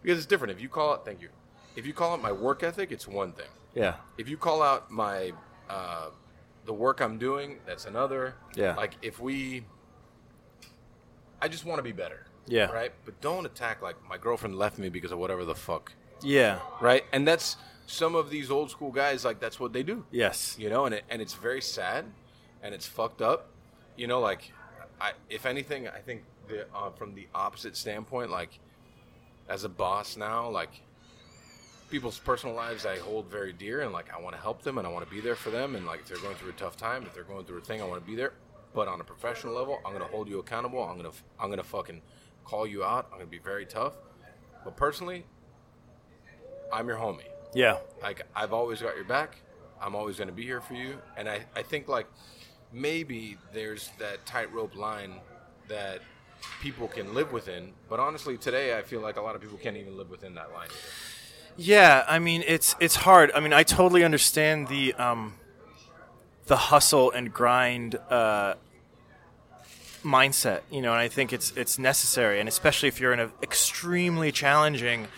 because 0.02 0.18
it's 0.18 0.26
different. 0.26 0.52
If 0.52 0.60
you 0.60 0.68
call 0.68 0.94
it, 0.94 1.02
thank 1.04 1.20
you. 1.20 1.28
If 1.76 1.86
you 1.86 1.92
call 1.92 2.14
it 2.14 2.22
my 2.22 2.32
work 2.32 2.62
ethic, 2.62 2.92
it's 2.92 3.08
one 3.08 3.32
thing. 3.32 3.48
Yeah. 3.74 3.94
If 4.18 4.28
you 4.28 4.36
call 4.36 4.62
out 4.62 4.90
my 4.90 5.32
uh, 5.68 6.10
the 6.64 6.72
work 6.72 7.00
I'm 7.00 7.18
doing, 7.18 7.58
that's 7.66 7.86
another. 7.86 8.34
Yeah. 8.54 8.74
Like 8.74 8.94
if 9.02 9.20
we, 9.20 9.64
I 11.40 11.48
just 11.48 11.64
want 11.64 11.78
to 11.78 11.82
be 11.82 11.92
better. 11.92 12.26
Yeah. 12.46 12.66
Right. 12.66 12.92
But 13.04 13.20
don't 13.20 13.46
attack 13.46 13.82
like 13.82 13.96
my 14.08 14.18
girlfriend 14.18 14.56
left 14.56 14.78
me 14.78 14.88
because 14.88 15.12
of 15.12 15.18
whatever 15.18 15.44
the 15.44 15.54
fuck. 15.54 15.92
Yeah. 16.22 16.60
Right. 16.80 17.04
And 17.12 17.26
that's 17.26 17.56
some 17.86 18.14
of 18.14 18.30
these 18.30 18.50
old 18.50 18.70
school 18.70 18.90
guys. 18.90 19.24
Like 19.24 19.40
that's 19.40 19.60
what 19.60 19.72
they 19.72 19.82
do. 19.82 20.04
Yes. 20.10 20.56
You 20.58 20.70
know, 20.70 20.86
and 20.86 20.94
it, 20.94 21.04
and 21.10 21.22
it's 21.22 21.34
very 21.34 21.62
sad, 21.62 22.04
and 22.62 22.74
it's 22.74 22.86
fucked 22.86 23.22
up. 23.22 23.48
You 23.96 24.06
know, 24.06 24.20
like, 24.20 24.52
I 25.00 25.12
if 25.28 25.46
anything, 25.46 25.88
I 25.88 25.98
think 25.98 26.24
the 26.48 26.66
uh, 26.74 26.90
from 26.90 27.14
the 27.14 27.28
opposite 27.34 27.76
standpoint, 27.76 28.30
like, 28.30 28.58
as 29.48 29.64
a 29.64 29.68
boss 29.68 30.16
now, 30.16 30.48
like. 30.48 30.70
People's 31.90 32.18
personal 32.18 32.56
lives 32.56 32.86
I 32.86 32.96
hold 32.96 33.26
very 33.26 33.52
dear, 33.52 33.82
and 33.82 33.92
like 33.92 34.10
I 34.14 34.18
want 34.18 34.34
to 34.34 34.40
help 34.40 34.62
them, 34.62 34.78
and 34.78 34.86
I 34.86 34.90
want 34.90 35.04
to 35.06 35.14
be 35.14 35.20
there 35.20 35.34
for 35.34 35.50
them, 35.50 35.76
and 35.76 35.84
like 35.84 36.00
if 36.00 36.08
they're 36.08 36.16
going 36.16 36.36
through 36.36 36.48
a 36.48 36.54
tough 36.54 36.74
time, 36.74 37.02
if 37.02 37.12
they're 37.12 37.22
going 37.22 37.44
through 37.44 37.58
a 37.58 37.60
thing, 37.60 37.82
I 37.82 37.84
want 37.84 38.02
to 38.02 38.10
be 38.10 38.16
there. 38.16 38.32
But 38.72 38.88
on 38.88 38.98
a 39.02 39.04
professional 39.04 39.52
level, 39.52 39.78
I'm 39.84 39.92
gonna 39.92 40.06
hold 40.06 40.26
you 40.26 40.38
accountable. 40.38 40.82
I'm 40.82 40.96
gonna 40.96 41.10
I'm 41.38 41.50
gonna 41.50 41.62
fucking 41.62 42.00
call 42.44 42.66
you 42.66 42.84
out. 42.84 43.06
I'm 43.12 43.18
gonna 43.18 43.30
be 43.30 43.38
very 43.38 43.66
tough. 43.66 43.94
But 44.64 44.76
personally, 44.76 45.24
I'm 46.72 46.88
your 46.88 46.96
homie. 46.96 47.24
Yeah. 47.54 47.78
Like 48.02 48.26
I've 48.34 48.52
always 48.52 48.80
got 48.80 48.96
your 48.96 49.04
back. 49.04 49.36
I'm 49.80 49.94
always 49.94 50.16
going 50.16 50.28
to 50.28 50.34
be 50.34 50.44
here 50.44 50.60
for 50.60 50.74
you. 50.74 50.96
And 51.16 51.28
I, 51.28 51.44
I 51.56 51.62
think 51.62 51.88
like 51.88 52.06
maybe 52.72 53.36
there's 53.52 53.90
that 53.98 54.24
tightrope 54.24 54.76
line 54.76 55.14
that 55.68 56.00
people 56.60 56.88
can 56.88 57.14
live 57.14 57.32
within. 57.32 57.72
But 57.88 58.00
honestly, 58.00 58.38
today 58.38 58.78
I 58.78 58.82
feel 58.82 59.00
like 59.00 59.16
a 59.16 59.20
lot 59.20 59.34
of 59.34 59.40
people 59.40 59.58
can't 59.58 59.76
even 59.76 59.96
live 59.96 60.08
within 60.08 60.34
that 60.34 60.52
line. 60.52 60.68
Either. 60.68 61.54
Yeah, 61.56 62.04
I 62.08 62.18
mean 62.18 62.44
it's 62.46 62.76
it's 62.80 62.96
hard. 62.96 63.32
I 63.32 63.40
mean 63.40 63.52
I 63.52 63.64
totally 63.64 64.04
understand 64.04 64.68
the 64.68 64.94
um, 64.94 65.34
the 66.46 66.56
hustle 66.56 67.10
and 67.10 67.32
grind 67.32 67.96
uh, 68.08 68.54
mindset, 70.02 70.60
you 70.70 70.82
know, 70.82 70.92
and 70.92 71.00
I 71.00 71.08
think 71.08 71.32
it's 71.32 71.52
it's 71.56 71.78
necessary, 71.78 72.40
and 72.40 72.48
especially 72.48 72.88
if 72.88 73.00
you're 73.00 73.12
in 73.12 73.20
an 73.20 73.32
extremely 73.42 74.32
challenging 74.32 75.08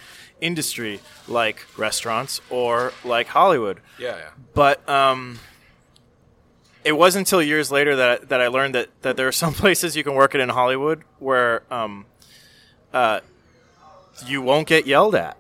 industry 0.41 1.01
like 1.29 1.65
restaurants 1.77 2.41
or 2.51 2.93
like 3.05 3.29
Hollywood. 3.29 3.81
Yeah, 3.99 4.17
yeah. 4.17 4.31
But 4.53 4.87
um, 4.89 5.39
it 6.85 6.93
wasn't 6.93 7.27
until 7.27 7.43
years 7.43 7.71
later 7.73 7.97
that 7.97 8.29
that 8.29 8.41
I 8.41 8.49
learned 8.49 8.75
that 8.75 8.89
that 9.03 9.17
there 9.17 9.29
are 9.29 9.33
some 9.33 9.55
places 9.65 9.97
you 9.97 10.05
can 10.05 10.15
work 10.15 10.35
it 10.35 10.41
in 10.41 10.49
Hollywood 10.51 11.03
where 11.19 11.63
um, 11.73 12.07
uh, 12.93 13.21
you 14.27 14.43
won't 14.43 14.69
get 14.69 14.87
yelled 14.87 15.15
at. 15.15 15.37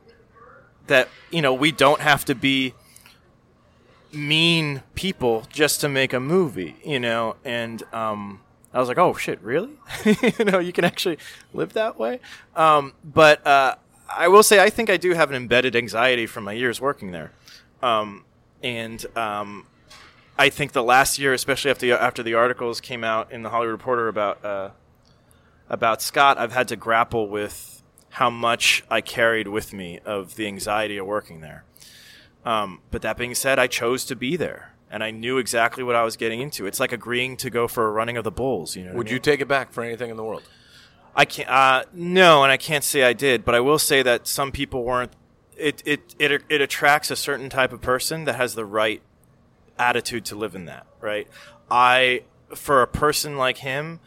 That 0.86 1.09
you 1.30 1.42
know 1.42 1.55
we 1.55 1.72
don't 1.72 2.01
have 2.01 2.24
to 2.26 2.34
be 2.34 2.74
mean 4.12 4.82
people 4.95 5.45
just 5.51 5.80
to 5.80 5.88
make 5.88 6.12
a 6.12 6.20
movie, 6.20 6.76
you 6.84 7.01
know, 7.01 7.36
and 7.45 7.82
um, 7.92 8.40
I 8.75 8.81
was 8.81 8.89
like, 8.89 8.99
oh 8.99 9.14
shit, 9.14 9.41
really? 9.41 9.70
you 10.05 10.45
know, 10.45 10.59
you 10.59 10.72
can 10.72 10.85
actually 10.85 11.18
live 11.53 11.72
that 11.75 11.99
way. 11.99 12.20
Um, 12.57 12.93
but 13.05 13.47
uh, 13.47 13.77
I 14.09 14.29
will 14.29 14.43
say, 14.43 14.61
I 14.61 14.68
think 14.68 14.91
I 14.91 14.97
do 14.97 15.12
have 15.12 15.31
an 15.31 15.37
embedded 15.37 15.77
anxiety 15.77 16.27
from 16.27 16.45
my 16.45 16.53
years 16.53 16.81
working 16.81 17.12
there, 17.12 17.33
um, 17.83 18.25
and 18.62 19.05
um, 19.16 19.66
I 20.37 20.49
think 20.49 20.72
the 20.72 20.83
last 20.83 21.18
year, 21.18 21.33
especially 21.33 21.70
after 21.70 21.87
the, 21.87 21.93
after 21.93 22.22
the 22.22 22.35
articles 22.35 22.81
came 22.81 23.05
out 23.05 23.31
in 23.31 23.43
the 23.43 23.51
Hollywood 23.51 23.72
Reporter 23.72 24.09
about 24.09 24.45
uh, 24.45 24.70
about 25.70 26.03
Scott, 26.03 26.37
I've 26.39 26.53
had 26.53 26.68
to 26.68 26.77
grapple 26.77 27.29
with 27.29 27.83
how 28.11 28.31
much 28.31 28.85
I 28.91 29.01
carried 29.01 29.49
with 29.49 29.72
me 29.72 30.01
of 30.05 30.37
the 30.37 30.47
anxiety 30.47 30.99
of 30.99 31.07
working 31.07 31.41
there. 31.41 31.64
Um, 32.45 32.81
but 32.91 33.03
that 33.03 33.16
being 33.16 33.35
said, 33.35 33.59
I 33.59 33.66
chose 33.66 34.05
to 34.07 34.16
be 34.16 34.37
there, 34.37 34.74
and 34.95 35.03
I 35.03 35.11
knew 35.11 35.38
exactly 35.38 35.82
what 35.82 35.97
I 35.97 36.05
was 36.05 36.16
getting 36.16 36.40
into. 36.40 36.66
It's 36.66 36.78
like 36.78 36.92
agreeing 36.92 37.36
to 37.38 37.51
go 37.51 37.66
for 37.66 37.88
a 37.88 37.90
running 37.90 38.16
of 38.16 38.22
the 38.22 38.30
bulls. 38.30 38.76
You 38.76 38.84
know, 38.84 38.95
Would 38.95 39.09
I 39.09 39.11
you 39.11 39.18
take 39.18 39.40
it 39.40 39.49
back 39.49 39.72
for 39.72 39.82
anything 39.82 40.09
in 40.09 40.16
the 40.16 40.22
world? 40.22 40.45
I 41.16 41.24
can't. 41.24 41.49
Uh, 41.49 41.82
no, 41.92 42.45
and 42.45 42.53
I 42.53 42.57
can't 42.57 42.84
say 42.84 43.03
I 43.03 43.12
did, 43.12 43.45
but 43.45 43.57
I 43.57 43.61
will 43.61 43.80
say 43.80 44.05
that 44.05 44.28
some 44.28 44.53
people 44.53 44.84
weren't. 44.84 45.11
It 45.57 45.82
it 45.84 46.14
it 46.20 46.42
it 46.49 46.61
attracts 46.61 47.11
a 47.11 47.16
certain 47.16 47.51
type 47.51 47.72
of 47.72 47.80
person 47.80 48.24
that 48.26 48.36
has 48.36 48.55
the 48.55 48.64
right 48.64 49.03
attitude 49.80 50.24
to 50.26 50.36
live 50.36 50.55
in 50.55 50.66
that. 50.66 50.86
Right. 51.01 51.26
I 51.68 52.22
for 52.55 52.80
a 52.80 52.86
person 52.86 53.36
like 53.36 53.59
him, 53.59 53.99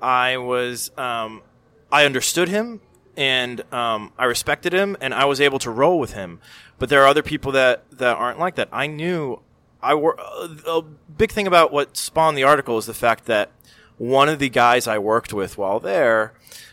I 0.00 0.36
was 0.36 0.92
um, 0.96 1.42
I 1.90 2.04
understood 2.04 2.48
him 2.48 2.80
and 3.16 3.62
um, 3.74 4.12
I 4.16 4.26
respected 4.26 4.72
him 4.72 4.96
and 5.00 5.12
I 5.12 5.24
was 5.24 5.40
able 5.40 5.58
to 5.60 5.72
roll 5.72 5.98
with 5.98 6.12
him. 6.12 6.40
But 6.78 6.88
there 6.88 7.02
are 7.02 7.08
other 7.08 7.22
people 7.24 7.50
that 7.52 7.84
that 7.90 8.16
aren't 8.16 8.38
like 8.38 8.54
that. 8.56 8.68
I 8.70 8.86
knew 8.86 9.40
I 9.86 9.94
wor- 9.94 10.18
a 10.18 10.82
big 11.16 11.30
thing 11.30 11.46
about 11.46 11.72
what 11.72 11.96
spawned 11.96 12.36
the 12.36 12.42
article 12.42 12.76
is 12.76 12.86
the 12.86 12.94
fact 12.94 13.26
that 13.26 13.52
one 13.98 14.28
of 14.28 14.40
the 14.40 14.48
guys 14.48 14.88
I 14.88 14.98
worked 14.98 15.32
with 15.32 15.56
while 15.56 15.78
there 15.78 16.32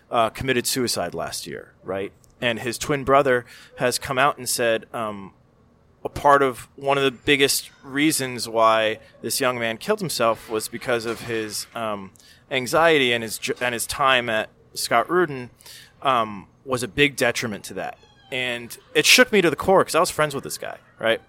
uh, 0.09 0.29
committed 0.29 0.65
suicide 0.65 1.13
last 1.13 1.45
year, 1.45 1.73
right? 1.83 2.11
And 2.41 2.59
his 2.59 2.79
twin 2.79 3.03
brother 3.03 3.45
has 3.77 3.99
come 3.99 4.17
out 4.17 4.37
and 4.37 4.49
said 4.49 4.87
um, 4.93 5.33
a 6.03 6.09
part 6.09 6.41
of 6.41 6.67
one 6.75 6.97
of 6.97 7.03
the 7.03 7.11
biggest 7.11 7.69
reasons 7.83 8.49
why 8.49 8.99
this 9.21 9.39
young 9.39 9.59
man 9.59 9.77
killed 9.77 9.99
himself 9.99 10.49
was 10.49 10.67
because 10.67 11.05
of 11.05 11.21
his 11.21 11.67
um, 11.75 12.11
anxiety 12.49 13.13
and 13.13 13.23
his 13.23 13.39
and 13.61 13.73
his 13.73 13.85
time 13.85 14.27
at 14.27 14.49
Scott 14.73 15.07
Rudin 15.07 15.51
um, 16.01 16.47
was 16.65 16.81
a 16.81 16.87
big 16.87 17.15
detriment 17.15 17.63
to 17.65 17.75
that. 17.75 17.99
And 18.31 18.75
it 18.95 19.05
shook 19.05 19.31
me 19.31 19.41
to 19.41 19.51
the 19.51 19.55
core 19.55 19.81
because 19.81 19.93
I 19.93 19.99
was 19.99 20.09
friends 20.09 20.33
with 20.33 20.43
this 20.43 20.57
guy, 20.57 20.79
right? 20.99 21.21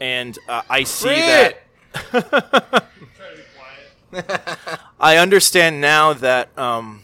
And 0.00 0.38
uh, 0.48 0.62
I 0.68 0.84
see 0.84 1.08
that. 1.08 1.58
I 5.00 5.16
understand 5.16 5.80
now 5.80 6.12
that 6.14 6.56
um, 6.58 7.02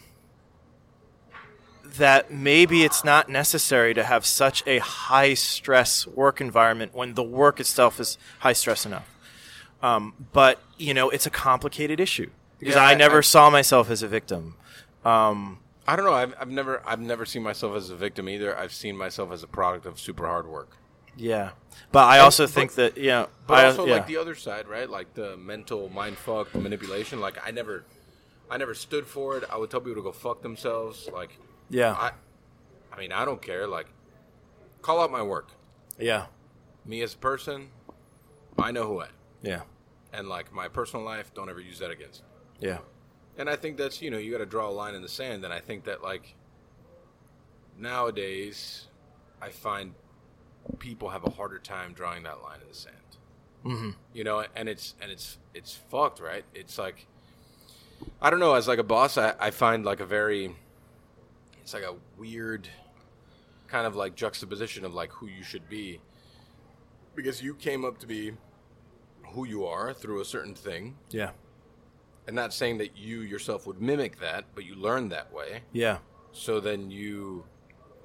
that 1.97 2.31
maybe 2.31 2.83
it's 2.83 3.03
not 3.03 3.29
necessary 3.29 3.93
to 3.93 4.03
have 4.03 4.25
such 4.25 4.65
a 4.65 4.79
high 4.79 5.33
stress 5.33 6.07
work 6.07 6.39
environment 6.41 6.93
when 6.93 7.13
the 7.15 7.23
work 7.23 7.59
itself 7.59 7.99
is 7.99 8.17
high 8.39 8.53
stress 8.53 8.85
enough. 8.85 9.07
Um, 9.83 10.13
but 10.31 10.61
you 10.77 10.93
know, 10.93 11.09
it's 11.09 11.25
a 11.25 11.29
complicated 11.31 11.99
issue 11.99 12.29
because 12.59 12.75
Yeah, 12.75 12.83
I, 12.83 12.91
I- 12.91 12.95
never 12.95 13.17
I- 13.19 13.21
saw 13.21 13.49
myself 13.49 13.89
as 13.89 14.03
a 14.03 14.07
victim. 14.07 14.55
Um, 15.03 15.59
I 15.87 15.95
don't 15.95 16.05
know. 16.05 16.13
I've, 16.13 16.33
I've 16.39 16.49
never 16.49 16.81
I've 16.85 16.99
never 17.01 17.25
seen 17.25 17.41
myself 17.43 17.75
as 17.75 17.89
a 17.89 17.95
victim 17.95 18.29
either. 18.29 18.57
I've 18.57 18.71
seen 18.73 18.95
myself 18.95 19.31
as 19.31 19.41
a 19.43 19.47
product 19.47 19.85
of 19.85 19.99
super 19.99 20.27
hard 20.27 20.47
work. 20.47 20.77
Yeah, 21.17 21.51
but 21.91 22.05
I 22.07 22.19
also 22.19 22.47
think 22.47 22.73
that 22.75 22.97
you 22.97 23.07
know, 23.07 23.27
But 23.47 23.59
I, 23.59 23.65
also 23.67 23.85
yeah. 23.85 23.93
like 23.95 24.07
the 24.07 24.17
other 24.17 24.35
side, 24.35 24.67
right? 24.67 24.89
Like 24.89 25.13
the 25.13 25.37
mental 25.37 25.89
mind 25.89 26.17
fuck, 26.17 26.53
manipulation. 26.55 27.19
Like 27.19 27.37
I 27.45 27.51
never 27.51 27.83
I 28.49 28.57
never 28.57 28.73
stood 28.73 29.05
for 29.07 29.37
it. 29.37 29.43
I 29.49 29.57
would 29.57 29.69
tell 29.69 29.81
people 29.81 29.95
to 29.95 30.01
go 30.03 30.11
fuck 30.11 30.41
themselves. 30.41 31.09
Like 31.13 31.37
yeah, 31.69 31.93
I 31.93 32.11
I 32.93 32.97
mean 32.99 33.11
I 33.11 33.25
don't 33.25 33.41
care. 33.41 33.67
Like 33.67 33.87
call 34.81 34.99
out 35.01 35.11
my 35.11 35.21
work. 35.21 35.49
yeah, 35.99 36.25
Me 36.85 37.01
as 37.01 37.13
a 37.13 37.17
person, 37.17 37.69
I 38.57 38.71
know 38.71 38.87
who 38.87 38.99
I 39.01 39.05
am. 39.05 39.11
yeah, 39.43 39.61
And 40.13 40.27
like 40.27 40.51
my 40.51 40.67
personal 40.67 41.05
life, 41.05 41.33
don't 41.33 41.49
ever 41.49 41.59
use 41.61 41.79
that 41.79 41.91
against 41.91 42.21
me. 42.23 42.67
yeah, 42.69 42.79
And 43.37 43.49
I 43.49 43.55
think 43.55 43.77
that's 43.77 44.01
you 44.01 44.09
know 44.09 44.17
you 44.17 44.31
got 44.31 44.39
to 44.39 44.45
draw 44.45 44.67
a 44.69 44.71
line 44.71 44.95
in 44.95 45.01
the 45.01 45.09
sand. 45.09 45.43
And 45.45 45.53
I 45.53 45.59
think 45.59 45.83
that 45.85 46.01
like 46.01 46.35
nowadays, 47.77 48.87
I 49.41 49.49
find 49.49 49.93
people 50.79 51.09
have 51.09 51.25
a 51.25 51.29
harder 51.29 51.59
time 51.59 51.93
drawing 51.93 52.23
that 52.23 52.41
line 52.41 52.59
in 52.61 52.67
the 52.67 52.75
sand. 52.75 52.95
Mm-hmm. 53.65 53.89
You 54.13 54.23
know, 54.23 54.43
and 54.55 54.67
it's 54.69 54.95
and 55.01 55.11
it's 55.11 55.37
it's 55.53 55.75
fucked, 55.89 56.19
right? 56.19 56.43
It's 56.53 56.77
like 56.77 57.05
I 58.21 58.29
don't 58.29 58.39
know. 58.39 58.55
As 58.55 58.67
like 58.67 58.79
a 58.79 58.83
boss, 58.83 59.17
I, 59.17 59.33
I 59.39 59.51
find 59.51 59.85
like 59.85 59.99
a 59.99 60.05
very 60.05 60.55
it's 61.61 61.73
like 61.73 61.83
a 61.83 61.95
weird 62.17 62.67
kind 63.67 63.85
of 63.85 63.95
like 63.95 64.15
juxtaposition 64.15 64.83
of 64.83 64.93
like 64.93 65.11
who 65.11 65.27
you 65.27 65.43
should 65.43 65.69
be 65.69 66.01
because 67.15 67.41
you 67.41 67.53
came 67.53 67.85
up 67.85 67.99
to 67.99 68.07
be 68.07 68.33
who 69.27 69.45
you 69.45 69.65
are 69.65 69.93
through 69.93 70.19
a 70.19 70.25
certain 70.25 70.53
thing 70.55 70.97
yeah, 71.09 71.29
and 72.27 72.35
not 72.35 72.53
saying 72.53 72.79
that 72.79 72.97
you 72.97 73.21
yourself 73.21 73.65
would 73.67 73.81
mimic 73.81 74.19
that, 74.19 74.43
but 74.55 74.65
you 74.65 74.75
learn 74.75 75.07
that 75.09 75.31
way. 75.31 75.61
yeah, 75.71 75.99
So 76.33 76.59
then 76.59 76.91
you 76.91 77.45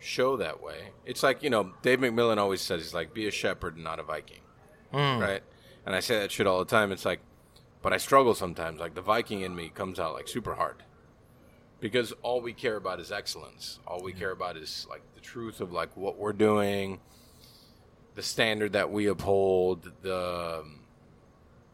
show 0.07 0.37
that 0.37 0.63
way. 0.63 0.91
It's 1.05 1.23
like, 1.23 1.43
you 1.43 1.51
know, 1.51 1.73
Dave 1.83 1.99
McMillan 1.99 2.39
always 2.39 2.61
says, 2.61 2.83
he's 2.83 2.95
like, 2.95 3.13
be 3.13 3.27
a 3.27 3.31
shepherd 3.31 3.75
and 3.75 3.85
not 3.85 3.99
a 3.99 4.03
Viking. 4.03 4.41
Hmm. 4.93 5.19
Right? 5.19 5.43
And 5.85 5.95
I 5.95 6.01
say 6.01 6.19
that 6.19 6.31
shit 6.31 6.47
all 6.47 6.59
the 6.59 6.65
time. 6.65 6.93
It's 6.93 7.05
like, 7.05 7.21
but 7.83 7.93
I 7.93 7.99
struggle 7.99 8.35
sometimes. 8.35 8.81
Like 8.81 8.95
the 8.95 9.03
Viking 9.03 9.43
in 9.43 9.55
me 9.55 9.69
comes 9.69 10.01
out 10.01 10.15
like 10.15 10.29
super 10.29 10.55
hard. 10.55 10.83
Because 11.79 12.13
all 12.23 12.41
we 12.41 12.53
care 12.53 12.77
about 12.77 13.01
is 13.01 13.13
excellence. 13.13 13.81
All 13.87 14.03
we 14.03 14.13
hmm. 14.13 14.19
care 14.19 14.31
about 14.31 14.57
is 14.57 14.87
like 14.89 15.03
the 15.15 15.21
truth 15.21 15.61
of 15.61 15.73
like 15.73 15.97
what 15.97 16.17
we're 16.17 16.33
doing, 16.33 17.01
the 18.15 18.23
standard 18.23 18.73
that 18.73 18.91
we 18.91 19.07
uphold, 19.07 19.93
the 20.03 20.61
um, 20.61 20.81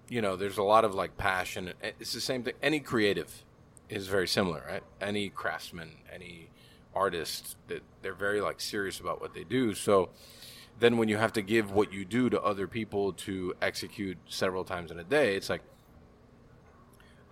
you 0.08 0.20
know, 0.20 0.36
there's 0.36 0.58
a 0.58 0.62
lot 0.62 0.84
of 0.84 0.94
like 0.94 1.16
passion. 1.16 1.72
It's 1.82 2.12
the 2.12 2.20
same 2.20 2.42
thing. 2.42 2.54
Any 2.62 2.80
creative 2.80 3.44
is 3.88 4.08
very 4.08 4.28
similar, 4.28 4.62
right? 4.68 4.82
Any 5.00 5.28
craftsman, 5.28 5.92
any 6.12 6.50
artist, 6.94 7.56
that 7.68 7.82
they're 8.02 8.14
very 8.14 8.40
like 8.40 8.60
serious 8.60 9.00
about 9.00 9.20
what 9.20 9.34
they 9.34 9.44
do. 9.44 9.74
So 9.74 10.10
then 10.78 10.96
when 10.98 11.08
you 11.08 11.16
have 11.16 11.32
to 11.34 11.42
give 11.42 11.70
what 11.72 11.92
you 11.92 12.04
do 12.04 12.28
to 12.30 12.40
other 12.40 12.66
people 12.66 13.12
to 13.12 13.54
execute 13.62 14.18
several 14.28 14.64
times 14.64 14.90
in 14.90 14.98
a 14.98 15.04
day, 15.04 15.36
it's 15.36 15.48
like 15.50 15.62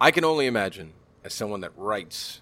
I 0.00 0.10
can 0.10 0.24
only 0.24 0.46
imagine 0.46 0.92
as 1.24 1.34
someone 1.34 1.60
that 1.60 1.72
writes, 1.76 2.40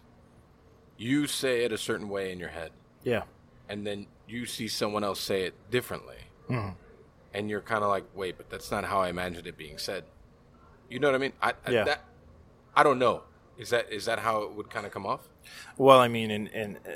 you 0.97 1.27
say 1.27 1.65
it 1.65 1.73
a 1.73 1.79
certain 1.79 2.09
way 2.09 2.31
in 2.33 2.39
your 2.39 2.51
head, 2.51 2.71
yeah, 3.03 3.23
and 3.69 3.87
then 3.87 4.07
you 4.29 4.47
see 4.47 4.69
someone 4.69 5.03
else 5.05 5.21
say 5.21 5.43
it 5.43 5.55
differently, 5.71 6.19
mm-hmm. 6.49 6.71
and 7.35 7.51
you're 7.51 7.61
kind 7.61 7.83
of 7.83 7.89
like, 7.89 8.05
wait, 8.15 8.37
but 8.37 8.51
that's 8.51 8.71
not 8.71 8.85
how 8.85 9.01
I 9.01 9.09
imagined 9.09 9.47
it 9.47 9.57
being 9.57 9.79
said. 9.79 10.05
You 10.89 10.99
know 11.01 11.09
what 11.09 11.15
I 11.15 11.19
mean? 11.19 11.33
I, 11.43 11.53
I- 11.67 11.71
Yeah. 11.71 11.85
that, 11.85 12.05
I 12.75 12.83
don't 12.83 12.99
know. 12.99 13.23
Is 13.59 13.71
that 13.71 13.93
is 13.93 14.05
that 14.05 14.21
how 14.21 14.43
it 14.43 14.53
would 14.53 14.71
kind 14.71 14.87
of 14.87 14.93
come 14.93 15.05
off? 15.05 15.29
Well, 15.77 15.99
I 15.99 16.09
mean, 16.09 16.31
in, 16.31 16.47
in 16.49 16.77
uh, 16.87 16.91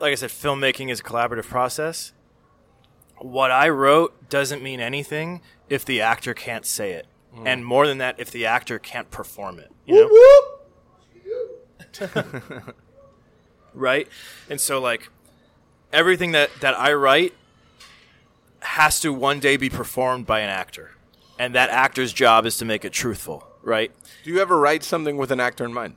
like 0.00 0.12
I 0.12 0.14
said, 0.14 0.30
filmmaking 0.30 0.90
is 0.90 1.00
a 1.00 1.02
collaborative 1.02 1.44
process. 1.44 2.12
What 3.18 3.50
I 3.50 3.68
wrote 3.68 4.30
doesn't 4.30 4.62
mean 4.62 4.80
anything 4.80 5.42
if 5.68 5.84
the 5.84 6.00
actor 6.00 6.32
can't 6.32 6.64
say 6.64 6.92
it, 6.92 7.06
and 7.44 7.66
more 7.66 7.86
than 7.86 7.98
that, 7.98 8.18
if 8.18 8.30
the 8.30 8.46
actor 8.46 8.78
can't 8.78 9.10
perform 9.10 9.58
it. 9.58 9.70
You 9.84 10.08
know? 12.00 12.08
right? 13.74 14.08
And 14.48 14.58
so, 14.58 14.80
like, 14.80 15.10
everything 15.92 16.32
that 16.32 16.50
that 16.60 16.78
I 16.78 16.94
write 16.94 17.34
has 18.60 19.00
to 19.00 19.12
one 19.12 19.38
day 19.38 19.58
be 19.58 19.68
performed 19.68 20.26
by 20.26 20.40
an 20.40 20.48
actor, 20.48 20.92
and 21.38 21.54
that 21.54 21.68
actor's 21.68 22.14
job 22.14 22.46
is 22.46 22.56
to 22.56 22.64
make 22.64 22.86
it 22.86 22.92
truthful, 22.94 23.46
right? 23.62 23.92
Do 24.24 24.30
you 24.30 24.40
ever 24.40 24.58
write 24.58 24.82
something 24.84 25.16
with 25.16 25.30
an 25.30 25.40
actor 25.40 25.64
in 25.64 25.72
mind? 25.72 25.94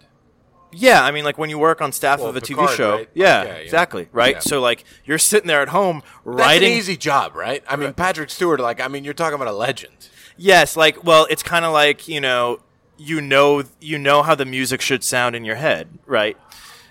Yeah, 0.75 1.03
I 1.03 1.11
mean, 1.11 1.23
like 1.23 1.37
when 1.37 1.51
you 1.51 1.59
work 1.59 1.81
on 1.81 1.91
staff 1.91 2.19
Well, 2.19 2.29
of 2.29 2.35
a 2.35 2.41
Picard, 2.41 2.69
TV 2.69 2.75
show. 2.75 2.91
right? 2.97 3.09
Yeah, 3.13 3.43
Yeah, 3.43 3.49
yeah. 3.49 3.53
exactly. 3.57 4.09
Right. 4.11 4.35
Yeah. 4.35 4.39
So 4.39 4.59
like 4.59 4.83
you're 5.05 5.19
sitting 5.19 5.47
there 5.47 5.61
at 5.61 5.69
home 5.69 6.01
That's 6.03 6.19
writing. 6.25 6.71
an 6.71 6.77
easy 6.77 6.97
job, 6.97 7.35
right? 7.35 7.63
I 7.67 7.75
mean, 7.75 7.93
Patrick 7.93 8.31
Stewart. 8.31 8.59
Like, 8.59 8.81
I 8.81 8.87
mean, 8.87 9.03
you're 9.03 9.13
talking 9.13 9.35
about 9.35 9.47
a 9.47 9.51
legend. 9.53 10.09
Yes, 10.35 10.75
like 10.75 11.03
well, 11.03 11.27
it's 11.29 11.43
kind 11.43 11.63
of 11.63 11.73
like 11.73 12.07
you 12.07 12.19
know, 12.19 12.59
you 12.97 13.21
know, 13.21 13.63
you 13.79 13.99
know 13.99 14.23
how 14.23 14.33
the 14.33 14.45
music 14.45 14.81
should 14.81 15.03
sound 15.03 15.35
in 15.35 15.45
your 15.45 15.57
head, 15.57 15.99
right? 16.07 16.37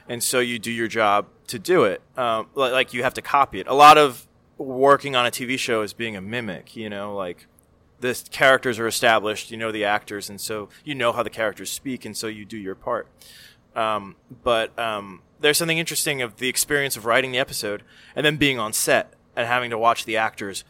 And 0.08 0.22
so 0.22 0.38
you 0.38 0.60
do 0.60 0.70
your 0.70 0.86
job 0.88 1.26
to 1.48 1.58
do 1.58 1.82
it. 1.82 2.02
Um, 2.16 2.46
like 2.54 2.94
you 2.94 3.02
have 3.02 3.14
to 3.14 3.22
copy 3.22 3.58
it. 3.58 3.66
A 3.66 3.74
lot 3.74 3.98
of 3.98 4.28
working 4.58 5.16
on 5.16 5.26
a 5.26 5.30
TV 5.32 5.58
show 5.58 5.82
is 5.82 5.92
being 5.92 6.14
a 6.16 6.20
mimic. 6.20 6.76
You 6.76 6.88
know, 6.88 7.16
like 7.16 7.46
the 8.03 8.20
characters 8.30 8.78
are 8.78 8.86
established. 8.86 9.50
You 9.50 9.57
know 9.57 9.72
the 9.72 9.84
actors, 9.84 10.28
and 10.28 10.40
so 10.40 10.68
you 10.84 10.94
know 10.94 11.12
how 11.12 11.22
the 11.22 11.30
characters 11.30 11.70
speak, 11.70 12.05
and 12.05 12.16
so 12.16 12.26
you 12.26 12.44
do 12.44 12.59
your 12.59 12.74
part. 12.74 13.09
Um, 13.74 14.16
but 14.42 14.78
um, 14.78 15.22
there's 15.40 15.57
something 15.57 15.78
interesting 15.78 16.20
of 16.20 16.36
the 16.36 16.48
experience 16.48 16.96
of 16.96 17.07
writing 17.07 17.32
the 17.32 17.38
episode 17.38 17.82
and 18.14 18.26
then 18.26 18.36
being 18.36 18.59
on 18.59 18.74
set 18.74 19.14
and 19.34 19.46
having 19.46 19.70
to 19.70 19.78
watch 19.78 20.05
the 20.05 20.16
actors 20.16 20.64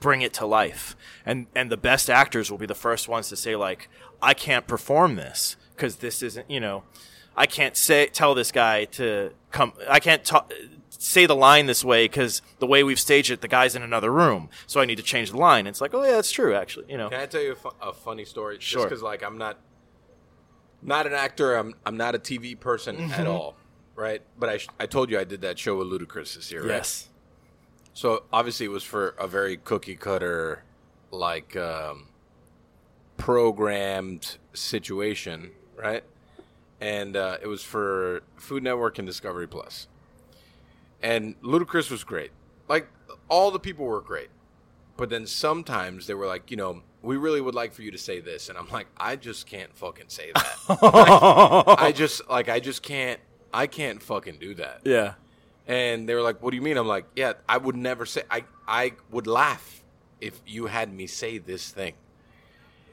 bring 0.00 0.22
it 0.22 0.32
to 0.34 0.46
life. 0.46 0.96
And 1.26 1.46
and 1.54 1.70
the 1.70 1.76
best 1.76 2.08
actors 2.08 2.50
will 2.50 2.58
be 2.58 2.66
the 2.66 2.74
first 2.74 3.08
ones 3.08 3.28
to 3.28 3.36
say 3.36 3.56
like, 3.56 3.90
I 4.22 4.32
can't 4.32 4.66
perform 4.66 5.16
this 5.16 5.56
because 5.76 5.96
this 5.96 6.22
isn't 6.22 6.50
you 6.50 6.60
know, 6.60 6.84
I 7.36 7.46
can't 7.46 7.76
say 7.76 8.06
tell 8.06 8.34
this 8.34 8.52
guy 8.52 8.84
to 8.86 9.32
come. 9.50 9.72
I 9.88 10.00
can't 10.00 10.24
ta- 10.24 10.46
say 11.04 11.26
the 11.26 11.34
line 11.34 11.66
this 11.66 11.84
way 11.84 12.04
because 12.04 12.42
the 12.60 12.66
way 12.66 12.84
we've 12.84 13.00
staged 13.00 13.30
it, 13.30 13.40
the 13.40 13.48
guy's 13.48 13.74
in 13.74 13.82
another 13.82 14.12
room, 14.12 14.48
so 14.66 14.80
I 14.80 14.84
need 14.84 14.96
to 14.98 15.02
change 15.02 15.30
the 15.32 15.36
line. 15.36 15.66
It's 15.66 15.80
like, 15.80 15.92
oh 15.94 16.04
yeah, 16.04 16.12
that's 16.12 16.30
true 16.30 16.54
actually. 16.54 16.86
You 16.90 16.96
know, 16.98 17.08
Can 17.10 17.18
I 17.20 17.26
tell 17.26 17.42
you 17.42 17.52
a, 17.52 17.56
fu- 17.56 17.72
a 17.80 17.92
funny 17.92 18.24
story? 18.24 18.58
Sure. 18.60 18.82
Just 18.82 18.88
because, 18.88 19.02
like, 19.02 19.22
I'm 19.24 19.36
not 19.38 19.58
not 20.80 21.06
an 21.06 21.12
actor. 21.12 21.56
I'm 21.56 21.74
I'm 21.84 21.96
not 21.96 22.14
a 22.14 22.18
TV 22.18 22.58
person 22.58 22.96
Mm-hmm. 22.96 23.12
at 23.20 23.26
all, 23.26 23.56
right? 23.96 24.22
But 24.38 24.48
I 24.48 24.56
sh- 24.58 24.68
I 24.78 24.86
told 24.86 25.10
you 25.10 25.18
I 25.18 25.24
did 25.24 25.40
that 25.40 25.58
show 25.58 25.76
with 25.76 25.88
Ludacris 25.88 26.34
this 26.36 26.50
year, 26.52 26.60
right? 26.62 26.68
yes, 26.70 27.08
So 27.94 28.22
obviously 28.32 28.66
it 28.66 28.70
was 28.70 28.84
for 28.84 29.08
a 29.18 29.26
very 29.26 29.56
cookie 29.56 29.96
cutter, 29.96 30.62
like 31.10 31.56
um, 31.56 32.06
programmed 33.16 34.38
situation, 34.52 35.50
right? 35.76 36.04
And 36.80 37.16
uh, 37.16 37.38
it 37.40 37.46
was 37.46 37.62
for 37.62 38.22
Food 38.36 38.62
Network 38.62 38.98
and 38.98 39.06
Discovery 39.06 39.46
Plus. 39.46 39.86
And 41.02 41.40
Ludacris 41.42 41.90
was 41.90 42.04
great. 42.04 42.30
Like 42.68 42.88
all 43.28 43.50
the 43.50 43.58
people 43.58 43.84
were 43.86 44.00
great, 44.00 44.28
but 44.96 45.10
then 45.10 45.26
sometimes 45.26 46.06
they 46.06 46.14
were 46.14 46.26
like, 46.26 46.50
you 46.50 46.56
know, 46.56 46.82
we 47.02 47.16
really 47.16 47.40
would 47.40 47.54
like 47.54 47.72
for 47.72 47.82
you 47.82 47.90
to 47.90 47.98
say 47.98 48.20
this, 48.20 48.48
and 48.48 48.56
I'm 48.56 48.68
like, 48.68 48.86
I 48.96 49.16
just 49.16 49.46
can't 49.46 49.74
fucking 49.76 50.04
say 50.08 50.30
that. 50.34 50.56
I 51.78 51.92
just 51.92 52.28
like 52.30 52.48
I 52.48 52.60
just 52.60 52.82
can't. 52.82 53.18
I 53.52 53.66
can't 53.66 54.02
fucking 54.02 54.38
do 54.38 54.54
that. 54.54 54.80
yeah, 54.84 55.14
And 55.66 56.08
they 56.08 56.14
were 56.14 56.22
like, 56.22 56.40
"What 56.42 56.50
do 56.52 56.56
you 56.56 56.62
mean?" 56.62 56.76
I'm 56.78 56.86
like, 56.88 57.04
"Yeah, 57.16 57.34
I 57.48 57.58
would 57.58 57.76
never 57.76 58.06
say. 58.06 58.22
I 58.30 58.44
I 58.66 58.92
would 59.10 59.26
laugh 59.26 59.82
if 60.20 60.40
you 60.46 60.66
had 60.66 60.92
me 60.92 61.06
say 61.06 61.38
this 61.38 61.68
thing." 61.70 61.94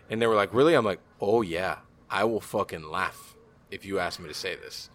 And 0.10 0.22
they 0.22 0.28
were 0.28 0.36
like, 0.36 0.54
"Really?" 0.54 0.74
I'm 0.74 0.84
like, 0.84 1.00
"Oh 1.22 1.42
yeah, 1.44 1.78
I 2.10 2.24
will 2.26 2.42
fucking 2.42 2.90
laugh 2.90 3.36
if 3.72 3.86
you 3.86 4.00
ask 4.00 4.20
me 4.20 4.28
to 4.28 4.34
say 4.34 4.56
this." 4.56 4.90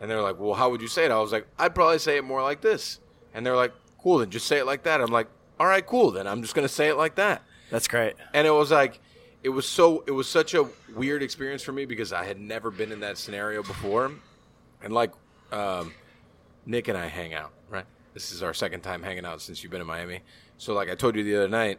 And 0.00 0.10
they're 0.10 0.22
like, 0.22 0.38
"Well, 0.38 0.54
how 0.54 0.70
would 0.70 0.80
you 0.80 0.88
say 0.88 1.04
it?" 1.04 1.10
I 1.10 1.20
was 1.20 1.30
like, 1.30 1.46
"I'd 1.58 1.74
probably 1.74 1.98
say 1.98 2.16
it 2.16 2.24
more 2.24 2.42
like 2.42 2.62
this." 2.62 2.98
And 3.34 3.44
they're 3.44 3.56
like, 3.56 3.72
"Cool, 4.02 4.18
then 4.18 4.30
just 4.30 4.46
say 4.46 4.58
it 4.58 4.66
like 4.66 4.82
that." 4.84 5.00
I'm 5.00 5.12
like, 5.12 5.28
"All 5.58 5.66
right, 5.66 5.86
cool, 5.86 6.10
then 6.10 6.26
I'm 6.26 6.42
just 6.42 6.54
gonna 6.54 6.68
say 6.68 6.88
it 6.88 6.96
like 6.96 7.16
that." 7.16 7.42
that's 7.70 7.86
great. 7.88 8.14
And 8.34 8.46
it 8.46 8.50
was 8.50 8.70
like, 8.70 9.00
it 9.42 9.48
was 9.48 9.66
so, 9.66 10.04
it 10.06 10.10
was 10.10 10.28
such 10.28 10.54
a 10.54 10.66
weird 10.94 11.22
experience 11.22 11.62
for 11.62 11.72
me 11.72 11.86
because 11.86 12.12
I 12.12 12.24
had 12.24 12.38
never 12.38 12.70
been 12.70 12.92
in 12.92 13.00
that 13.00 13.16
scenario 13.16 13.62
before. 13.62 14.10
And 14.82 14.92
like, 14.92 15.12
um, 15.52 15.94
Nick 16.66 16.88
and 16.88 16.98
I 16.98 17.06
hang 17.06 17.32
out, 17.32 17.52
right? 17.70 17.86
This 18.12 18.32
is 18.32 18.42
our 18.42 18.52
second 18.52 18.80
time 18.82 19.02
hanging 19.02 19.24
out 19.24 19.40
since 19.40 19.62
you've 19.62 19.72
been 19.72 19.80
in 19.80 19.86
Miami. 19.86 20.20
So, 20.58 20.74
like 20.74 20.90
I 20.90 20.94
told 20.94 21.16
you 21.16 21.24
the 21.24 21.36
other 21.36 21.48
night, 21.48 21.78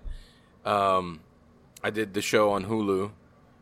um, 0.65 1.19
I 1.83 1.89
did 1.89 2.13
the 2.13 2.21
show 2.21 2.51
on 2.51 2.65
Hulu, 2.65 3.11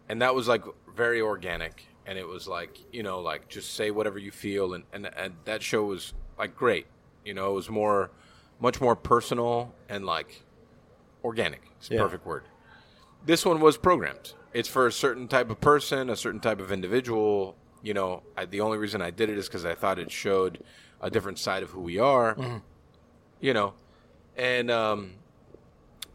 and 0.08 0.22
that 0.22 0.36
was 0.36 0.48
like 0.48 0.64
very 0.96 1.20
organic. 1.20 1.86
And 2.10 2.18
it 2.18 2.28
was 2.28 2.48
like, 2.48 2.80
you 2.92 3.04
know, 3.04 3.20
like 3.20 3.48
just 3.50 3.76
say 3.76 3.92
whatever 3.92 4.18
you 4.18 4.32
feel. 4.32 4.74
And, 4.74 4.84
and, 4.92 5.06
and 5.16 5.36
that 5.46 5.62
show 5.62 5.84
was 5.84 6.14
like 6.40 6.56
great. 6.56 6.88
You 7.24 7.36
know, 7.36 7.52
it 7.52 7.54
was 7.54 7.70
more, 7.70 8.10
much 8.60 8.82
more 8.82 8.96
personal 8.96 9.76
and 9.88 10.08
like 10.08 10.42
organic. 11.24 11.62
It's 11.78 11.92
Yeah. 11.92 12.02
perfect 12.02 12.26
word. 12.26 12.46
This 13.28 13.46
one 13.46 13.60
was 13.60 13.78
programmed. 13.78 14.34
It's 14.54 14.68
for 14.68 14.88
a 14.88 14.92
certain 14.92 15.28
type 15.28 15.52
of 15.52 15.62
person, 15.62 16.10
a 16.10 16.16
certain 16.16 16.40
type 16.40 16.60
of 16.60 16.72
individual. 16.72 17.56
You 17.84 17.94
know, 17.94 18.24
I, 18.36 18.46
the 18.46 18.62
only 18.62 18.80
reason 18.80 19.04
I 19.04 19.12
did 19.12 19.30
it 19.30 19.38
is 19.38 19.48
because 19.48 19.64
I 19.64 19.76
thought 19.76 20.00
it 20.00 20.12
showed 20.12 20.64
a 21.02 21.12
different 21.12 21.38
side 21.38 21.62
of 21.62 21.70
who 21.70 21.82
we 21.82 22.00
are. 22.00 22.36
You 23.40 23.54
know, 23.54 23.74
and 24.36 24.72
um, 24.72 25.14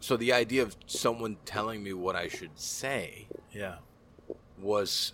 so 0.01 0.17
the 0.17 0.33
idea 0.33 0.63
of 0.63 0.75
someone 0.87 1.37
telling 1.45 1.85
me 1.85 1.93
what 1.93 2.17
I 2.17 2.27
should 2.27 2.59
say 2.59 3.29
Yeah. 3.53 3.77
was 4.59 5.13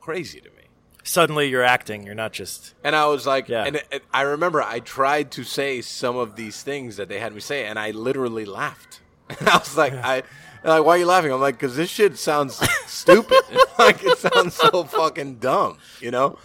crazy 0.00 0.40
to 0.40 0.48
me. 0.50 0.56
Suddenly 1.02 1.48
you're 1.48 1.64
acting. 1.64 2.04
You're 2.04 2.14
not 2.14 2.32
just. 2.32 2.74
And 2.84 2.94
I 2.94 3.06
was 3.06 3.26
like, 3.26 3.48
Yeah. 3.48 3.64
and, 3.64 3.82
I 4.12 4.22
remember 4.22 4.62
I 4.62 4.80
tried 4.80 5.30
to 5.32 5.44
say 5.44 5.80
some 5.80 6.16
of 6.16 6.36
these 6.36 6.62
things 6.62 6.96
that 6.96 7.08
they 7.08 7.18
had 7.18 7.32
me 7.34 7.40
say, 7.40 7.66
and 7.66 7.78
I 7.78 7.90
literally 7.92 8.44
laughed. 8.44 9.00
I 9.40 9.56
was 9.58 9.76
like, 9.76 9.94
I, 9.94 10.22
like, 10.62 10.84
why 10.84 10.96
are 10.96 10.98
you 10.98 11.06
laughing? 11.06 11.32
I'm 11.32 11.40
like, 11.40 11.54
because 11.58 11.76
this 11.76 11.88
shit 11.88 12.18
sounds 12.18 12.60
stupid. 12.86 13.40
like, 13.78 14.02
it 14.04 14.18
sounds 14.18 14.54
so 14.54 14.84
fucking 14.84 15.36
dumb, 15.36 15.78
you 16.00 16.10
know? 16.10 16.38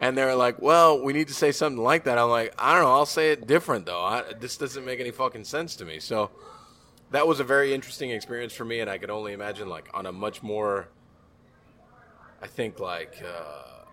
And 0.00 0.16
they're 0.16 0.34
like, 0.34 0.62
well, 0.62 1.02
we 1.02 1.12
need 1.12 1.28
to 1.28 1.34
say 1.34 1.52
something 1.52 1.82
like 1.82 2.04
that. 2.04 2.16
I'm 2.16 2.30
like, 2.30 2.54
I 2.58 2.72
don't 2.74 2.84
know. 2.84 2.92
I'll 2.92 3.04
say 3.04 3.32
it 3.32 3.46
different, 3.46 3.84
though. 3.84 4.00
I, 4.02 4.24
this 4.38 4.56
doesn't 4.56 4.84
make 4.86 4.98
any 4.98 5.10
fucking 5.10 5.44
sense 5.44 5.76
to 5.76 5.84
me. 5.84 5.98
So 6.00 6.30
that 7.10 7.26
was 7.26 7.38
a 7.38 7.44
very 7.44 7.74
interesting 7.74 8.10
experience 8.10 8.54
for 8.54 8.64
me, 8.64 8.80
and 8.80 8.88
I 8.88 8.96
could 8.96 9.10
only 9.10 9.34
imagine, 9.34 9.68
like, 9.68 9.90
on 9.92 10.06
a 10.06 10.12
much 10.12 10.42
more, 10.42 10.88
I 12.42 12.46
think, 12.46 12.80
like, 12.80 13.22
uh, 13.24 13.84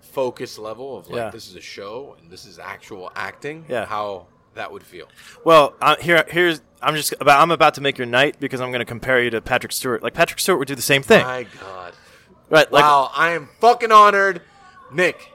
focus 0.00 0.58
level 0.58 0.96
of 0.96 1.08
like 1.08 1.16
Yeah. 1.16 1.30
this 1.30 1.48
is 1.48 1.56
a 1.56 1.60
show 1.60 2.16
and 2.18 2.30
this 2.30 2.44
is 2.46 2.58
actual 2.58 3.10
acting. 3.14 3.64
Yeah. 3.68 3.84
how 3.86 4.26
that 4.54 4.72
would 4.72 4.82
feel. 4.82 5.06
Well, 5.44 5.74
uh, 5.82 5.96
here, 6.00 6.24
here's. 6.28 6.62
I'm 6.80 6.94
just 6.94 7.14
about. 7.20 7.40
I'm 7.42 7.50
about 7.50 7.74
to 7.74 7.80
make 7.80 7.98
your 7.98 8.06
night 8.06 8.36
because 8.40 8.60
I'm 8.60 8.70
going 8.70 8.80
to 8.80 8.86
compare 8.86 9.22
you 9.22 9.30
to 9.30 9.40
Patrick 9.42 9.72
Stewart. 9.72 10.02
Like 10.02 10.14
Patrick 10.14 10.40
Stewart 10.40 10.58
would 10.58 10.68
do 10.68 10.74
the 10.74 10.82
same 10.82 11.02
thing, 11.02 11.22
My 11.24 11.46
God, 11.60 11.92
right? 12.48 12.70
Like, 12.72 12.82
wow! 12.82 13.10
I 13.14 13.32
am 13.32 13.48
fucking 13.60 13.92
honored, 13.92 14.40
Nick. 14.92 15.30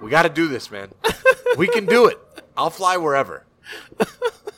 We 0.00 0.10
got 0.10 0.22
to 0.24 0.28
do 0.28 0.48
this, 0.48 0.70
man. 0.70 0.90
we 1.56 1.66
can 1.68 1.86
do 1.86 2.06
it. 2.06 2.18
I'll 2.56 2.70
fly 2.70 2.96
wherever. 2.98 3.44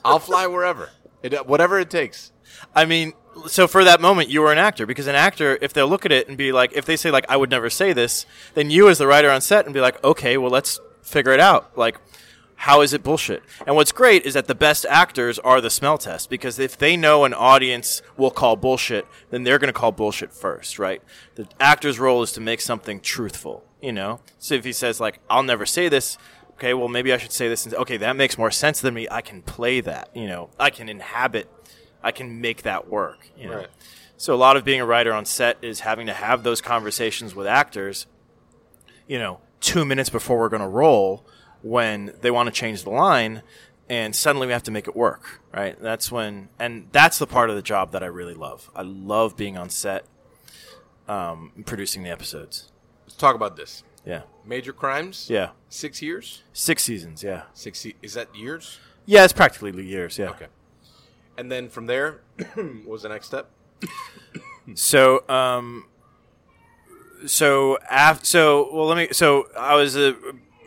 I'll 0.04 0.18
fly 0.18 0.46
wherever. 0.46 0.90
It, 1.22 1.46
whatever 1.46 1.78
it 1.78 1.90
takes. 1.90 2.32
I 2.74 2.84
mean, 2.86 3.12
so 3.46 3.66
for 3.66 3.84
that 3.84 4.00
moment, 4.00 4.28
you 4.28 4.40
were 4.40 4.52
an 4.52 4.58
actor 4.58 4.86
because 4.86 5.06
an 5.06 5.14
actor, 5.14 5.58
if 5.60 5.72
they'll 5.72 5.88
look 5.88 6.04
at 6.06 6.12
it 6.12 6.28
and 6.28 6.36
be 6.36 6.52
like, 6.52 6.72
if 6.74 6.84
they 6.84 6.96
say 6.96 7.10
like, 7.10 7.26
I 7.28 7.36
would 7.36 7.50
never 7.50 7.70
say 7.70 7.92
this, 7.92 8.26
then 8.54 8.70
you 8.70 8.88
as 8.88 8.98
the 8.98 9.06
writer 9.06 9.30
on 9.30 9.40
set 9.40 9.64
and 9.64 9.74
be 9.74 9.80
like, 9.80 10.02
okay, 10.04 10.36
well, 10.36 10.50
let's 10.50 10.80
figure 11.02 11.32
it 11.32 11.40
out. 11.40 11.76
Like, 11.76 11.98
how 12.56 12.80
is 12.80 12.92
it 12.92 13.02
bullshit? 13.02 13.42
And 13.66 13.76
what's 13.76 13.92
great 13.92 14.24
is 14.24 14.34
that 14.34 14.46
the 14.46 14.54
best 14.54 14.86
actors 14.88 15.38
are 15.40 15.60
the 15.60 15.70
smell 15.70 15.98
test 15.98 16.30
because 16.30 16.58
if 16.58 16.78
they 16.78 16.96
know 16.96 17.24
an 17.24 17.34
audience 17.34 18.00
will 18.16 18.30
call 18.30 18.56
bullshit, 18.56 19.06
then 19.30 19.42
they're 19.42 19.58
going 19.58 19.72
to 19.72 19.78
call 19.78 19.92
bullshit 19.92 20.32
first, 20.32 20.78
right? 20.78 21.02
The 21.34 21.46
actor's 21.60 21.98
role 21.98 22.22
is 22.22 22.32
to 22.32 22.40
make 22.40 22.60
something 22.60 23.00
truthful, 23.00 23.64
you 23.82 23.92
know? 23.92 24.20
So 24.38 24.54
if 24.54 24.64
he 24.64 24.72
says 24.72 25.00
like, 25.00 25.20
I'll 25.28 25.42
never 25.42 25.66
say 25.66 25.88
this, 25.88 26.16
okay, 26.52 26.72
well, 26.72 26.88
maybe 26.88 27.12
I 27.12 27.18
should 27.18 27.32
say 27.32 27.48
this. 27.48 27.66
And, 27.66 27.74
okay, 27.74 27.96
that 27.98 28.16
makes 28.16 28.38
more 28.38 28.50
sense 28.50 28.80
than 28.80 28.94
me. 28.94 29.08
I 29.10 29.20
can 29.20 29.42
play 29.42 29.80
that, 29.80 30.08
you 30.14 30.26
know? 30.26 30.50
I 30.58 30.70
can 30.70 30.88
inhabit, 30.88 31.50
I 32.04 32.12
can 32.12 32.40
make 32.40 32.62
that 32.62 32.88
work, 32.88 33.28
you 33.36 33.48
know? 33.48 33.56
Right. 33.56 33.68
So 34.16 34.32
a 34.34 34.36
lot 34.36 34.56
of 34.56 34.64
being 34.64 34.80
a 34.80 34.86
writer 34.86 35.12
on 35.12 35.24
set 35.24 35.58
is 35.62 35.80
having 35.80 36.06
to 36.06 36.12
have 36.12 36.44
those 36.44 36.60
conversations 36.60 37.34
with 37.34 37.46
actors, 37.48 38.06
you 39.08 39.18
know, 39.18 39.40
two 39.60 39.84
minutes 39.84 40.10
before 40.10 40.38
we're 40.38 40.48
going 40.48 40.62
to 40.62 40.68
roll 40.68 41.26
when 41.62 42.14
they 42.20 42.30
want 42.30 42.46
to 42.46 42.52
change 42.52 42.84
the 42.84 42.90
line 42.90 43.42
and 43.88 44.14
suddenly 44.14 44.46
we 44.46 44.52
have 44.52 44.62
to 44.62 44.70
make 44.70 44.86
it 44.88 44.94
work, 44.96 45.40
right? 45.52 45.78
That's 45.80 46.10
when, 46.12 46.48
and 46.58 46.88
that's 46.92 47.18
the 47.18 47.26
part 47.26 47.50
of 47.50 47.56
the 47.56 47.62
job 47.62 47.92
that 47.92 48.02
I 48.02 48.06
really 48.06 48.32
love. 48.34 48.70
I 48.74 48.82
love 48.82 49.36
being 49.36 49.58
on 49.58 49.68
set, 49.68 50.06
um, 51.08 51.52
producing 51.66 52.02
the 52.02 52.10
episodes. 52.10 52.70
Let's 53.04 53.16
talk 53.16 53.34
about 53.34 53.56
this. 53.56 53.82
Yeah. 54.06 54.22
Major 54.44 54.72
crimes. 54.72 55.28
Yeah. 55.30 55.50
Six 55.68 56.00
years. 56.02 56.42
Six 56.52 56.82
seasons. 56.82 57.22
Yeah. 57.22 57.42
Six. 57.52 57.80
se- 57.80 57.94
Is 58.02 58.14
that 58.14 58.34
years? 58.34 58.78
Yeah. 59.06 59.24
It's 59.24 59.32
practically 59.32 59.84
years. 59.84 60.18
Yeah. 60.18 60.30
Okay. 60.30 60.46
And 61.36 61.50
then 61.50 61.68
from 61.68 61.86
there 61.86 62.20
what 62.54 62.86
was 62.86 63.02
the 63.02 63.08
next 63.08 63.26
step. 63.26 63.50
So, 64.74 65.28
um, 65.28 65.86
so 67.26 67.78
after, 67.90 68.24
so 68.24 68.68
well, 68.72 68.86
let 68.86 68.96
me. 68.96 69.08
So 69.12 69.48
I 69.58 69.74
was 69.74 69.96
a 69.96 70.16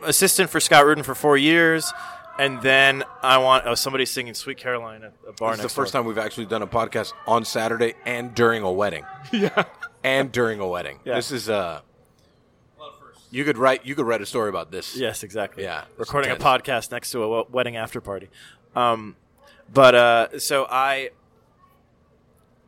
assistant 0.04 0.50
for 0.50 0.60
Scott 0.60 0.84
Rudin 0.86 1.02
for 1.04 1.14
four 1.14 1.36
years, 1.36 1.92
and 2.38 2.62
then 2.62 3.04
I 3.22 3.38
want 3.38 3.66
oh 3.66 3.74
somebody's 3.74 4.10
singing 4.10 4.34
"Sweet 4.34 4.58
Caroline" 4.58 5.02
at 5.02 5.12
a 5.28 5.32
bar 5.32 5.52
This 5.52 5.58
is 5.58 5.62
the 5.64 5.68
first 5.70 5.92
door. 5.92 6.02
time 6.02 6.06
we've 6.06 6.18
actually 6.18 6.46
done 6.46 6.62
a 6.62 6.66
podcast 6.66 7.12
on 7.26 7.44
Saturday 7.44 7.94
and 8.06 8.34
during 8.34 8.62
a 8.62 8.70
wedding. 8.72 9.04
Yeah. 9.32 9.64
And 10.04 10.30
during 10.30 10.60
a 10.60 10.66
wedding. 10.66 11.00
Yeah. 11.04 11.16
This 11.16 11.32
is 11.32 11.48
uh 11.50 11.80
you 13.30 13.44
could 13.44 13.58
write 13.58 13.84
you 13.84 13.94
could 13.94 14.06
write 14.06 14.22
a 14.22 14.26
story 14.26 14.48
about 14.48 14.70
this. 14.70 14.96
Yes, 14.96 15.22
exactly. 15.22 15.64
Yeah, 15.64 15.84
it's 15.90 15.98
recording 15.98 16.30
a 16.30 16.36
podcast 16.36 16.92
next 16.92 17.10
to 17.10 17.22
a 17.24 17.42
wedding 17.50 17.76
after 17.76 18.00
party. 18.00 18.30
Um, 18.76 19.16
but 19.72 19.94
uh, 19.94 20.38
so 20.38 20.66
I, 20.70 21.10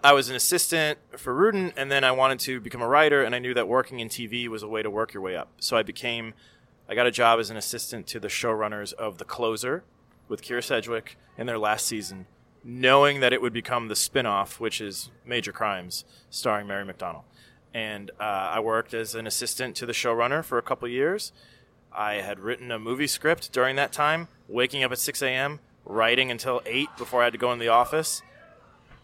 I 0.03 0.13
was 0.13 0.29
an 0.29 0.37
assistant 0.37 0.99
for 1.17 1.35
Rudin, 1.35 1.73
and 1.77 1.91
then 1.91 2.05
I 2.05 2.13
wanted 2.13 2.39
to 2.41 2.61
become 2.61 2.83
a 2.83 2.89
writer, 2.89 3.23
and 3.23 3.35
I 3.35 3.39
knew 3.39 3.55
that 3.55 3.69
working 3.69 4.01
in 4.01 4.09
TV 4.09 4.49
was 4.49 4.63
a 4.63 4.69
way 4.69 4.83
to 4.83 4.91
work 4.91 5.15
your 5.15 5.23
way 5.23 5.37
up. 5.37 5.51
So 5.59 5.77
I 5.77 5.83
became, 5.83 6.35
I 6.89 6.95
got 6.95 7.07
a 7.07 7.11
job 7.11 7.39
as 7.39 7.51
an 7.51 7.57
assistant 7.57 8.07
to 8.09 8.21
the 8.21 8.29
showrunners 8.29 8.93
of 8.95 9.19
The 9.19 9.25
Closer 9.25 9.85
with 10.29 10.43
Kyra 10.43 10.63
Sedgwick 10.63 11.17
in 11.37 11.47
their 11.47 11.59
last 11.59 11.87
season, 11.87 12.27
knowing 12.63 13.21
that 13.21 13.33
it 13.33 13.43
would 13.43 13.53
become 13.53 13.89
the 13.89 13.97
spin-off, 13.97 14.61
which 14.61 14.81
is 14.81 15.11
Major 15.25 15.53
Crimes, 15.53 16.05
starring 16.31 16.67
Mary 16.67 16.85
McDonnell. 16.85 17.25
And 17.73 18.11
uh, 18.21 18.23
I 18.23 18.61
worked 18.61 18.95
as 18.95 19.15
an 19.15 19.27
assistant 19.27 19.77
to 19.77 19.87
the 19.87 19.93
showrunner 19.93 20.45
for 20.45 20.59
a 20.59 20.63
couple 20.63 20.89
years. 20.89 21.33
I 21.93 22.15
had 22.15 22.41
written 22.41 22.71
a 22.71 22.79
movie 22.79 23.07
script 23.07 23.53
during 23.53 23.77
that 23.77 23.93
time, 23.93 24.29
waking 24.49 24.83
up 24.83 24.93
at 24.93 24.99
6 24.99 25.23
a.m., 25.23 25.61
writing 25.85 26.31
until 26.31 26.61
8 26.67 26.89
before 26.99 27.21
I 27.23 27.25
had 27.25 27.33
to 27.33 27.39
go 27.39 27.53
in 27.53 27.59
the 27.59 27.69
office. 27.69 28.23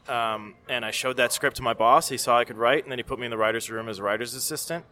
Um, 0.09 0.55
and 0.69 0.85
I 0.85 0.93
showed 0.93 1.16
that 1.16 1.32
script 1.32 1.57
to 1.57 1.62
my 1.62 1.74
boss. 1.74 2.09
He 2.09 2.16
saw 2.16 2.39
I 2.39 2.44
could 2.44 2.57
write, 2.59 2.85
and 2.85 2.93
then 2.93 2.98
he 2.98 3.03
put 3.03 3.19
me 3.19 3.24
in 3.27 3.31
the 3.31 3.36
writer's 3.36 3.69
room 3.70 3.89
as 3.89 3.98
a 3.98 4.03
writer's 4.03 4.35
assistant. 4.35 4.85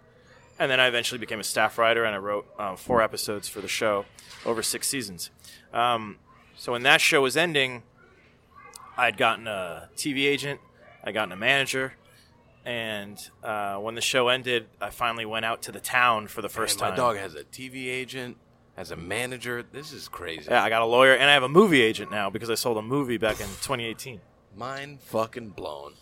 And 0.58 0.70
then 0.70 0.80
I 0.80 0.86
eventually 0.86 1.18
became 1.18 1.40
a 1.40 1.44
staff 1.44 1.78
writer, 1.78 2.04
and 2.04 2.14
I 2.14 2.18
wrote 2.18 2.46
uh, 2.58 2.76
four 2.76 3.00
episodes 3.02 3.48
for 3.48 3.60
the 3.60 3.68
show 3.68 4.06
over 4.44 4.62
six 4.62 4.88
seasons. 4.88 5.30
Um, 5.72 6.18
so 6.56 6.72
when 6.72 6.82
that 6.82 7.00
show 7.00 7.22
was 7.22 7.36
ending, 7.36 7.82
I 8.96 9.04
had 9.06 9.16
gotten 9.16 9.46
a 9.48 9.88
TV 9.96 10.24
agent, 10.26 10.60
I 11.02 11.12
gotten 11.12 11.32
a 11.32 11.36
manager, 11.36 11.94
and 12.64 13.18
uh, 13.42 13.76
when 13.76 13.94
the 13.96 14.00
show 14.00 14.28
ended, 14.28 14.66
I 14.80 14.90
finally 14.90 15.24
went 15.26 15.44
out 15.44 15.62
to 15.62 15.72
the 15.72 15.80
town 15.80 16.28
for 16.28 16.40
the 16.42 16.48
first 16.48 16.74
And 16.74 16.82
my 16.82 16.88
time. 16.88 16.96
dog 16.96 17.16
has 17.16 17.34
a 17.34 17.44
TV 17.44 17.88
agent, 17.88 18.36
has 18.76 18.90
a 18.90 18.96
manager. 18.96 19.62
This 19.62 19.92
is 19.92 20.08
crazy. 20.08 20.48
Yeah, 20.50 20.62
I 20.62 20.68
got 20.68 20.82
a 20.82 20.86
lawyer, 20.86 21.12
and 21.14 21.30
I 21.30 21.32
have 21.34 21.42
a 21.42 21.48
movie 21.48 21.80
agent 21.82 22.10
now 22.10 22.30
because 22.30 22.50
I 22.50 22.54
sold 22.54 22.76
a 22.78 22.82
movie 22.82 23.16
back 23.18 23.40
in 23.40 23.46
2018. 23.46 24.20
Mind 24.56 25.00
fucking 25.00 25.50
blown. 25.50 25.94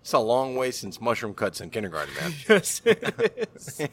It's 0.00 0.12
a 0.12 0.18
long 0.18 0.56
way 0.56 0.70
since 0.70 1.00
mushroom 1.00 1.34
cuts 1.34 1.60
in 1.60 1.70
kindergarten, 1.70 2.14
man. 2.14 2.32
Yes, 2.48 2.80
it 2.84 3.48
is. 3.54 3.80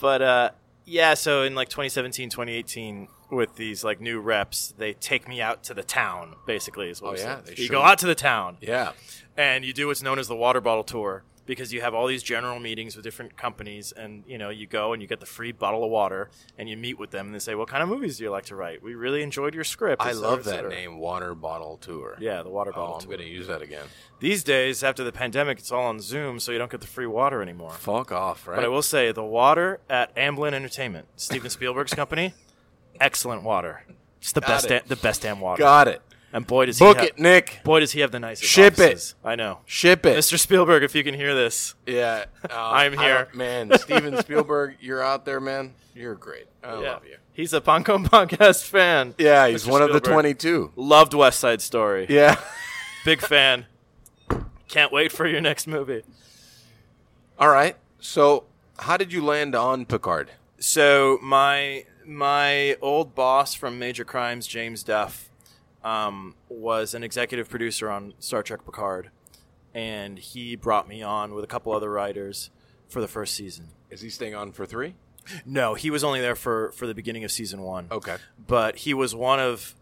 but 0.00 0.22
uh, 0.22 0.50
yeah, 0.84 1.14
so 1.14 1.42
in 1.42 1.54
like 1.54 1.68
2017, 1.68 2.30
2018, 2.30 3.08
with 3.30 3.56
these 3.56 3.82
like 3.82 4.00
new 4.00 4.20
reps, 4.20 4.72
they 4.78 4.92
take 4.92 5.26
me 5.28 5.40
out 5.40 5.64
to 5.64 5.74
the 5.74 5.82
town. 5.82 6.36
Basically, 6.46 6.88
is 6.90 7.02
what 7.02 7.10
Oh, 7.10 7.12
we 7.14 7.18
yeah? 7.20 7.40
They 7.44 7.52
you 7.56 7.66
show 7.66 7.72
go 7.72 7.82
out 7.82 7.98
to 7.98 8.06
the 8.06 8.14
town, 8.14 8.58
yeah. 8.60 8.92
and 9.36 9.64
you 9.64 9.72
do 9.72 9.88
what's 9.88 10.02
known 10.02 10.18
as 10.18 10.28
the 10.28 10.36
water 10.36 10.60
bottle 10.60 10.84
tour 10.84 11.24
because 11.46 11.72
you 11.72 11.80
have 11.80 11.94
all 11.94 12.06
these 12.06 12.22
general 12.22 12.58
meetings 12.60 12.96
with 12.96 13.04
different 13.04 13.36
companies 13.36 13.92
and 13.92 14.24
you 14.26 14.36
know 14.36 14.50
you 14.50 14.66
go 14.66 14.92
and 14.92 15.00
you 15.00 15.08
get 15.08 15.20
the 15.20 15.26
free 15.26 15.52
bottle 15.52 15.84
of 15.84 15.90
water 15.90 16.28
and 16.58 16.68
you 16.68 16.76
meet 16.76 16.98
with 16.98 17.10
them 17.12 17.26
and 17.26 17.34
they 17.34 17.38
say 17.38 17.54
what 17.54 17.68
kind 17.68 17.82
of 17.82 17.88
movies 17.88 18.18
do 18.18 18.24
you 18.24 18.30
like 18.30 18.44
to 18.46 18.56
write 18.56 18.82
we 18.82 18.94
really 18.94 19.22
enjoyed 19.22 19.54
your 19.54 19.64
script 19.64 20.02
I 20.02 20.12
love 20.12 20.44
that 20.44 20.68
name, 20.68 20.98
Water 20.98 21.34
Bottle 21.34 21.76
Tour. 21.78 22.16
yeah 22.20 22.42
the 22.42 22.48
water 22.50 22.72
Oh, 22.74 22.78
bottle 22.80 22.94
I'm 22.96 23.00
tour 23.02 23.16
going 23.16 23.20
to 23.28 23.32
use 23.32 23.46
that 23.46 23.62
again. 23.62 23.84
these 24.20 24.42
days 24.44 24.82
after 24.84 25.04
the 25.04 25.12
pandemic 25.12 25.58
it's 25.58 25.70
all 25.72 25.84
on 25.84 26.00
zoom 26.00 26.40
so 26.40 26.52
you 26.52 26.58
don't 26.58 26.70
get 26.70 26.80
the 26.80 26.86
free 26.86 27.06
water 27.06 27.40
anymore 27.42 27.70
Fuck 27.70 28.12
off, 28.12 28.46
right? 28.46 28.56
but 28.56 28.64
i 28.64 28.68
will 28.68 28.82
say 28.82 29.12
the 29.12 29.24
water 29.24 29.80
at 29.88 30.14
amblin 30.16 30.52
entertainment 30.52 31.06
steven 31.16 31.50
spielberg's 31.56 31.94
company 31.94 32.34
excellent 33.00 33.42
water 33.42 33.84
it's 34.20 34.32
the 34.32 34.40
Got 34.40 34.48
best 34.48 34.70
it. 34.70 34.88
the 34.88 34.96
best 34.96 35.22
damn 35.22 35.40
water 35.40 35.60
Got 35.60 35.88
it. 35.88 36.02
And 36.32 36.46
boy 36.46 36.66
does 36.66 36.78
Book 36.78 36.98
he 36.98 37.02
ha- 37.06 37.08
it, 37.16 37.18
Nick. 37.18 37.60
boy 37.64 37.80
does 37.80 37.92
he 37.92 38.00
have 38.00 38.10
the 38.10 38.18
nicest 38.20 38.50
Ship 38.50 38.78
it. 38.78 39.14
i 39.24 39.36
know 39.36 39.60
Ship 39.64 40.04
it. 40.04 40.16
mr 40.18 40.38
spielberg 40.38 40.82
if 40.82 40.94
you 40.94 41.02
can 41.04 41.14
hear 41.14 41.34
this 41.34 41.74
Yeah. 41.86 42.24
uh, 42.50 42.54
I'm 42.54 42.92
here. 42.98 43.28
man, 43.32 43.76
Steven 43.78 44.16
Spielberg, 44.18 44.76
you're 44.80 45.02
out 45.02 45.24
there, 45.24 45.40
man. 45.40 45.74
You're 45.94 46.14
great. 46.14 46.46
I 46.62 46.74
love 46.74 47.06
you. 47.06 47.16
He's 47.32 47.52
a 47.54 47.60
Pancon 47.60 48.06
podcast 48.10 48.64
fan. 48.64 49.14
Yeah, 49.18 49.46
he's 49.48 49.64
Mr. 49.64 49.70
one 49.70 49.82
of 49.82 49.92
the 49.92 50.00
22. 50.00 50.72
Loved 50.76 51.14
West 51.14 51.38
Side 51.40 51.62
Story. 51.62 52.06
Yeah. 52.10 52.38
Big 53.06 53.20
fan. 53.22 53.66
Can't 54.68 54.92
wait 54.92 55.12
for 55.12 55.26
your 55.26 55.40
next 55.40 55.66
movie. 55.66 56.02
All 57.38 57.48
right. 57.48 57.76
So, 58.00 58.44
how 58.80 58.96
did 58.96 59.12
you 59.12 59.24
land 59.24 59.54
on 59.54 59.86
Picard? 59.86 60.32
So 60.58 61.18
my 61.22 61.84
my 62.04 62.76
old 62.82 63.14
boss 63.14 63.54
from 63.54 63.78
Major 63.78 64.04
Crimes, 64.04 64.46
James 64.46 64.82
Duff, 64.82 65.30
um, 65.86 66.34
was 66.48 66.94
an 66.94 67.04
executive 67.04 67.48
producer 67.48 67.88
on 67.88 68.12
Star 68.18 68.42
Trek 68.42 68.64
Picard, 68.64 69.10
and 69.72 70.18
he 70.18 70.56
brought 70.56 70.88
me 70.88 71.00
on 71.00 71.32
with 71.32 71.44
a 71.44 71.46
couple 71.46 71.72
other 71.72 71.90
writers 71.90 72.50
for 72.88 73.00
the 73.00 73.06
first 73.06 73.34
season. 73.34 73.68
Is 73.88 74.00
he 74.00 74.10
staying 74.10 74.34
on 74.34 74.50
for 74.50 74.66
three? 74.66 74.96
No, 75.44 75.74
he 75.74 75.90
was 75.90 76.02
only 76.02 76.20
there 76.20 76.34
for 76.34 76.72
for 76.72 76.86
the 76.86 76.94
beginning 76.94 77.22
of 77.24 77.30
season 77.30 77.62
one. 77.62 77.86
Okay. 77.90 78.16
but 78.46 78.76
he 78.76 78.94
was 78.94 79.14
one 79.14 79.38
of 79.40 79.74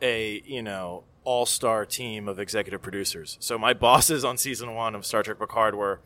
a 0.00 0.42
you 0.46 0.62
know 0.62 1.04
all 1.24 1.46
star 1.46 1.84
team 1.84 2.28
of 2.28 2.38
executive 2.38 2.80
producers. 2.80 3.36
So 3.40 3.58
my 3.58 3.74
bosses 3.74 4.24
on 4.24 4.38
season 4.38 4.74
one 4.74 4.94
of 4.94 5.04
Star 5.06 5.22
Trek 5.22 5.38
Picard 5.38 5.74
were 5.74 6.00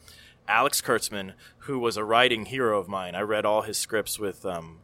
Alex 0.49 0.83
Kurtzman, 0.83 1.33
who 1.61 1.79
was 1.79 1.97
a 1.97 2.05
writing 2.05 2.47
hero 2.47 2.79
of 2.79 2.89
mine. 2.89 3.15
I 3.15 3.21
read 3.21 3.45
all 3.45 3.63
his 3.63 3.79
scripts 3.79 4.19
with 4.19 4.45
um, 4.45 4.81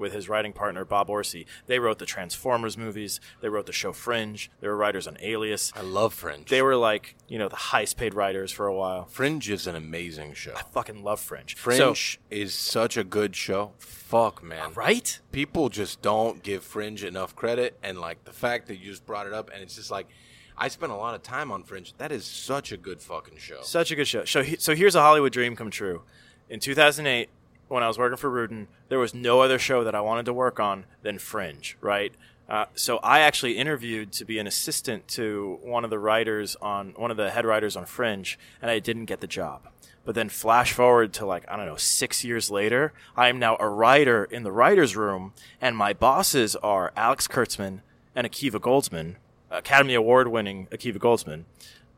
with 0.00 0.12
his 0.12 0.28
writing 0.28 0.52
partner 0.52 0.84
Bob 0.84 1.08
Orci. 1.08 1.46
They 1.66 1.78
wrote 1.78 1.98
the 1.98 2.06
Transformers 2.06 2.76
movies. 2.76 3.20
They 3.40 3.48
wrote 3.48 3.66
the 3.66 3.72
show 3.72 3.92
Fringe. 3.92 4.50
They 4.60 4.68
were 4.68 4.76
writers 4.76 5.06
on 5.06 5.16
Alias. 5.20 5.72
I 5.76 5.82
love 5.82 6.14
Fringe. 6.14 6.48
They 6.48 6.62
were 6.62 6.76
like 6.76 7.16
you 7.28 7.38
know 7.38 7.48
the 7.48 7.56
highest 7.56 7.96
paid 7.96 8.14
writers 8.14 8.50
for 8.50 8.66
a 8.66 8.74
while. 8.74 9.04
Fringe 9.04 9.48
is 9.48 9.66
an 9.66 9.76
amazing 9.76 10.34
show. 10.34 10.54
I 10.56 10.62
fucking 10.62 11.04
love 11.04 11.20
Fringe. 11.20 11.54
Fringe 11.54 12.18
is 12.30 12.54
such 12.54 12.96
a 12.96 13.04
good 13.04 13.36
show. 13.36 13.72
Fuck, 13.78 14.42
man. 14.42 14.66
Uh, 14.66 14.70
right? 14.70 15.20
People 15.30 15.68
just 15.68 16.02
don't 16.02 16.42
give 16.42 16.64
Fringe 16.64 17.04
enough 17.04 17.36
credit, 17.36 17.78
and 17.82 18.00
like 18.00 18.24
the 18.24 18.32
fact 18.32 18.66
that 18.68 18.76
you 18.76 18.90
just 18.90 19.06
brought 19.06 19.26
it 19.26 19.32
up, 19.32 19.50
and 19.52 19.62
it's 19.62 19.76
just 19.76 19.90
like, 19.90 20.08
I 20.56 20.68
spent 20.68 20.90
a 20.92 20.96
lot 20.96 21.14
of 21.14 21.22
time 21.22 21.52
on 21.52 21.62
Fringe. 21.62 21.94
That 21.98 22.10
is 22.10 22.24
such 22.24 22.72
a 22.72 22.76
good 22.76 23.00
fucking 23.00 23.38
show. 23.38 23.62
Such 23.62 23.90
a 23.90 23.96
good 23.96 24.08
show. 24.08 24.24
So, 24.24 24.42
so 24.58 24.74
here's 24.74 24.94
a 24.94 25.00
Hollywood 25.00 25.32
dream 25.32 25.54
come 25.54 25.70
true. 25.70 26.02
In 26.48 26.58
2008, 26.58 27.28
when 27.70 27.84
I 27.84 27.88
was 27.88 27.98
working 27.98 28.16
for 28.16 28.28
Rudin, 28.28 28.66
there 28.88 28.98
was 28.98 29.14
no 29.14 29.40
other 29.40 29.58
show 29.58 29.84
that 29.84 29.94
I 29.94 30.00
wanted 30.00 30.26
to 30.26 30.32
work 30.32 30.58
on 30.58 30.86
than 31.02 31.18
Fringe, 31.18 31.76
right? 31.80 32.12
Uh, 32.48 32.64
so 32.74 32.98
I 32.98 33.20
actually 33.20 33.56
interviewed 33.56 34.10
to 34.14 34.24
be 34.24 34.40
an 34.40 34.48
assistant 34.48 35.06
to 35.08 35.60
one 35.62 35.84
of 35.84 35.90
the 35.90 35.98
writers 36.00 36.56
on 36.60 36.94
one 36.96 37.12
of 37.12 37.16
the 37.16 37.30
head 37.30 37.46
writers 37.46 37.76
on 37.76 37.84
Fringe, 37.86 38.36
and 38.60 38.72
I 38.72 38.80
didn't 38.80 39.04
get 39.04 39.20
the 39.20 39.28
job. 39.28 39.68
But 40.04 40.16
then 40.16 40.28
flash 40.28 40.72
forward 40.72 41.12
to 41.14 41.26
like 41.26 41.44
I 41.48 41.56
don't 41.56 41.66
know 41.66 41.76
six 41.76 42.24
years 42.24 42.50
later, 42.50 42.92
I 43.16 43.28
am 43.28 43.38
now 43.38 43.56
a 43.60 43.68
writer 43.68 44.24
in 44.24 44.42
the 44.42 44.50
writers' 44.50 44.96
room, 44.96 45.32
and 45.60 45.76
my 45.76 45.92
bosses 45.92 46.56
are 46.56 46.92
Alex 46.96 47.28
Kurtzman 47.28 47.82
and 48.16 48.26
Akiva 48.26 48.58
Goldsman, 48.58 49.14
Academy 49.48 49.94
Award 49.94 50.26
winning 50.26 50.66
Akiva 50.72 50.98
Goldsman, 50.98 51.44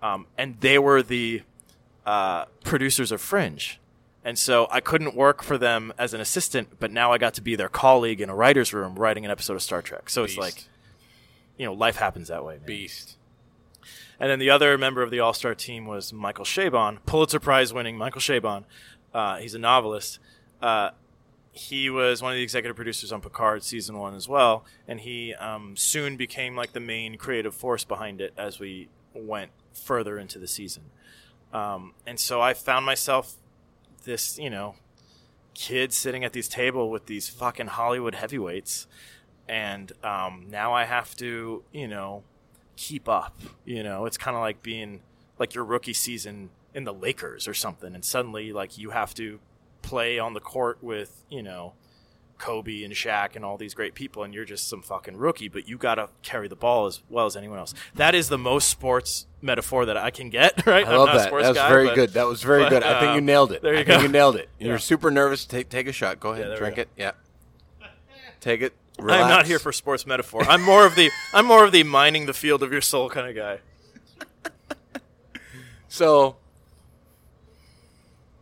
um, 0.03 0.27
and 0.37 0.61
they 0.61 0.79
were 0.79 1.03
the 1.03 1.43
uh, 2.05 2.45
producers 2.63 3.11
of 3.11 3.23
Fringe. 3.23 3.79
And 4.25 4.39
so 4.39 4.69
I 4.71 4.81
couldn't 4.81 5.17
work 5.17 5.43
for 5.43 5.59
them 5.59 5.93
as 5.99 6.15
an 6.15 6.21
assistant, 6.21 6.79
but 6.79 6.93
now 6.93 7.13
I 7.13 7.19
got 7.19 7.35
to 7.35 7.41
be 7.41 7.57
their 7.57 7.69
colleague 7.69 8.21
in 8.21 8.29
a 8.31 8.35
writer's 8.35 8.73
room 8.73 8.95
writing 8.95 9.25
an 9.25 9.31
episode 9.31 9.55
of 9.55 9.63
Star 9.63 9.83
Trek. 9.83 10.09
So 10.09 10.23
it's 10.23 10.37
like, 10.37 10.65
you 11.57 11.67
know, 11.67 11.73
life 11.73 11.97
happens 11.97 12.29
that 12.29 12.45
way. 12.45 12.57
Man. 12.57 12.67
Beast. 12.67 13.17
And 14.21 14.31
then 14.31 14.39
the 14.39 14.51
other 14.51 14.79
member 14.79 15.03
of 15.03 15.11
the 15.11 15.19
All 15.19 15.33
Star 15.33 15.55
team 15.55 15.87
was 15.87 16.13
Michael 16.13 16.45
Chabon, 16.45 16.99
Pulitzer 17.05 17.41
Prize 17.41 17.73
winning 17.73 17.99
Michael 17.99 18.21
Chabon. 18.21 18.65
Uh, 19.13 19.39
he's 19.39 19.55
a 19.55 19.59
novelist. 19.59 20.21
Uh, 20.61 20.91
he 21.51 21.91
was 21.91 22.23
one 22.23 22.33
of 22.33 22.37
the 22.37 22.43
executive 22.43 22.77
producers 22.77 23.13
on 23.13 23.21
Picard 23.21 23.63
season 23.63 23.99
one 23.99 24.15
as 24.15 24.29
well, 24.29 24.65
and 24.89 25.01
he 25.01 25.35
um, 25.35 25.77
soon 25.77 26.17
became 26.17 26.57
like 26.57 26.73
the 26.73 26.81
main 26.81 27.19
creative 27.19 27.55
force 27.55 27.85
behind 27.85 28.21
it 28.21 28.33
as 28.39 28.59
we 28.59 28.89
went 29.13 29.51
further 29.75 30.19
into 30.19 30.39
the 30.39 30.47
season. 30.47 30.85
Um, 31.53 31.93
and 32.07 32.19
so 32.19 32.41
I 32.41 32.55
found 32.55 32.87
myself 32.87 33.35
this, 34.05 34.39
you 34.39 34.51
know, 34.51 34.75
kid 35.55 35.93
sitting 35.93 36.25
at 36.25 36.33
these 36.33 36.49
table 36.49 36.91
with 36.91 37.07
these 37.07 37.29
fucking 37.29 37.69
Hollywood 37.69 38.15
heavyweights, 38.15 38.87
and 39.49 39.93
um, 40.05 40.47
now 40.51 40.73
I 40.73 40.85
have 40.85 41.17
to, 41.17 41.63
you 41.73 41.89
know, 41.89 42.23
keep 42.77 43.09
up. 43.09 43.39
You 43.65 43.83
know, 43.83 44.07
it's 44.07 44.17
kind 44.17 44.37
of 44.37 44.41
like 44.41 44.63
being 44.63 45.01
like 45.39 45.55
your 45.55 45.65
rookie 45.65 45.93
season 45.93 46.51
in 46.75 46.85
the 46.85 46.95
Lakers 46.95 47.47
or 47.47 47.55
something, 47.55 47.95
and 47.95 48.05
suddenly 48.05 48.53
like 48.53 48.79
you 48.79 48.91
have 48.91 49.15
to 49.15 49.41
play 49.83 50.19
on 50.19 50.33
the 50.33 50.41
court 50.41 50.79
with 50.81 51.25
you 51.29 51.43
know 51.43 51.75
Kobe 52.43 52.83
and 52.83 52.93
Shaq 52.93 53.37
and 53.37 53.45
all 53.45 53.57
these 53.57 53.73
great 53.73 53.95
people, 53.95 54.25
and 54.25 54.35
you're 54.35 54.45
just 54.45 54.69
some 54.69 54.83
fucking 54.83 55.17
rookie, 55.17 55.49
but 55.49 55.69
you 55.69 55.79
got 55.79 55.95
to 55.95 56.09
carry 56.23 56.49
the 56.49 56.57
ball 56.57 56.87
as 56.87 57.01
well 57.09 57.25
as 57.25 57.37
anyone 57.37 57.59
else. 57.59 57.73
That 57.95 58.17
is 58.17 58.29
the 58.29 58.37
most 58.37 58.69
sports 58.69 59.27
metaphor 59.41 59.87
that 59.87 59.97
I 59.97 60.11
can 60.11 60.29
get. 60.29 60.67
Right? 60.73 60.87
I 60.87 60.97
love 60.97 61.09
that. 61.13 61.31
That 61.31 61.33
was 61.33 61.57
guy, 61.57 61.69
very 61.69 61.87
but- 61.87 61.95
good. 61.95 62.11
That 62.15 62.27
was 62.27 62.43
very 62.43 62.65
but, 62.65 62.71
good. 62.71 62.83
I 62.83 62.99
think 63.01 63.13
you 63.13 63.19
um, 63.19 63.27
nailed 63.27 63.53
it. 63.53 63.63
there 63.63 63.75
you 63.75 63.81
I 63.81 63.85
think 63.85 63.99
go. 63.99 64.03
you 64.03 64.09
nailed 64.09 64.37
it. 64.37 64.49
You're 64.59 64.79
super 64.79 65.11
nervous. 65.11 65.45
Take 65.45 65.69
take 65.69 65.87
a 65.87 65.93
shot. 65.93 66.19
Go 66.19 66.33
ahead. 66.33 66.51
we 66.51 66.57
Drink 66.57 66.77
go. 66.77 66.83
it. 66.83 66.89
Yeah. 66.97 67.13
Take 68.41 68.63
it. 68.63 68.73
I'm 68.99 69.29
not 69.29 69.47
here 69.47 69.59
for 69.59 69.73
sports 69.73 70.05
metaphor. 70.07 70.43
I'm 70.45 70.63
more 70.63 70.85
of 70.85 70.97
the 70.97 71.11
I'm 71.35 71.47
more 71.47 71.65
of 71.65 71.73
the 71.73 71.85
mining 71.85 72.27
the 72.27 72.33
field 72.33 72.63
of 72.63 72.73
your 72.73 72.81
soul 72.81 73.09
kind 73.09 73.29
of 73.29 73.37
guy. 73.37 73.59
So 75.89 76.37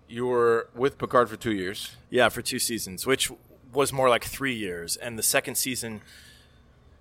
you 0.09 0.27
were 0.27 0.69
with 0.75 0.99
Picard 0.99 1.29
for 1.29 1.37
two 1.37 1.53
years. 1.53 1.97
Yeah, 2.09 2.29
for 2.29 2.43
two 2.43 2.59
seasons, 2.59 3.07
which 3.07 3.31
was 3.73 3.93
more 3.93 4.09
like 4.09 4.25
three 4.25 4.55
years. 4.55 4.97
And 4.97 5.19
the 5.19 5.23
second 5.23 5.55
season, 5.57 6.01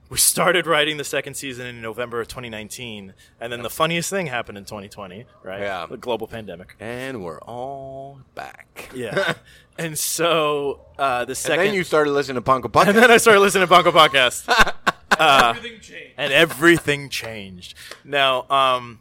we 0.10 0.18
started 0.18 0.66
writing 0.66 0.98
the 0.98 1.04
second 1.04 1.36
season 1.36 1.66
in 1.68 1.82
November 1.82 2.20
of 2.20 2.28
2019, 2.28 3.14
and 3.40 3.54
then 3.54 3.62
the 3.62 3.70
funniest 3.70 4.10
thing 4.10 4.28
happened 4.28 4.58
in 4.58 4.66
2020, 4.66 5.26
right? 5.44 5.62
Yeah. 5.62 5.86
the 5.86 5.98
global 5.98 6.28
pandemic. 6.28 6.76
And 6.80 7.24
we're 7.24 7.40
all 7.42 8.20
back. 8.36 8.90
Yeah, 8.94 9.34
and 9.78 9.98
so 9.98 10.82
uh, 10.98 11.26
the 11.26 11.32
And 11.32 11.38
second, 11.38 11.66
then 11.66 11.74
you 11.76 11.84
started 11.84 12.12
listening 12.12 12.42
to 12.42 12.50
Pancon 12.50 12.88
and 12.88 12.98
then 12.98 13.12
I 13.12 13.18
started 13.18 13.40
listening 13.42 13.68
to 13.68 13.74
Pancon 13.74 13.92
Podcast. 13.92 14.48
Everything 15.20 15.80
changed. 15.82 16.14
and 16.18 16.32
everything 16.32 17.10
changed. 17.10 17.74
Now, 18.06 18.50
um, 18.50 19.00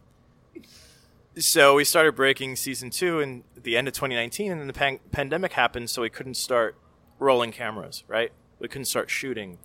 so 1.39 1.77
we 1.77 1.85
started 1.85 2.17
breaking 2.17 2.57
season 2.57 2.91
two 2.91 3.21
in 3.21 3.45
the 3.63 3.77
end 3.77 3.87
of 3.87 3.95
2019, 3.95 4.51
and 4.51 4.61
then 4.61 4.67
the 4.67 4.73
pan- 4.73 4.99
pandemic 5.13 5.53
happened, 5.53 5.89
so 5.91 6.03
we 6.03 6.11
couldn't 6.11 6.35
start 6.35 6.75
rolling 7.19 7.53
cameras, 7.53 8.05
right? 8.09 8.33
We 8.59 8.69
couldn't 8.69 8.87
start 8.87 9.11
shooting. 9.11 9.59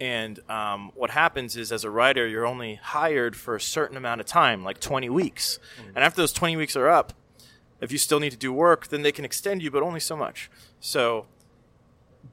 And 0.00 0.40
um, 0.50 0.90
what 0.94 1.10
happens 1.10 1.56
is, 1.56 1.70
as 1.70 1.84
a 1.84 1.90
writer, 1.90 2.26
you're 2.26 2.46
only 2.46 2.74
hired 2.76 3.36
for 3.36 3.54
a 3.54 3.60
certain 3.60 3.96
amount 3.96 4.20
of 4.20 4.26
time, 4.26 4.64
like 4.64 4.80
20 4.80 5.08
weeks. 5.10 5.58
And 5.94 6.02
after 6.02 6.20
those 6.20 6.32
20 6.32 6.56
weeks 6.56 6.74
are 6.74 6.88
up, 6.88 7.12
if 7.80 7.92
you 7.92 7.98
still 7.98 8.18
need 8.20 8.30
to 8.30 8.36
do 8.36 8.52
work, 8.52 8.88
then 8.88 9.02
they 9.02 9.12
can 9.12 9.24
extend 9.24 9.62
you, 9.62 9.70
but 9.70 9.82
only 9.82 10.00
so 10.00 10.16
much. 10.16 10.50
So 10.80 11.26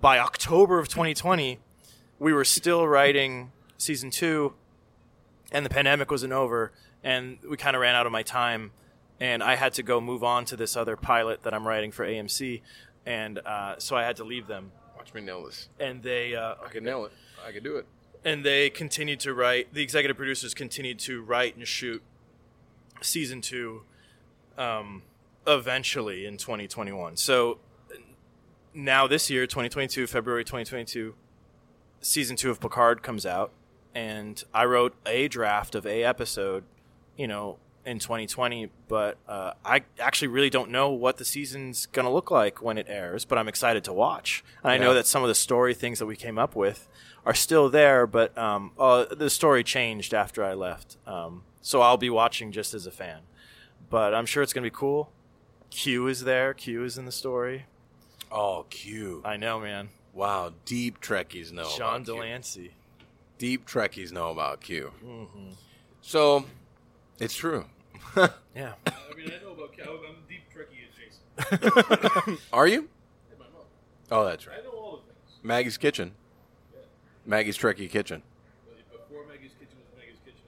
by 0.02 0.18
October 0.20 0.80
of 0.80 0.88
2020, 0.88 1.60
we 2.20 2.34
were 2.34 2.46
still 2.46 2.88
writing 2.88 3.52
season 3.78 4.12
two, 4.12 4.54
and 5.52 5.66
the 5.66 5.70
pandemic 5.70 6.12
wasn't 6.12 6.34
over, 6.34 6.72
and 7.04 7.40
we 7.50 7.58
kind 7.58 7.76
of 7.76 7.82
ran 7.82 7.96
out 7.96 8.06
of 8.06 8.12
my 8.12 8.24
time, 8.24 8.72
and 9.20 9.42
I 9.42 9.56
had 9.56 9.74
to 9.74 9.84
go 9.84 10.00
move 10.00 10.24
on 10.24 10.46
to 10.46 10.56
this 10.56 10.76
other 10.78 10.96
pilot 10.96 11.44
that 11.44 11.54
I'm 11.54 11.68
writing 11.68 11.92
for 11.92 12.06
AMC, 12.06 12.62
and 13.06 13.40
uh, 13.40 13.76
so 13.78 13.96
I 13.96 14.04
had 14.04 14.16
to 14.18 14.24
leave 14.24 14.48
them. 14.48 14.72
Watch 14.98 15.14
me 15.14 15.22
nail 15.22 15.46
this. 15.46 15.70
And 15.80 16.04
they 16.04 16.36
uh, 16.36 16.56
I 16.66 16.70
can 16.70 16.84
nail 16.84 17.06
it. 17.06 17.12
I 17.46 17.52
can 17.52 17.64
do 17.64 17.78
it. 17.78 17.86
and 18.26 18.44
they 18.44 18.70
continued 18.70 19.20
to 19.22 19.34
write. 19.34 19.74
The 19.74 19.82
executive 19.82 20.18
producers 20.18 20.54
continued 20.54 21.00
to 21.00 21.22
write 21.22 21.56
and 21.56 21.66
shoot 21.68 22.02
season 23.02 23.40
two, 23.42 23.84
um, 24.58 25.04
eventually 25.48 26.26
in 26.26 26.38
2021. 26.38 27.16
So 27.18 27.60
now 28.74 29.08
this 29.08 29.30
year, 29.30 29.48
2022, 29.48 30.06
February 30.08 30.44
2022, 30.44 31.16
season 32.02 32.36
two 32.36 32.50
of 32.52 32.60
Picard 32.60 33.02
comes 33.02 33.26
out, 33.26 33.52
and 33.96 34.44
I 34.54 34.66
wrote 34.66 34.96
a 35.06 35.28
draft 35.30 35.76
of 35.76 35.86
a 35.86 36.04
episode, 36.04 36.66
you 37.18 37.28
know, 37.28 37.58
in 37.86 38.00
2020. 38.00 38.70
But 38.88 39.18
uh, 39.28 39.54
I 39.64 39.84
actually 40.00 40.30
really 40.30 40.50
don't 40.50 40.72
know 40.72 40.90
what 40.90 41.18
the 41.18 41.26
season's 41.26 41.86
gonna 41.88 42.12
look 42.12 42.32
like 42.32 42.62
when 42.62 42.78
it 42.78 42.88
airs. 42.90 43.26
But 43.26 43.38
I'm 43.38 43.48
excited 43.48 43.84
to 43.86 43.94
watch, 43.94 44.44
and 44.64 44.72
I 44.72 44.78
know 44.78 44.94
that 44.94 45.08
some 45.08 45.24
of 45.24 45.28
the 45.28 45.36
story 45.36 45.74
things 45.74 46.00
that 46.00 46.06
we 46.06 46.16
came 46.16 46.38
up 46.38 46.56
with 46.56 46.88
are 47.26 47.34
still 47.34 47.70
there. 47.70 48.08
But 48.08 48.38
um, 48.38 48.72
uh, 48.80 49.06
the 49.06 49.30
story 49.30 49.64
changed 49.64 50.14
after 50.14 50.44
I 50.44 50.54
left, 50.54 50.98
um, 51.08 51.44
so 51.62 51.82
I'll 51.82 51.98
be 51.98 52.10
watching 52.10 52.52
just 52.52 52.74
as 52.74 52.86
a 52.86 52.92
fan. 52.92 53.22
But 53.90 54.14
I'm 54.14 54.26
sure 54.26 54.44
it's 54.44 54.54
gonna 54.54 54.68
be 54.68 54.72
cool. 54.72 55.12
Q 55.70 56.08
is 56.08 56.24
there. 56.24 56.54
Q 56.54 56.84
is 56.84 56.98
in 56.98 57.06
the 57.06 57.12
story. 57.12 57.66
Oh, 58.32 58.66
Q. 58.70 59.22
I 59.26 59.38
know, 59.38 59.60
man. 59.60 59.90
Wow, 60.14 60.54
deep 60.66 61.00
Trekkies 61.02 61.52
know 61.52 61.70
John 61.78 62.02
about 62.02 62.06
Q. 62.06 62.14
de 62.14 62.20
Lancie. 62.20 62.72
Deep 63.38 63.66
Trekkies 63.66 64.12
know 64.12 64.32
about 64.32 64.62
Q. 64.62 64.92
Mm-hmm. 65.04 65.52
So, 66.02 66.46
it's 67.20 67.36
true. 67.36 67.66
Yeah. 68.56 68.74
I 68.88 68.92
mean, 69.16 69.32
I 69.32 69.42
know 69.44 69.52
about 69.52 69.72
Cal. 69.78 69.94
I'm 69.94 70.16
deep 70.28 70.42
Trekkie 70.54 70.90
adjacent. 70.90 72.42
Are 72.54 72.68
you? 72.68 72.90
Yeah, 73.30 73.36
my 73.40 73.46
mom. 73.54 73.64
Oh, 74.12 74.26
that's 74.26 74.46
right. 74.48 74.58
I 74.60 74.64
know 74.64 74.72
all 74.72 74.98
the 74.98 75.14
things. 75.14 75.40
Maggie's 75.44 75.78
Kitchen. 75.78 76.12
Maggie's 77.26 77.58
Trekkie 77.58 77.90
Kitchen. 77.90 78.24
Before 78.92 79.26
Maggie's 79.28 79.52
Kitchen 79.60 79.78
was 79.78 79.98
Maggie's 79.98 80.18
Kitchen. 80.26 80.42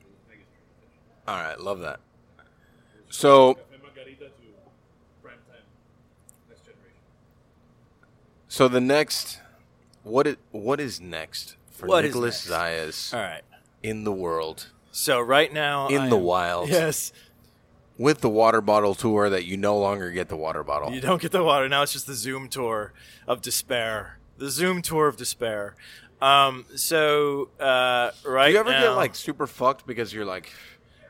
It 0.00 0.06
was 0.06 0.16
Maggie's 0.28 0.46
Kitchen. 0.80 1.28
All 1.28 1.36
right, 1.36 1.60
love 1.60 1.80
that. 1.80 2.00
So, 3.10 3.54
Cafe 3.54 3.66
Margarita 3.82 4.24
to 4.24 4.30
prime 5.22 5.34
time. 5.48 5.62
Next 6.48 6.62
generation. 6.64 6.98
so 8.48 8.66
the 8.68 8.80
next, 8.80 9.40
what 10.02 10.26
is 10.26 10.36
what 10.50 10.80
is 10.80 11.00
next 11.00 11.56
for 11.70 11.86
What 11.86 12.04
is 12.04 12.08
Nicholas 12.14 12.48
next? 12.48 12.60
Zayas 12.60 13.14
All 13.14 13.20
right. 13.22 13.42
in 13.82 14.04
the 14.04 14.12
world 14.12 14.70
So 14.92 15.20
right 15.20 15.52
now, 15.52 15.88
In 15.88 16.02
I 16.02 16.08
the 16.08 16.16
am- 16.16 16.22
wild. 16.22 16.68
Yes. 16.70 17.12
with 17.96 18.20
the 18.20 18.28
water 18.28 18.60
bottle 18.60 18.94
tour 18.94 19.28
that 19.30 19.44
you 19.44 19.56
no 19.56 19.76
longer 19.78 20.10
get 20.10 20.28
the 20.28 20.36
water 20.36 20.62
bottle? 20.62 20.92
You 20.92 21.00
don't 21.00 21.20
get 21.20 21.32
the 21.32 21.42
water 21.42 21.68
now. 21.68 21.82
It's 21.82 21.92
just 21.92 22.06
the 22.06 22.14
Zoom 22.14 22.48
tour 22.48 22.92
of 23.26 23.42
despair. 23.42 24.18
The 24.38 24.50
Zoom 24.50 24.82
tour 24.82 25.08
of 25.08 25.16
despair. 25.16 25.74
Um. 26.22 26.64
So 26.74 27.48
uh, 27.60 28.10
right 28.24 28.46
Do 28.48 28.52
you 28.54 28.58
ever 28.58 28.70
now, 28.70 28.80
get 28.82 28.88
like 28.90 29.14
super 29.14 29.46
fucked 29.46 29.86
because 29.86 30.12
you're 30.12 30.24
like, 30.24 30.52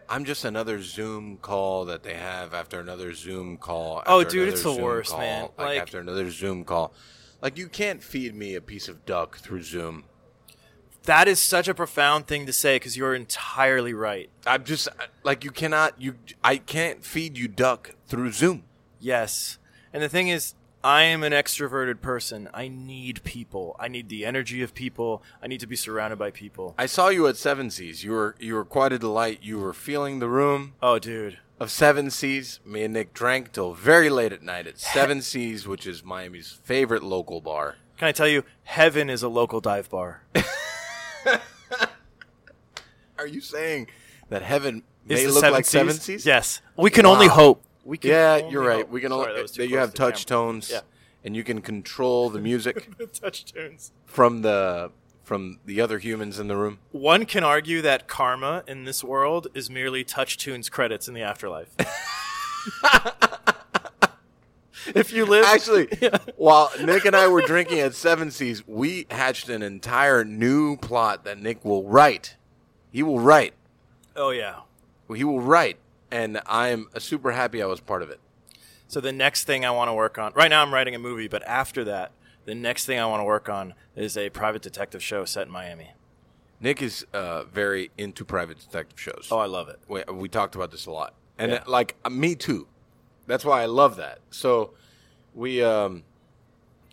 I'm 0.09 0.25
just 0.27 0.45
another 0.45 0.83
Zoom 0.83 1.39
call 1.39 1.87
that 1.87 2.03
they 2.03 2.15
have 2.15 2.53
after 2.53 2.79
another 2.81 3.13
Zoom 3.15 3.57
call. 3.59 4.03
Oh, 4.07 4.21
after 4.21 4.31
dude, 4.33 4.43
another 4.43 4.53
it's 4.55 4.63
the 4.65 4.73
Zoom 4.75 4.83
worst, 4.83 5.11
call, 5.11 5.21
man. 5.21 5.43
Like, 5.57 5.59
Like- 5.67 5.81
after 5.81 5.99
another 6.01 6.31
Zoom 6.31 6.65
call, 6.65 6.93
like 7.41 7.57
you 7.57 7.69
can't 7.69 8.03
feed 8.03 8.35
me 8.35 8.55
a 8.55 8.61
piece 8.61 8.89
of 8.89 9.07
duck 9.07 9.39
through 9.39 9.63
Zoom. 9.63 10.05
That 11.09 11.27
is 11.27 11.41
such 11.41 11.69
a 11.69 11.75
profound 11.75 12.27
thing 12.27 12.47
to 12.47 12.53
say 12.53 12.77
because 12.77 12.97
you're 12.97 13.15
entirely 13.15 13.93
right. 13.95 14.29
I'm 14.47 14.63
just 14.65 14.89
uh, 14.89 14.93
like 15.25 15.43
you 15.43 15.51
cannot 15.51 16.01
you. 16.01 16.15
I 16.45 16.59
can't 16.59 17.05
feed 17.05 17.37
you 17.37 17.49
duck 17.49 17.95
through 18.07 18.31
Zoom. 18.33 18.65
Yes. 19.01 19.59
And 19.93 20.03
the 20.03 20.09
thing 20.09 20.29
is, 20.29 20.55
I 20.85 21.03
am 21.05 21.23
an 21.23 21.33
extroverted 21.33 22.01
person. 22.03 22.49
I 22.53 22.69
need 22.69 23.23
people. 23.25 23.75
I 23.81 23.89
need 23.89 24.09
the 24.11 24.25
energy 24.27 24.63
of 24.63 24.75
people. 24.75 25.23
I 25.43 25.47
need 25.47 25.61
to 25.61 25.67
be 25.67 25.77
surrounded 25.77 26.19
by 26.19 26.31
people. 26.31 26.75
I 26.79 26.87
saw 26.87 27.09
you 27.09 27.27
at 27.27 27.37
Seven 27.37 27.71
Seas. 27.71 28.05
You 28.05 28.13
were 28.13 28.35
you 28.39 28.55
were 28.55 28.65
quite 28.65 28.93
a 28.93 28.99
delight. 28.99 29.39
You 29.43 29.59
were 29.59 29.73
feeling 29.73 30.19
the 30.19 30.29
room 30.29 30.75
Oh, 30.83 30.99
dude. 30.99 31.39
of 31.59 31.71
Seven 31.71 32.11
Seas. 32.11 32.61
Me 32.67 32.85
and 32.85 32.93
Nick 32.95 33.15
drank 33.15 33.53
till 33.53 33.73
very 33.73 34.11
late 34.11 34.33
at 34.33 34.43
night 34.43 34.67
at 34.67 34.79
Seven 34.79 35.23
Seas, 35.31 35.67
which 35.67 35.87
is 35.87 36.05
Miami's 36.05 36.53
favorite 36.63 37.03
local 37.03 37.41
bar. 37.41 37.77
Can 37.97 38.07
I 38.09 38.13
tell 38.13 38.29
you, 38.29 38.45
heaven 38.65 39.09
is 39.11 39.23
a 39.25 39.29
local 39.29 39.61
dive 39.61 39.89
bar. 39.91 40.23
Are 43.19 43.27
you 43.27 43.41
saying 43.41 43.89
that 44.29 44.43
heaven 44.43 44.83
Is 45.09 45.19
may 45.21 45.27
the 45.27 45.33
look 45.33 45.41
Seven 45.41 45.53
like 45.55 45.65
Seven 45.65 45.95
Seas? 45.95 46.03
Seas? 46.03 46.27
Yes. 46.27 46.63
We 46.77 46.91
can 46.91 47.07
only 47.07 47.27
hope. 47.27 47.63
We 47.85 47.99
can 47.99 48.11
Yeah, 48.11 48.39
only 48.43 48.53
you're 48.53 48.63
right. 48.67 48.77
hope. 48.79 48.91
We 48.91 49.01
can 49.01 49.11
Sorry, 49.11 49.23
only 49.23 49.35
that 49.37 49.43
was 49.43 49.53
too 49.53 49.63
that 49.63 49.69
you 49.69 49.77
close 49.77 49.81
have 49.81 49.89
to 49.91 49.93
the 49.93 49.99
camera. 49.99 50.13
touch 50.13 50.27
tones, 50.27 50.71
Yeah. 50.71 50.81
and 51.25 51.35
you 51.37 51.43
can 51.45 51.61
control 51.63 52.31
the 52.31 52.39
music 52.51 52.89
touch 53.13 53.45
tunes. 53.47 53.93
from 54.07 54.43
the 54.43 54.91
from 55.25 55.59
the 55.67 55.79
other 55.81 55.99
humans 55.99 56.39
in 56.39 56.49
the 56.49 56.57
room. 56.57 56.79
One 56.91 57.27
can 57.27 57.45
argue 57.45 57.83
that 57.83 58.09
karma 58.09 58.65
in 58.67 58.85
this 58.85 59.05
world 59.05 59.49
is 59.53 59.69
merely 59.69 60.03
touch 60.05 60.39
tunes 60.39 60.71
credits 60.71 61.07
in 61.07 61.13
the 61.15 61.21
afterlife. 61.23 61.69
if 64.95 65.13
you 65.13 65.25
live, 65.27 65.45
Actually, 65.49 65.89
while 66.37 66.71
Nick 66.83 67.05
and 67.05 67.15
I 67.17 67.29
were 67.29 67.43
drinking 67.43 67.81
at 67.81 67.95
Seven 67.95 68.31
Seas, 68.31 68.67
we 68.67 69.07
hatched 69.11 69.49
an 69.49 69.63
entire 69.63 70.25
new 70.25 70.77
plot 70.77 71.25
that 71.25 71.39
Nick 71.41 71.65
will 71.65 71.85
write. 71.85 72.37
He 72.91 73.03
will 73.03 73.21
write. 73.21 73.55
oh 74.17 74.31
yeah. 74.31 74.61
He 75.15 75.25
will 75.25 75.41
write, 75.41 75.79
and 76.11 76.41
I'm 76.47 76.89
super 76.99 77.33
happy 77.33 77.63
I 77.63 77.67
was 77.67 77.81
part 77.81 78.03
of 78.03 78.11
it. 78.11 78.21
So 78.89 79.01
the 79.01 79.13
next 79.13 79.45
thing 79.45 79.65
I 79.65 79.71
want 79.71 79.89
to 79.89 79.95
work 79.95 80.19
on, 80.19 80.33
right 80.35 80.49
now 80.49 80.61
I'm 80.63 80.73
writing 80.73 80.95
a 80.95 80.99
movie, 80.99 81.29
but 81.29 81.43
after 81.45 81.83
that, 81.85 82.13
the 82.45 82.55
next 82.55 82.85
thing 82.87 82.99
I 82.99 83.07
want 83.07 83.21
to 83.21 83.25
work 83.25 83.49
on 83.49 83.75
is 83.97 84.17
a 84.17 84.29
private 84.31 84.61
detective 84.63 85.03
show 85.03 85.25
set 85.25 85.47
in 85.47 85.53
Miami. 85.53 85.93
Nick 86.61 86.83
is 86.83 87.07
uh, 87.15 87.45
very 87.45 87.91
into 87.97 88.25
private 88.25 88.59
detective 88.59 88.99
shows. 89.01 89.29
Oh, 89.31 89.39
I 89.39 89.47
love 89.47 89.69
it. 89.69 89.79
we, 89.89 90.03
we 90.13 90.29
talked 90.29 90.55
about 90.55 90.71
this 90.73 90.87
a 90.87 90.91
lot 90.91 91.15
and 91.39 91.53
Yeah. 91.53 91.59
uh, 91.67 91.71
like 91.71 91.95
uh, 92.05 92.11
me 92.11 92.35
too 92.35 92.67
that's 93.29 93.45
why 93.45 93.63
i 93.63 93.67
love 93.67 93.97
that 93.97 94.19
so 94.31 94.71
we 95.35 95.63
um 95.63 96.03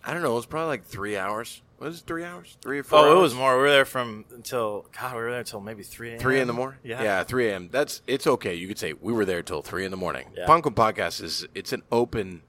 i 0.03 0.13
don't 0.13 0.21
know 0.21 0.33
it 0.33 0.35
was 0.35 0.45
probably 0.45 0.67
like 0.67 0.85
three 0.85 1.17
hours 1.17 1.61
was 1.79 1.99
it 2.01 2.05
three 2.05 2.23
hours 2.23 2.57
three 2.61 2.79
or 2.79 2.83
four 2.83 2.99
Oh, 2.99 3.03
it 3.03 3.09
hours? 3.15 3.21
was 3.21 3.35
more. 3.35 3.55
We 3.57 3.63
were 3.63 3.69
there 3.69 3.83
from 3.85 4.23
until 4.33 4.85
God. 4.97 5.13
We 5.15 5.21
were 5.23 5.31
there 5.31 5.39
until 5.39 5.59
maybe 5.59 5.83
three. 5.83 6.11
a.m. 6.11 6.19
three 6.19 6.39
in 6.39 6.47
the 6.47 6.53
morning 6.53 6.79
Yeah. 6.83 7.01
yeah 7.03 7.23
3 7.23 7.49
a.m 7.49 7.69
that's 7.71 8.01
it's 8.07 8.25
okay 8.27 8.53
you 8.53 8.67
could 8.69 8.77
say 8.79 8.93
we 8.93 9.11
were 9.11 9.25
there 9.25 9.41
till 9.43 9.61
three 9.61 9.83
in 9.83 9.91
the 9.91 9.97
morning 9.97 10.27
Yeah. 10.37 10.45
Pancon 10.47 10.73
podcast 10.75 11.21
is 11.23 11.45
it's 11.55 11.73
an 11.73 11.81
open 11.91 12.43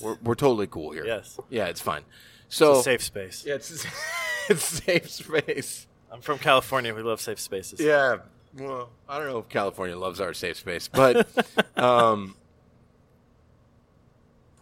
we're, 0.00 0.16
we're 0.22 0.34
totally 0.36 0.66
cool 0.68 0.92
here 0.92 1.04
Yes. 1.04 1.38
yeah 1.50 1.66
it's 1.66 1.80
fine 1.80 2.02
It's 2.46 2.56
so 2.56 2.78
a 2.78 2.82
safe 2.82 3.02
space. 3.02 3.44
yeah 3.46 3.54
it's 3.54 3.84
it's 4.48 4.64
safe 4.64 5.10
space 5.10 5.86
I'm 6.12 6.20
from 6.20 6.38
California. 6.38 6.94
We 6.94 7.02
love 7.02 7.20
safe 7.20 7.40
spaces. 7.40 7.80
Yeah. 7.80 8.18
Well, 8.56 8.90
I 9.08 9.18
don't 9.18 9.26
know 9.26 9.38
if 9.38 9.48
California 9.48 9.98
loves 9.98 10.20
our 10.20 10.32
safe 10.32 10.58
space, 10.58 10.86
but 10.86 11.26
um, 11.76 12.36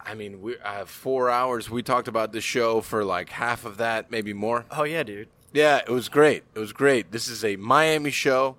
I 0.05 0.15
mean, 0.15 0.41
we 0.41 0.57
I 0.59 0.73
have 0.75 0.89
four 0.89 1.29
hours. 1.29 1.69
We 1.69 1.81
talked 1.83 2.07
about 2.07 2.31
the 2.31 2.41
show 2.41 2.81
for 2.81 3.03
like 3.03 3.29
half 3.29 3.65
of 3.65 3.77
that, 3.77 4.11
maybe 4.11 4.33
more. 4.33 4.65
Oh 4.71 4.83
yeah, 4.83 5.03
dude. 5.03 5.29
Yeah, 5.53 5.77
it 5.77 5.89
was 5.89 6.09
great. 6.09 6.43
It 6.55 6.59
was 6.59 6.73
great. 6.73 7.11
This 7.11 7.27
is 7.27 7.43
a 7.45 7.55
Miami 7.57 8.11
show. 8.11 8.57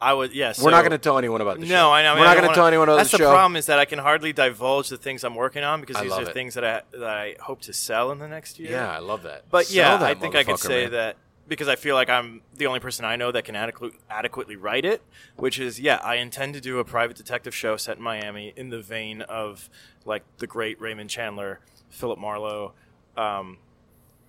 I 0.00 0.14
was 0.14 0.32
Yes. 0.32 0.60
We're 0.60 0.72
not 0.72 0.80
going 0.80 0.90
to 0.92 0.98
tell 0.98 1.16
anyone 1.16 1.40
about 1.40 1.60
the 1.60 1.66
show. 1.66 1.72
No, 1.74 1.92
I 1.92 2.02
know. 2.02 2.10
I 2.10 2.14
mean, 2.14 2.20
We're 2.22 2.26
not 2.26 2.36
going 2.36 2.48
to 2.48 2.54
tell 2.54 2.66
anyone 2.66 2.88
about 2.88 2.96
That's 2.96 3.12
the 3.12 3.18
the 3.18 3.24
show. 3.24 3.30
problem 3.30 3.54
is 3.54 3.66
that 3.66 3.78
I 3.78 3.84
can 3.84 4.00
hardly 4.00 4.32
divulge 4.32 4.88
the 4.88 4.96
things 4.96 5.22
I'm 5.22 5.36
working 5.36 5.62
on 5.62 5.80
because 5.80 5.94
I 5.96 6.02
these 6.02 6.12
are 6.12 6.22
it. 6.22 6.32
things 6.34 6.54
that 6.54 6.64
I 6.64 6.82
that 6.92 7.08
I 7.08 7.36
hope 7.40 7.60
to 7.62 7.72
sell 7.72 8.10
in 8.10 8.18
the 8.18 8.26
next 8.26 8.58
year. 8.58 8.72
Yeah, 8.72 8.90
I 8.90 8.98
love 8.98 9.22
that. 9.22 9.44
But 9.48 9.66
Sell 9.66 9.76
yeah, 9.76 9.96
that 9.98 10.06
I 10.08 10.14
think 10.14 10.34
I 10.34 10.42
could 10.42 10.58
say 10.58 10.84
man. 10.84 10.92
that 10.92 11.16
because 11.52 11.68
I 11.68 11.76
feel 11.76 11.94
like 11.94 12.08
I'm 12.08 12.40
the 12.56 12.66
only 12.66 12.80
person 12.80 13.04
I 13.04 13.16
know 13.16 13.30
that 13.32 13.44
can 13.44 13.54
adequately 13.54 13.98
adequately 14.08 14.56
write 14.56 14.84
it. 14.84 15.02
Which 15.36 15.58
is, 15.58 15.78
yeah, 15.78 15.96
I 16.02 16.16
intend 16.16 16.54
to 16.54 16.60
do 16.60 16.78
a 16.78 16.84
private 16.84 17.16
detective 17.16 17.54
show 17.54 17.76
set 17.76 17.98
in 17.98 18.02
Miami 18.02 18.52
in 18.56 18.70
the 18.70 18.80
vein 18.80 19.22
of 19.22 19.68
like 20.04 20.22
the 20.38 20.46
great 20.46 20.80
Raymond 20.80 21.10
Chandler, 21.10 21.60
Philip 21.90 22.18
Marlowe, 22.18 22.72
um, 23.16 23.58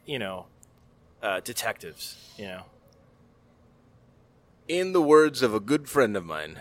you 0.05 0.19
know, 0.19 0.47
uh, 1.21 1.39
detectives. 1.39 2.33
You 2.37 2.45
know, 2.45 2.63
In 4.67 4.93
the 4.93 5.01
words 5.01 5.41
of 5.41 5.53
a 5.53 5.59
good 5.59 5.87
friend 5.87 6.15
of 6.17 6.25
mine, 6.25 6.59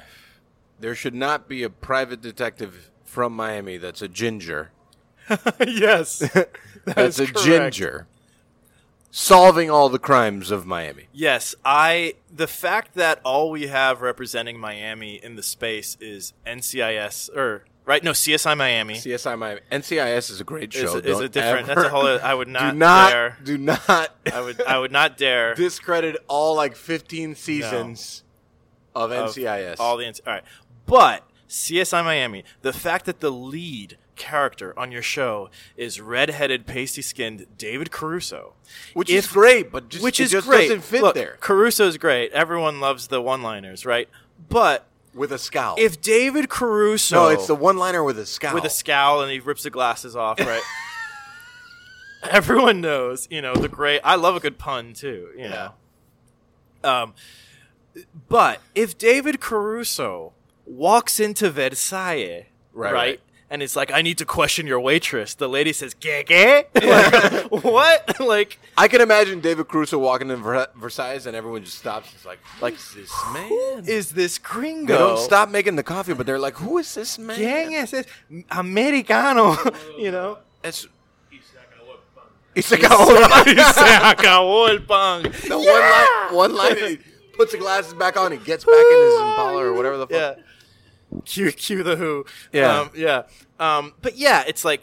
there 0.79 0.95
should 0.95 1.15
not 1.15 1.49
be 1.49 1.63
a 1.63 1.71
private 1.71 2.21
detective 2.21 2.91
from 3.05 3.35
Miami 3.35 3.77
that's 3.77 4.03
a 4.03 4.09
ginger. 4.09 4.71
yes, 5.67 6.19
That's 6.85 7.21
a 7.21 7.27
correct. 7.27 7.39
ginger. 7.75 8.07
Solving 9.15 9.71
all 9.71 9.91
the 9.91 9.99
crimes 9.99 10.51
of 10.51 10.65
Miami. 10.65 11.07
Yes, 11.13 11.55
I 11.67 12.15
the 12.35 12.47
fact 12.47 12.95
that 12.95 13.21
all 13.25 13.51
we 13.51 13.67
have 13.67 14.01
representing 14.01 14.59
Miami 14.59 15.17
in 15.23 15.37
the 15.37 15.43
space 15.43 15.99
is 16.01 16.33
NCIS 16.47 17.29
or 17.37 17.67
right 17.85 18.03
no 18.03 18.13
CSI 18.13 18.57
Miami 18.57 18.95
CSI 18.95 19.39
Miami. 19.39 19.61
NCIS 19.71 20.31
is 20.31 20.41
a 20.41 20.45
great 20.45 20.73
show. 20.73 20.97
is 20.97 21.21
a 21.21 21.29
different. 21.29 21.69
ever- 21.69 21.75
That's 21.83 21.87
a 21.89 21.91
whole. 21.91 22.07
I 22.23 22.33
would 22.33 22.49
not, 22.59 22.73
do 22.73 22.79
not 22.79 23.11
dare. 23.11 23.39
do 23.45 23.59
not 23.59 24.17
I 24.33 24.41
would. 24.41 24.63
I 24.63 24.79
would 24.79 24.93
not 24.93 25.19
dare. 25.19 25.55
discredit 25.57 26.17
all 26.27 26.57
like 26.57 26.75
15 26.75 27.35
seasons 27.35 28.25
of 28.95 29.13
of 29.13 29.29
NCIS. 29.35 29.77
All 29.79 29.99
the 29.99 30.07
all 30.07 30.33
right, 30.33 30.45
but 30.87 31.29
CSI 31.51 32.03
Miami. 32.03 32.45
The 32.63 32.73
fact 32.73 33.05
that 33.05 33.21
the 33.21 33.31
lead 33.31 33.99
character 34.23 34.73
on 34.79 34.93
your 34.93 35.03
show 35.03 35.51
is 35.77 36.01
red-headed, 36.01 36.65
pasty-skinned 36.67 37.47
David 37.59 37.91
Caruso, 37.91 38.55
which 38.95 39.11
if- 39.11 39.25
is 39.25 39.31
great, 39.31 39.73
but 39.73 39.89
just, 39.89 40.03
which 40.05 40.21
is 40.21 40.31
just 40.31 40.47
great. 40.47 40.69
doesn't 40.69 40.83
fit 40.85 41.03
Look, 41.03 41.15
there 41.17 41.37
Caruso's 41.41 41.97
great. 41.99 42.31
Everyone 42.33 42.81
loves 42.81 43.09
the 43.09 43.21
one-liners, 43.21 43.85
right? 43.85 44.09
But 44.49 44.87
with 45.13 45.33
a 45.33 45.39
scowl. 45.39 45.75
if 45.79 46.01
David 46.01 46.49
Caruso, 46.49 47.17
no, 47.17 47.29
it's 47.29 47.47
the 47.49 47.55
one-liner 47.55 48.03
with 48.05 48.19
a 48.19 48.25
scowl. 48.27 48.55
with 48.55 48.65
a 48.65 48.71
scowl 48.71 49.21
and 49.23 49.31
he 49.33 49.41
rips 49.41 49.65
the 49.65 49.71
glasses 49.71 50.15
off, 50.17 50.39
right? 50.41 50.63
Everyone 52.31 52.81
knows, 52.81 53.27
you 53.31 53.43
know, 53.43 53.55
the 53.55 53.69
great. 53.69 54.01
I 54.05 54.15
love 54.15 54.37
a 54.37 54.41
good 54.41 54.57
pun 54.57 54.93
too, 54.95 55.31
you 55.37 55.49
know. 55.49 55.73
Um, 56.85 57.15
but 58.29 58.61
if 58.75 58.97
David 58.97 59.41
Caruso 59.41 60.33
walks 60.65 61.19
into 61.19 61.51
Versailles, 61.51 62.47
Right, 62.75 62.93
right, 62.93 62.93
right. 62.95 63.21
And 63.53 63.63
it's 63.63 63.77
like, 63.77 63.93
I 63.93 64.01
need 64.01 64.17
to 64.17 64.25
question 64.25 64.67
your 64.67 64.81
waitress, 64.81 65.35
the 65.35 65.47
lady 65.47 65.75
says, 65.75 65.93
"Gay, 65.93 66.25
gay." 66.25 66.65
Like, 66.75 67.51
what? 67.51 68.19
Like, 68.33 68.59
I 68.79 68.89
can 68.89 69.03
imagine 69.03 69.41
David 69.41 69.69
Caruso 69.69 69.99
walking 69.99 70.31
in 70.31 70.43
Ver- 70.43 70.69
Versailles 70.75 71.27
and 71.27 71.37
everyone 71.37 71.63
just 71.63 71.79
stops. 71.79 72.11
It's 72.15 72.25
like, 72.25 72.39
like 72.63 72.75
this 72.75 73.13
man. 73.35 73.49
who 73.49 73.83
is 73.87 74.13
this 74.13 74.39
gringo? 74.39 74.93
They 74.93 74.99
don't 74.99 75.19
stop 75.19 75.51
making 75.51 75.77
the 75.77 75.83
coffee, 75.83 76.15
but 76.15 76.25
they're 76.25 76.39
like, 76.39 76.55
"Who 76.55 76.79
is 76.79 76.95
this 76.95 77.19
man?" 77.19 77.37
¿Quién 77.37 77.73
es 77.75 77.93
ese? 77.93 78.07
Americano, 78.51 79.57
you 79.99 80.11
know. 80.11 80.39
It's 80.65 80.89
Y 81.31 81.39
He's 82.55 82.71
like, 82.71 82.85
oh, 82.85 83.17
Se 83.47 83.95
acabó 84.13 84.69
el 84.69 84.81
pan. 84.81 85.23
the 85.23 85.57
one 85.57 85.65
line, 85.67 86.35
one 86.35 86.55
line. 86.55 86.77
He 86.77 86.99
puts 87.35 87.53
the 87.53 87.59
glasses 87.59 87.95
back 87.95 88.17
on. 88.19 88.33
He 88.33 88.39
gets 88.39 88.65
back 88.65 88.75
in 88.75 88.99
his 89.05 89.15
Impala 89.21 89.65
or 89.65 89.73
whatever 89.73 89.97
the 89.97 90.07
fuck. 90.07 90.37
Yeah. 90.39 90.43
Cue, 91.25 91.53
cue 91.53 91.83
the 91.83 91.97
Who. 91.97 92.25
Yeah. 92.53 92.81
Um, 92.81 92.91
yeah. 92.95 93.23
Um, 93.59 93.95
but 94.03 94.17
yeah, 94.17 94.45
it's 94.47 94.65
like 94.65 94.83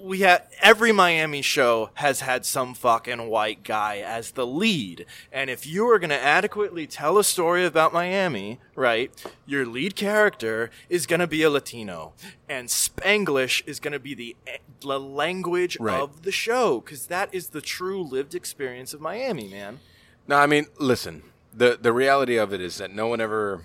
we 0.00 0.20
have 0.20 0.46
every 0.62 0.92
Miami 0.92 1.42
show 1.42 1.90
has 1.94 2.20
had 2.20 2.46
some 2.46 2.72
fucking 2.72 3.28
white 3.28 3.64
guy 3.64 3.98
as 3.98 4.30
the 4.32 4.46
lead, 4.46 5.04
and 5.32 5.50
if 5.50 5.66
you 5.66 5.88
are 5.90 5.98
going 5.98 6.10
to 6.10 6.22
adequately 6.22 6.86
tell 6.86 7.18
a 7.18 7.24
story 7.24 7.64
about 7.64 7.92
Miami, 7.92 8.60
right, 8.76 9.10
your 9.44 9.66
lead 9.66 9.96
character 9.96 10.70
is 10.88 11.04
going 11.06 11.18
to 11.18 11.26
be 11.26 11.42
a 11.42 11.50
Latino, 11.50 12.12
and 12.48 12.68
Spanglish 12.68 13.66
is 13.66 13.80
going 13.80 13.92
to 13.92 13.98
be 13.98 14.14
the 14.14 14.36
the 14.80 15.00
language 15.00 15.76
Right. 15.80 16.00
of 16.00 16.22
the 16.22 16.30
show 16.30 16.80
because 16.80 17.06
that 17.08 17.28
is 17.34 17.48
the 17.48 17.60
true 17.60 18.00
lived 18.00 18.36
experience 18.36 18.94
of 18.94 19.00
Miami, 19.00 19.48
man. 19.48 19.80
No, 20.28 20.36
I 20.36 20.46
mean, 20.46 20.66
listen. 20.78 21.22
the 21.52 21.76
The 21.80 21.92
reality 21.92 22.36
of 22.36 22.52
it 22.52 22.60
is 22.60 22.76
that 22.78 22.92
no 22.94 23.08
one 23.08 23.20
ever 23.20 23.62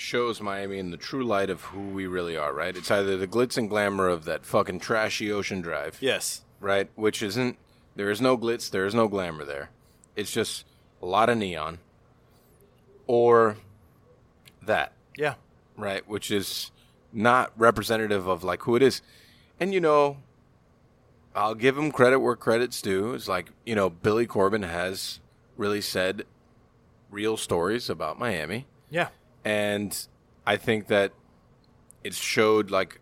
shows 0.00 0.40
Miami 0.40 0.78
in 0.78 0.90
the 0.90 0.96
true 0.96 1.22
light 1.24 1.50
of 1.50 1.60
who 1.62 1.80
we 1.80 2.06
really 2.06 2.36
are. 2.36 2.52
Right? 2.52 2.76
It's 2.76 2.90
either 2.90 3.16
the 3.16 3.26
glitz 3.28 3.56
and 3.58 3.68
glamour 3.68 4.08
of 4.08 4.24
that 4.24 4.44
fucking 4.46 4.80
trashy 4.80 5.30
Ocean 5.30 5.60
Drive. 5.60 5.98
Yes. 6.00 6.42
right? 6.60 6.90
Which 6.94 7.22
isn't 7.22 7.56
there 7.96 8.10
is 8.10 8.20
no 8.20 8.36
glitz, 8.36 8.70
there 8.70 8.84
is 8.86 8.94
no 8.94 9.08
glamour 9.08 9.44
there. 9.44 9.70
It's 10.16 10.30
just 10.30 10.64
a 11.02 11.06
lot 11.06 11.30
of 11.30 11.38
neon. 11.38 11.78
Or 13.06 13.56
that, 14.62 14.92
Yeah. 15.16 15.34
right? 15.76 16.06
Which 16.08 16.30
is 16.30 16.70
not 17.12 17.50
representative 17.56 18.26
of 18.26 18.44
like 18.44 18.62
who 18.62 18.76
it 18.76 18.82
is. 18.82 19.00
And 19.58 19.72
you 19.74 19.80
know, 19.80 20.18
I'll 21.34 21.54
give 21.54 21.76
him 21.78 21.90
credit 21.92 22.18
where 22.20 22.36
credit's 22.36 22.80
due. 22.82 23.14
It's 23.14 23.26
like, 23.28 23.50
you 23.64 23.74
know, 23.74 23.88
Billy 23.90 24.26
Corben 24.26 24.62
has 24.62 25.20
really 25.56 25.80
said 25.80 26.24
real 27.10 27.36
stories 27.36 27.88
about 27.90 28.18
Miami 28.18 28.66
Yeah. 28.90 29.08
And 29.44 30.06
I 30.46 30.56
think 30.56 30.86
that 30.88 31.12
it 32.04 32.14
showed 32.14 32.70
like 32.70 33.00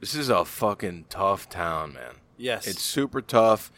this 0.00 0.14
is 0.14 0.28
a 0.28 0.44
fucking 0.44 1.06
tough 1.08 1.48
town, 1.48 1.94
man. 1.94 2.14
Yes. 2.36 2.66
It's 2.66 2.82
super 2.82 3.20
tough. 3.22 3.72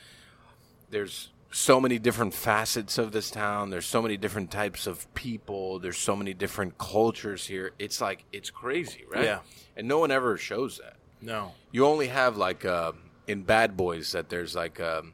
There's 0.90 1.30
so 1.50 1.80
many 1.80 1.98
different 1.98 2.34
facets 2.34 2.98
of 2.98 3.12
this 3.12 3.30
town. 3.30 3.70
There's 3.70 3.86
so 3.86 4.02
many 4.02 4.16
different 4.16 4.50
types 4.50 4.86
of 4.86 5.12
people. 5.14 5.78
There's 5.78 5.96
so 5.96 6.16
many 6.16 6.34
different 6.34 6.78
cultures 6.78 7.46
here. 7.46 7.72
It's 7.78 8.00
like 8.00 8.24
it's 8.32 8.50
crazy, 8.50 9.04
right? 9.10 9.24
Yeah. 9.24 9.38
And 9.76 9.86
no 9.88 9.98
one 9.98 10.10
ever 10.10 10.36
shows 10.36 10.78
that. 10.78 10.96
no. 11.22 11.52
You 11.72 11.86
only 11.86 12.08
have 12.08 12.36
like 12.36 12.64
uh, 12.64 12.92
in 13.26 13.42
Bad 13.42 13.76
Boys 13.76 14.12
that 14.12 14.28
there's 14.30 14.54
like 14.54 14.80
um, 14.80 15.12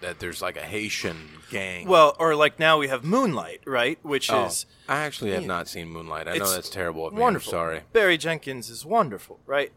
that 0.00 0.18
there's 0.20 0.40
like 0.40 0.56
a 0.56 0.62
Haitian 0.62 1.28
gang. 1.50 1.86
Well, 1.88 2.14
or 2.18 2.34
like 2.34 2.58
now 2.58 2.78
we 2.78 2.88
have 2.88 3.04
Moonlight, 3.04 3.60
right? 3.66 3.98
Which 4.02 4.30
Oh, 4.30 4.46
is 4.46 4.66
I 4.88 4.98
actually 4.98 5.32
have 5.32 5.44
not 5.46 5.68
seen 5.68 5.88
Moonlight. 5.88 6.28
I 6.28 6.36
know 6.36 6.44
It's 6.44 6.54
that's 6.54 6.70
terrible 6.70 7.06
of 7.06 7.14
me. 7.14 7.20
wonderful. 7.20 7.50
I'm 7.50 7.56
sorry. 7.56 7.80
Barry 7.92 8.16
Jenkins 8.18 8.70
is 8.70 8.84
wonderful, 8.84 9.40
right? 9.46 9.72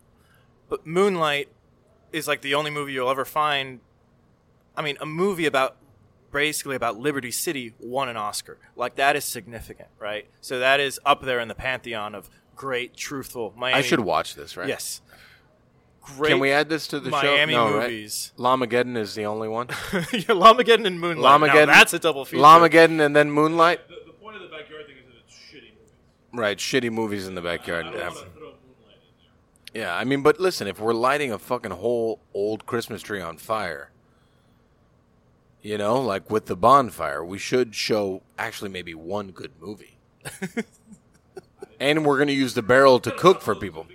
But 0.70 0.86
Moonlight 0.86 1.50
is 2.12 2.28
like 2.28 2.42
the 2.42 2.54
only 2.56 2.72
movie 2.72 2.94
you'll 2.94 3.10
ever 3.10 3.26
find. 3.26 3.80
I 4.76 4.82
mean, 4.82 4.98
a 5.02 5.06
movie 5.06 5.46
about 5.46 5.76
basically 6.32 6.76
about 6.76 6.98
Liberty 6.98 7.32
City 7.32 7.74
won 7.80 8.08
an 8.08 8.16
Oscar. 8.18 8.58
Like 8.76 8.96
that 8.96 9.16
is 9.16 9.26
significant, 9.26 9.90
right? 10.00 10.28
So 10.40 10.60
that 10.60 10.80
is 10.80 11.00
up 11.06 11.24
there 11.24 11.40
in 11.40 11.48
the 11.48 11.56
pantheon 11.56 12.16
of 12.16 12.30
great, 12.56 12.96
truthful 12.96 13.54
Miami. 13.58 13.80
I 13.80 13.82
should 13.82 14.00
watch 14.02 14.36
this, 14.36 14.56
right? 14.56 14.68
Yes. 14.68 15.02
Great. 16.02 16.30
Can 16.32 16.40
we 16.40 16.52
add 16.52 16.68
this 16.68 16.88
to 16.88 17.00
the 17.00 17.10
Miami 17.12 17.54
show? 17.54 17.70
No, 17.70 17.78
right? 17.78 17.92
Llamageddon 17.92 18.98
is 18.98 19.14
the 19.14 19.26
only 19.26 19.48
one. 19.48 19.68
yeah, 19.94 20.34
Llamageddon 20.34 20.86
and 20.88 21.00
Moonlight. 21.00 21.42
Now, 21.54 21.66
that's 21.68 21.94
a 21.94 22.00
double 22.00 22.26
feature. 22.26 22.42
Llamageddon 22.42 23.00
and 23.06 23.16
then 23.16 23.30
Moonlight. 23.32 23.88
The, 23.88 23.96
the 24.08 24.14
point 24.14 24.36
of 24.36 24.42
the 24.42 24.48
backyard 24.48 24.88
thing 24.88 24.96
is 24.98 25.06
that 25.06 25.18
it's 25.28 25.36
shitty 25.36 25.74
movies. 25.76 25.92
Right, 26.34 26.58
shitty 26.58 26.92
movies 26.92 27.28
in 27.28 27.36
the 27.36 27.42
backyard. 27.42 27.86
I 27.86 27.90
don't 27.92 28.00
Yeah. 28.00 28.08
want 28.08 28.18
to 28.18 28.24
throw 28.32 28.42
Moonlight 28.42 28.98
in 29.74 29.74
there. 29.74 29.82
Yeah, 29.84 29.96
I 29.96 30.04
mean, 30.04 30.24
but 30.24 30.40
listen, 30.40 30.68
if 30.68 30.80
we're 30.80 30.94
lighting 30.94 31.32
a 31.32 31.38
fucking 31.38 31.72
whole 31.72 32.20
old 32.34 32.66
Christmas 32.66 33.04
tree 33.04 33.22
on 33.22 33.38
fire, 33.38 33.92
you 35.62 35.78
know, 35.78 36.02
like 36.02 36.32
with 36.32 36.48
the 36.48 36.56
bonfire, 36.56 37.24
we 37.24 37.38
should 37.38 37.76
show 37.76 38.24
actually 38.40 38.72
maybe 38.72 38.96
one 38.96 39.30
good 39.30 39.52
movie. 39.62 39.98
and 41.80 42.06
we're 42.06 42.18
going 42.18 42.28
to 42.28 42.34
use 42.34 42.56
the 42.56 42.64
barrel 42.64 43.00
to 43.00 43.12
cook 43.12 43.42
for 43.42 43.54
people. 43.56 43.86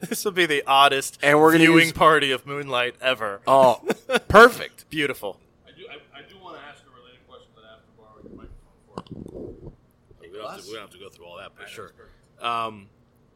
This 0.08 0.24
will 0.24 0.32
be 0.32 0.46
the 0.46 0.62
oddest 0.66 1.18
And 1.22 1.38
we're 1.40 1.52
gonna 1.52 1.64
viewing 1.64 1.86
use- 1.88 1.92
party 1.92 2.30
of 2.32 2.46
Moonlight 2.46 2.94
ever. 3.00 3.40
Oh, 3.46 3.80
perfect. 4.28 4.88
Beautiful. 4.90 5.38
I 5.66 5.70
do, 5.76 5.84
I, 5.90 6.18
I 6.18 6.22
do 6.28 6.36
want 6.42 6.56
to 6.56 6.62
ask 6.64 6.82
a 6.84 6.90
related 6.96 7.26
question 7.28 7.48
that 7.56 7.64
I 7.64 7.70
have 7.70 7.80
to 7.80 7.90
borrow 7.96 8.22
your 8.22 8.36
microphone 8.36 9.52
for. 9.62 9.72
We 10.20 10.28
don't, 10.28 10.50
have 10.50 10.60
to, 10.60 10.66
we 10.68 10.72
don't 10.74 10.82
have 10.82 10.90
to 10.90 10.98
go 10.98 11.08
through 11.08 11.26
all 11.26 11.38
that, 11.38 11.52
but 11.58 11.68
sure. 11.68 11.92
Um, 12.40 12.88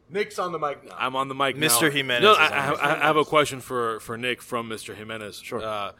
Nick's 0.09 0.37
on 0.39 0.51
the 0.51 0.59
mic 0.59 0.83
now. 0.85 0.95
I'm 0.97 1.15
on 1.15 1.27
the 1.27 1.35
mic 1.35 1.57
now. 1.57 1.67
Mr. 1.67 1.91
Jimenez 1.91 2.23
No, 2.23 2.31
is 2.33 2.37
I, 2.37 2.67
on 2.69 2.79
I, 2.79 3.01
I 3.01 3.05
have 3.07 3.17
a 3.17 3.25
question 3.25 3.59
for, 3.61 3.99
for 3.99 4.17
Nick 4.17 4.41
from 4.41 4.69
Mr. 4.69 4.95
Jimenez. 4.95 5.41
Sure. 5.43 5.61
Uh, 5.63 5.91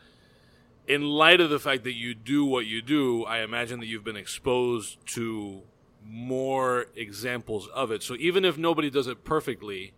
in 0.87 1.03
light 1.03 1.39
of 1.41 1.49
the 1.49 1.59
fact 1.59 1.83
that 1.85 1.93
you 1.95 2.13
do 2.13 2.45
what 2.45 2.65
you 2.65 2.81
do, 2.81 3.23
I 3.25 3.39
imagine 3.41 3.79
that 3.79 3.85
you've 3.87 4.03
been 4.03 4.17
exposed 4.17 4.97
to 5.15 5.61
more 6.05 6.87
examples 6.95 7.67
of 7.69 7.89
it. 7.91 8.03
So 8.03 8.15
even 8.19 8.43
if 8.45 8.57
nobody 8.57 8.89
does 8.89 9.07
it 9.07 9.23
perfectly, 9.23 9.93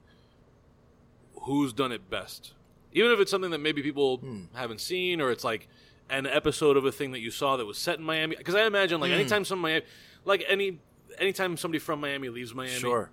who's 1.45 1.73
done 1.73 1.91
it 1.91 2.09
best, 2.09 2.53
even 2.91 3.11
if 3.11 3.19
it's 3.19 3.31
something 3.31 3.51
that 3.51 3.59
maybe 3.61 3.81
people 3.81 4.21
haven't 4.53 4.81
seen, 4.81 5.21
or 5.21 5.31
it's 5.31 5.43
like 5.43 5.67
an 6.09 6.27
episode 6.27 6.77
of 6.77 6.85
a 6.85 6.91
thing 6.91 7.11
that 7.13 7.19
you 7.19 7.31
saw 7.31 7.57
that 7.57 7.65
was 7.65 7.77
set 7.77 7.97
in 7.97 8.03
Miami. 8.05 8.35
Because 8.35 8.53
I 8.55 8.65
imagine 8.65 8.99
like 9.01 9.11
anytime 9.11 9.43
some 9.45 9.59
Miami, 9.59 9.85
like 10.25 10.43
any 10.47 10.79
anytime 11.17 11.57
somebody 11.57 11.79
from 11.79 11.99
Miami 12.01 12.29
leaves 12.29 12.53
Miami, 12.53 12.71
Sure. 12.79 13.09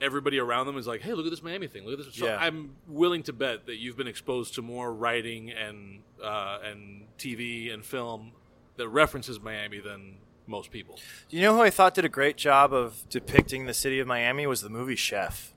everybody 0.00 0.38
around 0.38 0.66
them 0.66 0.76
is 0.76 0.86
like, 0.86 1.00
"Hey, 1.00 1.12
look 1.14 1.24
at 1.26 1.30
this 1.30 1.42
Miami 1.42 1.66
thing. 1.66 1.84
Look 1.86 1.98
at 1.98 2.04
this." 2.06 2.14
So 2.14 2.26
Yeah. 2.26 2.36
I'm 2.38 2.74
willing 2.86 3.22
to 3.24 3.32
bet 3.32 3.66
that 3.66 3.76
you've 3.76 3.96
been 3.96 4.06
exposed 4.08 4.54
to 4.54 4.62
more 4.62 4.92
writing 4.92 5.50
and 5.50 6.02
uh, 6.22 6.58
and 6.64 7.06
TV 7.18 7.72
and 7.72 7.84
film 7.84 8.32
that 8.76 8.88
references 8.88 9.40
Miami 9.40 9.80
than 9.80 10.16
most 10.46 10.70
people. 10.70 10.98
You 11.30 11.40
know 11.42 11.54
who 11.54 11.62
I 11.62 11.70
thought 11.70 11.94
did 11.94 12.04
a 12.04 12.08
great 12.08 12.36
job 12.36 12.72
of 12.72 13.08
depicting 13.08 13.66
the 13.66 13.74
city 13.74 13.98
of 14.00 14.06
Miami 14.06 14.46
was 14.46 14.60
the 14.62 14.68
movie 14.70 14.96
Chef. 14.96 15.52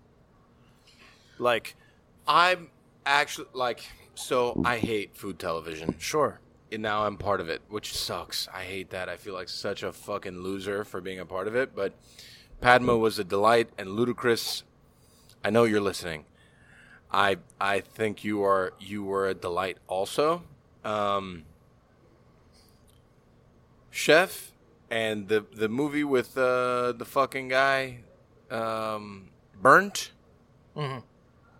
Like, 1.37 1.75
I'm 2.27 2.69
actually 3.05 3.47
like 3.53 3.83
so 4.15 4.61
I 4.65 4.77
hate 4.77 5.15
food 5.15 5.39
television. 5.39 5.95
sure. 5.99 6.39
And 6.71 6.81
now 6.81 7.05
I'm 7.05 7.17
part 7.17 7.39
of 7.39 7.47
it, 7.47 7.61
which 7.69 7.95
sucks. 7.95 8.47
I 8.53 8.63
hate 8.63 8.89
that. 8.89 9.07
I 9.07 9.17
feel 9.17 9.33
like 9.33 9.47
such 9.49 9.83
a 9.83 9.93
fucking 9.93 10.39
loser 10.39 10.83
for 10.83 10.99
being 10.99 11.19
a 11.19 11.25
part 11.25 11.47
of 11.47 11.55
it. 11.55 11.75
But 11.75 11.93
Padma 12.59 12.97
was 12.97 13.19
a 13.19 13.23
delight, 13.23 13.69
and 13.77 13.89
Ludacris. 13.89 14.63
I 15.43 15.51
know 15.51 15.63
you're 15.63 15.79
listening. 15.79 16.25
I 17.11 17.37
I 17.61 17.81
think 17.81 18.23
you 18.23 18.43
are 18.43 18.73
you 18.79 19.03
were 19.03 19.27
a 19.27 19.33
delight 19.33 19.77
also. 19.87 20.43
Um, 20.83 21.43
Chef 23.91 24.51
and 24.89 25.27
the 25.27 25.45
the 25.53 25.69
movie 25.69 26.03
with 26.03 26.37
uh, 26.37 26.91
the 26.93 27.05
fucking 27.05 27.47
guy, 27.47 27.99
um, 28.49 29.29
Burnt. 29.61 30.11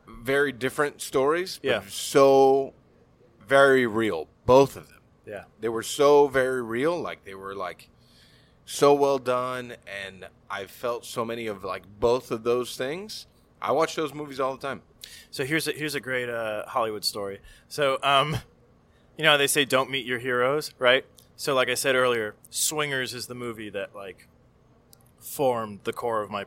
Very 0.08 0.52
different 0.52 1.02
stories. 1.02 1.60
but 1.62 1.68
Yeah. 1.70 1.82
So 1.90 2.74
very 3.48 3.86
real, 3.88 4.28
both 4.46 4.76
of 4.76 4.88
them 4.90 5.00
Yeah. 5.26 5.44
they 5.60 5.70
were 5.70 5.84
so 5.84 6.28
very 6.28 6.62
real 6.64 7.00
like 7.00 7.24
they 7.26 7.36
were 7.36 7.56
like 7.56 7.90
so 8.66 8.94
well 8.96 9.20
done 9.20 9.76
and 9.88 10.26
i 10.50 10.66
felt 10.66 11.06
so 11.06 11.24
many 11.24 11.46
of 11.46 11.64
like 11.64 11.84
both 12.00 12.32
of 12.32 12.42
those 12.44 12.76
things 12.76 13.28
i 13.62 13.72
watch 13.72 13.96
those 13.96 14.12
movies 14.12 14.40
all 14.40 14.56
the 14.56 14.68
time 14.68 14.82
So 15.30 15.46
here's 15.46 15.68
a 15.68 15.72
here's 15.74 15.94
a 15.94 16.00
great 16.00 16.30
uh, 16.30 16.66
Hollywood 16.66 17.06
story. 17.06 17.40
So 17.68 18.00
um, 18.02 18.38
you 19.18 19.24
know 19.24 19.32
how 19.32 19.38
they 19.38 19.46
say 19.48 19.64
don't 19.66 19.92
meet 19.92 20.04
your 20.06 20.18
heroes, 20.18 20.72
right? 20.80 21.06
So 21.36 21.54
like 21.54 21.70
I 21.70 21.76
said 21.76 21.94
earlier, 21.96 22.34
Swingers 22.50 23.14
is 23.14 23.28
the 23.28 23.36
movie 23.36 23.70
that 23.70 23.94
like 23.96 24.28
formed 25.20 25.82
the 25.84 25.94
core 25.94 26.22
of 26.24 26.32
my 26.32 26.46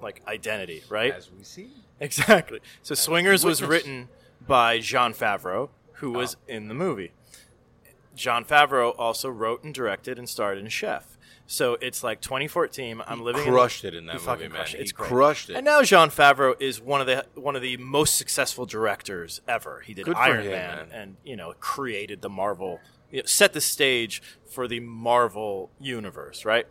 like 0.00 0.22
identity, 0.26 0.82
right? 0.88 1.14
we 1.36 1.44
see 1.44 1.70
Exactly. 2.00 2.60
So 2.82 2.94
Swingers 2.94 3.44
was 3.44 3.62
written 3.62 4.08
by 4.46 4.78
Jon 4.78 5.12
Favreau, 5.12 5.70
who 5.94 6.12
was 6.12 6.36
ah. 6.36 6.52
in 6.52 6.68
the 6.68 6.74
movie. 6.74 7.12
Jon 8.14 8.44
Favreau 8.44 8.94
also 8.98 9.28
wrote 9.28 9.62
and 9.62 9.72
directed 9.72 10.18
and 10.18 10.28
starred 10.28 10.58
in 10.58 10.68
Chef. 10.68 11.16
So 11.46 11.78
it's 11.80 12.04
like 12.04 12.20
2014. 12.20 13.00
I'm 13.06 13.22
living 13.22 13.42
crushed 13.44 13.84
in 13.84 13.94
it 13.94 13.96
in 13.96 14.06
that 14.06 14.16
movie, 14.16 14.48
man. 14.48 14.60
it. 14.62 14.68
He 14.68 14.76
It's 14.78 14.92
great. 14.92 15.08
crushed 15.08 15.48
it. 15.48 15.56
And 15.56 15.64
now 15.64 15.82
Jon 15.82 16.10
Favreau 16.10 16.60
is 16.60 16.80
one 16.80 17.00
of 17.00 17.06
the 17.06 17.24
one 17.34 17.56
of 17.56 17.62
the 17.62 17.78
most 17.78 18.16
successful 18.16 18.66
directors 18.66 19.40
ever. 19.48 19.80
He 19.80 19.94
did 19.94 20.04
Good 20.04 20.16
Iron 20.16 20.44
him, 20.44 20.52
Man, 20.52 20.76
man. 20.76 20.88
and 20.92 21.16
you 21.24 21.36
know 21.36 21.54
created 21.58 22.20
the 22.20 22.28
Marvel, 22.28 22.80
you 23.10 23.20
know, 23.20 23.26
set 23.26 23.54
the 23.54 23.62
stage 23.62 24.20
for 24.46 24.68
the 24.68 24.80
Marvel 24.80 25.70
universe, 25.80 26.44
right? 26.44 26.66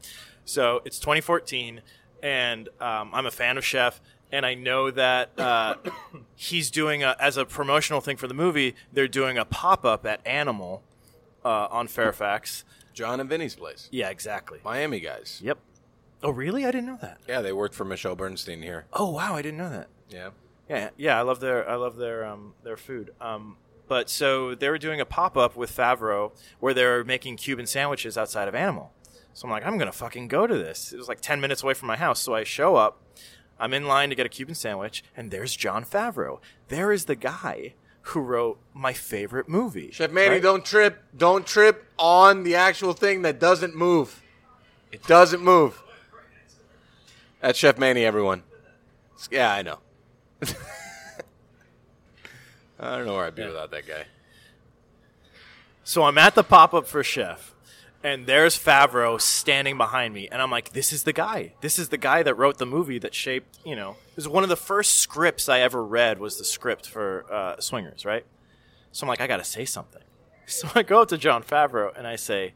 So 0.45 0.81
it's 0.85 0.99
2014, 0.99 1.81
and 2.23 2.69
um, 2.79 3.11
I'm 3.13 3.25
a 3.25 3.31
fan 3.31 3.57
of 3.57 3.65
Chef, 3.65 3.99
and 4.31 4.45
I 4.45 4.53
know 4.53 4.91
that 4.91 5.37
uh, 5.39 5.75
he's 6.35 6.69
doing 6.71 7.03
a, 7.03 7.15
as 7.19 7.37
a 7.37 7.45
promotional 7.45 8.01
thing 8.01 8.17
for 8.17 8.27
the 8.27 8.33
movie. 8.33 8.75
They're 8.91 9.07
doing 9.07 9.37
a 9.37 9.45
pop 9.45 9.85
up 9.85 10.05
at 10.05 10.25
Animal 10.25 10.83
uh, 11.45 11.67
on 11.71 11.87
Fairfax. 11.87 12.63
john 12.93 13.19
and 13.19 13.29
vinny's 13.29 13.55
place 13.55 13.87
Yeah, 13.91 14.09
exactly. 14.09 14.59
miami 14.65 14.99
guys 14.99 15.39
Yep. 15.43 15.59
Oh, 16.23 16.31
really? 16.31 16.65
I 16.65 16.71
didn't 16.71 16.87
know 16.87 16.97
that. 17.01 17.19
yeah 17.27 17.41
they 17.41 17.53
worked 17.53 17.75
for 17.75 17.85
michelle 17.85 18.15
bernstein 18.15 18.61
here 18.63 18.85
Oh, 18.91 19.11
wow! 19.11 19.35
I 19.35 19.41
didn't 19.43 19.59
know 19.59 19.69
that. 19.69 19.87
yeah 20.09 20.29
Yeah, 20.67 20.89
yeah, 20.97 21.17
I 21.17 21.21
love 21.21 21.39
their 21.39 21.69
I 21.69 21.75
love 21.75 21.95
their 21.97 22.25
um 22.25 22.53
their 22.63 22.75
food. 22.75 23.11
Um, 23.21 23.57
but 23.87 24.09
so 24.09 24.53
they 24.55 24.67
were 24.69 24.77
doing 24.79 24.99
a 24.99 25.05
pop 25.05 25.37
up 25.37 25.55
with 25.55 25.71
Favreau 25.73 26.31
where 26.59 26.73
they're 26.73 27.05
making 27.05 27.37
Cuban 27.37 27.65
sandwiches 27.67 28.17
outside 28.17 28.49
of 28.49 28.55
Animal. 28.55 28.91
So 29.37 29.47
I'm 29.47 29.51
like, 29.51 29.67
I'm 29.67 29.77
gonna 29.77 29.91
fucking 29.91 30.29
go 30.29 30.47
to 30.47 30.57
this. 30.57 30.91
It 30.91 30.97
was 30.97 31.07
like 31.07 31.21
ten 31.21 31.39
minutes 31.39 31.61
away 31.61 31.75
from 31.75 31.85
my 31.85 31.95
house, 31.95 32.19
so 32.19 32.33
I 32.33 32.43
show 32.43 32.75
up. 32.75 32.99
I'm 33.59 33.71
in 33.71 33.85
line 33.85 34.09
to 34.09 34.15
get 34.15 34.25
a 34.25 34.29
Cuban 34.29 34.55
sandwich, 34.55 35.03
and 35.15 35.29
there's 35.29 35.55
Jon 35.55 35.85
Favreau. 35.85 36.39
There 36.69 36.91
is 36.91 37.05
the 37.05 37.15
guy 37.15 37.75
who 38.01 38.21
wrote 38.21 38.57
my 38.73 38.93
favorite 38.93 39.47
movie. 39.47 39.91
chef 39.91 40.11
manny 40.11 40.29
right? 40.29 40.41
don't 40.41 40.65
trip 40.65 41.03
don't 41.15 41.45
trip 41.45 41.85
on 41.99 42.41
the 42.41 42.55
actual 42.55 42.93
thing 42.93 43.21
that 43.21 43.39
doesn't 43.39 43.75
move 43.75 44.23
it 44.91 45.03
doesn't 45.03 45.43
move 45.43 45.83
that's 47.39 47.59
chef 47.59 47.77
manny 47.77 48.05
everyone 48.05 48.41
yeah 49.29 49.51
i 49.51 49.61
know 49.61 49.77
i 52.79 52.95
don't 52.95 53.05
know 53.05 53.13
where 53.13 53.25
i'd 53.25 53.35
be 53.35 53.45
without 53.45 53.69
that 53.69 53.85
guy 53.85 54.05
So 55.83 56.03
I'm 56.03 56.17
at 56.17 56.35
the 56.35 56.43
pop 56.43 56.73
up 56.73 56.85
for 56.85 57.01
Chef, 57.01 57.55
and 58.07 58.25
there's 58.25 58.57
Favreau 58.57 59.19
standing 59.19 59.77
behind 59.77 60.13
me, 60.13 60.27
and 60.31 60.41
I'm 60.41 60.49
like, 60.51 60.71
"This 60.71 60.93
is 60.93 61.03
the 61.03 61.13
guy. 61.13 61.53
This 61.61 61.77
is 61.77 61.89
the 61.89 61.97
guy 61.97 62.23
that 62.23 62.35
wrote 62.35 62.57
the 62.57 62.65
movie 62.65 62.99
that 62.99 63.13
shaped. 63.13 63.59
You 63.65 63.75
know, 63.75 63.91
it 64.09 64.15
was 64.15 64.27
one 64.27 64.43
of 64.43 64.49
the 64.49 64.55
first 64.55 64.95
scripts 64.95 65.49
I 65.49 65.59
ever 65.59 65.83
read. 65.83 66.19
Was 66.19 66.37
the 66.37 66.45
script 66.45 66.87
for 66.87 67.25
uh, 67.31 67.59
Swingers, 67.59 68.05
right? 68.05 68.25
So 68.91 69.05
I'm 69.05 69.09
like, 69.09 69.21
I 69.21 69.27
got 69.27 69.37
to 69.37 69.43
say 69.43 69.65
something. 69.65 70.01
So 70.49 70.69
I 70.75 70.83
go 70.83 71.01
up 71.01 71.09
to 71.09 71.17
Jon 71.17 71.43
Favreau 71.43 71.91
and 71.97 72.07
I 72.07 72.15
say, 72.15 72.53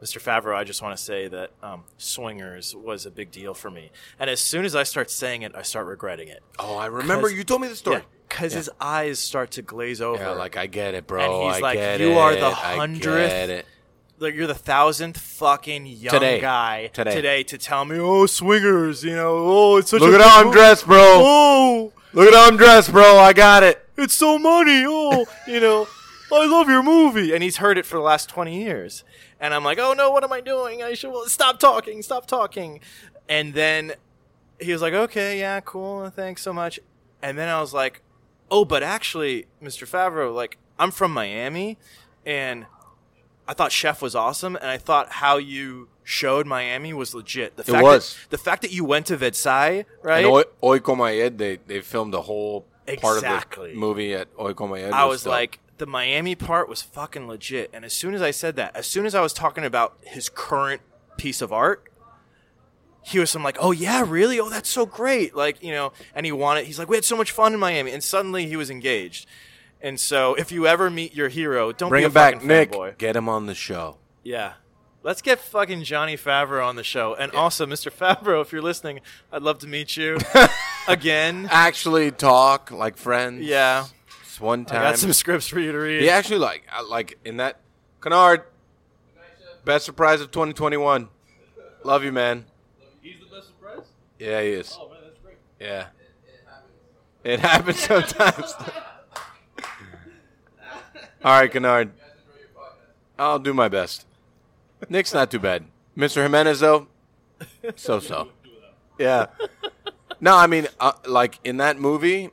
Mr. 0.00 0.22
Favreau, 0.22 0.54
I 0.54 0.62
just 0.62 0.82
want 0.82 0.96
to 0.96 1.02
say 1.02 1.26
that 1.26 1.50
um, 1.64 1.82
Swingers 1.98 2.76
was 2.76 3.06
a 3.06 3.10
big 3.10 3.32
deal 3.32 3.54
for 3.54 3.72
me. 3.72 3.90
And 4.20 4.30
as 4.30 4.38
soon 4.38 4.64
as 4.64 4.76
I 4.76 4.84
start 4.84 5.10
saying 5.10 5.42
it, 5.42 5.52
I 5.52 5.62
start 5.62 5.88
regretting 5.88 6.28
it. 6.28 6.44
Oh, 6.60 6.76
I 6.76 6.86
remember 6.86 7.28
you 7.28 7.42
told 7.42 7.60
me 7.62 7.66
the 7.66 7.74
story. 7.74 8.02
Because 8.28 8.52
his 8.52 8.70
eyes 8.80 9.18
start 9.18 9.50
to 9.52 9.62
glaze 9.62 10.00
over. 10.00 10.22
Yeah, 10.22 10.30
like 10.30 10.56
I 10.56 10.66
get 10.68 10.94
it, 10.94 11.08
bro. 11.08 11.22
And 11.24 11.54
he's 11.54 11.56
I 11.56 11.60
like, 11.60 12.00
"You 12.00 12.12
it. 12.12 12.16
are 12.16 12.36
the 12.36 12.50
hundredth 12.50 13.30
get 13.30 13.50
it." 13.50 13.66
Like 14.18 14.34
you're 14.34 14.46
the 14.46 14.54
thousandth 14.54 15.18
fucking 15.18 15.86
young 15.86 16.12
Today. 16.12 16.40
guy 16.40 16.86
Today. 16.92 17.42
to 17.44 17.58
tell 17.58 17.84
me, 17.84 17.98
oh, 17.98 18.26
swingers, 18.26 19.04
you 19.04 19.14
know, 19.14 19.34
oh, 19.36 19.76
it's 19.76 19.90
such 19.90 20.00
Look 20.00 20.12
a 20.12 20.16
at 20.16 20.20
how 20.20 20.40
I'm 20.40 20.50
dressed, 20.50 20.86
bro. 20.86 20.98
Oh, 21.00 21.92
Look 22.12 22.28
at 22.28 22.34
how 22.34 22.46
I'm 22.46 22.56
dressed, 22.56 22.92
bro. 22.92 23.18
I 23.18 23.32
got 23.32 23.62
it. 23.64 23.88
it's 23.96 24.14
so 24.14 24.38
money. 24.38 24.84
Oh, 24.86 25.26
you 25.48 25.58
know, 25.60 25.88
I 26.32 26.46
love 26.46 26.68
your 26.68 26.82
movie. 26.82 27.34
And 27.34 27.42
he's 27.42 27.56
heard 27.56 27.76
it 27.76 27.84
for 27.84 27.96
the 27.96 28.02
last 28.02 28.28
20 28.28 28.62
years. 28.62 29.02
And 29.40 29.52
I'm 29.52 29.64
like, 29.64 29.78
oh 29.78 29.92
no, 29.92 30.10
what 30.10 30.22
am 30.24 30.32
I 30.32 30.40
doing? 30.40 30.82
I 30.82 30.94
should 30.94 31.10
well, 31.10 31.26
stop 31.26 31.58
talking, 31.58 32.02
stop 32.02 32.26
talking. 32.26 32.80
And 33.28 33.52
then 33.54 33.94
he 34.60 34.72
was 34.72 34.80
like, 34.80 34.94
okay, 34.94 35.40
yeah, 35.40 35.60
cool, 35.60 36.08
thanks 36.10 36.42
so 36.42 36.52
much. 36.52 36.78
And 37.20 37.36
then 37.36 37.48
I 37.48 37.60
was 37.60 37.74
like, 37.74 38.00
oh, 38.50 38.64
but 38.64 38.82
actually, 38.82 39.46
Mr. 39.62 39.88
Favreau, 39.88 40.34
like, 40.34 40.58
I'm 40.78 40.90
from 40.90 41.12
Miami, 41.12 41.78
and 42.26 42.66
I 43.46 43.54
thought 43.54 43.72
Chef 43.72 44.00
was 44.00 44.14
awesome, 44.14 44.56
and 44.56 44.66
I 44.66 44.78
thought 44.78 45.10
how 45.10 45.36
you 45.36 45.88
showed 46.02 46.46
Miami 46.46 46.92
was 46.92 47.14
legit. 47.14 47.56
The 47.56 47.64
fact 47.64 47.82
was. 47.82 48.14
That, 48.14 48.30
the 48.30 48.38
fact 48.38 48.62
that 48.62 48.72
you 48.72 48.84
went 48.84 49.06
to 49.06 49.16
Versailles, 49.16 49.84
right? 50.02 50.24
And 50.24 50.44
Hoy 50.62 50.78
Como 50.80 51.04
Ayer, 51.04 51.30
they 51.30 51.58
they 51.66 51.80
filmed 51.80 52.12
the 52.12 52.22
whole 52.22 52.66
part 53.00 53.22
of 53.22 53.22
the 53.22 53.72
movie 53.74 54.14
at 54.14 54.28
Hoy 54.36 54.54
Como 54.54 54.76
Ayer. 54.76 54.92
I 54.92 55.04
was 55.04 55.24
dope. 55.24 55.32
like, 55.32 55.58
the 55.78 55.86
Miami 55.86 56.34
part 56.34 56.68
was 56.68 56.82
fucking 56.82 57.26
legit. 57.26 57.70
And 57.72 57.84
as 57.84 57.92
soon 57.92 58.14
as 58.14 58.22
I 58.22 58.30
said 58.30 58.56
that, 58.56 58.74
as 58.76 58.86
soon 58.86 59.06
as 59.06 59.14
I 59.14 59.20
was 59.20 59.32
talking 59.32 59.64
about 59.64 59.96
his 60.02 60.28
current 60.28 60.82
piece 61.16 61.42
of 61.42 61.52
art, 61.52 61.88
he 63.02 63.18
was 63.18 63.30
some 63.30 63.42
like, 63.42 63.56
oh 63.60 63.72
yeah, 63.72 64.04
really? 64.06 64.38
Oh, 64.40 64.48
that's 64.48 64.68
so 64.68 64.86
great. 64.86 65.34
Like, 65.34 65.62
you 65.62 65.72
know, 65.72 65.92
and 66.14 66.24
he 66.24 66.32
wanted, 66.32 66.66
he's 66.66 66.78
like, 66.78 66.88
we 66.88 66.96
had 66.96 67.04
so 67.04 67.16
much 67.16 67.32
fun 67.32 67.52
in 67.52 67.60
Miami. 67.60 67.90
And 67.90 68.02
suddenly 68.02 68.46
he 68.46 68.56
was 68.56 68.70
engaged. 68.70 69.26
And 69.80 70.00
so 70.00 70.34
if 70.34 70.50
you 70.50 70.66
ever 70.66 70.88
meet 70.90 71.14
your 71.14 71.28
hero, 71.28 71.70
don't 71.72 71.90
bring 71.90 72.00
be 72.00 72.04
a 72.04 72.08
him 72.08 72.12
back, 72.12 72.34
fucking 72.34 72.48
Nick. 72.48 72.72
fanboy. 72.72 72.98
Get 72.98 73.16
him 73.16 73.28
on 73.28 73.46
the 73.46 73.54
show. 73.54 73.98
Yeah. 74.22 74.54
Let's 75.02 75.20
get 75.20 75.38
fucking 75.38 75.84
Johnny 75.84 76.16
Favreau 76.16 76.66
on 76.66 76.76
the 76.76 76.82
show. 76.82 77.14
And 77.14 77.30
also, 77.32 77.66
Mr. 77.66 77.92
Favreau, 77.92 78.40
if 78.40 78.52
you're 78.52 78.62
listening, 78.62 79.00
I'd 79.30 79.42
love 79.42 79.58
to 79.58 79.66
meet 79.66 79.98
you 79.98 80.16
again. 80.88 81.46
Actually, 81.50 82.10
talk 82.10 82.70
like 82.70 82.96
friends. 82.96 83.44
Yeah. 83.44 83.84
It's 84.22 84.40
one 84.40 84.64
time. 84.64 84.78
I 84.78 84.80
time. 84.84 84.92
got 84.92 84.98
some 84.98 85.12
scripts 85.12 85.46
for 85.46 85.60
you 85.60 85.72
to 85.72 85.78
read. 85.78 86.00
He 86.00 86.08
actually 86.08 86.38
like 86.38 86.64
like 86.88 87.18
in 87.24 87.36
that 87.36 87.60
Canard. 88.00 88.44
Best 89.66 89.84
surprise 89.84 90.20
of 90.22 90.30
2021. 90.30 91.08
Love 91.84 92.02
you, 92.04 92.12
man. 92.12 92.46
He's 93.02 93.16
the 93.20 93.34
best 93.36 93.48
surprise. 93.48 93.84
Yeah, 94.18 94.40
he 94.40 94.48
is. 94.48 94.76
Oh 94.80 94.88
man, 94.88 94.98
that's 95.04 95.18
great. 95.18 95.36
Yeah. 95.60 95.86
It 97.22 97.40
happens 97.40 97.80
sometimes. 97.80 98.54
All 101.24 101.40
right, 101.40 101.50
Kennard. 101.50 101.90
I'll 103.18 103.38
do 103.38 103.54
my 103.54 103.68
best. 103.68 104.06
Nick's 104.88 105.14
not 105.14 105.30
too 105.30 105.38
bad. 105.38 105.64
Mr. 105.96 106.22
Jimenez, 106.22 106.60
though, 106.60 106.88
so 107.76 107.98
so. 108.00 108.28
Do 108.42 108.50
it 108.50 108.62
out. 108.64 109.30
Yeah. 109.40 109.46
No, 110.20 110.36
I 110.36 110.46
mean, 110.46 110.68
uh, 110.80 110.92
like 111.06 111.38
in 111.44 111.56
that 111.58 111.78
movie, 111.78 112.30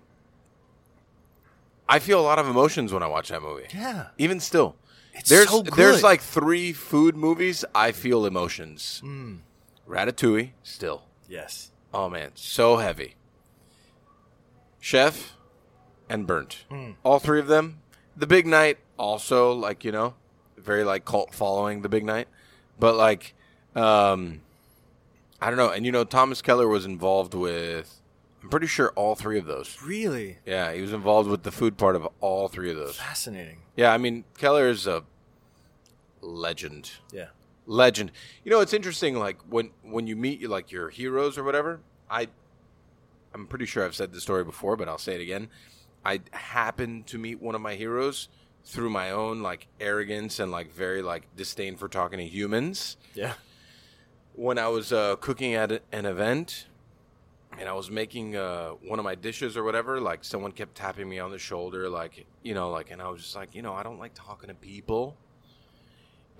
I 1.87 1.99
feel 1.99 2.19
a 2.19 2.23
lot 2.23 2.39
of 2.39 2.47
emotions 2.47 2.91
when 2.91 3.03
I 3.03 3.07
watch 3.07 3.29
that 3.29 3.41
movie. 3.41 3.67
Yeah. 3.73 4.07
Even 4.17 4.39
still. 4.39 4.75
It's 5.13 5.29
there's 5.29 5.49
so 5.49 5.61
there's 5.61 6.03
like 6.03 6.21
three 6.21 6.73
food 6.73 7.15
movies 7.15 7.63
I 7.75 7.91
feel 7.91 8.25
emotions. 8.25 8.99
Hmm. 9.03 9.35
Ratatouille, 9.87 10.51
still. 10.63 11.03
Yes. 11.27 11.71
Oh 11.93 12.09
man, 12.09 12.31
so 12.35 12.77
heavy. 12.77 13.15
Chef 14.79 15.33
and 16.09 16.25
Burnt. 16.25 16.63
Hmm. 16.69 16.91
All 17.03 17.19
three 17.19 17.39
of 17.39 17.47
them. 17.47 17.79
The 18.21 18.27
Big 18.27 18.45
Night 18.45 18.77
also 18.97 19.51
like, 19.51 19.83
you 19.83 19.91
know, 19.91 20.13
very 20.55 20.83
like 20.83 21.05
cult 21.05 21.33
following 21.33 21.81
The 21.81 21.89
Big 21.89 22.05
Night. 22.05 22.27
But 22.79 22.95
like 22.95 23.33
um 23.75 24.41
I 25.41 25.47
don't 25.49 25.57
know, 25.57 25.69
and 25.71 25.87
you 25.87 25.91
know 25.91 26.03
Thomas 26.03 26.39
Keller 26.43 26.67
was 26.67 26.85
involved 26.85 27.33
with 27.33 27.99
I'm 28.43 28.49
pretty 28.49 28.67
sure 28.67 28.91
all 28.95 29.15
three 29.15 29.39
of 29.39 29.47
those. 29.47 29.79
Really 29.83 30.37
Yeah, 30.45 30.71
he 30.71 30.81
was 30.81 30.93
involved 30.93 31.29
with 31.29 31.41
the 31.41 31.51
food 31.51 31.77
part 31.79 31.95
of 31.95 32.07
all 32.19 32.47
three 32.47 32.69
of 32.69 32.77
those. 32.77 32.95
fascinating. 32.95 33.63
Yeah, 33.75 33.91
I 33.91 33.97
mean 33.97 34.23
Keller 34.37 34.67
is 34.67 34.85
a 34.85 35.03
legend 36.21 36.91
Yeah. 37.11 37.29
legend. 37.65 38.11
You 38.43 38.51
know, 38.51 38.59
it's 38.59 38.73
interesting. 38.73 39.17
Like 39.17 39.39
when 39.49 39.71
when 39.81 40.05
you 40.05 40.15
meet 40.15 40.47
like 40.47 40.71
your 40.71 40.89
heroes 40.89 41.39
or 41.39 41.43
whatever. 41.43 41.79
I 42.07 42.27
I'm 43.33 43.47
pretty 43.47 43.65
sure 43.65 43.83
I've 43.83 43.95
said 43.95 44.11
this 44.13 44.21
story 44.23 44.43
before, 44.43 44.75
but 44.75 44.87
I'll 44.89 44.97
say 44.99 45.15
it 45.15 45.21
again. 45.21 45.47
I 46.05 46.21
happened 46.31 47.07
to 47.07 47.17
meet 47.17 47.41
one 47.41 47.55
of 47.55 47.61
my 47.61 47.75
heroes 47.75 48.29
through 48.63 48.89
my 48.89 49.11
own 49.11 49.41
like 49.41 49.67
arrogance 49.79 50.39
and 50.39 50.51
like 50.51 50.71
very 50.71 51.01
like 51.01 51.23
disdain 51.35 51.75
for 51.75 51.87
talking 51.87 52.19
to 52.19 52.25
humans. 52.25 52.97
Yeah. 53.13 53.33
When 54.33 54.57
I 54.57 54.67
was 54.67 54.93
uh, 54.93 55.17
cooking 55.17 55.55
at 55.55 55.83
an 55.91 56.05
event 56.05 56.67
and 57.59 57.67
I 57.67 57.73
was 57.73 57.91
making 57.91 58.35
uh, 58.35 58.69
one 58.87 58.97
of 58.97 59.05
my 59.05 59.15
dishes 59.15 59.57
or 59.57 59.63
whatever, 59.63 59.99
like 59.99 60.23
someone 60.23 60.51
kept 60.51 60.75
tapping 60.75 61.09
me 61.09 61.19
on 61.19 61.31
the 61.31 61.39
shoulder, 61.39 61.89
like 61.89 62.25
you 62.43 62.53
know, 62.53 62.69
like, 62.71 62.91
and 62.91 63.01
I 63.01 63.09
was 63.09 63.21
just 63.21 63.35
like, 63.35 63.53
you 63.53 63.61
know, 63.61 63.73
I 63.73 63.83
don't 63.83 63.99
like 63.99 64.13
talking 64.15 64.47
to 64.47 64.55
people 64.55 65.17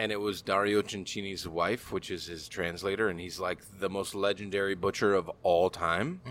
and 0.02 0.12
it 0.12 0.20
was 0.20 0.42
Dario 0.42 0.82
Cecchini's 0.82 1.48
wife, 1.48 1.92
which 1.92 2.10
is 2.10 2.26
his 2.26 2.48
translator, 2.48 3.10
and 3.10 3.20
he's 3.20 3.40
like 3.40 3.60
the 3.80 3.90
most 3.90 4.16
legendary 4.16 4.74
butcher 4.74 5.14
of 5.14 5.30
all 5.44 5.70
time. 5.70 6.22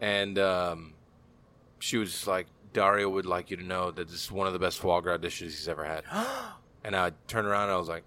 And 0.00 0.38
um, 0.38 0.92
she 1.82 1.98
was 1.98 2.12
just 2.12 2.28
like, 2.28 2.46
Dario 2.72 3.08
would 3.08 3.26
like 3.26 3.50
you 3.50 3.56
to 3.56 3.64
know 3.64 3.90
that 3.90 4.08
this 4.08 4.24
is 4.24 4.30
one 4.30 4.46
of 4.46 4.52
the 4.52 4.58
best 4.60 4.78
foie 4.78 5.00
gras 5.00 5.16
dishes 5.16 5.56
he's 5.58 5.68
ever 5.68 5.84
had. 5.84 6.04
and 6.84 6.94
I 6.94 7.10
turned 7.26 7.48
around 7.48 7.64
and 7.64 7.72
I 7.72 7.76
was 7.76 7.88
like, 7.88 8.04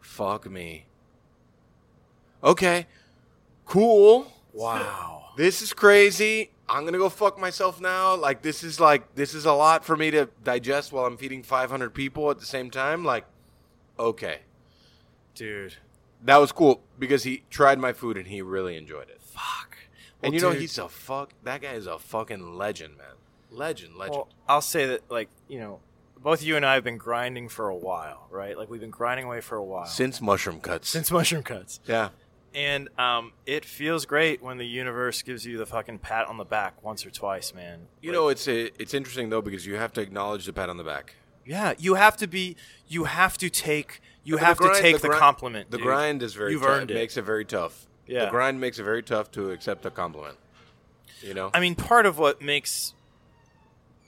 fuck 0.00 0.50
me. 0.50 0.86
Okay, 2.42 2.86
cool. 3.64 4.32
Wow. 4.52 5.26
This 5.36 5.62
is 5.62 5.72
crazy. 5.72 6.50
I'm 6.68 6.84
gonna 6.84 6.98
go 6.98 7.08
fuck 7.08 7.38
myself 7.38 7.80
now. 7.80 8.16
Like 8.16 8.42
this 8.42 8.64
is 8.64 8.80
like 8.80 9.14
this 9.14 9.34
is 9.34 9.44
a 9.44 9.52
lot 9.52 9.84
for 9.84 9.96
me 9.96 10.10
to 10.10 10.28
digest 10.42 10.92
while 10.92 11.04
I'm 11.04 11.16
feeding 11.16 11.44
500 11.44 11.94
people 11.94 12.28
at 12.32 12.40
the 12.40 12.46
same 12.46 12.72
time. 12.72 13.04
Like, 13.04 13.24
okay, 14.00 14.40
Dude. 15.36 15.76
that 16.24 16.38
was 16.38 16.50
cool 16.50 16.82
because 16.98 17.22
he 17.22 17.44
tried 17.50 17.78
my 17.78 17.92
food 17.92 18.16
and 18.16 18.26
he 18.26 18.42
really 18.42 18.76
enjoyed 18.76 19.10
it. 19.10 19.22
Fuck. 19.22 19.75
And 20.22 20.34
you 20.34 20.40
know 20.40 20.52
dude- 20.52 20.60
he's 20.62 20.78
a 20.78 20.88
fuck. 20.88 21.32
That 21.44 21.62
guy 21.62 21.72
is 21.72 21.86
a 21.86 21.98
fucking 21.98 22.54
legend, 22.56 22.96
man. 22.96 23.06
Legend, 23.50 23.96
legend. 23.96 24.16
Well, 24.16 24.28
I'll 24.48 24.60
say 24.60 24.86
that, 24.86 25.10
like, 25.10 25.28
you 25.48 25.58
know, 25.60 25.80
both 26.18 26.42
you 26.42 26.56
and 26.56 26.66
I 26.66 26.74
have 26.74 26.84
been 26.84 26.98
grinding 26.98 27.48
for 27.48 27.68
a 27.68 27.76
while, 27.76 28.26
right? 28.30 28.56
Like, 28.58 28.68
we've 28.68 28.80
been 28.80 28.90
grinding 28.90 29.26
away 29.26 29.40
for 29.40 29.56
a 29.56 29.62
while. 29.64 29.86
Since 29.86 30.20
mushroom 30.20 30.60
cuts. 30.60 30.88
Since 30.88 31.10
mushroom 31.10 31.42
cuts. 31.42 31.80
yeah. 31.86 32.08
And 32.54 32.88
um, 32.98 33.32
it 33.44 33.66
feels 33.66 34.06
great 34.06 34.42
when 34.42 34.56
the 34.56 34.66
universe 34.66 35.20
gives 35.22 35.44
you 35.44 35.58
the 35.58 35.66
fucking 35.66 35.98
pat 35.98 36.26
on 36.26 36.38
the 36.38 36.44
back 36.44 36.82
once 36.82 37.04
or 37.04 37.10
twice, 37.10 37.52
man. 37.54 37.80
You 38.00 38.10
Like, 38.10 38.14
know 38.18 38.28
it's 38.28 38.48
a, 38.48 38.70
it's 38.82 38.94
interesting 38.94 39.28
though 39.28 39.42
because 39.42 39.66
you 39.66 39.74
have 39.76 39.92
to 39.92 40.00
acknowledge 40.00 40.46
the 40.46 40.54
pat 40.54 40.70
on 40.70 40.78
the 40.78 40.84
back. 40.84 41.16
yeah, 41.44 41.74
you 41.76 41.94
have 41.94 42.16
to 42.16 42.26
be, 42.26 42.56
you 42.88 43.04
have 43.04 43.36
to 43.38 43.50
take, 43.50 44.00
you 44.24 44.38
have 44.38 44.56
grind- 44.56 44.74
to 44.76 44.80
take 44.80 45.00
the, 45.02 45.08
grind- 45.08 45.20
compliment. 45.20 45.70
The 45.70 45.76
dude. 45.76 45.86
grind 45.86 46.22
is 46.22 46.32
very 46.32 46.52
You've 46.52 46.64
earned 46.64 46.90
it. 46.90 46.94
makes 46.94 47.18
it 47.18 47.22
very 47.22 47.44
tough. 47.44 47.86
Yeah. 48.06 48.26
The 48.26 48.30
grind 48.30 48.60
makes 48.60 48.78
it 48.78 48.84
very 48.84 49.02
tough 49.02 49.30
to 49.32 49.50
accept 49.50 49.84
a 49.86 49.90
compliment. 49.90 50.36
You 51.22 51.34
know? 51.34 51.50
I 51.54 51.60
mean, 51.60 51.74
part 51.74 52.06
of 52.06 52.18
what 52.18 52.40
makes 52.42 52.94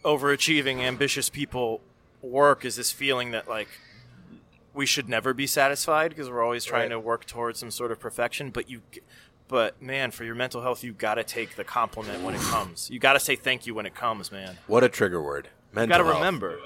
overachieving, 0.04 0.80
ambitious 0.80 1.28
people 1.28 1.80
work 2.22 2.64
is 2.64 2.76
this 2.76 2.90
feeling 2.90 3.30
that 3.32 3.48
like 3.48 3.68
we 4.74 4.86
should 4.86 5.08
never 5.08 5.34
be 5.34 5.46
satisfied 5.46 6.10
because 6.10 6.28
we're 6.30 6.42
always 6.44 6.64
trying 6.64 6.82
Right. 6.82 6.88
to 6.90 7.00
work 7.00 7.24
towards 7.26 7.58
some 7.58 7.70
sort 7.70 7.90
of 7.90 7.98
perfection. 7.98 8.50
But 8.50 8.70
you, 8.70 8.82
but 9.48 9.80
man, 9.82 10.10
for 10.10 10.24
your 10.24 10.34
mental 10.34 10.62
health, 10.62 10.84
you 10.84 10.92
got 10.92 11.14
to 11.14 11.24
take 11.24 11.56
the 11.56 11.64
compliment 11.64 12.22
when 12.22 12.34
it 12.34 12.40
comes. 12.42 12.88
You 12.90 12.98
got 12.98 13.14
to 13.14 13.20
say 13.20 13.34
thank 13.34 13.66
you 13.66 13.74
when 13.74 13.86
it 13.86 13.94
comes, 13.94 14.30
man. 14.30 14.58
What 14.66 14.84
a 14.84 14.88
trigger 14.88 15.20
word. 15.22 15.48
You 15.72 15.76
Mental 15.76 15.98
got 15.98 16.04
to 16.10 16.16
remember. 16.16 16.60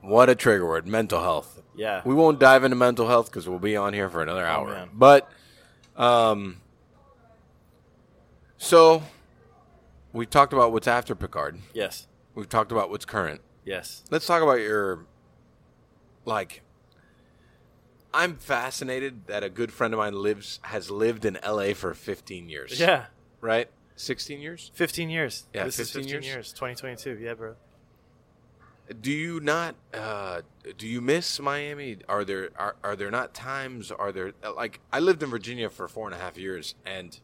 What 0.00 0.28
a 0.28 0.34
trigger 0.34 0.66
word. 0.66 0.86
Mental 0.86 1.20
health. 1.22 1.62
Yeah. 1.76 2.02
We 2.04 2.14
won't 2.14 2.38
dive 2.40 2.64
into 2.64 2.76
mental 2.76 3.08
health 3.08 3.30
because 3.30 3.48
we'll 3.48 3.58
be 3.58 3.76
on 3.76 3.94
here 3.94 4.08
for 4.10 4.20
another 4.22 4.44
hour. 4.44 4.68
man. 4.68 4.90
But, 4.92 5.30
um, 5.96 6.60
so 8.64 9.02
we 10.12 10.26
talked 10.26 10.52
about 10.52 10.72
what's 10.72 10.88
after 10.88 11.14
Picard. 11.14 11.58
Yes. 11.74 12.06
We've 12.34 12.48
talked 12.48 12.72
about 12.72 12.90
what's 12.90 13.04
current. 13.04 13.40
Yes. 13.64 14.02
Let's 14.10 14.26
talk 14.26 14.42
about 14.42 14.54
your, 14.60 15.06
like, 16.24 16.62
I'm 18.12 18.36
fascinated 18.36 19.26
that 19.26 19.42
a 19.44 19.50
good 19.50 19.72
friend 19.72 19.92
of 19.92 19.98
mine 19.98 20.14
lives 20.14 20.60
has 20.62 20.90
lived 20.90 21.24
in 21.24 21.38
LA 21.46 21.74
for 21.74 21.94
15 21.94 22.48
years. 22.48 22.78
Yeah. 22.80 23.06
Right? 23.40 23.68
16 23.96 24.40
years? 24.40 24.70
15 24.74 25.10
years. 25.10 25.44
Yeah, 25.54 25.64
This 25.64 25.78
is 25.78 25.90
15 25.90 26.02
15 26.10 26.22
years. 26.22 26.34
years. 26.34 26.52
2022. 26.52 27.18
Yeah, 27.22 27.34
bro. 27.34 27.54
Do 29.00 29.10
you 29.10 29.40
not 29.40 29.76
uh, 29.94 30.42
do 30.76 30.86
you 30.86 31.00
miss 31.00 31.40
Miami? 31.40 31.98
Are 32.06 32.22
there 32.22 32.50
are, 32.58 32.76
are 32.84 32.94
there 32.96 33.10
not 33.10 33.32
times? 33.32 33.90
Are 33.90 34.12
there 34.12 34.32
like 34.54 34.80
I 34.92 35.00
lived 35.00 35.22
in 35.22 35.30
Virginia 35.30 35.70
for 35.70 35.88
four 35.88 36.06
and 36.06 36.14
a 36.14 36.18
half 36.18 36.36
years, 36.36 36.74
and 36.84 37.18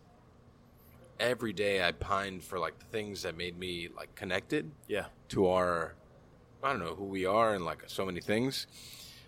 every 1.21 1.53
day 1.53 1.87
I 1.87 1.93
pined 1.93 2.43
for 2.43 2.59
like 2.59 2.79
the 2.79 2.87
things 2.87 3.23
that 3.23 3.37
made 3.37 3.59
me 3.59 3.89
like 3.97 4.15
connected 4.17 4.71
Yeah. 4.89 5.07
to 5.29 5.47
our 5.49 5.95
I 6.63 6.71
don't 6.73 6.81
know 6.81 6.95
who 6.95 7.05
we 7.05 7.25
are 7.25 7.55
and 7.55 7.65
like 7.65 7.85
so 7.87 8.05
many 8.05 8.21
things. 8.21 8.67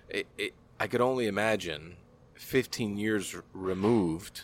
It, 0.09 0.27
it 0.37 0.55
I 0.81 0.87
could 0.87 1.01
only 1.01 1.27
imagine 1.27 1.97
15 2.35 2.97
years 2.99 3.35
r- 3.35 3.45
removed 3.53 4.43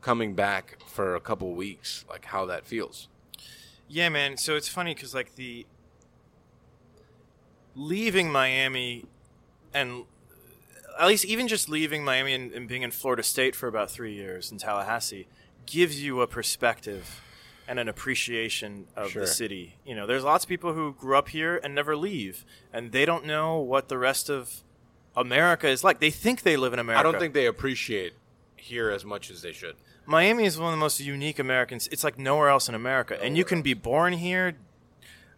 coming 0.00 0.34
back 0.34 0.78
for 0.86 1.14
a 1.14 1.20
couple 1.20 1.52
weeks, 1.54 2.04
like 2.08 2.24
how 2.26 2.44
that 2.46 2.66
feels. 2.66 3.08
Yeah, 3.88 4.08
man. 4.08 4.36
So 4.36 4.56
it's 4.56 4.68
funny 4.68 4.94
because 4.94 5.14
like 5.14 5.34
the 5.36 5.66
leaving 7.74 8.30
Miami 8.30 9.04
and 9.72 10.04
at 10.98 11.06
least 11.06 11.24
even 11.24 11.48
just 11.48 11.68
leaving 11.68 12.04
Miami 12.04 12.34
and, 12.34 12.52
and 12.52 12.68
being 12.68 12.82
in 12.82 12.90
Florida 12.90 13.22
State 13.22 13.54
for 13.54 13.66
about 13.68 13.90
three 13.90 14.12
years 14.14 14.50
in 14.52 14.58
Tallahassee 14.58 15.26
gives 15.66 16.02
you 16.02 16.20
a 16.20 16.26
perspective 16.26 17.20
and 17.68 17.78
an 17.78 17.88
appreciation 17.88 18.86
of 18.96 19.10
Sure. 19.10 19.22
the 19.22 19.28
city. 19.28 19.76
You 19.84 19.94
know, 19.94 20.06
there's 20.06 20.24
lots 20.24 20.44
of 20.44 20.48
people 20.48 20.72
who 20.72 20.92
grew 20.92 21.16
up 21.16 21.28
here 21.28 21.60
and 21.62 21.74
never 21.74 21.96
leave, 21.96 22.44
and 22.72 22.90
they 22.92 23.04
don't 23.04 23.24
know 23.24 23.58
what 23.58 23.88
the 23.88 23.96
rest 23.98 24.28
of 24.28 24.62
America 25.16 25.68
is 25.68 25.84
like. 25.84 26.00
They 26.00 26.10
think 26.10 26.42
they 26.42 26.56
live 26.56 26.72
in 26.72 26.78
America. 26.78 27.00
I 27.00 27.02
don't 27.02 27.20
think 27.20 27.34
they 27.34 27.46
appreciate 27.46 28.14
here 28.56 28.90
as 28.90 29.04
much 29.04 29.30
as 29.30 29.42
they 29.42 29.52
should. 29.52 29.76
Miami 30.06 30.44
is 30.44 30.58
one 30.58 30.72
of 30.72 30.78
the 30.78 30.80
most 30.80 30.98
unique 30.98 31.38
Americans. 31.38 31.88
It's 31.92 32.02
like 32.02 32.18
nowhere 32.18 32.48
else 32.48 32.68
in 32.68 32.74
America. 32.74 33.16
And 33.22 33.36
you 33.36 33.44
can 33.44 33.62
be 33.62 33.74
born 33.74 34.14
here, 34.14 34.56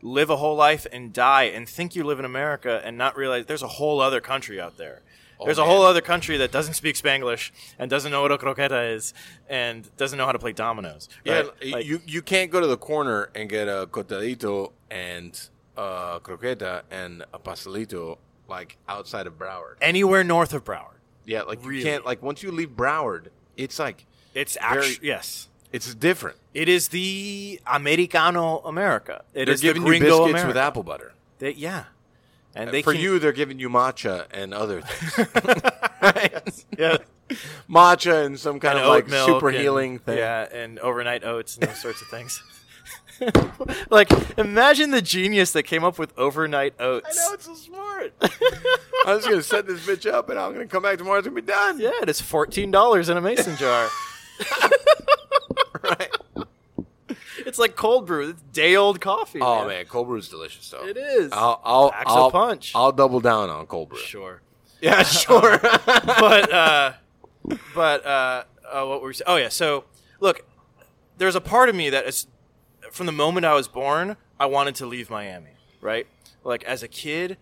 live 0.00 0.30
a 0.30 0.36
whole 0.36 0.56
life, 0.56 0.86
and 0.90 1.12
die, 1.12 1.44
and 1.44 1.68
think 1.68 1.94
you 1.94 2.04
live 2.04 2.18
in 2.18 2.24
America 2.24 2.80
and 2.82 2.96
not 2.96 3.14
realize 3.16 3.44
there's 3.46 3.62
a 3.62 3.68
whole 3.68 4.00
other 4.00 4.20
country 4.20 4.58
out 4.60 4.78
there. 4.78 5.02
Oh, 5.42 5.46
there's 5.46 5.58
a 5.58 5.62
man. 5.62 5.70
whole 5.70 5.82
other 5.82 6.00
country 6.00 6.36
that 6.38 6.50
doesn't 6.52 6.74
speak 6.74 6.96
Spanglish 6.96 7.50
and 7.78 7.90
doesn't 7.90 8.10
know 8.10 8.22
what 8.22 8.32
a 8.32 8.38
croqueta 8.38 8.94
is 8.94 9.12
and 9.48 9.94
doesn't 9.96 10.16
know 10.18 10.26
how 10.26 10.32
to 10.32 10.38
play 10.38 10.52
dominoes. 10.52 11.08
Yeah. 11.24 11.44
Like, 11.64 11.84
you 11.84 12.00
you 12.06 12.22
can't 12.22 12.50
go 12.50 12.60
to 12.60 12.66
the 12.66 12.76
corner 12.78 13.30
and 13.34 13.48
get 13.48 13.68
a 13.68 13.86
cortadito 13.90 14.72
and 14.90 15.48
a 15.76 16.20
croqueta 16.22 16.82
and 16.90 17.24
a 17.32 17.38
pastelito 17.38 18.18
like 18.48 18.76
outside 18.88 19.26
of 19.26 19.38
Broward. 19.38 19.76
anywhere 19.80 20.22
north 20.24 20.52
of 20.52 20.64
Broward. 20.64 20.98
Yeah, 21.24 21.42
like 21.42 21.64
you 21.64 21.82
can't 21.82 22.04
like 22.04 22.22
once 22.22 22.42
you 22.42 22.50
leave 22.50 22.70
Broward, 22.70 23.28
it's 23.56 23.78
like 23.78 24.06
It's 24.34 24.56
actually 24.60 24.98
yes. 25.06 25.48
it's 25.72 25.94
different. 25.94 26.36
It 26.52 26.68
is 26.68 26.88
the 26.88 27.60
Americano 27.66 28.58
America. 28.58 29.24
It 29.34 29.46
They're 29.46 29.54
is 29.54 29.60
giving 29.60 29.84
the 29.84 29.90
you 29.94 30.00
biscuits 30.00 30.28
America. 30.30 30.46
with 30.48 30.56
apple 30.56 30.82
butter. 30.82 31.12
They, 31.38 31.52
yeah, 31.52 31.84
and 32.54 32.68
uh, 32.68 32.72
they 32.72 32.82
For 32.82 32.92
can, 32.92 33.00
you, 33.02 33.18
they're 33.18 33.32
giving 33.32 33.58
you 33.58 33.68
matcha 33.68 34.26
and 34.32 34.52
other 34.54 34.80
things. 34.82 35.28
right? 36.02 36.64
yeah. 36.78 36.96
Matcha 37.68 38.26
and 38.26 38.38
some 38.38 38.60
kind 38.60 38.78
and 38.78 38.86
of 38.86 38.90
like 38.90 39.08
super 39.08 39.48
and- 39.48 39.58
healing 39.58 39.98
thing. 39.98 40.18
Yeah, 40.18 40.48
and 40.52 40.78
overnight 40.80 41.24
oats 41.24 41.56
and 41.56 41.68
those 41.68 41.80
sorts 41.80 42.02
of 42.02 42.08
things. 42.08 42.42
like, 43.90 44.10
imagine 44.38 44.90
the 44.90 45.00
genius 45.02 45.52
that 45.52 45.62
came 45.62 45.84
up 45.84 45.98
with 45.98 46.12
overnight 46.18 46.74
oats. 46.80 47.06
I 47.18 47.28
know 47.28 47.34
it's 47.34 47.44
so 47.46 47.54
smart. 47.54 48.12
I 49.06 49.14
was 49.14 49.24
gonna 49.24 49.42
set 49.42 49.66
this 49.66 49.86
bitch 49.86 50.10
up, 50.10 50.28
and 50.28 50.38
I'm 50.38 50.52
gonna 50.52 50.66
come 50.66 50.82
back 50.82 50.98
tomorrow. 50.98 51.18
It's 51.18 51.28
gonna 51.28 51.40
be 51.40 51.46
done. 51.46 51.78
Yeah, 51.78 51.92
it 52.02 52.08
is 52.08 52.20
fourteen 52.20 52.70
dollars 52.72 53.08
in 53.08 53.16
a 53.16 53.20
mason 53.20 53.56
jar. 53.56 53.88
Right. 55.82 56.10
It's 57.46 57.58
like 57.58 57.76
cold 57.76 58.06
brew. 58.06 58.30
It's 58.30 58.42
day 58.42 58.76
old 58.76 59.00
coffee. 59.00 59.40
Oh 59.40 59.66
man, 59.66 59.84
cold 59.86 60.08
brew 60.08 60.18
is 60.18 60.28
delicious 60.28 60.68
though. 60.70 60.86
It 60.86 60.96
is. 60.96 61.30
I'll 61.32 61.60
I'll, 61.64 61.90
Packs 61.90 62.10
a 62.10 62.14
I'll 62.14 62.30
punch. 62.30 62.72
I'll 62.74 62.92
double 62.92 63.20
down 63.20 63.50
on 63.50 63.66
cold 63.66 63.90
brew. 63.90 63.98
Sure. 63.98 64.42
Yeah, 64.80 65.04
sure. 65.04 65.58
but 65.60 66.52
uh, 66.52 66.92
but 67.72 68.04
uh, 68.04 68.42
uh, 68.68 68.84
what 68.84 69.00
were 69.00 69.06
we? 69.06 69.14
Saying? 69.14 69.26
Oh 69.28 69.36
yeah. 69.36 69.48
So 69.48 69.84
look, 70.18 70.44
there's 71.18 71.36
a 71.36 71.40
part 71.40 71.68
of 71.68 71.76
me 71.76 71.88
that 71.90 72.04
is 72.04 72.26
from 72.90 73.06
the 73.06 73.12
moment 73.12 73.46
I 73.46 73.54
was 73.54 73.68
born, 73.68 74.16
I 74.40 74.46
wanted 74.46 74.74
to 74.76 74.86
leave 74.86 75.08
Miami. 75.08 75.50
Right. 75.80 76.08
Like 76.42 76.64
as 76.64 76.82
a 76.82 76.88
kid, 76.88 77.36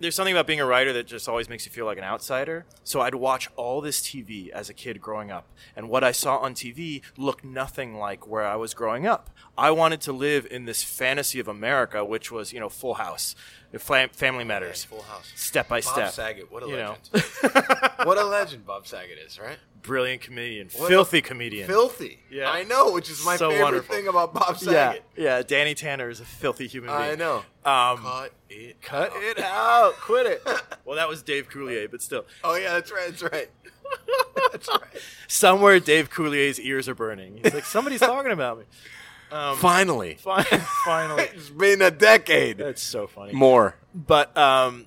there's 0.00 0.14
something 0.14 0.34
about 0.34 0.46
being 0.46 0.60
a 0.60 0.66
writer 0.66 0.92
that 0.92 1.06
just 1.06 1.28
always 1.28 1.48
makes 1.48 1.64
you 1.66 1.72
feel 1.72 1.86
like 1.86 1.98
an 1.98 2.04
outsider. 2.04 2.64
So 2.82 3.00
I'd 3.00 3.14
watch 3.14 3.48
all 3.56 3.80
this 3.80 4.00
TV 4.00 4.50
as 4.50 4.68
a 4.68 4.74
kid 4.74 5.00
growing 5.00 5.30
up, 5.30 5.46
and 5.76 5.88
what 5.88 6.04
I 6.04 6.12
saw 6.12 6.38
on 6.38 6.54
TV 6.54 7.02
looked 7.16 7.44
nothing 7.44 7.96
like 7.96 8.26
where 8.26 8.44
I 8.44 8.56
was 8.56 8.74
growing 8.74 9.06
up. 9.06 9.30
I 9.56 9.70
wanted 9.70 10.00
to 10.02 10.12
live 10.12 10.46
in 10.50 10.64
this 10.64 10.82
fantasy 10.82 11.38
of 11.38 11.48
America, 11.48 12.04
which 12.04 12.32
was, 12.32 12.52
you 12.52 12.60
know, 12.60 12.68
Full 12.68 12.94
House, 12.94 13.36
Family 13.78 14.44
Matters, 14.44 14.84
Full 14.84 15.02
House. 15.02 15.32
Step 15.36 15.68
by 15.68 15.80
Bob 15.80 15.84
Step. 15.84 16.04
Bob 16.04 16.12
Saget, 16.12 16.52
what 16.52 16.62
a 16.64 16.68
you 16.68 16.76
legend. 16.76 16.98
what 18.06 18.18
a 18.18 18.24
legend 18.24 18.66
Bob 18.66 18.86
Saget 18.86 19.18
is, 19.18 19.38
right? 19.38 19.58
Brilliant 19.84 20.22
comedian, 20.22 20.68
What 20.74 20.86
a- 20.86 20.88
filthy 20.88 21.20
comedian. 21.20 21.66
Filthy. 21.68 22.18
Yeah. 22.30 22.50
I 22.50 22.64
know, 22.64 22.90
which 22.92 23.10
is 23.10 23.24
my 23.24 23.36
So 23.36 23.50
favorite 23.50 23.64
wonderful. 23.64 23.94
thing 23.94 24.08
about 24.08 24.32
Bob 24.34 24.56
yeah, 24.62 24.90
Saget. 24.92 25.04
yeah. 25.16 25.42
Danny 25.42 25.74
Tanner 25.74 26.08
is 26.08 26.20
a 26.20 26.24
filthy 26.24 26.66
human 26.66 26.90
being. 26.90 27.00
I 27.12 27.14
know. 27.14 27.36
Um, 27.66 27.98
Cut 27.98 28.32
it. 28.50 28.80
cut 28.82 29.12
it 29.14 29.38
out. 29.40 29.92
Quit 30.00 30.26
it. 30.26 30.42
well, 30.84 30.96
that 30.96 31.08
was 31.08 31.22
Dave 31.22 31.48
Coulier, 31.50 31.90
but 31.90 32.00
still, 32.02 32.24
Oh 32.42 32.56
yeah, 32.56 32.72
that's 32.72 32.90
right. 32.90 33.06
That's 33.10 33.22
right. 33.22 33.50
that's 34.52 34.68
right. 34.68 34.80
somewhere 35.28 35.78
Dave 35.80 36.10
Coulier's 36.10 36.58
ears 36.58 36.88
are 36.88 36.94
burning. 36.94 37.40
He's 37.42 37.52
like, 37.54 37.64
somebody's 37.66 38.00
talking 38.12 38.32
about 38.32 38.58
me. 38.58 38.64
Um, 39.30 39.56
Finally, 39.56 40.14
finally. 40.20 41.24
it's 41.34 41.50
been 41.50 41.82
a 41.82 41.90
decade. 41.90 42.56
That's 42.58 42.82
so 42.82 43.06
funny. 43.06 43.32
More. 43.32 43.74
But 43.94 44.36
um, 44.36 44.86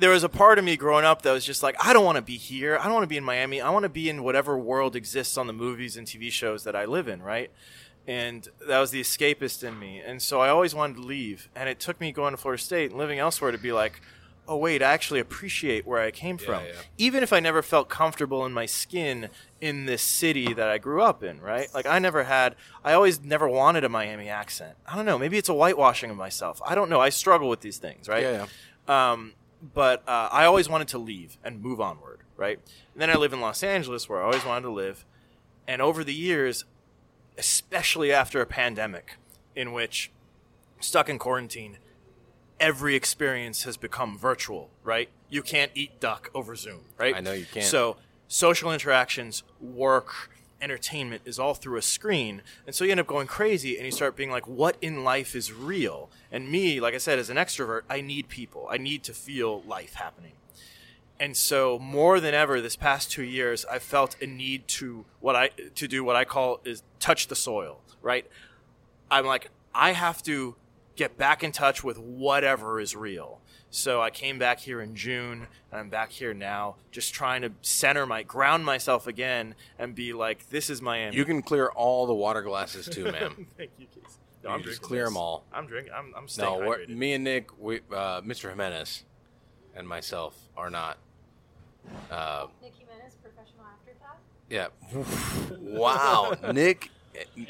there 0.00 0.10
was 0.10 0.24
a 0.24 0.28
part 0.28 0.58
of 0.58 0.64
me 0.64 0.76
growing 0.76 1.04
up 1.04 1.22
that 1.22 1.32
was 1.32 1.44
just 1.44 1.62
like, 1.62 1.76
I 1.84 1.92
don't 1.92 2.04
want 2.04 2.16
to 2.16 2.22
be 2.22 2.36
here. 2.36 2.78
I 2.78 2.84
don't 2.84 2.94
want 2.94 3.04
to 3.04 3.08
be 3.08 3.16
in 3.16 3.24
Miami. 3.24 3.60
I 3.60 3.70
want 3.70 3.84
to 3.84 3.88
be 3.88 4.08
in 4.08 4.22
whatever 4.22 4.56
world 4.56 4.96
exists 4.96 5.36
on 5.36 5.46
the 5.46 5.52
movies 5.52 5.96
and 5.96 6.06
TV 6.06 6.30
shows 6.30 6.64
that 6.64 6.74
I 6.76 6.84
live 6.84 7.08
in, 7.08 7.22
right? 7.22 7.50
And 8.06 8.48
that 8.66 8.78
was 8.80 8.90
the 8.90 9.00
escapist 9.00 9.62
in 9.66 9.78
me. 9.78 10.00
And 10.04 10.20
so 10.20 10.40
I 10.40 10.48
always 10.48 10.74
wanted 10.74 10.96
to 10.96 11.02
leave. 11.02 11.48
And 11.54 11.68
it 11.68 11.78
took 11.78 12.00
me 12.00 12.10
going 12.12 12.32
to 12.32 12.36
Florida 12.36 12.62
State 12.62 12.90
and 12.90 12.98
living 12.98 13.18
elsewhere 13.18 13.52
to 13.52 13.58
be 13.58 13.72
like, 13.72 14.00
oh, 14.48 14.56
wait, 14.56 14.82
I 14.82 14.92
actually 14.92 15.20
appreciate 15.20 15.86
where 15.86 16.02
I 16.02 16.10
came 16.10 16.36
from. 16.36 16.64
yeah. 16.64 16.72
Even 16.98 17.22
if 17.22 17.32
I 17.32 17.38
never 17.38 17.62
felt 17.62 17.88
comfortable 17.88 18.44
in 18.44 18.52
my 18.52 18.66
skin 18.66 19.28
in 19.60 19.86
this 19.86 20.02
city 20.02 20.52
that 20.52 20.68
I 20.68 20.78
grew 20.78 21.00
up 21.00 21.22
in, 21.22 21.40
right? 21.40 21.72
Like, 21.72 21.86
I 21.86 22.00
never 22.00 22.24
had, 22.24 22.56
I 22.84 22.92
always 22.94 23.22
never 23.22 23.48
wanted 23.48 23.84
a 23.84 23.88
Miami 23.88 24.28
accent. 24.28 24.74
I 24.86 24.96
don't 24.96 25.06
know. 25.06 25.16
Maybe 25.16 25.38
it's 25.38 25.48
a 25.48 25.54
whitewashing 25.54 26.10
of 26.10 26.16
myself. 26.16 26.60
I 26.66 26.74
don't 26.74 26.90
know. 26.90 27.00
I 27.00 27.10
struggle 27.10 27.48
with 27.48 27.60
these 27.60 27.78
things, 27.78 28.08
right? 28.08 28.22
Yeah, 28.24 28.46
yeah. 28.88 29.12
Um, 29.12 29.34
but 29.62 30.02
uh, 30.08 30.28
I 30.32 30.44
always 30.44 30.68
wanted 30.68 30.88
to 30.88 30.98
leave 30.98 31.38
and 31.44 31.60
move 31.62 31.80
onward, 31.80 32.20
right? 32.36 32.58
And 32.92 33.00
then 33.00 33.10
I 33.10 33.14
live 33.14 33.32
in 33.32 33.40
Los 33.40 33.62
Angeles, 33.62 34.08
where 34.08 34.20
I 34.20 34.24
always 34.24 34.44
wanted 34.44 34.62
to 34.62 34.72
live. 34.72 35.04
And 35.68 35.80
over 35.80 36.02
the 36.02 36.14
years, 36.14 36.64
especially 37.38 38.12
after 38.12 38.40
a 38.40 38.46
pandemic, 38.46 39.16
in 39.54 39.72
which 39.72 40.10
stuck 40.80 41.08
in 41.08 41.18
quarantine, 41.18 41.78
every 42.58 42.94
experience 42.94 43.64
has 43.64 43.76
become 43.76 44.18
virtual, 44.18 44.70
right? 44.82 45.08
You 45.30 45.42
can't 45.42 45.70
eat 45.74 46.00
duck 46.00 46.30
over 46.34 46.56
Zoom, 46.56 46.80
right? 46.98 47.14
I 47.14 47.20
know 47.20 47.32
you 47.32 47.46
can't. 47.46 47.66
So 47.66 47.96
social 48.28 48.72
interactions, 48.72 49.42
work, 49.60 50.30
entertainment 50.62 51.22
is 51.24 51.38
all 51.38 51.54
through 51.54 51.76
a 51.76 51.82
screen. 51.82 52.42
And 52.66 52.74
so 52.74 52.84
you 52.84 52.92
end 52.92 53.00
up 53.00 53.06
going 53.06 53.26
crazy 53.26 53.76
and 53.76 53.84
you 53.84 53.92
start 53.92 54.16
being 54.16 54.30
like, 54.30 54.46
what 54.46 54.76
in 54.80 55.04
life 55.04 55.34
is 55.34 55.52
real? 55.52 56.08
And 56.30 56.50
me, 56.50 56.80
like 56.80 56.94
I 56.94 56.98
said, 56.98 57.18
as 57.18 57.28
an 57.28 57.36
extrovert, 57.36 57.82
I 57.90 58.00
need 58.00 58.28
people. 58.28 58.68
I 58.70 58.78
need 58.78 59.02
to 59.04 59.12
feel 59.12 59.62
life 59.62 59.94
happening. 59.94 60.32
And 61.20 61.36
so 61.36 61.78
more 61.78 62.18
than 62.20 62.34
ever 62.34 62.60
this 62.60 62.76
past 62.76 63.10
two 63.10 63.22
years, 63.22 63.64
I 63.70 63.78
felt 63.78 64.16
a 64.20 64.26
need 64.26 64.66
to 64.68 65.04
what 65.20 65.36
I 65.36 65.50
to 65.74 65.86
do 65.86 66.02
what 66.02 66.16
I 66.16 66.24
call 66.24 66.60
is 66.64 66.82
touch 66.98 67.28
the 67.28 67.36
soil, 67.36 67.80
right? 68.00 68.26
I'm 69.10 69.26
like, 69.26 69.50
I 69.74 69.92
have 69.92 70.22
to 70.24 70.56
get 70.96 71.16
back 71.16 71.44
in 71.44 71.52
touch 71.52 71.84
with 71.84 71.98
whatever 71.98 72.80
is 72.80 72.96
real. 72.96 73.40
So 73.74 74.02
I 74.02 74.10
came 74.10 74.38
back 74.38 74.60
here 74.60 74.82
in 74.82 74.94
June, 74.94 75.46
and 75.70 75.80
I'm 75.80 75.88
back 75.88 76.10
here 76.10 76.34
now, 76.34 76.76
just 76.90 77.14
trying 77.14 77.40
to 77.40 77.52
center 77.62 78.04
my, 78.04 78.22
ground 78.22 78.66
myself 78.66 79.06
again, 79.06 79.54
and 79.78 79.94
be 79.94 80.12
like, 80.12 80.50
this 80.50 80.68
is 80.68 80.82
Miami. 80.82 81.16
You 81.16 81.24
can 81.24 81.40
clear 81.40 81.68
all 81.68 82.06
the 82.06 82.12
water 82.14 82.42
glasses 82.42 82.86
too, 82.86 83.04
ma'am. 83.10 83.46
Thank 83.56 83.70
you, 83.78 83.86
Casey. 83.86 84.18
No, 84.44 84.50
You 84.50 84.54
I'm 84.56 84.62
just 84.62 84.80
drinking 84.80 84.88
clear 84.88 85.04
them 85.06 85.16
all. 85.16 85.44
I'm 85.54 85.66
drinking. 85.66 85.94
I'm, 85.96 86.12
I'm 86.14 86.28
staying 86.28 86.60
no, 86.60 86.66
we're, 86.68 86.80
hydrated. 86.80 86.88
me 86.90 87.14
and 87.14 87.24
Nick, 87.24 87.48
we, 87.58 87.76
uh, 87.90 88.20
Mr. 88.20 88.50
Jimenez, 88.50 89.04
and 89.74 89.88
myself 89.88 90.36
are 90.54 90.68
not. 90.68 90.98
Uh, 92.10 92.48
Nick 92.60 92.74
Jimenez, 92.78 93.14
professional 93.22 93.64
afterthought. 93.72 94.18
yeah. 94.50 94.66
wow, 95.78 96.34
Nick, 96.52 96.90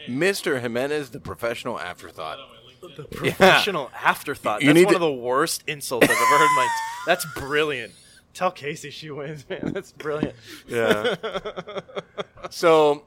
Mr. 0.09 0.61
Jimenez, 0.61 1.11
the 1.11 1.19
professional 1.19 1.81
afterthought. 1.81 2.39
The 2.97 3.05
professional 3.05 3.91
afterthought. 4.05 4.61
You 4.63 4.69
That's 4.69 4.75
need 4.77 4.85
one 4.87 4.93
to- 4.95 4.97
of 4.97 5.01
the 5.03 5.13
worst 5.13 5.63
insults 5.67 6.05
I've 6.05 6.11
ever 6.11 6.25
heard 6.25 6.45
in 6.51 6.57
my. 6.57 6.69
That's 7.07 7.27
brilliant. 7.37 7.93
Tell 8.35 8.51
Casey 8.51 8.91
she 8.91 9.11
wins, 9.11 9.45
man. 9.49 9.73
That's 9.75 9.93
brilliant. 9.93 10.35
Yeah. 10.67 11.17
so 12.51 13.05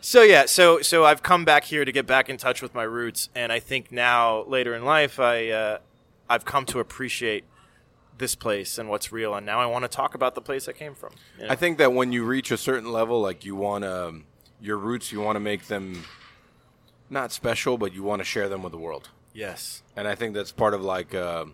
So 0.00 0.22
yeah, 0.22 0.46
so 0.46 0.80
so 0.82 1.04
I've 1.04 1.22
come 1.22 1.44
back 1.44 1.64
here 1.64 1.84
to 1.84 1.92
get 1.92 2.06
back 2.06 2.28
in 2.28 2.36
touch 2.36 2.62
with 2.62 2.74
my 2.74 2.82
roots, 2.84 3.28
and 3.34 3.52
I 3.52 3.58
think 3.60 3.90
now 3.92 4.42
later 4.44 4.74
in 4.74 4.84
life, 4.84 5.18
I 5.20 5.48
uh, 5.50 5.78
I've 6.28 6.44
come 6.44 6.64
to 6.66 6.78
appreciate 6.80 7.44
this 8.18 8.34
place 8.36 8.78
and 8.78 8.88
what's 8.88 9.10
real, 9.10 9.34
and 9.34 9.44
now 9.44 9.58
I 9.60 9.66
want 9.66 9.84
to 9.84 9.88
talk 9.88 10.14
about 10.14 10.34
the 10.34 10.40
place 10.40 10.68
I 10.68 10.72
came 10.72 10.94
from. 10.94 11.12
you 11.38 11.46
know? 11.46 11.52
I 11.52 11.56
think 11.56 11.78
that 11.78 11.92
when 11.92 12.12
you 12.12 12.24
reach 12.24 12.50
a 12.52 12.56
certain 12.56 12.92
level, 12.92 13.20
like 13.20 13.44
you 13.44 13.56
want 13.56 13.82
to, 13.84 14.14
your 14.60 14.76
roots, 14.76 15.10
you 15.10 15.20
want 15.20 15.34
to 15.36 15.40
make 15.40 15.66
them 15.66 16.04
not 17.12 17.30
special, 17.30 17.76
but 17.78 17.92
you 17.92 18.02
want 18.02 18.20
to 18.20 18.24
share 18.24 18.48
them 18.48 18.62
with 18.62 18.72
the 18.72 18.78
world. 18.78 19.10
yes, 19.34 19.82
And 19.96 20.08
I 20.08 20.14
think 20.14 20.34
that's 20.34 20.50
part 20.52 20.74
of 20.74 20.82
like 20.82 21.14
uh, 21.14 21.44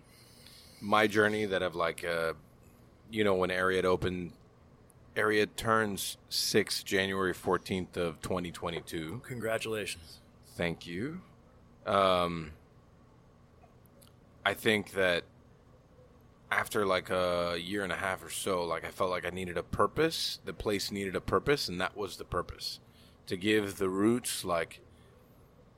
my 0.81 1.05
journey 1.07 1.45
that 1.45 1.61
I've 1.61 1.75
like, 1.75 2.03
uh, 2.03 2.33
you 3.11 3.23
know, 3.23 3.35
when 3.35 3.49
Ariete 3.49 3.83
opened, 3.83 4.31
Ariete 5.15 5.55
turns 5.55 6.17
six 6.29 6.81
January 6.83 7.33
14th 7.33 7.97
of 7.97 8.21
2022. 8.21 9.21
congratulations. 9.25 10.19
Thank 10.55 10.87
you. 10.87 11.21
Um, 11.85 12.51
I 14.45 14.53
think 14.53 14.91
that 14.93 15.23
after 16.51 16.85
like 16.85 17.09
a 17.09 17.57
year 17.59 17.83
and 17.83 17.91
a 17.91 17.95
half 17.97 18.23
or 18.23 18.29
so, 18.29 18.63
like 18.65 18.85
I 18.85 18.89
felt 18.91 19.09
like 19.09 19.25
I 19.25 19.29
needed 19.29 19.57
a 19.57 19.63
purpose. 19.63 20.39
The 20.45 20.53
place 20.53 20.91
needed 20.91 21.15
a 21.15 21.21
purpose, 21.21 21.67
and 21.69 21.79
that 21.81 21.95
was 21.97 22.17
the 22.17 22.23
purpose 22.23 22.79
to 23.27 23.37
give 23.37 23.77
the 23.77 23.89
roots 23.89 24.43
like 24.43 24.81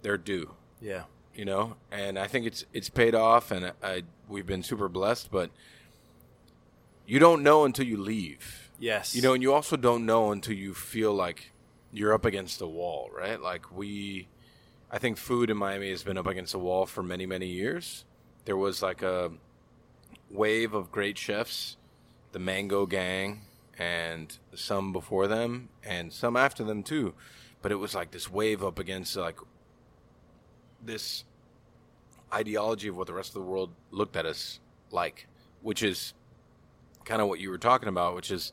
their 0.01 0.17
due. 0.17 0.51
Yeah, 0.81 1.03
You 1.35 1.45
know, 1.45 1.75
and 1.91 2.17
I 2.17 2.27
think 2.27 2.45
it's 2.45 2.65
it's 2.73 2.89
paid 2.89 3.13
off, 3.15 3.51
and 3.51 3.73
I 3.83 4.03
we've 4.27 4.47
been 4.47 4.63
super 4.63 4.89
blessed. 4.89 5.29
But 5.31 5.51
you 7.05 7.19
don't 7.19 7.43
know 7.43 7.65
until 7.65 7.85
you 7.85 7.97
leave. 7.97 8.69
yes, 8.79 9.15
You 9.15 9.21
know, 9.21 9.33
and 9.33 9.43
you 9.43 9.53
also 9.53 9.75
don't 9.77 10.05
know 10.05 10.31
until 10.31 10.55
you 10.55 10.73
feel 10.73 11.13
like 11.13 11.51
you're 11.91 12.13
up 12.13 12.25
against 12.25 12.61
a 12.61 12.67
wall, 12.67 13.09
right? 13.15 13.39
Like 13.41 13.75
we, 13.75 14.27
I 14.89 14.97
think 14.97 15.17
food 15.17 15.49
in 15.49 15.57
Miami 15.57 15.89
has 15.89 16.03
been 16.03 16.17
up 16.17 16.27
against 16.27 16.53
a 16.53 16.59
wall 16.59 16.85
for 16.85 17.03
many, 17.03 17.25
many 17.25 17.47
years. 17.47 18.05
There 18.45 18.57
was 18.57 18.81
like 18.81 19.01
a 19.01 19.31
wave 20.29 20.73
of 20.73 20.91
great 20.91 21.17
chefs, 21.17 21.75
the 22.31 22.39
Mango 22.39 22.85
Gang, 22.85 23.41
and 23.77 24.37
some 24.55 24.93
before 24.93 25.27
them, 25.27 25.69
and 25.83 26.13
some 26.13 26.37
after 26.37 26.63
them 26.63 26.81
too. 26.81 27.13
But 27.61 27.71
it 27.71 27.75
was 27.75 27.93
like 27.93 28.11
this 28.11 28.31
wave 28.31 28.63
up 28.63 28.79
against 28.79 29.15
like 29.17 29.37
this 30.83 31.23
ideology 32.33 32.87
of 32.87 32.97
what 32.97 33.07
the 33.07 33.13
rest 33.13 33.29
of 33.29 33.33
the 33.35 33.47
world 33.47 33.71
looked 33.91 34.15
at 34.15 34.25
us 34.25 34.59
like, 34.91 35.27
which 35.61 35.83
is 35.83 36.13
kind 37.05 37.21
of 37.21 37.27
what 37.27 37.39
you 37.39 37.49
were 37.49 37.57
talking 37.57 37.89
about, 37.89 38.15
which 38.15 38.31
is, 38.31 38.51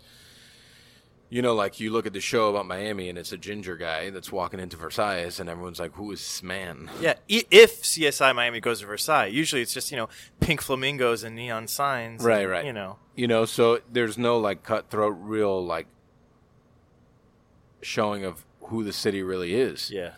you 1.31 1.43
know, 1.43 1.55
like 1.55 1.79
you 1.79 1.91
look 1.91 2.07
at 2.07 2.13
the 2.13 2.21
show 2.21 2.49
about 2.49 2.67
Miami 2.67 3.09
and 3.09 3.19
it's 3.19 3.33
a 3.33 3.37
ginger 3.37 3.77
guy 3.77 4.11
that's 4.11 4.33
walking 4.33 4.59
into 4.61 4.77
Versailles 4.77 5.39
and 5.39 5.49
everyone's 5.49 5.79
like, 5.79 5.93
who 5.93 6.11
is 6.11 6.19
this 6.21 6.43
man? 6.43 6.91
yeah. 7.01 7.15
If 7.29 7.83
CSI 7.83 8.35
Miami 8.35 8.61
goes 8.61 8.81
to 8.81 8.87
Versailles, 8.87 9.27
usually 9.27 9.63
it's 9.63 9.75
just 9.75 9.91
you 9.91 9.97
know 9.97 10.09
pink 10.41 10.63
flamingos 10.63 11.23
and 11.25 11.37
neon 11.37 11.67
signs. 11.69 12.23
Right, 12.25 12.43
and, 12.43 12.51
right. 12.51 12.65
You 12.65 12.73
know, 12.73 12.97
You 13.15 13.29
know, 13.29 13.45
so 13.45 13.81
there's 13.93 14.17
no 14.17 14.39
like 14.39 14.63
cutthroat, 14.63 15.17
real 15.21 15.65
like 15.65 15.87
showing 17.83 18.25
of 18.25 18.45
who 18.63 18.83
the 18.85 18.93
city 18.93 19.23
really 19.23 19.55
is. 19.55 19.91
yeah, 19.91 20.13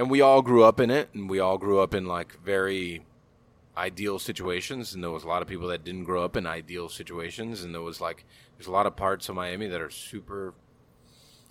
And 0.00 0.08
we 0.10 0.22
all 0.22 0.40
grew 0.40 0.64
up 0.64 0.80
in 0.80 0.90
it 0.90 1.10
and 1.12 1.28
we 1.28 1.40
all 1.40 1.58
grew 1.58 1.78
up 1.80 1.92
in 1.94 2.06
like 2.06 2.40
very 2.42 3.04
ideal 3.76 4.18
situations 4.18 4.94
and 4.94 5.04
there 5.04 5.10
was 5.10 5.24
a 5.24 5.28
lot 5.28 5.42
of 5.42 5.48
people 5.48 5.68
that 5.68 5.84
didn't 5.84 6.04
grow 6.04 6.24
up 6.24 6.36
in 6.36 6.46
ideal 6.46 6.88
situations 6.88 7.62
and 7.62 7.74
there 7.74 7.82
was 7.82 8.00
like 8.00 8.24
there's 8.56 8.66
a 8.66 8.70
lot 8.72 8.86
of 8.86 8.96
parts 8.96 9.28
of 9.28 9.34
Miami 9.34 9.66
that 9.68 9.80
are 9.82 9.90
super 9.90 10.54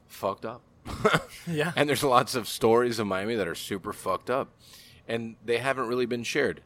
fucked 0.07 0.45
up. 0.45 0.61
Yeah. 1.47 1.73
and 1.75 1.87
there's 1.87 2.03
lots 2.03 2.33
of 2.33 2.47
stories 2.47 2.97
of 2.97 3.05
Miami 3.05 3.35
that 3.35 3.47
are 3.47 3.55
super 3.55 3.93
fucked 3.93 4.29
up, 4.31 4.49
and 5.07 5.35
they 5.45 5.57
haven't 5.59 5.87
really 5.87 6.05
been 6.07 6.23
shared. 6.23 6.61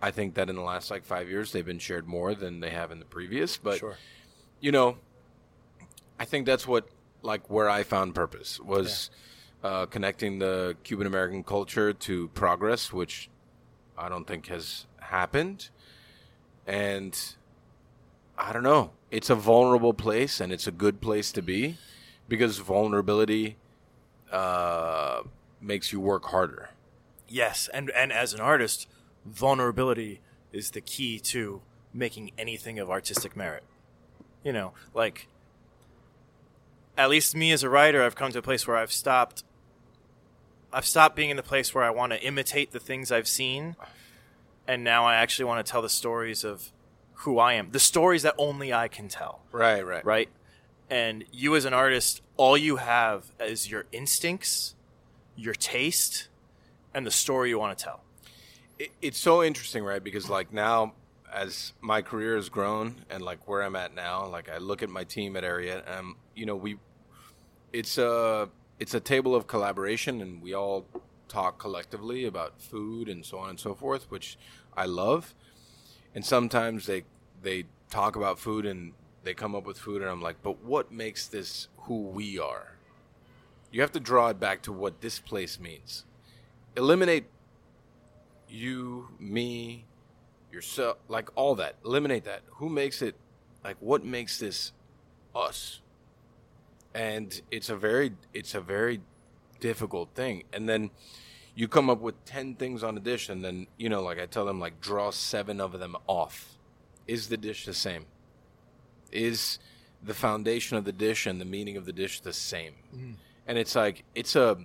I 0.00 0.10
think 0.12 0.34
that 0.34 0.48
in 0.48 0.54
the 0.56 0.62
last 0.62 0.90
like 0.90 1.04
five 1.04 1.28
years, 1.28 1.50
they've 1.52 1.66
been 1.66 1.78
shared 1.80 2.06
more 2.06 2.34
than 2.34 2.60
they 2.60 2.70
have 2.70 2.90
in 2.92 2.98
the 3.00 3.04
previous. 3.04 3.56
But 3.56 3.78
Sure. 3.78 3.96
you 4.60 4.70
know, 4.72 4.98
I 6.18 6.24
think 6.24 6.46
that's 6.46 6.66
what 6.66 6.88
like 7.22 7.48
where 7.50 7.68
I 7.68 7.82
found 7.82 8.14
purpose 8.14 8.58
was 8.60 9.10
uh, 9.62 9.86
connecting 9.86 10.38
the 10.38 10.76
Cuban 10.84 11.06
American 11.06 11.42
culture 11.42 11.92
to 11.92 12.28
progress, 12.28 12.92
which 12.92 13.28
I 13.96 14.08
don't 14.08 14.26
think 14.26 14.48
has 14.48 14.86
happened, 15.00 15.70
and 16.66 17.18
I 18.38 18.52
don't 18.52 18.62
know. 18.62 18.90
It's 19.10 19.30
a 19.30 19.34
vulnerable 19.34 19.94
place, 19.94 20.40
and 20.40 20.52
it's 20.52 20.66
a 20.66 20.72
good 20.72 21.00
place 21.00 21.32
to 21.32 21.42
be 21.42 21.78
because 22.28 22.58
vulnerability 22.58 23.56
uh, 24.30 25.22
makes 25.60 25.92
you 25.92 26.00
work 26.00 26.26
harder. 26.26 26.70
Yes, 27.28 27.68
and 27.72 27.90
and 27.90 28.12
as 28.12 28.34
an 28.34 28.40
artist, 28.40 28.88
vulnerability 29.24 30.20
is 30.52 30.70
the 30.70 30.80
key 30.80 31.18
to 31.18 31.62
making 31.92 32.30
anything 32.38 32.78
of 32.78 32.90
artistic 32.90 33.36
merit. 33.36 33.64
You 34.44 34.52
know, 34.52 34.72
like 34.94 35.28
at 36.96 37.10
least 37.10 37.36
me 37.36 37.52
as 37.52 37.62
a 37.62 37.68
writer, 37.68 38.02
I've 38.02 38.14
come 38.14 38.32
to 38.32 38.38
a 38.38 38.42
place 38.42 38.66
where 38.66 38.76
I've 38.76 38.92
stopped 38.92 39.44
I've 40.72 40.86
stopped 40.86 41.16
being 41.16 41.30
in 41.30 41.36
the 41.36 41.42
place 41.42 41.74
where 41.74 41.84
I 41.84 41.90
want 41.90 42.12
to 42.12 42.22
imitate 42.22 42.72
the 42.72 42.80
things 42.80 43.10
I've 43.10 43.28
seen 43.28 43.76
and 44.66 44.84
now 44.84 45.04
I 45.04 45.14
actually 45.14 45.46
want 45.46 45.64
to 45.64 45.70
tell 45.70 45.80
the 45.80 45.88
stories 45.88 46.44
of 46.44 46.70
who 47.20 47.38
I 47.38 47.54
am. 47.54 47.70
The 47.70 47.78
stories 47.78 48.22
that 48.22 48.34
only 48.36 48.72
I 48.72 48.88
can 48.88 49.08
tell 49.08 49.40
Right, 49.52 49.86
right, 49.86 50.04
right? 50.04 50.28
And 50.90 51.24
you 51.32 51.56
as 51.56 51.64
an 51.64 51.72
artist, 51.72 52.20
all 52.36 52.56
you 52.56 52.76
have 52.76 53.30
is 53.40 53.70
your 53.70 53.86
instincts, 53.90 54.74
your 55.34 55.54
taste, 55.54 56.28
and 56.92 57.06
the 57.06 57.10
story 57.10 57.48
you 57.48 57.58
want 57.58 57.78
to 57.78 57.84
tell. 57.84 58.00
it, 58.78 58.90
it's 59.00 59.18
so 59.18 59.42
interesting, 59.42 59.82
right? 59.82 60.02
Because 60.02 60.28
like 60.28 60.52
now, 60.52 60.94
as 61.36 61.74
my 61.82 62.00
career 62.00 62.34
has 62.36 62.48
grown 62.48 63.04
and 63.10 63.22
like 63.22 63.46
where 63.46 63.62
I'm 63.62 63.76
at 63.76 63.94
now, 63.94 64.26
like 64.26 64.48
I 64.48 64.56
look 64.56 64.82
at 64.82 64.88
my 64.88 65.04
team 65.04 65.36
at 65.36 65.44
Ariete, 65.44 65.82
and 65.86 65.98
um, 65.98 66.16
you 66.34 66.46
know, 66.46 66.56
we, 66.56 66.78
it's 67.72 67.98
a 67.98 68.48
it's 68.80 68.94
a 68.94 69.00
table 69.00 69.34
of 69.34 69.46
collaboration, 69.46 70.22
and 70.22 70.42
we 70.42 70.54
all 70.54 70.86
talk 71.28 71.58
collectively 71.58 72.24
about 72.24 72.60
food 72.60 73.08
and 73.08 73.24
so 73.24 73.38
on 73.38 73.50
and 73.50 73.60
so 73.60 73.74
forth, 73.74 74.10
which 74.10 74.38
I 74.76 74.86
love. 74.86 75.34
And 76.14 76.24
sometimes 76.24 76.86
they 76.86 77.04
they 77.42 77.64
talk 77.90 78.16
about 78.16 78.38
food 78.38 78.64
and 78.64 78.94
they 79.22 79.34
come 79.34 79.54
up 79.54 79.66
with 79.66 79.78
food, 79.78 80.00
and 80.00 80.10
I'm 80.10 80.22
like, 80.22 80.42
but 80.42 80.64
what 80.64 80.90
makes 80.90 81.26
this 81.26 81.68
who 81.80 82.02
we 82.02 82.38
are? 82.38 82.72
You 83.70 83.82
have 83.82 83.92
to 83.92 84.00
draw 84.00 84.28
it 84.28 84.40
back 84.40 84.62
to 84.62 84.72
what 84.72 85.02
this 85.02 85.18
place 85.18 85.60
means. 85.60 86.04
Eliminate 86.76 87.26
you, 88.48 89.08
me, 89.18 89.84
yourself, 90.56 90.96
like 91.08 91.28
all 91.36 91.54
that. 91.56 91.76
Eliminate 91.84 92.24
that. 92.24 92.40
Who 92.52 92.68
makes 92.68 93.02
it? 93.02 93.14
Like 93.62 93.76
what 93.80 94.04
makes 94.04 94.38
this 94.38 94.72
us? 95.34 95.80
And 96.94 97.40
it's 97.50 97.68
a 97.68 97.76
very, 97.76 98.14
it's 98.32 98.54
a 98.54 98.60
very 98.60 99.02
difficult 99.60 100.08
thing. 100.14 100.44
And 100.52 100.66
then 100.66 100.90
you 101.54 101.68
come 101.68 101.90
up 101.90 102.00
with 102.00 102.24
ten 102.24 102.54
things 102.54 102.82
on 102.82 102.96
a 102.96 103.00
dish, 103.00 103.28
and 103.28 103.44
then 103.44 103.66
you 103.76 103.88
know, 103.88 104.02
like 104.02 104.18
I 104.18 104.26
tell 104.26 104.46
them, 104.46 104.58
like 104.58 104.80
draw 104.80 105.10
seven 105.10 105.60
of 105.60 105.78
them 105.78 105.94
off. 106.06 106.56
Is 107.06 107.28
the 107.28 107.36
dish 107.36 107.66
the 107.66 107.74
same? 107.74 108.06
Is 109.12 109.58
the 110.02 110.14
foundation 110.14 110.76
of 110.76 110.84
the 110.84 110.92
dish 110.92 111.26
and 111.26 111.40
the 111.40 111.44
meaning 111.44 111.76
of 111.76 111.84
the 111.84 111.92
dish 111.92 112.20
the 112.20 112.32
same? 112.32 112.74
Mm. 112.94 113.14
And 113.46 113.58
it's 113.58 113.76
like 113.76 114.04
it's 114.14 114.34
a, 114.34 114.56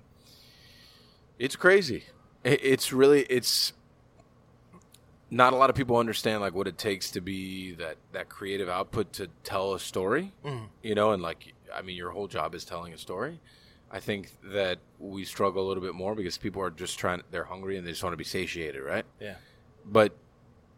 it's 1.38 1.56
crazy. 1.56 2.06
It's 2.44 2.92
really 2.92 3.22
it's 3.24 3.74
not 5.32 5.54
a 5.54 5.56
lot 5.56 5.70
of 5.70 5.76
people 5.76 5.96
understand 5.98 6.42
like 6.42 6.54
what 6.54 6.68
it 6.68 6.78
takes 6.78 7.10
to 7.12 7.22
be 7.22 7.72
that 7.76 7.96
that 8.12 8.30
creative 8.30 8.70
output 8.70 9.14
to 9.14 9.28
tell 9.44 9.74
a 9.74 9.80
story. 9.80 10.34
Mm-hmm. 10.46 10.66
You 10.84 10.94
know, 10.94 11.12
and 11.12 11.24
like 11.24 11.54
I 11.74 11.82
mean, 11.82 11.96
your 11.96 12.12
whole 12.12 12.28
job 12.28 12.54
is 12.54 12.66
telling 12.66 12.94
a 12.94 12.98
story. 12.98 13.40
I 13.90 14.00
think 14.00 14.32
that 14.44 14.80
we 15.00 15.26
struggle 15.26 15.66
a 15.66 15.68
little 15.68 15.84
bit 15.84 15.96
more 15.96 16.16
because 16.16 16.38
people 16.38 16.62
are 16.62 16.70
just 16.70 17.00
trying. 17.00 17.22
They're 17.32 17.46
hungry 17.46 17.78
and 17.78 17.88
they 17.88 17.92
just 17.92 18.04
want 18.04 18.14
to 18.14 18.18
be 18.18 18.24
satiated, 18.24 18.82
right? 18.84 19.06
Yeah. 19.20 19.36
But 19.86 20.16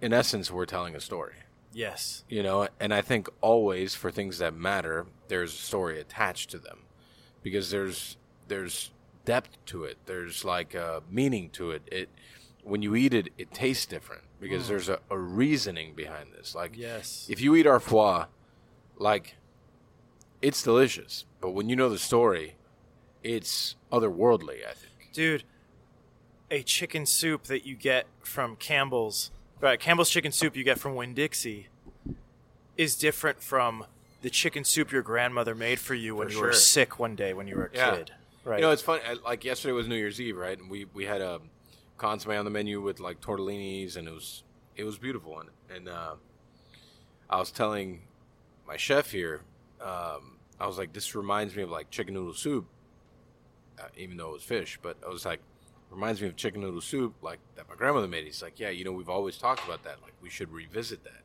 in 0.02 0.14
essence, 0.14 0.50
we're 0.52 0.66
telling 0.66 0.96
a 0.96 1.00
story 1.00 1.36
Yes. 1.76 2.24
you 2.30 2.44
know 2.44 2.68
and 2.80 2.94
i 2.94 3.02
think 3.02 3.28
always 3.42 3.96
for 3.96 4.12
things 4.12 4.38
that 4.38 4.54
matter 4.54 5.08
there's 5.28 5.54
a 5.54 5.58
story 5.58 6.00
attached 6.00 6.52
to 6.52 6.60
them 6.60 6.82
because 7.42 7.72
there's 7.72 8.16
there's 8.48 8.92
depth 9.26 9.58
to 9.68 9.84
it 9.84 9.98
there's 10.06 10.46
like 10.46 10.76
a 10.76 11.02
meaning 11.10 11.50
to 11.52 11.72
it 11.72 11.82
it 11.92 12.10
when 12.64 12.84
you 12.84 12.96
eat 12.96 13.12
it 13.14 13.30
it 13.40 13.52
tastes 13.54 13.88
different 13.88 14.22
because 14.44 14.66
mm. 14.66 14.68
there's 14.68 14.90
a, 14.90 15.00
a 15.10 15.18
reasoning 15.18 15.94
behind 15.96 16.32
this 16.38 16.54
like 16.54 16.78
Yes. 16.78 17.28
if 17.30 17.42
you 17.42 17.56
eat 17.56 17.66
our 17.66 17.80
foie 17.80 18.26
like 18.98 19.36
it's 20.42 20.62
delicious 20.62 21.26
but 21.42 21.52
when 21.52 21.70
you 21.70 21.76
know 21.76 21.90
the 21.90 21.98
story 21.98 22.56
it's 23.24 23.76
otherworldly 23.92 24.66
i 24.68 24.74
think 24.74 24.94
Dude, 25.14 25.44
a 26.50 26.64
chicken 26.64 27.06
soup 27.06 27.44
that 27.44 27.66
you 27.68 27.76
get 27.76 28.08
from 28.24 28.56
Campbell's, 28.56 29.30
right? 29.62 29.80
Campbell's 29.80 30.10
chicken 30.10 30.32
soup 30.32 30.56
you 30.56 30.64
get 30.64 30.80
from 30.80 30.96
Winn 30.96 31.14
Dixie 31.14 31.68
is 32.78 32.96
different 32.96 33.42
from 33.42 33.86
the 34.24 34.30
chicken 34.32 34.64
soup 34.64 34.92
your 34.92 35.04
grandmother 35.04 35.54
made 35.54 35.80
for 35.80 35.94
you 35.94 36.16
when 36.16 36.30
For 36.30 36.34
you 36.34 36.42
were 36.42 36.54
sick 36.54 36.98
one 36.98 37.16
day 37.16 37.34
when 37.34 37.48
you 37.48 37.56
were 37.56 37.66
a 37.72 37.78
Yeah. 37.78 37.96
kid. 37.96 38.12
Right. 38.44 38.58
You 38.58 38.66
know, 38.66 38.72
it's 38.72 38.82
funny. 38.82 39.02
Like 39.24 39.44
yesterday 39.46 39.72
was 39.74 39.88
New 39.88 39.96
Year's 39.96 40.20
Eve, 40.20 40.36
right? 40.36 40.58
And 40.58 40.70
we 40.70 40.86
we 40.94 41.06
had 41.06 41.22
a 41.22 41.40
consomme 41.98 42.38
on 42.38 42.46
the 42.46 42.52
menu 42.52 42.82
with 42.82 43.00
like 43.00 43.22
tortellinis, 43.22 43.96
and 43.96 44.08
it 44.08 44.14
was 44.14 44.44
it 44.76 44.84
was 44.84 44.98
beautiful. 44.98 45.40
And 45.40 45.50
and 45.76 45.90
uh, 45.90 46.16
I 47.30 47.38
was 47.38 47.52
telling 47.52 48.02
my 48.68 48.78
chef 48.78 49.12
here, 49.12 49.42
um, 49.82 50.38
I 50.60 50.68
was 50.68 50.78
like, 50.78 50.94
this 50.94 51.16
reminds 51.16 51.56
me 51.56 51.64
of 51.64 51.70
like 51.70 51.90
chicken 51.90 52.14
noodle 52.14 52.34
soup, 52.34 52.66
uh, 53.80 53.88
even 53.98 54.18
though 54.18 54.30
it 54.30 54.34
was 54.34 54.44
fish. 54.44 54.80
But 54.82 54.98
I 55.06 55.10
was 55.10 55.26
like, 55.26 55.42
reminds 55.90 56.22
me 56.22 56.28
of 56.28 56.36
chicken 56.36 56.62
noodle 56.62 56.82
soup, 56.82 57.16
like 57.22 57.40
that 57.56 57.68
my 57.70 57.76
grandmother 57.76 58.08
made. 58.08 58.26
He's 58.26 58.42
like, 58.42 58.60
yeah, 58.60 58.70
you 58.70 58.84
know, 58.84 58.92
we've 58.92 59.10
always 59.10 59.38
talked 59.38 59.64
about 59.66 59.84
that. 59.84 60.02
Like 60.02 60.14
we 60.22 60.30
should 60.30 60.52
revisit 60.52 61.04
that. 61.04 61.24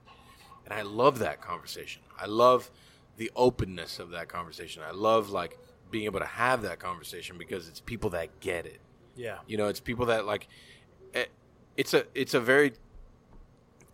And 0.64 0.74
I 0.74 0.82
love 0.82 1.18
that 1.20 1.40
conversation. 1.40 2.02
I 2.18 2.26
love 2.26 2.70
the 3.16 3.30
openness 3.34 3.98
of 3.98 4.10
that 4.10 4.28
conversation. 4.28 4.82
I 4.86 4.92
love 4.92 5.30
like 5.30 5.58
being 5.90 6.04
able 6.04 6.20
to 6.20 6.26
have 6.26 6.62
that 6.62 6.78
conversation 6.78 7.38
because 7.38 7.68
it's 7.68 7.80
people 7.80 8.10
that 8.10 8.40
get 8.40 8.66
it. 8.66 8.80
Yeah. 9.18 9.38
You 9.46 9.56
know, 9.58 9.66
it's 9.68 9.80
people 9.80 10.06
that 10.06 10.24
like 10.24 10.48
eh, 11.12 11.26
it's 11.76 11.92
a 11.92 12.04
it's 12.14 12.32
a 12.32 12.40
very 12.40 12.72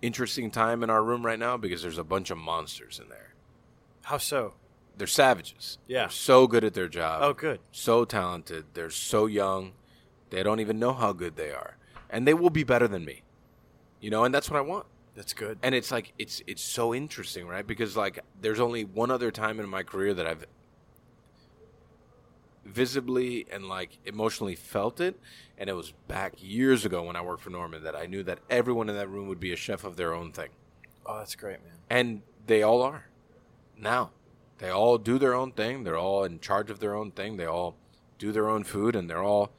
interesting 0.03 0.51
time 0.51 0.83
in 0.83 0.91
our 0.91 1.03
room 1.03 1.25
right 1.25 1.39
now 1.39 1.57
because 1.57 1.83
there's 1.83 1.99
a 1.99 2.05
bunch 2.05 2.31
of 2.31 2.39
monsters 2.39 3.01
in 3.03 3.09
there. 3.09 3.35
How 4.03 4.19
so? 4.19 4.55
They're 4.97 5.07
savages. 5.07 5.79
Yeah. 5.89 6.03
They're 6.03 6.11
so 6.11 6.47
good 6.47 6.63
at 6.63 6.75
their 6.75 6.89
job. 6.89 7.21
Oh, 7.23 7.33
good. 7.33 7.59
So 7.73 8.05
talented. 8.05 8.67
They're 8.75 8.91
so 8.91 9.27
young. 9.27 9.73
They 10.31 10.43
don't 10.43 10.61
even 10.61 10.79
know 10.79 10.93
how 10.93 11.13
good 11.13 11.37
they 11.37 11.51
are. 11.51 11.77
And 12.11 12.29
they 12.29 12.35
will 12.35 12.51
be 12.51 12.65
better 12.65 12.87
than 12.87 13.05
me. 13.05 13.23
You 14.01 14.11
know, 14.11 14.25
and 14.25 14.33
that's 14.35 14.51
what 14.51 14.59
I 14.59 14.61
want 14.61 14.85
That's 15.17 15.33
good. 15.33 15.59
and 15.63 15.75
it's 15.75 15.91
like 15.91 16.13
it's 16.19 16.43
it's 16.47 16.63
so 16.63 16.95
interesting 16.95 17.47
right 17.47 17.67
because 17.67 17.97
like 17.97 18.19
there's 18.41 18.61
only 18.61 18.85
one 18.85 19.11
other 19.11 19.31
time 19.31 19.59
in 19.59 19.67
my 19.67 19.83
career 19.83 20.13
that 20.13 20.27
i've 20.27 20.45
visibly 22.65 23.47
and 23.51 23.69
like 23.69 23.99
emotionally 24.05 24.55
felt 24.55 25.01
it. 25.01 25.19
And 25.59 25.71
it 25.71 25.75
was 25.75 25.93
back 26.09 26.35
years 26.39 26.85
ago 26.85 27.05
when 27.05 27.17
i 27.17 27.21
worked 27.21 27.43
for 27.43 27.51
norman 27.51 27.85
that 27.85 27.95
i 27.95 28.07
knew 28.07 28.23
that 28.25 28.41
everyone 28.51 28.89
in 28.89 28.97
that 28.97 29.09
room 29.09 29.29
would 29.29 29.39
be 29.41 29.53
a 29.53 29.57
chef 29.57 29.85
of 29.85 29.97
their 29.97 30.13
own 30.13 30.33
thing. 30.33 30.49
Oh, 31.07 31.19
that's 31.19 31.35
great, 31.35 31.63
man. 31.63 31.73
and 31.91 32.23
they 32.47 32.63
all 32.63 32.83
are. 32.83 33.07
Now 33.79 34.11
they 34.59 34.71
all 34.71 34.99
do 34.99 35.19
their 35.19 35.35
own 35.35 35.53
thing. 35.53 35.85
They're 35.85 35.99
all 35.99 36.25
in 36.25 36.41
charge 36.41 36.71
of 36.71 36.79
their 36.81 36.95
own 36.95 37.11
thing. 37.11 37.37
They 37.37 37.47
all 37.47 37.77
do 38.19 38.33
their 38.33 38.49
own 38.49 38.65
food 38.65 38.97
and 38.97 39.09
they're 39.09 39.23
all 39.23 39.53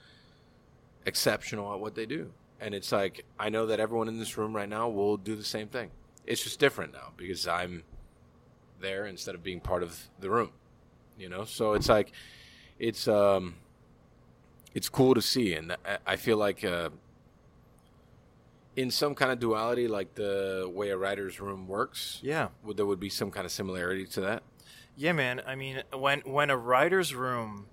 exceptional 1.06 1.74
at 1.74 1.80
what 1.80 1.96
they 1.96 2.06
do. 2.06 2.32
And 2.60 2.74
it's 2.74 2.92
like 2.92 3.26
i 3.40 3.50
know 3.50 3.68
that 3.68 3.80
everyone 3.80 4.08
in 4.08 4.20
this 4.20 4.38
room 4.38 4.56
right 4.56 4.70
now 4.70 4.90
will 4.90 5.18
do 5.18 5.36
the 5.36 5.44
same 5.44 5.68
thing. 5.68 5.92
It's 6.26 6.44
just 6.44 6.60
different 6.60 6.94
now 6.94 7.12
because 7.16 7.48
i'm 7.48 7.84
there 8.82 9.06
instead 9.06 9.36
of 9.36 9.44
being 9.44 9.62
part 9.62 9.84
of 9.84 10.10
the 10.20 10.30
room 10.30 10.52
you 11.18 11.30
know? 11.30 11.46
So 11.46 11.74
it's 11.74 11.90
like 11.90 12.12
it's 12.80 13.08
um 13.08 13.56
it's 14.74 14.90
cool 14.90 15.14
to 15.14 15.22
see 15.22 15.54
and 15.54 15.76
i, 16.06 16.16
feel 16.16 16.38
like 16.38 16.64
uh 16.64 16.90
in 18.76 18.92
some 18.92 19.16
kind 19.16 19.32
of 19.32 19.40
duality 19.40 19.88
like 19.88 20.16
the 20.16 20.70
way 20.74 20.90
a 20.90 20.98
writer's 20.98 21.40
room 21.40 21.68
works 21.68 22.20
Yeah. 22.22 22.50
would 22.64 22.78
there 22.78 22.86
would 22.86 23.00
be 23.00 23.10
some 23.10 23.32
kind 23.32 23.46
of 23.46 23.52
similarity 23.52 24.06
to 24.08 24.22
that 24.22 24.44
Yeah, 24.98 25.14
man. 25.14 25.42
I 25.46 25.56
mean, 25.56 25.84
when 25.94 26.22
when 26.22 26.50
a 26.50 26.58
writer's 26.58 27.14
room 27.16 27.68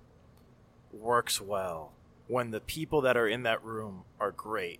works 0.91 1.39
well, 1.41 1.91
when 2.27 2.51
the 2.51 2.59
people 2.61 3.01
that 3.01 3.15
are 3.17 3.27
in 3.27 3.43
that 3.43 3.63
room 3.63 4.03
are 4.19 4.31
great, 4.31 4.79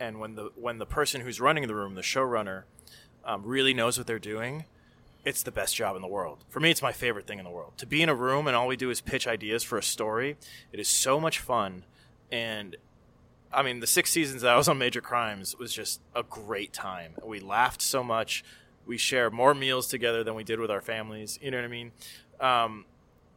and 0.00 0.18
when 0.20 0.34
the 0.34 0.50
when 0.56 0.78
the 0.78 0.86
person 0.86 1.20
who's 1.22 1.40
running 1.40 1.66
the 1.68 1.74
room, 1.74 1.94
the 1.94 2.02
showrunner, 2.02 2.64
um, 3.24 3.42
really 3.44 3.72
knows 3.74 3.96
what 3.96 4.06
they're 4.08 4.18
doing, 4.18 4.64
it's 5.24 5.42
the 5.42 5.50
best 5.50 5.74
job 5.74 5.96
in 5.96 6.02
the 6.02 6.08
world. 6.08 6.44
For 6.48 6.60
me, 6.60 6.70
it's 6.70 6.82
my 6.82 6.92
favorite 6.92 7.26
thing 7.26 7.38
in 7.38 7.44
the 7.44 7.50
world. 7.50 7.72
To 7.78 7.86
be 7.86 8.02
in 8.02 8.08
a 8.08 8.14
room 8.14 8.46
and 8.46 8.54
all 8.54 8.66
we 8.66 8.76
do 8.76 8.90
is 8.90 9.00
pitch 9.00 9.26
ideas 9.26 9.62
for 9.62 9.78
a 9.78 9.82
story, 9.82 10.36
it 10.72 10.78
is 10.78 10.88
so 10.88 11.18
much 11.18 11.38
fun. 11.38 11.84
And 12.30 12.76
I 13.52 13.62
mean, 13.62 13.80
the 13.80 13.86
six 13.86 14.10
seasons 14.10 14.42
that 14.42 14.52
I 14.52 14.56
was 14.56 14.68
on 14.68 14.78
Major 14.78 15.00
Crimes 15.00 15.56
was 15.56 15.72
just 15.72 16.00
a 16.14 16.22
great 16.22 16.72
time. 16.72 17.14
We 17.24 17.40
laughed 17.40 17.80
so 17.80 18.02
much. 18.02 18.44
We 18.86 18.98
share 18.98 19.30
more 19.30 19.54
meals 19.54 19.88
together 19.88 20.22
than 20.24 20.34
we 20.34 20.44
did 20.44 20.60
with 20.60 20.70
our 20.70 20.82
families. 20.82 21.38
You 21.40 21.50
know 21.50 21.58
what 21.58 21.64
I 21.64 21.68
mean? 21.68 21.92
Um, 22.40 22.84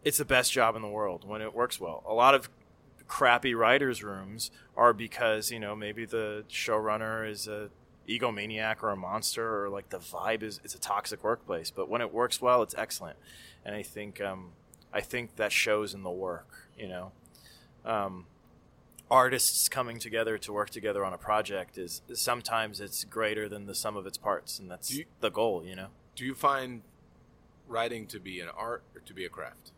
it's 0.03 0.17
the 0.17 0.25
best 0.25 0.51
job 0.51 0.75
in 0.75 0.81
the 0.81 0.87
world 0.87 1.27
when 1.27 1.41
it 1.41 1.53
works 1.53 1.79
well. 1.79 2.03
A 2.07 2.13
lot 2.13 2.35
of 2.35 2.49
crappy 3.07 3.53
writers' 3.53 4.03
rooms 4.03 4.51
are 4.75 4.91
because 4.93 5.51
you 5.51 5.59
know 5.59 5.75
maybe 5.75 6.05
the 6.05 6.43
showrunner 6.49 7.29
is 7.29 7.47
a 7.47 7.69
egomaniac 8.07 8.81
or 8.81 8.89
a 8.89 8.95
monster 8.95 9.63
or 9.63 9.69
like 9.69 9.89
the 9.89 9.99
vibe 9.99 10.43
is 10.43 10.59
it's 10.63 10.75
a 10.75 10.79
toxic 10.79 11.23
workplace. 11.23 11.71
But 11.71 11.89
when 11.89 12.01
it 12.01 12.13
works 12.13 12.41
well, 12.41 12.61
it's 12.63 12.75
excellent, 12.77 13.17
and 13.65 13.75
I 13.75 13.83
think 13.83 14.21
um, 14.21 14.51
I 14.93 15.01
think 15.01 15.35
that 15.35 15.51
shows 15.51 15.93
in 15.93 16.03
the 16.03 16.09
work. 16.11 16.47
You 16.77 16.87
know, 16.87 17.11
um, 17.85 18.25
artists 19.09 19.69
coming 19.69 19.99
together 19.99 20.37
to 20.37 20.53
work 20.53 20.69
together 20.69 21.03
on 21.03 21.13
a 21.13 21.17
project 21.17 21.77
is 21.77 22.01
sometimes 22.13 22.79
it's 22.79 23.03
greater 23.03 23.47
than 23.49 23.65
the 23.65 23.75
sum 23.75 23.97
of 23.97 24.05
its 24.05 24.17
parts, 24.17 24.59
and 24.59 24.69
that's 24.69 24.93
you- 24.93 25.05
the 25.19 25.29
goal. 25.29 25.63
You 25.65 25.75
know. 25.75 25.87
Do 26.15 26.25
you 26.25 26.33
find 26.33 26.81
writing 27.67 28.07
to 28.07 28.19
be 28.19 28.39
an 28.39 28.49
art 28.55 28.83
or 28.95 29.01
to 29.01 29.13
be 29.13 29.25
a 29.25 29.29
craft? 29.29 29.71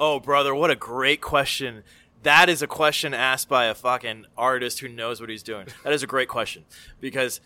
Oh, 0.00 0.18
brother, 0.18 0.54
what 0.54 0.70
a 0.70 0.74
great 0.74 1.20
question. 1.20 1.84
That 2.22 2.48
is 2.48 2.62
a 2.62 2.66
question 2.66 3.14
asked 3.14 3.48
by 3.48 3.66
a 3.66 3.74
fucking 3.74 4.26
artist 4.36 4.80
who 4.80 4.88
knows 4.88 5.20
what 5.20 5.28
he's 5.28 5.42
doing. 5.42 5.66
That 5.84 5.92
is 5.92 6.02
a 6.02 6.06
great 6.06 6.28
question 6.28 6.64
because 7.00 7.40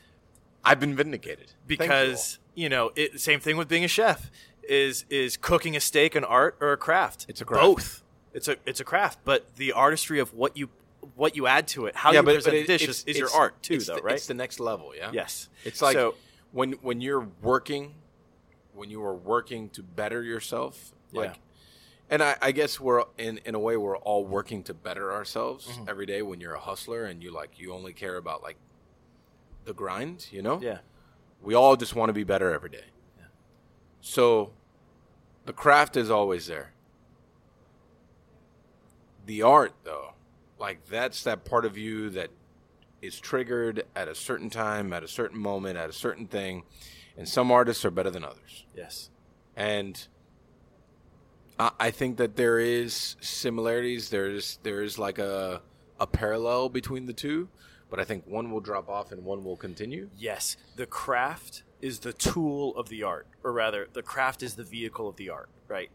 I've 0.64 0.80
been 0.80 0.94
vindicated. 0.94 1.52
Thank 1.66 1.70
you 1.70 1.76
because 1.78 2.38
you, 2.54 2.68
know 2.68 2.92
it, 2.96 3.20
same 3.20 3.40
thing 3.40 3.56
with 3.56 3.68
being 3.68 3.84
a 3.84 3.88
chef 3.88 4.30
is 4.68 5.04
is 5.08 5.36
cooking 5.36 5.76
a 5.76 5.80
steak 5.80 6.14
an 6.14 6.24
art 6.24 6.56
or 6.60 6.72
a 6.72 6.76
craft. 6.76 7.26
It's 7.28 7.40
a 7.40 7.44
craft. 7.44 7.62
Both. 7.62 8.02
It's 8.34 8.48
a 8.48 8.56
it's 8.66 8.80
a 8.80 8.84
craft, 8.84 9.20
but 9.24 9.56
the 9.56 9.72
artistry 9.72 10.18
of 10.18 10.34
what 10.34 10.56
you 10.56 10.68
what 11.14 11.36
you 11.36 11.46
add 11.46 11.68
to 11.68 11.86
it, 11.86 11.96
how 11.96 12.10
all. 12.10 12.16
you 12.16 12.22
present 12.22 12.54
it- 12.56 12.60
the 12.62 12.66
dish 12.66 12.82
it's- 12.82 12.98
is, 13.06 13.14
is 13.14 13.18
your 13.18 13.30
art 13.30 13.62
too, 13.62 13.78
though, 13.78 13.96
the, 13.96 14.02
right? 14.02 14.14
It's 14.16 14.26
the 14.26 14.34
next 14.34 14.60
level, 14.60 14.92
yeah. 14.94 15.10
yes. 15.12 15.48
It's 15.64 15.80
like 15.80 15.94
so, 15.94 16.16
when 16.52 16.72
when 16.82 17.00
you're 17.00 17.28
working, 17.42 17.94
when 18.74 18.90
you 18.90 19.02
are 19.04 19.14
working 19.14 19.70
to 19.70 19.82
better 19.82 20.22
yourself, 20.22 20.92
like, 21.12 21.30
Yeah. 21.30 21.36
And 22.10 22.22
I, 22.22 22.36
I 22.40 22.52
guess 22.52 22.78
we're 22.80 23.04
in 23.18 23.38
in 23.44 23.54
a 23.54 23.58
way 23.58 23.76
we're 23.76 23.96
all 23.98 24.24
working 24.24 24.62
to 24.64 24.74
better 24.74 25.12
ourselves 25.12 25.66
Mm-hmm. 25.66 25.88
every 25.88 26.06
day. 26.06 26.22
When 26.22 26.40
you're 26.40 26.54
a 26.54 26.60
hustler 26.60 27.04
and 27.04 27.22
you 27.22 27.32
like 27.32 27.58
you 27.58 27.72
only 27.72 27.92
care 27.92 28.16
about 28.16 28.42
like 28.42 28.56
the 29.64 29.74
grind, 29.74 30.26
you 30.30 30.42
know. 30.42 30.60
yeah. 30.62 30.78
We 31.42 31.54
all 31.54 31.76
just 31.76 31.94
want 31.94 32.08
to 32.08 32.12
be 32.12 32.24
better 32.24 32.52
every 32.52 32.70
day. 32.70 32.84
Yeah. 33.18 33.24
So 34.00 34.52
the 35.44 35.52
craft 35.52 35.96
is 35.96 36.10
always 36.10 36.46
there. 36.46 36.72
The 39.26 39.42
art, 39.42 39.72
though, 39.84 40.12
like 40.58 40.86
that's 40.88 41.22
that 41.24 41.44
part 41.44 41.64
of 41.64 41.76
you 41.76 42.10
that 42.10 42.30
is 43.02 43.18
triggered 43.18 43.84
at 43.94 44.08
a 44.08 44.14
certain 44.14 44.48
time, 44.50 44.92
at 44.92 45.02
a 45.02 45.08
certain 45.08 45.38
moment, 45.38 45.76
at 45.76 45.90
a 45.90 45.92
certain 45.92 46.26
thing. 46.26 46.62
And 47.16 47.28
some 47.28 47.50
artists 47.50 47.84
are 47.84 47.90
better 47.90 48.10
than 48.10 48.24
others. 48.24 48.64
Yes. 48.74 49.10
And 49.56 50.06
I, 51.58 51.90
think 51.90 52.18
that 52.18 52.36
there 52.36 52.58
is 52.58 53.16
similarities. 53.20 54.10
There's 54.10 54.58
there 54.62 54.82
is 54.82 54.98
like 54.98 55.18
a 55.18 55.62
a 55.98 56.06
parallel 56.06 56.68
between 56.68 57.06
the 57.06 57.12
two, 57.12 57.48
but 57.90 57.98
I 57.98 58.04
think 58.04 58.26
one 58.26 58.50
will 58.50 58.60
drop 58.60 58.88
off 58.88 59.12
and 59.12 59.24
one 59.24 59.44
will 59.44 59.56
continue. 59.56 60.10
Yes, 60.16 60.56
the 60.76 60.86
craft 60.86 61.62
is 61.80 62.00
the 62.00 62.12
tool 62.12 62.76
of 62.76 62.88
the 62.88 63.02
art, 63.02 63.26
or 63.42 63.52
rather, 63.52 63.88
the 63.92 64.02
craft 64.02 64.42
is 64.42 64.56
the 64.56 64.64
vehicle 64.64 65.08
of 65.08 65.16
the 65.16 65.30
art, 65.30 65.48
right? 65.68 65.90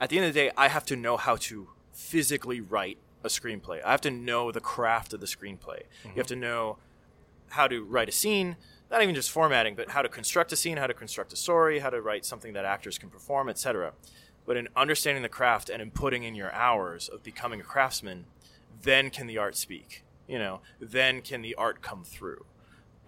At 0.00 0.10
the 0.10 0.18
end 0.18 0.26
of 0.26 0.34
the 0.34 0.40
day, 0.40 0.50
I 0.56 0.68
have 0.68 0.84
to 0.86 0.96
know 0.96 1.16
how 1.16 1.36
to 1.36 1.68
physically 1.92 2.60
write 2.60 2.98
a 3.24 3.28
screenplay. 3.28 3.82
I 3.84 3.90
have 3.90 4.00
to 4.02 4.10
know 4.10 4.52
the 4.52 4.60
craft 4.60 5.12
of 5.12 5.20
the 5.20 5.26
screenplay. 5.26 5.80
You 6.04 6.10
mm-hmm. 6.10 6.18
have 6.18 6.26
to 6.28 6.36
know 6.36 6.78
how 7.50 7.68
to 7.68 7.84
write 7.84 8.08
a 8.08 8.12
scene, 8.12 8.56
not 8.90 9.02
even 9.02 9.14
just 9.14 9.30
formatting, 9.30 9.74
but 9.74 9.90
how 9.90 10.02
to 10.02 10.08
construct 10.08 10.52
a 10.52 10.56
scene, 10.56 10.76
how 10.76 10.86
to 10.86 10.94
construct 10.94 11.32
a 11.32 11.36
story, 11.36 11.78
how 11.78 11.90
to 11.90 12.00
write 12.00 12.24
something 12.24 12.52
that 12.52 12.64
actors 12.64 12.98
can 12.98 13.08
perform, 13.08 13.48
etc. 13.48 13.92
But 14.46 14.56
in 14.56 14.68
understanding 14.76 15.22
the 15.22 15.28
craft 15.28 15.68
and 15.68 15.82
in 15.82 15.90
putting 15.90 16.22
in 16.22 16.34
your 16.34 16.52
hours 16.52 17.08
of 17.08 17.22
becoming 17.22 17.60
a 17.60 17.64
craftsman, 17.64 18.26
then 18.82 19.10
can 19.10 19.26
the 19.26 19.38
art 19.38 19.56
speak. 19.56 20.04
You 20.28 20.38
know, 20.38 20.60
then 20.80 21.20
can 21.20 21.42
the 21.42 21.54
art 21.56 21.82
come 21.82 22.04
through. 22.04 22.46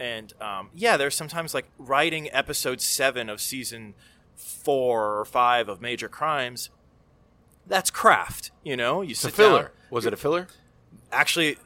And 0.01 0.32
um, 0.40 0.70
yeah, 0.74 0.97
there's 0.97 1.15
sometimes 1.16 1.55
like 1.55 1.66
writing 1.78 2.28
episode 2.32 2.81
seven 2.81 3.28
of 3.28 3.40
season 3.40 3.94
four 4.36 5.19
or 5.19 5.24
five 5.24 5.69
of 5.69 5.81
Major 5.81 6.09
Crimes. 6.09 6.70
That's 7.66 7.90
craft, 7.90 8.51
you 8.62 8.77
know. 8.77 9.02
You 9.02 9.10
It's 9.10 9.24
a 9.24 9.28
sit 9.28 9.35
filler. 9.35 9.62
down. 9.62 9.70
Was 9.90 10.06
it 10.06 10.12
a 10.12 10.16
filler? 10.16 10.47
Actually, 11.12 11.56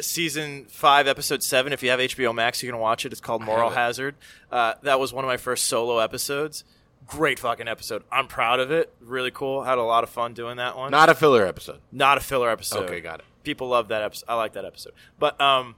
season 0.00 0.66
five, 0.68 1.06
episode 1.08 1.42
seven. 1.42 1.72
If 1.72 1.82
you 1.82 1.90
have 1.90 2.00
HBO 2.00 2.34
Max, 2.34 2.62
you 2.62 2.70
can 2.70 2.78
watch 2.78 3.04
it. 3.06 3.12
It's 3.12 3.20
called 3.20 3.42
Moral. 3.42 3.70
Hazard. 3.70 4.14
Uh, 4.50 4.74
that 4.82 5.00
was 5.00 5.12
one 5.12 5.24
of 5.24 5.28
my 5.28 5.36
first 5.36 5.64
solo 5.64 5.98
episodes. 5.98 6.64
Great 7.06 7.38
fucking 7.38 7.68
episode. 7.68 8.04
I'm 8.10 8.26
proud 8.26 8.60
of 8.60 8.70
it. 8.70 8.92
Really 9.00 9.30
cool. 9.30 9.64
Had 9.64 9.78
a 9.78 9.82
lot 9.82 10.04
of 10.04 10.10
fun 10.10 10.34
doing 10.34 10.58
that 10.58 10.76
one. 10.76 10.90
Not 10.90 11.08
a 11.08 11.14
filler 11.14 11.46
episode. 11.46 11.80
Not 11.90 12.18
a 12.18 12.20
filler 12.20 12.48
episode. 12.50 12.84
Okay, 12.84 13.00
got 13.00 13.20
it. 13.20 13.24
People 13.42 13.68
love 13.68 13.88
that 13.88 14.02
episode. 14.02 14.26
I 14.28 14.34
like 14.34 14.52
that 14.52 14.64
episode. 14.64 14.92
But 15.18 15.40
um, 15.40 15.74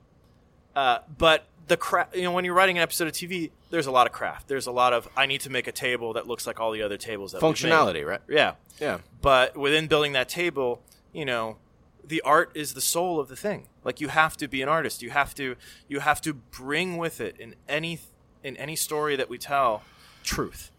uh, 0.77 0.99
but 1.17 1.47
the 1.69 1.77
craft. 1.77 2.17
You 2.17 2.23
know, 2.23 2.33
when 2.33 2.45
you're 2.45 2.55
writing 2.55 2.77
an 2.77 2.83
episode 2.83 3.09
of 3.09 3.15
TV, 3.15 3.51
there's 3.71 3.87
a 3.87 3.91
lot 3.91 4.07
of 4.07 4.13
craft. 4.13 4.49
There's 4.49 4.67
a 4.67 4.73
lot 4.73 4.93
of 4.93 5.09
I 5.17 5.27
need 5.27 5.41
to 5.43 5.51
make 5.51 5.67
a 5.67 5.73
table 5.73 6.13
that 6.15 6.27
looks 6.27 6.47
like 6.47 6.61
all 6.61 6.71
the 6.73 6.83
other 6.83 6.97
tables 6.97 7.33
that. 7.33 7.41
Functionality, 7.41 8.07
right? 8.07 8.21
Yeah. 8.29 8.55
Yeah. 8.81 8.99
But 9.21 9.57
within 9.57 9.87
building 9.87 10.13
that 10.13 10.29
table, 10.29 10.83
you 11.13 11.25
know, 11.25 11.57
the 12.05 12.21
art 12.23 12.51
is 12.55 12.75
the 12.75 12.81
soul 12.81 13.21
of 13.21 13.29
the 13.29 13.37
thing. 13.37 13.69
Like 13.85 14.01
you 14.01 14.09
have 14.09 14.37
to 14.39 14.49
be 14.49 14.63
an 14.63 14.69
artist. 14.69 15.03
You 15.03 15.11
have 15.11 15.35
to 15.37 15.57
you 15.89 16.01
have 16.01 16.21
to 16.23 16.35
bring 16.35 16.97
with 16.97 17.21
it 17.21 17.37
in 17.39 17.55
any 17.69 18.01
in 18.43 18.57
any 18.57 18.77
story 18.77 19.17
that 19.17 19.29
we 19.29 19.39
tell 19.39 19.83
truth, 20.23 20.71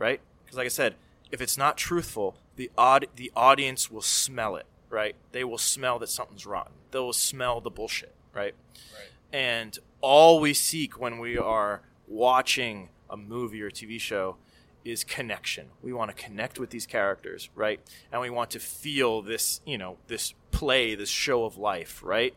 right? 0.00 0.20
Because 0.44 0.56
like 0.56 0.64
I 0.66 0.70
said, 0.70 0.96
if 1.30 1.40
it's 1.40 1.56
not 1.56 1.76
truthful, 1.76 2.34
the 2.56 2.72
odd 2.76 3.06
the 3.14 3.30
audience 3.36 3.88
will 3.88 4.02
smell 4.02 4.56
it, 4.56 4.66
right? 4.88 5.14
They 5.30 5.44
will 5.44 5.58
smell 5.58 6.00
that 6.00 6.08
something's 6.08 6.44
rotten. 6.44 6.72
They 6.90 6.98
will 6.98 7.12
smell 7.12 7.60
the 7.60 7.70
bullshit, 7.70 8.12
right? 8.34 8.54
Right. 8.92 9.10
And 9.32 9.78
all 10.00 10.40
we 10.40 10.54
seek 10.54 10.98
when 10.98 11.20
we 11.20 11.38
are 11.38 11.82
watching 12.08 12.88
a 13.08 13.16
movie 13.16 13.62
or 13.62 13.70
TV 13.70 14.00
show 14.00 14.36
is 14.84 15.04
connection. 15.04 15.66
We 15.82 15.92
want 15.92 16.16
to 16.16 16.20
connect 16.20 16.58
with 16.58 16.70
these 16.70 16.86
characters, 16.86 17.50
right? 17.54 17.80
And 18.10 18.20
we 18.20 18.30
want 18.30 18.50
to 18.52 18.58
feel 18.58 19.20
this, 19.20 19.60
you 19.66 19.76
know, 19.76 19.98
this 20.08 20.34
play, 20.50 20.94
this 20.94 21.10
show 21.10 21.44
of 21.44 21.58
life, 21.58 22.00
right? 22.02 22.34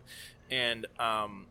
And 0.51 0.85
um, 0.99 1.47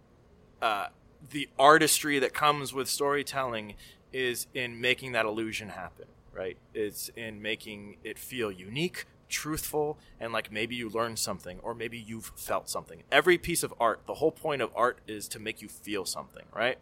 uh, 0.61 0.89
the 1.31 1.49
artistry 1.59 2.19
that 2.19 2.35
comes 2.35 2.75
with 2.75 2.89
storytelling 2.89 3.75
is 4.13 4.47
in 4.55 4.81
making 4.81 5.13
that 5.13 5.25
illusion 5.27 5.71
happen, 5.71 6.07
right? 6.33 6.57
It's 6.75 7.11
in 7.17 7.41
making 7.43 7.97
it 8.05 8.19
feel 8.19 8.51
unique, 8.53 9.07
truthful, 9.29 9.99
and 10.21 10.33
like 10.33 10.53
maybe 10.53 10.75
you 10.75 10.89
learned 10.89 11.19
something 11.19 11.59
or 11.63 11.75
maybe 11.75 11.99
you've 11.99 12.33
felt 12.37 12.69
something. 12.69 13.03
Every 13.11 13.39
piece 13.39 13.63
of 13.63 13.73
art, 13.81 14.03
the 14.07 14.15
whole 14.15 14.33
point 14.33 14.63
of 14.63 14.71
art 14.77 14.99
is 15.07 15.29
to 15.29 15.39
make 15.39 15.63
you 15.63 15.69
feel 15.69 16.05
something, 16.05 16.45
right? 16.55 16.79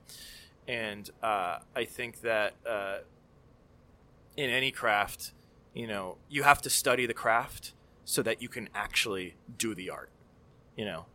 And 0.69 1.09
uh, 1.23 1.59
I 1.74 1.85
think 1.85 2.20
that 2.23 2.55
uh, 2.69 2.98
in 4.36 4.51
any 4.51 4.70
craft, 4.70 5.32
you 5.74 5.86
know, 5.86 6.16
you 6.28 6.43
have 6.43 6.61
to 6.62 6.70
study 6.70 7.07
the 7.07 7.15
craft 7.15 7.73
so 8.05 8.23
that 8.23 8.43
you 8.43 8.48
can 8.48 8.69
actually 8.74 9.35
do 9.57 9.74
the 9.74 9.90
art, 9.90 10.11
you 10.77 10.85
know. 10.85 11.07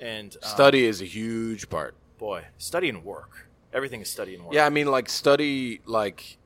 And 0.00 0.36
um, 0.42 0.48
Study 0.48 0.84
is 0.84 1.00
a 1.00 1.04
huge 1.04 1.68
part. 1.68 1.94
boy, 2.18 2.44
study 2.56 2.88
and 2.88 3.04
work. 3.04 3.47
Everything 3.72 4.00
is 4.00 4.10
study. 4.10 4.38
Yeah, 4.50 4.66
I 4.66 4.70
mean, 4.70 4.86
like 4.86 5.08
study, 5.08 5.80
like 5.84 6.38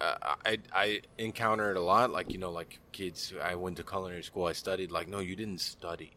uh, 0.00 0.14
I 0.44 0.58
I 0.72 1.00
encountered 1.18 1.76
a 1.76 1.80
lot. 1.80 2.10
Like 2.10 2.32
you 2.32 2.38
know, 2.38 2.50
like 2.50 2.78
kids. 2.92 3.32
I 3.42 3.54
went 3.54 3.76
to 3.76 3.84
culinary 3.84 4.22
school. 4.22 4.46
I 4.46 4.52
studied. 4.52 4.90
Like, 4.90 5.08
no, 5.08 5.18
you 5.18 5.36
didn't 5.36 5.60
study. 5.60 6.12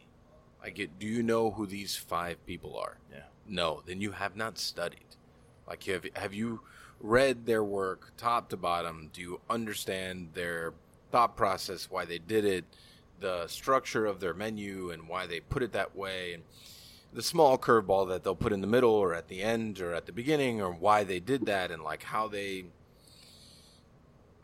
Like, 0.61 0.79
it, 0.79 0.97
do 0.97 1.05
you 1.05 1.23
know 1.23 1.51
who 1.51 1.65
these 1.65 1.97
five 1.97 2.43
people 2.45 2.77
are? 2.77 2.97
Yeah. 3.11 3.23
No, 3.47 3.83
then 3.85 3.99
you 3.99 4.11
have 4.11 4.37
not 4.37 4.57
studied. 4.57 5.17
Like, 5.67 5.83
have 5.83 6.05
have 6.15 6.33
you 6.33 6.61
read 7.01 7.45
their 7.45 7.63
work 7.63 8.13
top 8.15 8.49
to 8.49 8.57
bottom? 8.57 9.09
Do 9.11 9.21
you 9.21 9.41
understand 9.49 10.29
their 10.33 10.73
thought 11.11 11.35
process? 11.35 11.89
Why 11.91 12.05
they 12.05 12.19
did 12.19 12.45
it? 12.45 12.65
The 13.19 13.47
structure 13.47 14.05
of 14.05 14.21
their 14.21 14.33
menu 14.33 14.91
and 14.91 15.07
why 15.07 15.27
they 15.27 15.41
put 15.41 15.63
it 15.63 15.73
that 15.73 15.95
way? 15.95 16.33
And 16.33 16.43
the 17.13 17.21
small 17.21 17.57
curveball 17.57 18.07
that 18.09 18.23
they'll 18.23 18.35
put 18.35 18.51
in 18.53 18.61
the 18.61 18.67
middle 18.67 18.91
or 18.91 19.13
at 19.13 19.27
the 19.27 19.41
end 19.41 19.79
or 19.79 19.93
at 19.93 20.05
the 20.05 20.11
beginning 20.11 20.61
or 20.61 20.71
why 20.71 21.03
they 21.03 21.19
did 21.19 21.45
that 21.45 21.69
and 21.71 21.83
like 21.83 22.03
how 22.03 22.27
they 22.27 22.65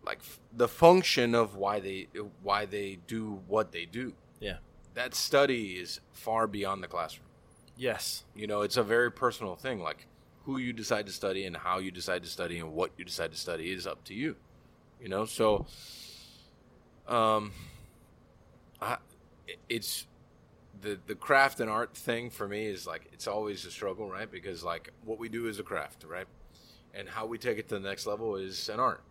like 0.03 0.19
f- 0.19 0.39
the 0.55 0.67
function 0.67 1.33
of 1.35 1.55
why 1.55 1.79
they 1.79 2.07
why 2.43 2.65
they 2.65 2.97
do 3.07 3.41
what 3.47 3.71
they 3.71 3.85
do 3.85 4.13
Yeah. 4.39 4.57
that 4.93 5.13
study 5.15 5.73
is 5.73 5.99
far 6.13 6.47
beyond 6.47 6.83
the 6.83 6.87
classroom 6.87 7.27
Yes. 7.75 8.23
you 8.35 8.45
know 8.47 8.61
it's 8.61 8.77
a 8.77 8.83
very 8.83 9.11
personal 9.11 9.55
thing 9.55 9.79
like 9.79 10.05
who 10.45 10.57
you 10.57 10.73
decide 10.73 11.05
to 11.05 11.11
study 11.11 11.45
and 11.45 11.55
how 11.57 11.79
you 11.79 11.91
decide 11.91 12.23
to 12.23 12.29
study 12.29 12.59
and 12.59 12.71
what 12.73 12.91
you 12.97 13.05
decide 13.05 13.31
to 13.31 13.37
study 13.37 13.71
is 13.71 13.85
up 13.85 14.03
to 14.05 14.15
you. 14.15 14.35
You 14.99 15.07
know, 15.07 15.25
so 15.25 15.67
um, 17.07 17.51
I, 18.81 18.97
it's 19.67 20.07
the 20.81 20.99
the 21.07 21.15
craft 21.15 21.59
and 21.59 21.69
art 21.69 21.95
thing 21.95 22.29
for 22.29 22.47
me 22.47 22.65
is 22.65 22.87
like 22.87 23.09
it's 23.13 23.27
always 23.27 23.65
a 23.65 23.71
struggle, 23.71 24.09
right? 24.09 24.29
Because 24.29 24.63
like 24.63 24.91
what 25.05 25.19
we 25.19 25.29
do 25.29 25.47
is 25.47 25.59
a 25.59 25.63
craft, 25.63 26.05
right? 26.07 26.27
And 26.93 27.07
how 27.09 27.25
we 27.25 27.37
take 27.37 27.57
it 27.57 27.67
to 27.69 27.75
the 27.79 27.87
next 27.87 28.05
level 28.07 28.35
is 28.35 28.69
an 28.69 28.79
art. 28.79 29.03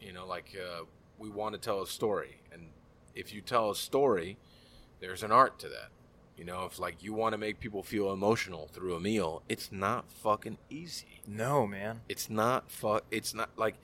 You 0.00 0.12
know, 0.12 0.26
like 0.26 0.56
uh, 0.56 0.84
we 1.18 1.28
want 1.28 1.54
to 1.54 1.60
tell 1.60 1.82
a 1.82 1.86
story, 1.86 2.38
and 2.52 2.68
if 3.14 3.34
you 3.34 3.40
tell 3.40 3.70
a 3.70 3.74
story, 3.76 4.36
there's 5.00 5.22
an 5.24 5.32
art 5.32 5.58
to 5.58 5.68
that. 5.68 5.88
You 6.36 6.44
know, 6.44 6.64
if 6.66 6.78
like 6.78 7.02
you 7.02 7.12
want 7.14 7.32
to 7.32 7.38
make 7.38 7.58
people 7.60 7.82
feel 7.82 8.12
emotional 8.12 8.68
through 8.72 8.94
a 8.94 9.00
meal, 9.00 9.42
it's 9.48 9.72
not 9.72 10.10
fucking 10.10 10.58
easy. 10.70 11.20
No, 11.26 11.66
man. 11.66 12.02
It's 12.08 12.30
not 12.30 12.70
fu- 12.70 13.00
It's 13.10 13.34
not 13.34 13.50
like 13.56 13.74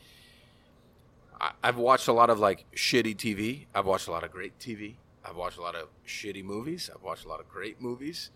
I, 1.41 1.53
I've 1.63 1.79
watched 1.79 2.09
a 2.09 2.13
lot 2.13 2.31
of 2.31 2.39
like 2.39 2.65
shitty 2.77 3.17
TV. 3.17 3.67
I've 3.75 3.87
watched 3.87 4.07
a 4.07 4.11
lot 4.13 4.23
of 4.25 4.31
great 4.31 4.59
TV. 4.59 4.95
I've 5.25 5.37
watched 5.37 5.59
a 5.59 5.63
lot 5.63 5.75
of 5.75 5.89
shitty 6.07 6.45
movies. 6.45 6.91
I've 6.95 7.03
watched 7.03 7.25
a 7.25 7.29
lot 7.29 7.41
of 7.41 7.49
great 7.49 7.81
movies, 7.81 8.31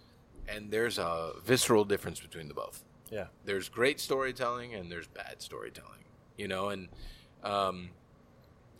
and 0.48 0.70
there's 0.70 0.98
a 0.98 1.32
visceral 1.44 1.84
difference 1.84 2.20
between 2.20 2.48
the 2.48 2.54
both. 2.54 2.84
Yeah. 3.10 3.26
There's 3.44 3.68
great 3.68 4.00
storytelling 4.00 4.74
and 4.74 4.90
there's 4.90 5.06
bad 5.06 5.40
storytelling. 5.40 6.04
You 6.36 6.48
know, 6.48 6.68
and 6.68 6.88
um, 7.42 7.90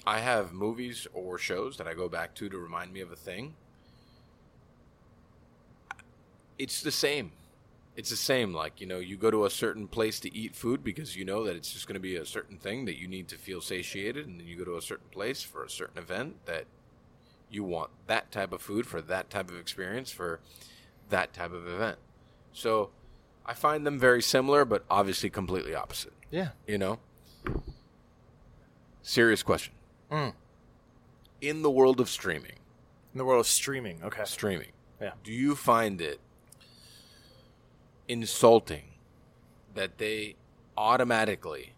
I 0.06 0.18
have 0.18 0.52
movies 0.52 1.06
or 1.14 1.38
shows 1.38 1.76
that 1.78 1.86
I 1.86 1.94
go 1.94 2.08
back 2.08 2.34
to 2.36 2.48
to 2.48 2.58
remind 2.58 2.92
me 2.92 3.00
of 3.00 3.10
a 3.10 3.16
thing. 3.16 3.54
It's 6.58 6.82
the 6.82 6.90
same. 6.90 7.32
It's 7.96 8.10
the 8.10 8.16
same. 8.16 8.52
Like, 8.52 8.80
you 8.80 8.86
know, 8.86 8.98
you 8.98 9.16
go 9.16 9.30
to 9.30 9.46
a 9.46 9.50
certain 9.50 9.88
place 9.88 10.20
to 10.20 10.34
eat 10.34 10.54
food 10.54 10.84
because 10.84 11.16
you 11.16 11.24
know 11.24 11.44
that 11.44 11.56
it's 11.56 11.72
just 11.72 11.86
going 11.86 11.94
to 11.94 12.00
be 12.00 12.16
a 12.16 12.26
certain 12.26 12.58
thing 12.58 12.84
that 12.84 12.98
you 12.98 13.08
need 13.08 13.28
to 13.28 13.36
feel 13.36 13.60
satiated. 13.60 14.26
And 14.26 14.38
then 14.38 14.46
you 14.46 14.56
go 14.56 14.64
to 14.64 14.76
a 14.76 14.82
certain 14.82 15.08
place 15.10 15.42
for 15.42 15.64
a 15.64 15.70
certain 15.70 15.98
event 15.98 16.44
that 16.44 16.66
you 17.50 17.62
want 17.64 17.90
that 18.06 18.30
type 18.32 18.52
of 18.52 18.60
food 18.60 18.86
for 18.86 19.00
that 19.00 19.30
type 19.30 19.50
of 19.50 19.58
experience 19.58 20.10
for 20.10 20.40
that 21.10 21.32
type 21.32 21.52
of 21.52 21.66
event. 21.68 21.98
So 22.52 22.90
I 23.44 23.54
find 23.54 23.86
them 23.86 23.98
very 23.98 24.22
similar, 24.22 24.64
but 24.64 24.84
obviously 24.90 25.30
completely 25.30 25.74
opposite. 25.74 26.12
Yeah. 26.30 26.48
You 26.66 26.78
know? 26.78 26.98
Serious 29.02 29.42
question. 29.42 29.72
Mm. 30.10 30.32
In 31.40 31.62
the 31.62 31.70
world 31.70 32.00
of 32.00 32.08
streaming, 32.08 32.56
In 33.12 33.18
the 33.18 33.24
world 33.24 33.40
of 33.40 33.46
streaming, 33.46 34.02
okay. 34.02 34.24
streaming, 34.24 34.72
Yeah. 35.00 35.12
do 35.22 35.32
you 35.32 35.54
find 35.54 36.00
it 36.00 36.18
insulting 38.08 38.84
that 39.74 39.98
they 39.98 40.36
automatically 40.76 41.72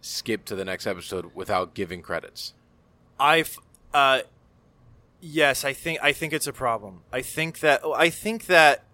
skip 0.00 0.44
to 0.44 0.54
the 0.54 0.64
next 0.64 0.86
episode 0.86 1.34
without 1.34 1.74
giving 1.74 2.02
credits? 2.02 2.54
I've 3.18 3.58
uh 3.94 4.22
yes, 5.22 5.64
I 5.64 5.72
think 5.72 5.98
I 6.02 6.12
think 6.12 6.34
it's 6.34 6.46
a 6.46 6.52
problem. 6.52 7.02
I 7.10 7.22
think 7.22 7.60
that 7.60 7.80
I 7.96 8.10
think 8.10 8.46
that 8.46 8.84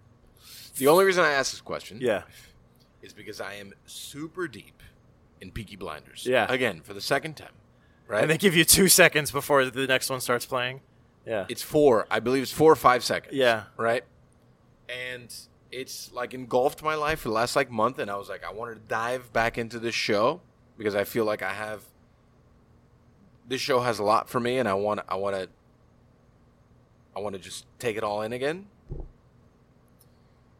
The 0.76 0.86
only 0.86 1.04
reason 1.04 1.24
I 1.24 1.32
ask 1.32 1.50
this 1.50 1.60
question 1.60 1.98
yeah. 2.00 2.22
is 3.02 3.12
because 3.12 3.40
I 3.40 3.54
am 3.54 3.72
super 3.86 4.46
deep 4.46 4.80
in 5.40 5.50
Peaky 5.50 5.74
Blinders. 5.74 6.24
Yeah. 6.24 6.46
Again, 6.48 6.82
for 6.82 6.94
the 6.94 7.00
second 7.00 7.36
time. 7.36 7.52
Right? 8.06 8.22
And 8.22 8.30
they 8.30 8.38
give 8.38 8.54
you 8.56 8.64
2 8.64 8.88
seconds 8.88 9.30
before 9.30 9.64
the 9.66 9.86
next 9.86 10.08
one 10.08 10.20
starts 10.20 10.46
playing. 10.46 10.80
Yeah. 11.26 11.44
it's 11.50 11.60
four, 11.62 12.06
I 12.10 12.20
believe 12.20 12.42
it's 12.42 12.52
four 12.52 12.72
or 12.72 12.76
five 12.76 13.04
seconds. 13.04 13.34
Yeah. 13.34 13.64
Right? 13.76 14.02
And 14.88 15.34
it's 15.70 16.10
like 16.12 16.32
engulfed 16.32 16.82
my 16.82 16.94
life 16.94 17.20
for 17.20 17.28
the 17.28 17.34
last 17.34 17.54
like 17.54 17.70
month 17.70 17.98
and 17.98 18.10
I 18.10 18.16
was 18.16 18.30
like, 18.30 18.44
I 18.44 18.52
wanted 18.52 18.74
to 18.76 18.80
dive 18.88 19.30
back 19.34 19.58
into 19.58 19.78
this 19.78 19.94
show 19.94 20.40
because 20.78 20.94
I 20.94 21.04
feel 21.04 21.26
like 21.26 21.42
I 21.42 21.52
have 21.52 21.82
this 23.46 23.60
show 23.60 23.80
has 23.80 23.98
a 23.98 24.04
lot 24.04 24.30
for 24.30 24.40
me 24.40 24.58
and 24.58 24.66
I 24.66 24.74
want 24.74 25.00
I 25.08 25.16
want 25.16 25.36
to 25.36 25.48
I 27.16 27.20
want 27.20 27.34
to 27.34 27.40
just 27.40 27.66
take 27.78 27.96
it 27.96 28.04
all 28.04 28.22
in 28.22 28.32
again. 28.32 28.66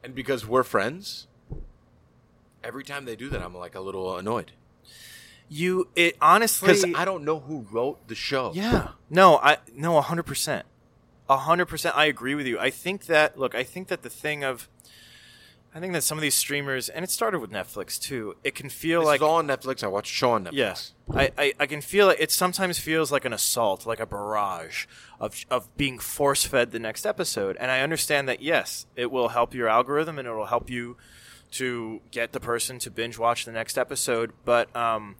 And 0.02 0.14
because 0.14 0.46
we're 0.46 0.62
friends, 0.62 1.26
every 2.62 2.84
time 2.84 3.04
they 3.04 3.16
do 3.16 3.28
that 3.30 3.42
I'm 3.42 3.54
like 3.54 3.74
a 3.74 3.80
little 3.80 4.16
annoyed. 4.16 4.52
You 5.48 5.88
it 5.96 6.16
honestly 6.20 6.68
Because 6.68 6.84
I 6.94 7.04
don't 7.04 7.24
know 7.24 7.40
who 7.40 7.66
wrote 7.70 8.06
the 8.08 8.14
show. 8.14 8.52
Yeah. 8.54 8.88
No, 9.08 9.38
I 9.38 9.58
no, 9.74 10.00
hundred 10.00 10.24
percent. 10.24 10.66
hundred 11.28 11.66
percent 11.66 11.96
I 11.96 12.06
agree 12.06 12.34
with 12.34 12.46
you. 12.46 12.58
I 12.58 12.70
think 12.70 13.06
that 13.06 13.38
look, 13.38 13.54
I 13.54 13.62
think 13.64 13.88
that 13.88 14.02
the 14.02 14.10
thing 14.10 14.44
of 14.44 14.68
I 15.74 15.80
think 15.80 15.92
that 15.92 16.02
some 16.02 16.16
of 16.16 16.22
these 16.22 16.34
streamers 16.34 16.88
and 16.88 17.04
it 17.04 17.10
started 17.10 17.40
with 17.40 17.50
Netflix 17.50 18.00
too, 18.00 18.36
it 18.42 18.54
can 18.54 18.68
feel 18.68 19.00
This 19.00 19.06
like 19.06 19.18
is 19.18 19.22
all 19.22 19.36
on 19.36 19.46
Netflix. 19.46 19.84
I 19.84 19.86
watch 19.86 20.10
a 20.10 20.14
show 20.14 20.30
on 20.30 20.44
Netflix. 20.44 20.52
Yes. 20.52 20.94
I, 21.14 21.30
I, 21.36 21.52
I 21.60 21.66
can 21.66 21.80
feel 21.80 22.08
it. 22.10 22.18
It 22.18 22.30
sometimes 22.30 22.78
feels 22.78 23.12
like 23.12 23.24
an 23.24 23.32
assault, 23.32 23.86
like 23.86 24.00
a 24.00 24.06
barrage 24.06 24.86
of, 25.20 25.44
of 25.50 25.74
being 25.76 25.98
force 25.98 26.44
fed 26.44 26.72
the 26.72 26.78
next 26.78 27.04
episode. 27.04 27.56
And 27.60 27.70
I 27.70 27.80
understand 27.80 28.28
that, 28.28 28.40
yes, 28.40 28.86
it 28.96 29.10
will 29.10 29.28
help 29.28 29.54
your 29.54 29.68
algorithm 29.68 30.18
and 30.18 30.26
it 30.26 30.32
will 30.32 30.46
help 30.46 30.70
you 30.70 30.96
to 31.52 32.00
get 32.10 32.32
the 32.32 32.40
person 32.40 32.78
to 32.80 32.90
binge 32.90 33.18
watch 33.18 33.44
the 33.44 33.52
next 33.52 33.76
episode. 33.76 34.32
But 34.44 34.74
um, 34.74 35.16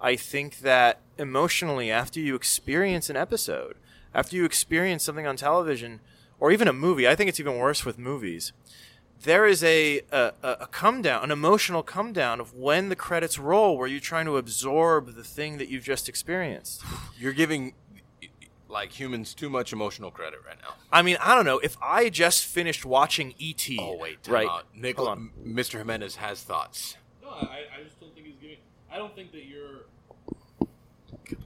I 0.00 0.16
think 0.16 0.58
that 0.58 1.00
emotionally, 1.16 1.90
after 1.90 2.18
you 2.18 2.34
experience 2.34 3.08
an 3.08 3.16
episode, 3.16 3.76
after 4.14 4.36
you 4.36 4.44
experience 4.44 5.04
something 5.04 5.26
on 5.26 5.36
television, 5.36 6.00
or 6.40 6.50
even 6.50 6.66
a 6.66 6.72
movie, 6.72 7.06
I 7.06 7.14
think 7.14 7.28
it's 7.28 7.38
even 7.38 7.56
worse 7.56 7.84
with 7.84 7.98
movies 7.98 8.52
there 9.22 9.46
is 9.46 9.62
a, 9.64 10.00
a 10.10 10.32
a 10.42 10.66
come 10.70 11.02
down, 11.02 11.24
an 11.24 11.30
emotional 11.30 11.82
come 11.82 12.12
down 12.12 12.40
of 12.40 12.54
when 12.54 12.88
the 12.88 12.96
credits 12.96 13.38
roll, 13.38 13.76
where 13.78 13.86
you're 13.88 14.00
trying 14.00 14.26
to 14.26 14.36
absorb 14.36 15.14
the 15.14 15.24
thing 15.24 15.58
that 15.58 15.68
you've 15.68 15.84
just 15.84 16.08
experienced. 16.08 16.82
You're 17.18 17.32
giving 17.32 17.74
like 18.68 18.98
humans 18.98 19.34
too 19.34 19.50
much 19.50 19.72
emotional 19.72 20.10
credit 20.10 20.40
right 20.46 20.56
now. 20.62 20.74
I 20.90 21.02
mean, 21.02 21.18
I 21.20 21.34
don't 21.34 21.44
know 21.44 21.58
if 21.58 21.76
I 21.82 22.08
just 22.08 22.46
finished 22.46 22.84
watching 22.84 23.34
E.T. 23.38 23.78
Oh 23.80 23.96
wait, 23.96 24.22
time 24.22 24.34
right? 24.34 24.48
out. 24.48 24.64
Nick, 24.74 24.96
Hold 24.96 25.08
on. 25.08 25.30
M- 25.44 25.54
Mr. 25.54 25.78
Jimenez 25.78 26.16
has 26.16 26.42
thoughts. 26.42 26.96
No, 27.22 27.28
I, 27.28 27.60
I 27.78 27.82
just 27.84 28.00
don't 28.00 28.14
think 28.14 28.26
he's 28.26 28.36
giving. 28.40 28.56
I 28.90 28.96
don't 28.98 29.14
think 29.14 29.30
that 29.32 29.44
you're. 29.44 29.82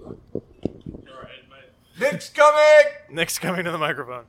All 0.05 1.23
right, 1.23 1.43
my, 1.51 1.57
Nick's 2.01 2.29
coming. 2.31 2.93
Nick's 3.11 3.39
coming 3.39 3.65
to 3.65 3.71
the 3.73 3.79
microphone. 3.79 4.25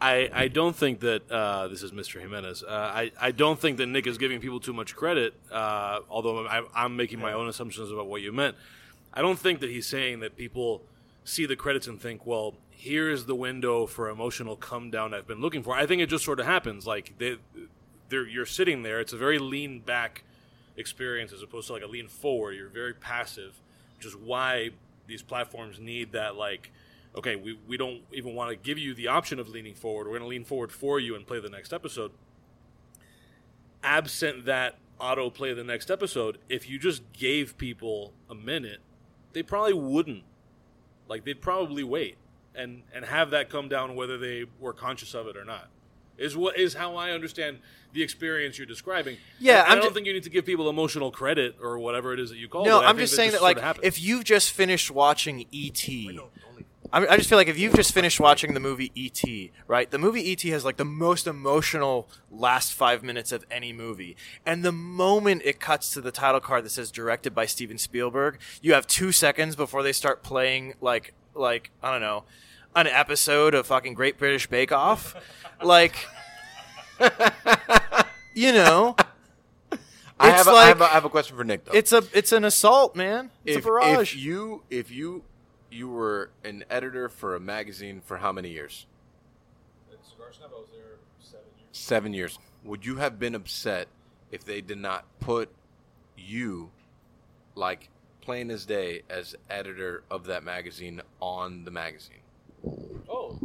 I, 0.00 0.30
I 0.32 0.48
don't 0.48 0.76
think 0.76 1.00
that 1.00 1.30
uh, 1.30 1.68
this 1.68 1.82
is 1.82 1.92
Mr. 1.92 2.20
Jimenez. 2.20 2.62
Uh, 2.62 2.68
I, 2.70 3.12
I 3.20 3.30
don't 3.30 3.58
think 3.58 3.78
that 3.78 3.86
Nick 3.86 4.06
is 4.06 4.18
giving 4.18 4.40
people 4.40 4.60
too 4.60 4.72
much 4.72 4.94
credit, 4.94 5.34
uh, 5.50 6.00
although 6.10 6.46
I, 6.46 6.62
I'm 6.74 6.96
making 6.96 7.20
my 7.20 7.32
own 7.32 7.48
assumptions 7.48 7.90
about 7.90 8.06
what 8.06 8.20
you 8.20 8.32
meant. 8.32 8.56
I 9.14 9.22
don't 9.22 9.38
think 9.38 9.60
that 9.60 9.70
he's 9.70 9.86
saying 9.86 10.20
that 10.20 10.36
people 10.36 10.82
see 11.24 11.46
the 11.46 11.56
credits 11.56 11.86
and 11.86 12.00
think, 12.00 12.26
well, 12.26 12.54
here's 12.70 13.24
the 13.24 13.34
window 13.34 13.86
for 13.86 14.10
emotional 14.10 14.56
come 14.56 14.90
down 14.90 15.14
I've 15.14 15.26
been 15.26 15.40
looking 15.40 15.62
for. 15.62 15.74
I 15.74 15.86
think 15.86 16.02
it 16.02 16.10
just 16.10 16.24
sort 16.24 16.38
of 16.40 16.46
happens. 16.46 16.86
Like 16.86 17.16
they, 17.18 17.36
they're, 18.08 18.26
you're 18.26 18.46
sitting 18.46 18.82
there. 18.82 19.00
It's 19.00 19.12
a 19.12 19.16
very 19.16 19.38
lean 19.38 19.80
back 19.80 20.24
experience 20.76 21.32
as 21.32 21.42
opposed 21.42 21.68
to 21.68 21.72
like 21.72 21.82
a 21.82 21.86
lean 21.86 22.08
forward. 22.08 22.52
You're 22.52 22.68
very 22.68 22.92
passive, 22.92 23.54
which 23.96 24.06
is 24.06 24.14
why 24.14 24.70
these 25.06 25.22
platforms 25.22 25.78
need 25.78 26.12
that 26.12 26.36
like 26.36 26.72
okay, 27.16 27.36
we, 27.36 27.58
we 27.66 27.76
don't 27.76 28.02
even 28.12 28.34
want 28.34 28.50
to 28.50 28.56
give 28.56 28.78
you 28.78 28.94
the 28.94 29.08
option 29.08 29.38
of 29.38 29.48
leaning 29.48 29.74
forward. 29.74 30.04
We're 30.06 30.12
going 30.18 30.22
to 30.22 30.28
lean 30.28 30.44
forward 30.44 30.72
for 30.72 30.98
you 30.98 31.14
and 31.14 31.26
play 31.26 31.40
the 31.40 31.48
next 31.50 31.72
episode. 31.72 32.10
Absent 33.82 34.46
that 34.46 34.76
auto 34.98 35.28
play 35.28 35.52
the 35.52 35.64
next 35.64 35.90
episode, 35.90 36.38
if 36.48 36.68
you 36.68 36.78
just 36.78 37.02
gave 37.12 37.58
people 37.58 38.12
a 38.30 38.34
minute, 38.34 38.78
they 39.32 39.42
probably 39.42 39.74
wouldn't. 39.74 40.22
Like 41.06 41.24
they'd 41.24 41.40
probably 41.40 41.84
wait 41.84 42.16
and 42.54 42.82
and 42.94 43.04
have 43.04 43.30
that 43.30 43.50
come 43.50 43.68
down 43.68 43.94
whether 43.94 44.16
they 44.16 44.44
were 44.58 44.72
conscious 44.72 45.12
of 45.12 45.26
it 45.26 45.36
or 45.36 45.44
not. 45.44 45.68
Is 46.16 46.34
what 46.36 46.56
is 46.58 46.74
how 46.74 46.96
I 46.96 47.10
understand 47.10 47.58
the 47.92 48.02
experience 48.02 48.56
you're 48.56 48.66
describing. 48.66 49.18
Yeah, 49.38 49.60
And 49.62 49.66
I 49.66 49.72
I'm 49.72 49.78
don't 49.80 49.88
ju- 49.90 49.94
think 49.94 50.06
you 50.06 50.12
need 50.14 50.22
to 50.22 50.30
give 50.30 50.46
people 50.46 50.70
emotional 50.70 51.10
credit 51.10 51.56
or 51.60 51.78
whatever 51.78 52.12
it 52.14 52.20
is 52.20 52.30
that 52.30 52.38
you 52.38 52.48
call 52.48 52.64
No, 52.64 52.80
it. 52.80 52.84
I 52.84 52.88
I'm 52.88 52.96
just 52.98 53.14
saying 53.14 53.32
that, 53.32 53.42
like, 53.42 53.58
if 53.82 54.00
you've 54.00 54.24
just 54.24 54.52
finished 54.52 54.90
watching 54.90 55.44
E.T., 55.50 56.18
I, 56.20 56.53
I 56.94 57.16
just 57.16 57.28
feel 57.28 57.38
like 57.38 57.48
if 57.48 57.58
you've 57.58 57.74
just 57.74 57.92
finished 57.92 58.20
watching 58.20 58.54
the 58.54 58.60
movie 58.60 58.92
E.T., 58.94 59.50
right? 59.66 59.90
The 59.90 59.98
movie 59.98 60.30
E.T. 60.30 60.48
has 60.50 60.64
like 60.64 60.76
the 60.76 60.84
most 60.84 61.26
emotional 61.26 62.08
last 62.30 62.72
five 62.72 63.02
minutes 63.02 63.32
of 63.32 63.44
any 63.50 63.72
movie. 63.72 64.16
And 64.46 64.64
the 64.64 64.70
moment 64.70 65.42
it 65.44 65.58
cuts 65.58 65.90
to 65.94 66.00
the 66.00 66.12
title 66.12 66.40
card 66.40 66.64
that 66.64 66.70
says 66.70 66.92
directed 66.92 67.34
by 67.34 67.46
Steven 67.46 67.78
Spielberg, 67.78 68.38
you 68.62 68.74
have 68.74 68.86
two 68.86 69.10
seconds 69.10 69.56
before 69.56 69.82
they 69.82 69.92
start 69.92 70.22
playing, 70.22 70.74
like, 70.80 71.14
like, 71.34 71.72
I 71.82 71.90
don't 71.90 72.00
know, 72.00 72.24
an 72.76 72.86
episode 72.86 73.54
of 73.54 73.66
fucking 73.66 73.94
Great 73.94 74.16
British 74.16 74.46
Bake 74.46 74.70
Off. 74.70 75.16
like, 75.62 75.96
you 78.34 78.52
know. 78.52 78.94
I 80.20 80.30
have, 80.30 80.46
a, 80.46 80.50
I, 80.50 80.52
like- 80.52 80.68
have 80.68 80.80
a, 80.80 80.84
I 80.84 80.88
have 80.88 81.04
a 81.04 81.10
question 81.10 81.36
for 81.36 81.42
Nick 81.42 81.64
though. 81.64 81.72
It's 81.74 81.92
a 81.92 82.04
it's 82.12 82.30
an 82.30 82.44
assault, 82.44 82.94
man. 82.94 83.30
It's 83.44 83.58
if, 83.58 83.64
a 83.64 83.68
barrage. 83.68 84.14
if 84.14 84.20
you 84.20 84.62
if 84.70 84.90
you 84.92 85.24
you 85.74 85.88
were 85.88 86.30
an 86.44 86.64
editor 86.70 87.08
for 87.08 87.34
a 87.34 87.40
magazine 87.40 88.00
for 88.04 88.18
how 88.18 88.32
many 88.32 88.50
years? 88.50 88.86
Cigar 90.10 90.32
Snob, 90.32 90.50
I 90.54 90.60
was 90.60 90.68
there 90.70 90.98
seven 91.20 91.44
years. 91.58 91.68
Seven 91.72 92.14
years. 92.14 92.38
Would 92.64 92.86
you 92.86 92.96
have 92.96 93.18
been 93.18 93.34
upset 93.34 93.88
if 94.30 94.44
they 94.44 94.60
did 94.60 94.78
not 94.78 95.04
put 95.20 95.50
you, 96.16 96.70
like 97.54 97.88
plain 98.20 98.50
as 98.50 98.64
day, 98.64 99.02
as 99.10 99.36
editor 99.50 100.02
of 100.10 100.24
that 100.26 100.42
magazine 100.42 101.02
on 101.20 101.64
the 101.64 101.70
magazine. 101.70 102.16
Oh. 103.08 103.38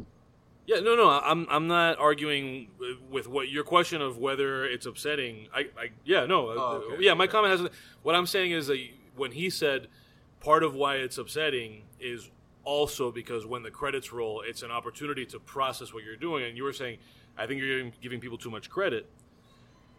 Yeah, 0.66 0.80
no, 0.80 0.96
no, 0.96 1.10
I'm 1.10 1.48
I'm 1.50 1.68
not 1.68 1.98
arguing 1.98 2.70
with- 3.10 3.28
what 3.28 3.50
your 3.50 3.64
question 3.64 4.02
of 4.02 4.20
whether 4.20 4.66
it's 4.66 4.86
upsetting. 4.86 5.48
I, 5.54 5.62
I 5.78 5.90
yeah, 6.06 6.26
no, 6.28 6.50
Oh, 6.50 6.84
okay. 6.94 7.04
yeah, 7.04 7.14
my 7.16 7.26
comment 7.28 7.60
has. 7.60 7.70
What 8.04 8.16
I'm 8.16 8.28
saying 8.28 8.52
is 8.52 8.68
that 8.68 8.80
when 9.16 9.32
he 9.32 9.50
said 9.50 9.88
part 10.40 10.64
of 10.64 10.74
why 10.74 10.96
it's 10.96 11.18
upsetting 11.18 11.84
is 12.00 12.30
also 12.64 13.12
because 13.12 13.46
when 13.46 13.64
the 13.64 13.72
credits 13.72 14.14
roll, 14.14 14.42
it's 14.46 14.62
an 14.62 14.72
opportunity 14.72 15.26
to 15.28 15.40
process 15.40 15.94
what 15.94 16.04
you're 16.04 16.16
doing, 16.16 16.46
and 16.46 16.58
you 16.58 16.64
were 16.64 16.74
saying, 16.74 16.98
I 17.38 17.48
think 17.48 17.62
you're 17.62 17.90
giving, 18.02 18.20
people 18.20 18.38
too 18.38 18.52
much 18.52 18.70
credit. 18.70 19.10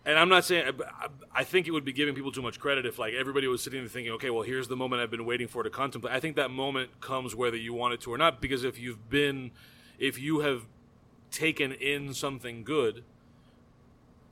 And 0.05 0.19
I'm 0.19 0.29
not 0.29 0.45
saying 0.45 0.81
I- 0.83 1.09
I 1.35 1.45
think 1.45 1.67
it 1.67 1.73
would 1.73 1.85
be 1.85 1.93
giving 1.93 2.15
people 2.15 2.33
too 2.33 2.43
much 2.43 2.59
credit 2.59 2.87
if 2.87 2.99
like 2.99 3.12
everybody 3.15 3.47
was 3.47 3.62
sitting 3.62 3.81
there 3.81 3.89
thinking, 3.89 4.12
okay, 4.15 4.31
well, 4.31 4.43
here's 4.43 4.69
the 4.69 4.77
moment 4.77 5.03
I've 5.03 5.11
been 5.11 5.27
waiting 5.27 5.47
for 5.49 5.62
to 5.62 5.71
contemplate. 5.71 6.15
I 6.15 6.21
think 6.21 6.37
that 6.37 6.51
moment 6.51 7.01
comes 7.01 7.35
whether 7.35 7.57
you 7.57 7.75
want 7.75 7.95
it 7.95 8.01
to 8.03 8.12
or 8.12 8.19
not, 8.19 8.41
because 8.41 8.65
if 8.65 8.79
you've 8.79 9.11
been, 9.11 9.51
if 9.99 10.19
you 10.19 10.41
have 10.41 10.67
taken 11.31 11.73
in 11.73 12.15
something 12.15 12.65
good, 12.65 13.05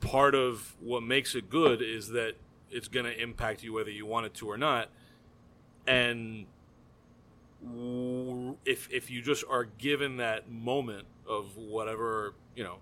part 0.00 0.34
of 0.34 0.74
what 0.80 1.02
makes 1.02 1.34
it 1.34 1.50
good 1.50 1.82
is 1.82 2.08
that 2.08 2.34
it's 2.70 2.88
going 2.88 3.06
to 3.06 3.22
impact 3.22 3.62
you 3.62 3.72
whether 3.72 3.90
you 3.90 4.06
want 4.06 4.26
it 4.26 4.34
to 4.34 4.50
or 4.50 4.56
not. 4.58 4.88
And 5.88 6.46
if 8.64 8.88
if 8.92 9.10
you 9.10 9.22
just 9.22 9.44
are 9.48 9.64
given 9.64 10.18
that 10.18 10.50
moment 10.50 11.06
of 11.26 11.56
whatever 11.56 12.34
you 12.54 12.64
know, 12.64 12.78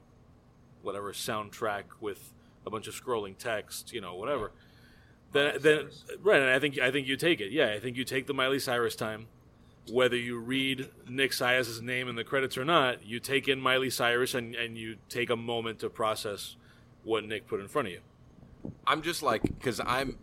whatever 0.83 1.13
soundtrack 1.13 1.85
with 2.01 2.33
a 2.67 2.71
bunch 2.71 2.89
of 2.89 2.95
scrolling 2.95 3.37
text, 3.37 3.93
you 3.93 4.01
know, 4.01 4.15
whatever. 4.15 4.53
Then, 5.33 5.57
then, 5.61 5.89
right, 6.23 6.41
and 6.41 6.51
I 6.51 6.59
think 6.59 6.79
I 6.79 6.91
think 6.91 7.07
you 7.07 7.17
take 7.17 7.41
it. 7.41 7.53
Yeah, 7.53 7.73
I 7.73 7.81
think 7.81 7.97
you 7.97 8.05
take 8.05 8.27
the 8.27 8.35
Miley 8.35 8.59
Cyrus 8.59 8.97
time, 8.97 9.27
whether 9.91 10.17
you 10.17 10.39
read 10.39 10.89
Nick 11.09 11.33
Sias's 11.33 11.83
name 11.83 12.09
in 12.09 12.17
the 12.17 12.25
credits 12.25 12.57
or 12.57 12.65
not. 12.65 13.05
You 13.05 13.21
take 13.21 13.49
in 13.49 13.61
Miley 13.61 13.91
Cyrus 13.91 14.35
and 14.35 14.55
and 14.55 14.79
you 14.79 14.97
take 15.09 15.29
a 15.29 15.37
moment 15.37 15.81
to 15.81 15.91
process 15.91 16.57
what 17.05 17.25
Nick 17.25 17.47
put 17.47 17.61
in 17.61 17.69
front 17.69 17.89
of 17.89 17.93
you. 17.93 18.01
I'm 18.87 19.03
just 19.03 19.23
like 19.23 19.43
because 19.43 19.81
I'm, 19.85 20.17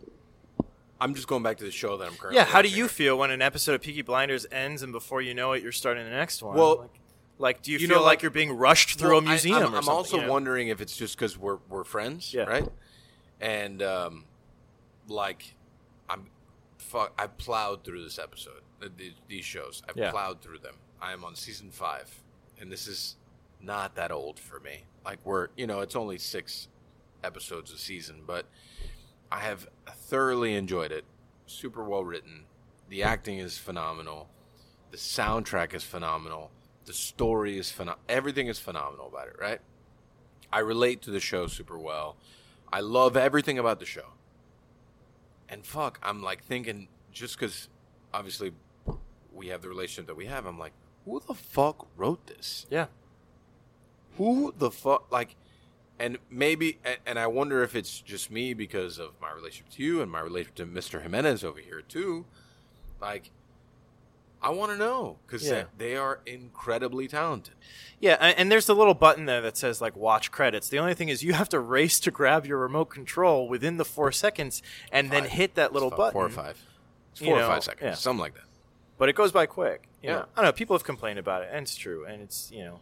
I'm 1.00 1.14
just 1.14 1.26
going 1.26 1.42
back 1.42 1.56
to 1.58 1.64
the 1.64 1.70
show 1.70 1.96
that 1.96 2.06
I'm 2.06 2.14
currently. 2.14 2.36
Yeah, 2.36 2.44
how 2.44 2.62
do 2.62 2.68
watching. 2.68 2.78
you 2.78 2.88
feel 2.88 3.18
when 3.18 3.30
an 3.30 3.42
episode 3.42 3.74
of 3.74 3.82
Peaky 3.82 4.02
Blinders 4.02 4.46
ends 4.52 4.82
and 4.82 4.92
before 4.92 5.20
you 5.20 5.34
know 5.34 5.52
it, 5.52 5.62
you're 5.62 5.72
starting 5.72 6.04
the 6.04 6.10
next 6.10 6.42
one? 6.42 6.56
Well, 6.56 6.76
like, 6.78 6.90
like 7.38 7.62
do 7.62 7.72
you, 7.72 7.78
you 7.78 7.88
feel 7.88 7.96
know, 7.98 8.02
like, 8.02 8.18
like- 8.18 8.22
you're 8.22 8.30
being 8.30 8.52
rushed 8.56 8.98
through 8.98 9.10
Well, 9.10 9.18
a 9.18 9.22
museum? 9.22 9.56
I, 9.56 9.60
or 9.62 9.64
am 9.66 9.74
I'm 9.74 9.82
something, 9.82 9.92
also 9.92 10.16
you 10.18 10.22
know? 10.22 10.32
wondering 10.32 10.68
if 10.68 10.80
it's 10.80 10.96
just 10.96 11.16
because 11.16 11.36
we're 11.36 11.58
we're 11.68 11.84
friends, 11.84 12.32
Yeah. 12.32 12.44
right? 12.44 12.68
And 13.40 13.82
um, 13.82 14.24
like, 15.08 15.54
I'm 16.08 16.26
fuck. 16.78 17.12
I 17.18 17.26
plowed 17.26 17.84
through 17.84 18.04
this 18.04 18.18
episode, 18.18 18.62
uh, 18.82 18.88
these, 18.96 19.12
these 19.28 19.44
shows. 19.44 19.82
I 19.88 19.92
Yeah. 19.96 20.10
plowed 20.10 20.40
through 20.42 20.58
them. 20.58 20.76
I 21.02 21.12
am 21.12 21.24
on 21.24 21.34
season 21.34 21.70
five, 21.70 22.22
and 22.60 22.70
this 22.70 22.86
is 22.86 23.16
not 23.60 23.96
that 23.96 24.10
old 24.12 24.38
for 24.38 24.60
me. 24.60 24.84
Like 25.04 25.18
we're, 25.24 25.48
you 25.56 25.66
know, 25.66 25.80
it's 25.80 25.96
only 25.96 26.18
six 26.18 26.68
episodes 27.22 27.72
a 27.72 27.78
season, 27.78 28.22
but 28.26 28.46
I 29.30 29.40
have 29.40 29.68
thoroughly 29.88 30.54
enjoyed 30.54 30.92
it. 30.92 31.04
Super 31.46 31.84
well 31.84 32.04
written. 32.04 32.44
The 32.88 33.02
acting 33.02 33.38
is 33.38 33.58
phenomenal. 33.58 34.28
The 34.90 34.96
soundtrack 34.96 35.74
is 35.74 35.82
phenomenal. 35.82 36.50
The 36.84 36.92
story 36.92 37.58
is 37.58 37.70
phenomenal. 37.70 38.02
Everything 38.08 38.46
is 38.46 38.58
phenomenal 38.58 39.08
about 39.08 39.28
it, 39.28 39.36
right? 39.40 39.60
I 40.52 40.60
relate 40.60 41.02
to 41.02 41.10
the 41.10 41.20
show 41.20 41.46
super 41.46 41.78
well. 41.78 42.16
I 42.72 42.80
love 42.80 43.16
everything 43.16 43.58
about 43.58 43.80
the 43.80 43.86
show. 43.86 44.08
And 45.48 45.64
fuck, 45.64 45.98
I'm 46.02 46.22
like 46.22 46.44
thinking 46.44 46.88
just 47.12 47.38
because 47.38 47.68
obviously 48.12 48.52
we 49.32 49.48
have 49.48 49.62
the 49.62 49.68
relationship 49.68 50.06
that 50.06 50.16
we 50.16 50.26
have, 50.26 50.46
I'm 50.46 50.58
like, 50.58 50.72
who 51.04 51.20
the 51.26 51.34
fuck 51.34 51.88
wrote 51.96 52.26
this? 52.26 52.66
Yeah. 52.70 52.86
who 54.16 54.54
the 54.56 54.70
fuck 54.70 55.10
like 55.10 55.34
and 55.98 56.18
maybe 56.30 56.78
and, 57.06 57.18
i 57.18 57.26
wonder 57.26 57.62
if 57.62 57.74
it's 57.76 58.00
just 58.00 58.30
me 58.30 58.52
because 58.54 58.98
of 58.98 59.10
my 59.20 59.30
relationship 59.32 59.70
to 59.72 59.82
you 59.82 60.02
and 60.02 60.10
my 60.10 60.20
relationship 60.20 60.54
to 60.56 60.66
mr 60.66 61.02
jimenez 61.02 61.44
over 61.44 61.60
here 61.60 61.80
too 61.82 62.24
like 63.00 63.30
i 64.42 64.50
want 64.50 64.70
to 64.72 64.76
know 64.76 65.16
because 65.26 65.48
Yeah. 65.48 65.64
they 65.78 65.96
are 65.96 66.20
incredibly 66.26 67.06
talented 67.08 67.54
Yeah, 68.00 68.14
and, 68.20 68.50
there's 68.52 68.66
the 68.66 68.74
little 68.74 68.92
button 68.94 69.24
there 69.26 69.40
that 69.40 69.56
says 69.56 69.80
like 69.80 69.96
watch 69.96 70.30
credits. 70.30 70.68
The 70.68 70.78
only 70.78 70.92
thing 70.94 71.08
is 71.08 71.22
you 71.22 71.32
have 71.32 71.48
to 71.50 71.58
race 71.60 71.98
to 72.00 72.10
grab 72.10 72.44
your 72.44 72.58
remote 72.58 72.86
control 72.90 73.48
within 73.48 73.78
the 73.78 73.84
four 73.84 74.12
seconds 74.12 74.62
and 74.92 75.10
then 75.10 75.24
hit 75.24 75.54
that 75.54 75.72
little 75.72 75.88
button. 75.90 76.12
four 76.12 76.26
or 76.26 76.28
five 76.28 76.60
it's 77.12 77.20
You 77.22 77.28
four 77.28 77.38
know, 77.38 77.44
or 77.46 77.48
five 77.48 77.64
seconds 77.64 77.82
yeah. 77.82 77.94
something 77.94 78.20
like 78.20 78.34
that 78.34 78.44
But 78.98 79.08
it 79.08 79.14
goes 79.14 79.32
by 79.32 79.46
quick. 79.46 79.88
You 80.02 80.10
Yeah. 80.10 80.14
know? 80.16 80.24
I 80.36 80.40
don't 80.42 80.44
know. 80.46 80.52
People 80.52 80.76
have 80.76 80.84
complained 80.84 81.18
about 81.18 81.42
it, 81.44 81.48
and 81.50 81.62
it's 81.62 81.76
true. 81.76 82.04
And 82.04 82.20
it's 82.20 82.50
you 82.52 82.64
know, 82.64 82.80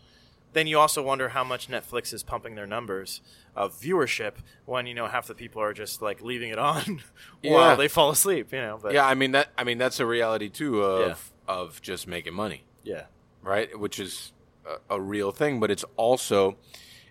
then 0.52 0.66
you 0.66 0.78
also 0.78 1.02
wonder 1.02 1.30
how 1.30 1.44
much 1.44 1.68
Netflix 1.68 2.12
is 2.12 2.22
pumping 2.22 2.54
their 2.54 2.66
numbers 2.66 3.20
of 3.56 3.74
viewership 3.80 4.34
when 4.64 4.86
you 4.86 4.94
know 4.94 5.06
half 5.06 5.26
the 5.26 5.34
people 5.34 5.60
are 5.62 5.72
just 5.72 6.02
like 6.02 6.22
leaving 6.22 6.50
it 6.50 6.58
on 6.58 7.02
Yeah. 7.42 7.52
while 7.52 7.76
they 7.76 7.88
fall 7.88 8.10
asleep. 8.10 8.52
You 8.52 8.60
know, 8.60 8.78
but 8.82 8.92
yeah 8.92 9.06
i 9.06 9.14
mean 9.14 9.32
that 9.32 9.48
i 9.58 9.64
mean 9.64 9.78
that's 9.78 10.00
a 10.00 10.06
reality 10.06 10.48
too 10.48 10.82
of 10.82 11.32
of 11.48 11.80
just 11.82 12.06
making 12.06 12.34
money 12.34 12.64
yeah, 12.84 13.04
right? 13.42 13.78
Which 13.78 14.00
is 14.00 14.32
a, 14.66 14.96
a 14.96 15.00
real 15.00 15.30
thing, 15.30 15.60
but 15.60 15.70
it's 15.70 15.84
also, 15.96 16.56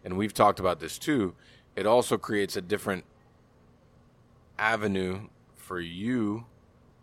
and 0.03 0.17
we've 0.17 0.33
talked 0.33 0.59
about 0.59 0.79
this 0.81 0.97
too, 0.99 1.33
it 1.77 1.85
also 1.85 2.17
creates 2.17 2.57
a 2.57 2.61
different 2.61 3.05
avenue 4.59 5.27
for 5.55 5.79
you 5.79 6.45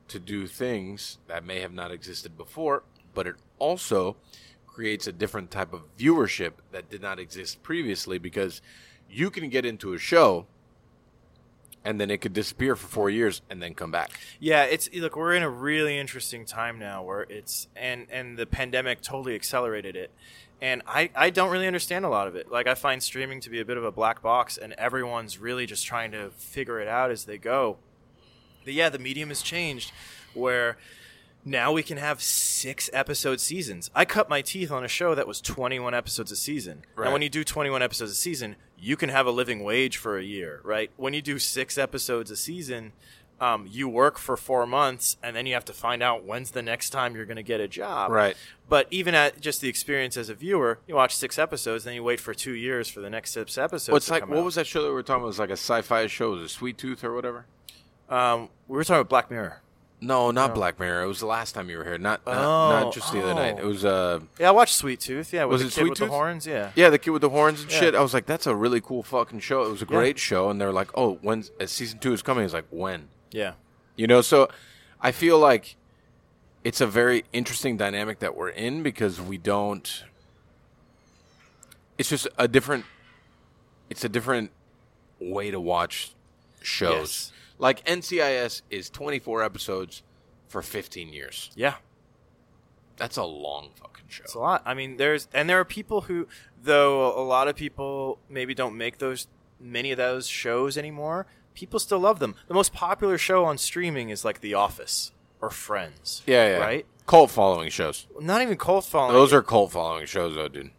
to 0.09 0.19
do 0.19 0.47
things 0.47 1.19
that 1.27 1.45
may 1.45 1.61
have 1.61 1.73
not 1.73 1.91
existed 1.91 2.37
before, 2.37 2.83
but 3.15 3.27
it 3.27 3.37
also 3.59 4.17
creates 4.79 5.09
a 5.09 5.13
different 5.13 5.51
type 5.51 5.73
of 5.73 5.83
viewership 5.97 6.53
that 6.71 6.89
did 6.89 7.03
not 7.03 7.19
exist 7.19 7.61
previously 7.65 8.17
because 8.17 8.63
you 9.11 9.29
can 9.29 9.49
get 9.49 9.67
into 9.67 9.93
a 9.93 9.99
show 9.99 10.47
and 11.85 12.01
then 12.01 12.13
it 12.13 12.19
could 12.19 12.33
disappear 12.33 12.77
for 12.77 12.87
four 12.87 13.11
years 13.11 13.43
and 13.51 13.61
then 13.61 13.75
come 13.75 13.91
back. 13.91 14.13
Yeah, 14.39 14.63
it's 14.63 14.89
look, 14.95 15.17
we're 15.17 15.35
in 15.35 15.43
a 15.43 15.51
really 15.51 15.99
interesting 15.99 16.45
time 16.45 16.79
now 16.79 17.03
where 17.03 17.23
it's 17.23 17.67
and 17.75 18.07
and 18.09 18.39
the 18.39 18.47
pandemic 18.47 19.01
totally 19.01 19.35
accelerated 19.35 19.97
it. 19.97 20.13
And 20.63 20.83
I, 20.87 21.11
I 21.13 21.31
don't 21.31 21.51
really 21.51 21.67
understand 21.67 22.05
a 22.05 22.09
lot 22.09 22.29
of 22.29 22.37
it. 22.37 22.49
Like 22.49 22.69
I 22.69 22.77
find 22.77 23.03
streaming 23.03 23.41
to 23.41 23.51
be 23.51 23.59
a 23.59 23.65
bit 23.65 23.79
of 23.79 23.85
a 23.85 23.91
black 23.91 24.23
box 24.23 24.57
and 24.57 24.75
everyone's 24.75 25.41
really 25.41 25.67
just 25.67 25.85
trying 25.87 26.13
to 26.13 26.31
figure 26.37 26.79
it 26.79 26.87
out 26.87 27.11
as 27.11 27.25
they 27.25 27.37
go. 27.37 27.79
But 28.63 28.75
yeah, 28.75 28.91
the 28.91 29.01
medium 29.01 29.31
has 29.31 29.43
changed 29.43 29.91
where 30.35 30.77
now 31.49 31.73
we 31.73 31.83
can 31.83 31.97
have 31.97 32.23
six 32.23 32.91
episode 32.93 33.41
seasons. 33.41 33.91
I 33.95 34.05
cut 34.05 34.29
my 34.29 34.43
teeth 34.43 34.71
on 34.71 34.85
a 34.85 34.89
show 34.89 35.15
that 35.15 35.27
was 35.27 35.41
21 35.41 35.95
episodes 35.95 36.31
a 36.31 36.37
season. 36.37 36.85
Right. 36.95 37.07
And 37.07 37.13
when 37.13 37.23
you 37.23 37.29
do 37.29 37.45
21 37.45 37.83
episodes 37.83 38.13
a 38.13 38.15
season, 38.15 38.57
you 38.79 38.97
can 38.97 39.09
have 39.09 39.27
a 39.27 39.31
living 39.31 39.65
wage 39.65 39.97
for 39.97 40.19
a 40.19 40.23
year, 40.23 40.61
right? 40.63 40.91
When 40.97 41.15
you 41.15 41.23
do 41.23 41.39
six 41.39 41.79
episodes 41.79 42.31
a 42.31 42.37
season, 42.37 42.93
um, 43.41 43.67
you 43.71 43.89
work 43.89 44.19
for 44.19 44.37
four 44.37 44.67
months 44.67 45.17
and 45.23 45.35
then 45.35 45.47
you 45.47 45.55
have 45.55 45.65
to 45.67 45.73
find 45.73 46.03
out 46.03 46.25
when's 46.25 46.51
the 46.51 46.63
next 46.63 46.91
time 46.91 47.15
you're 47.15 47.25
going 47.25 47.37
to 47.37 47.43
get 47.43 47.61
a 47.61 47.69
job. 47.69 48.11
Right. 48.11 48.37
But 48.69 48.87
even 48.91 49.15
at 49.15 49.41
just 49.41 49.61
the 49.61 49.69
experience 49.69 50.17
as 50.17 50.29
a 50.29 50.35
viewer, 50.35 50.81
you 50.87 50.97
watch 50.97 51.15
six 51.17 51.39
episodes, 51.39 51.85
then 51.85 51.95
you 51.95 52.03
wait 52.03 52.21
for 52.21 52.35
two 52.35 52.53
years 52.53 52.89
for 52.89 53.01
the 53.01 53.11
next 53.11 53.33
six 53.33 53.57
episodes. 53.57 54.07
To 54.07 54.13
like, 54.13 54.29
what 54.29 54.39
out. 54.39 54.45
was 54.45 54.57
that 54.57 54.67
show 54.67 54.83
that 54.83 54.89
we 54.89 54.95
were 54.95 55.03
talking 55.03 55.23
about? 55.23 55.27
It 55.27 55.29
was 55.29 55.39
like 55.39 55.51
a 55.51 55.53
sci 55.53 55.83
fi 55.83 56.07
show. 56.09 56.31
Was 56.31 56.43
it 56.43 56.49
Sweet 56.51 56.79
Tooth 56.79 57.05
or 57.05 57.15
whatever? 57.15 57.47
Um, 58.09 58.49
we 58.67 58.77
were 58.77 58.85
talking 58.85 59.01
about 59.01 59.11
Black 59.11 59.31
Mirror. 59.31 59.61
No, 60.01 60.31
not 60.31 60.55
Black 60.55 60.79
Mirror. 60.79 61.03
It 61.03 61.07
was 61.09 61.19
the 61.19 61.27
last 61.27 61.53
time 61.57 61.69
you 61.69 61.77
were 61.79 61.85
here. 61.85 61.99
Not 61.99 62.25
not, 62.25 62.37
Oh, 62.37 62.71
not 62.85 62.95
just 62.95 63.13
the 63.13 63.21
other 63.21 63.35
night. 63.35 63.57
oh. 63.59 63.63
It 63.63 63.65
was 63.67 63.85
uh 63.85 64.21
Yeah, 64.39 64.49
I 64.49 64.53
watched 64.53 64.75
Sweet 64.77 65.01
Tooth. 65.01 65.33
Yeah, 65.33 65.45
with 65.45 65.61
Was 65.61 65.63
it 65.63 65.71
Sweet 65.73 65.89
Tooth? 65.97 65.99
the 65.99 66.07
horns. 66.07 66.47
Yeah. 66.47 66.71
yeah, 66.77 66.89
the 66.89 66.99
kid 66.99 67.11
with 67.11 67.23
the 67.23 67.31
horns 67.31 67.63
and 67.63 67.71
Yeah. 67.73 67.81
shit. 67.81 67.95
I 67.97 68.01
was 68.01 68.15
like, 68.15 68.25
that's 68.27 68.47
a 68.47 68.55
really 68.55 68.81
cool 68.81 69.03
fucking 69.03 69.41
show. 69.41 69.63
It 69.65 69.71
was 69.71 69.83
a 69.83 69.87
Yeah. 69.87 69.97
great 69.99 70.19
show, 70.19 70.51
and 70.51 70.61
they're 70.61 70.73
like, 70.73 70.91
oh, 70.95 71.19
when 71.23 71.45
uh, 71.61 71.67
season 71.67 71.99
two 71.99 72.13
is 72.13 72.23
coming? 72.23 72.45
It's 72.45 72.55
like 72.55 72.67
when? 72.71 73.09
Yeah. 73.33 73.55
You 73.97 74.07
know, 74.07 74.21
so 74.21 74.49
I 75.01 75.11
feel 75.11 75.39
like 75.39 75.75
it's 76.63 76.81
a 76.81 76.87
very 76.87 77.25
interesting 77.33 77.77
dynamic 77.77 78.21
that 78.21 78.37
we're 78.37 78.51
in 78.51 78.85
because 78.85 79.21
we 79.21 79.37
don't. 79.37 80.05
It's 81.99 82.09
just 82.09 82.29
a 82.39 82.47
different. 82.47 82.85
It's 83.91 84.05
a 84.05 84.09
different 84.09 84.53
way 85.21 85.51
to 85.51 85.59
watch 85.59 86.13
shows. 86.63 86.93
Yes. 86.93 87.33
Like 87.59 87.85
NCIS 87.85 88.63
is 88.71 88.89
24 88.91 89.43
episodes 89.43 90.03
for 90.49 90.63
15 90.63 91.13
years. 91.13 91.51
Yeah. 91.55 91.75
That's 92.97 93.17
a 93.17 93.25
long 93.25 93.71
fucking 93.77 94.07
show. 94.09 94.25
It's 94.25 94.35
a 94.35 94.39
lot. 94.39 94.63
I 94.65 94.75
mean, 94.75 94.97
there's 94.97 95.29
and 95.33 95.49
there 95.49 95.61
are 95.61 95.65
people 95.65 96.03
who, 96.03 96.27
though 96.63 97.17
a 97.17 97.23
lot 97.23 97.47
of 97.49 97.55
people 97.57 98.19
maybe 98.29 98.55
don't 98.55 98.77
make 98.77 98.99
those 98.99 99.29
many 99.61 99.93
of 99.93 99.99
those 99.99 100.27
shows 100.27 100.77
anymore. 100.77 101.27
People 101.55 101.79
still 101.79 101.99
love 102.01 102.19
them. 102.19 102.35
The 102.49 102.55
most 102.55 102.73
popular 102.73 103.19
show 103.19 103.45
on 103.45 103.59
streaming 103.59 104.11
is 104.11 104.25
like 104.25 104.41
The 104.41 104.55
Office 104.55 105.13
or 105.41 105.51
Friends. 105.51 106.23
yeah, 106.27 106.57
yeah. 106.57 106.59
Right. 106.59 106.87
Cult 107.07 107.31
following 107.31 107.71
shows. 107.71 108.07
Not 108.21 108.43
even 108.43 108.57
cult 108.57 108.85
following. 108.85 109.15
Those 109.15 109.33
are 109.33 109.43
cult 109.43 109.73
following 109.73 110.07
shows, 110.07 110.35
though, 110.35 110.49
dude. 110.49 110.71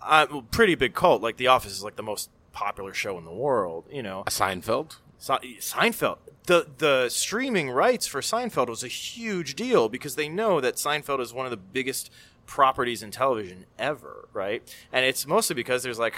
uh, 0.00 0.26
well, 0.30 0.42
pretty 0.42 0.74
big 0.74 0.94
cult. 0.94 1.22
Like 1.22 1.36
The 1.38 1.48
Office 1.48 1.72
is 1.72 1.82
like 1.82 1.96
the 1.96 2.02
most 2.02 2.30
popular 2.52 2.94
show 2.94 3.18
in 3.18 3.24
the 3.24 3.32
world. 3.32 3.84
You 3.90 4.02
know. 4.02 4.20
A 4.26 4.30
Seinfeld. 4.30 4.96
Se- 5.18 5.58
Seinfeld. 5.60 6.18
The 6.46 6.66
the 6.78 7.08
streaming 7.08 7.70
rights 7.70 8.06
for 8.06 8.20
Seinfeld 8.20 8.68
was 8.68 8.84
a 8.84 8.88
huge 8.88 9.54
deal 9.54 9.88
because 9.88 10.14
they 10.14 10.28
know 10.28 10.60
that 10.60 10.76
Seinfeld 10.76 11.20
is 11.20 11.32
one 11.32 11.46
of 11.46 11.50
the 11.50 11.56
biggest 11.56 12.10
properties 12.46 13.02
in 13.02 13.10
television 13.10 13.66
ever, 13.78 14.28
right? 14.32 14.62
And 14.92 15.04
it's 15.04 15.26
mostly 15.26 15.54
because 15.54 15.82
there's 15.82 15.98
like 15.98 16.14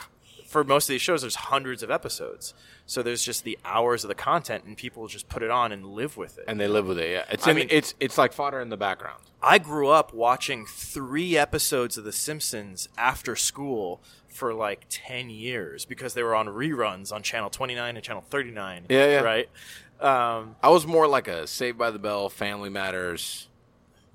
for 0.49 0.65
most 0.65 0.89
of 0.89 0.95
these 0.95 1.03
shows 1.03 1.21
there's 1.21 1.35
hundreds 1.35 1.83
of 1.83 1.91
episodes. 1.91 2.55
So 2.87 3.03
there's 3.03 3.23
just 3.23 3.45
the 3.45 3.59
hours 3.67 4.03
of 4.03 4.09
the 4.09 4.15
content 4.15 4.65
and 4.65 4.77
people 4.77 5.07
just 5.07 5.29
put 5.29 5.43
it 5.43 5.51
on 5.51 5.73
and 5.73 5.85
live 5.85 6.17
with 6.17 6.39
it. 6.39 6.45
and 6.49 6.59
they 6.59 6.67
live 6.69 6.87
with 6.87 6.99
it. 6.99 7.11
Yeah, 7.11 7.25
it's 7.31 7.47
I 7.47 7.51
in, 7.51 7.57
mean- 7.59 7.69
it's 7.71 7.95
it's 8.01 8.17
like 8.17 8.33
fodder 8.33 8.59
in 8.61 8.71
the 8.71 8.77
background. 8.79 9.21
I 9.43 9.59
grew 9.59 9.89
up 9.89 10.13
watching 10.15 10.65
three 10.67 11.37
episodes 11.37 11.97
of 11.99 12.05
The 12.05 12.13
Simpsons 12.13 12.89
after 12.97 13.37
school 13.37 14.01
for 14.27 14.55
like 14.55 14.87
10 14.89 15.29
years 15.31 15.85
because 15.85 16.15
they 16.15 16.23
were 16.23 16.35
on 16.35 16.47
reruns 16.47 17.13
on 17.13 17.23
Channel 17.23 17.51
29 17.51 17.97
and 17.97 18.05
Channel 18.05 18.23
39. 18.29 18.87
Yeah, 18.89 19.07
yeah. 19.07 19.21
Right? 19.21 19.49
Um, 20.01 20.57
I 20.63 20.71
was 20.71 20.87
more 20.87 21.07
like 21.07 21.29
a 21.29 21.47
Saved 21.47 21.77
by 21.77 21.91
the 21.91 21.99
Bell, 21.99 22.29
Family 22.31 22.71
Matters, 22.71 23.49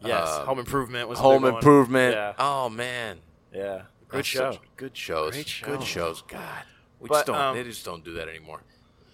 yes. 0.03 0.27
Uh, 0.27 0.45
Home 0.45 0.59
Improvement 0.59 1.09
was 1.09 1.19
Home. 1.19 1.45
Improvement. 1.45 2.15
Yeah. 2.15 2.33
Oh 2.39 2.69
man, 2.69 3.19
Yeah. 3.53 3.83
Good 4.13 4.19
That's 4.19 4.27
show. 4.27 4.57
good 4.77 4.95
shows. 4.95 5.33
Great 5.33 5.47
show. 5.47 5.65
Good 5.65 5.83
shows. 5.83 6.21
God, 6.27 6.63
we 6.99 7.09
But, 7.09 7.15
just 7.15 7.25
don't. 7.25 7.35
um, 7.35 7.55
they 7.57 7.63
just 7.63 7.83
don't 7.83 8.05
do 8.05 8.13
that 8.13 8.27
anymore. 8.27 8.61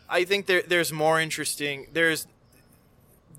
I 0.09 0.25
think 0.25 0.45
there, 0.45 0.61
there's 0.61 0.91
more 0.91 1.21
interesting. 1.21 1.87
There's 1.93 2.27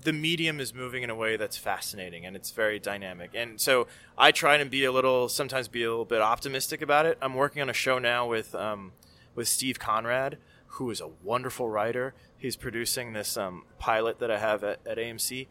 the 0.03 0.11
medium 0.13 0.59
is 0.59 0.73
moving 0.73 1.03
in 1.03 1.11
a 1.11 1.15
way 1.15 1.37
that's 1.37 1.57
fascinating 1.57 2.25
and 2.25 2.35
it's 2.35 2.49
very 2.49 2.79
dynamic. 2.79 3.29
And 3.35 3.61
so 3.61 3.85
I 4.17 4.31
try 4.31 4.57
to 4.57 4.65
be 4.65 4.83
a 4.85 4.91
little, 4.91 5.29
sometimes 5.29 5.67
be 5.67 5.83
a 5.83 5.89
little 5.89 6.05
bit 6.05 6.21
optimistic 6.21 6.81
about 6.81 7.05
it. 7.05 7.19
I'm 7.21 7.35
working 7.35 7.61
on 7.61 7.69
a 7.69 7.73
show 7.73 7.99
now 7.99 8.25
with 8.27 8.55
um, 8.55 8.93
with 9.35 9.47
Steve 9.47 9.77
Conrad, 9.77 10.39
who 10.65 10.89
is 10.89 10.99
a 10.99 11.09
wonderful 11.23 11.69
writer. 11.69 12.15
He's 12.37 12.55
producing 12.55 13.13
this 13.13 13.37
um, 13.37 13.65
pilot 13.77 14.17
that 14.17 14.31
I 14.31 14.39
have 14.39 14.63
at, 14.63 14.79
at 14.87 14.97
AMC, 14.97 15.45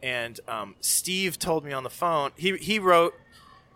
and 0.00 0.38
um, 0.46 0.76
Steve 0.80 1.38
told 1.40 1.64
me 1.64 1.72
on 1.72 1.82
the 1.82 1.90
phone 1.90 2.30
he 2.36 2.56
he 2.58 2.78
wrote 2.78 3.14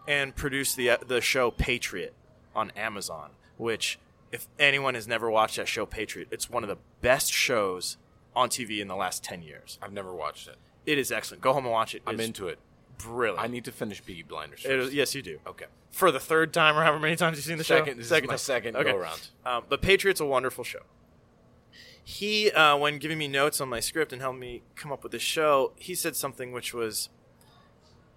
and 0.08 0.34
produced 0.34 0.76
the 0.76 0.98
the 1.06 1.20
show 1.20 1.50
Patriot 1.50 2.14
on 2.54 2.70
Amazon, 2.76 3.30
which 3.56 3.98
if 4.32 4.46
anyone 4.58 4.94
has 4.94 5.06
never 5.08 5.30
watched 5.30 5.56
that 5.56 5.68
show 5.68 5.86
Patriot, 5.86 6.28
it's 6.30 6.48
one 6.50 6.62
of 6.62 6.68
the 6.68 6.78
best 7.00 7.32
shows 7.32 7.96
on 8.34 8.48
TV 8.48 8.78
in 8.80 8.86
the 8.88 8.94
last 8.94 9.24
10 9.24 9.42
years. 9.42 9.76
I've 9.82 9.92
never 9.92 10.14
watched 10.14 10.46
it. 10.48 10.56
It 10.86 10.98
is 10.98 11.10
excellent. 11.10 11.42
Go 11.42 11.52
home 11.52 11.64
and 11.64 11.72
watch 11.72 11.94
it. 11.96 12.02
I'm 12.06 12.14
It's 12.14 12.24
into 12.26 12.46
it. 12.46 12.58
brilliant. 12.98 13.42
I 13.42 13.48
need 13.48 13.64
to 13.64 13.72
finish 13.72 14.04
Peaky 14.04 14.22
Blinders. 14.22 14.64
It 14.64 14.70
is- 14.72 14.84
first. 14.86 14.94
yes, 14.94 15.14
you 15.16 15.22
do. 15.22 15.40
Okay. 15.46 15.64
For 15.90 16.12
the 16.12 16.20
third 16.20 16.52
time 16.52 16.76
or 16.78 16.84
however 16.84 17.00
many 17.00 17.16
times 17.16 17.36
you've 17.38 17.44
seen 17.46 17.58
the 17.58 17.64
Second- 17.64 17.94
show? 17.94 17.98
this 17.98 18.06
is 18.06 18.12
my 18.12 18.20
time. 18.20 18.38
second 18.38 18.74
go-around. 18.74 19.28
Um, 19.44 19.64
but 19.68 19.82
Patriot's 19.82 20.20
a 20.20 20.24
wonderful 20.26 20.62
show. 20.62 20.82
He, 22.04 22.50
uh, 22.52 22.76
when 22.76 22.98
giving 22.98 23.18
me 23.18 23.28
notes 23.28 23.60
on 23.60 23.68
my 23.68 23.80
script 23.80 24.12
and 24.12 24.20
helping 24.22 24.40
me 24.40 24.62
come 24.74 24.92
up 24.92 25.02
with 25.02 25.12
this 25.12 25.22
show, 25.22 25.72
he 25.76 25.94
said 25.94 26.16
something 26.16 26.52
which 26.52 26.72
was 26.72 27.08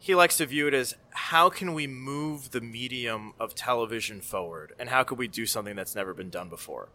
he 0.04 0.16
likes 0.16 0.36
to 0.36 0.46
view 0.46 0.68
it 0.68 0.74
as 0.74 0.98
how 1.12 1.48
can 1.48 1.74
we 1.74 1.88
move 1.88 2.52
the 2.52 2.60
medium 2.60 3.32
of 3.40 3.56
television 3.56 4.20
forward? 4.20 4.74
And 4.78 4.90
how 4.90 5.04
could 5.04 5.18
we 5.18 5.30
do 5.30 5.46
something 5.46 5.78
that's 5.78 5.96
never 5.96 6.14
been 6.14 6.30
done 6.30 6.50
before? 6.50 6.90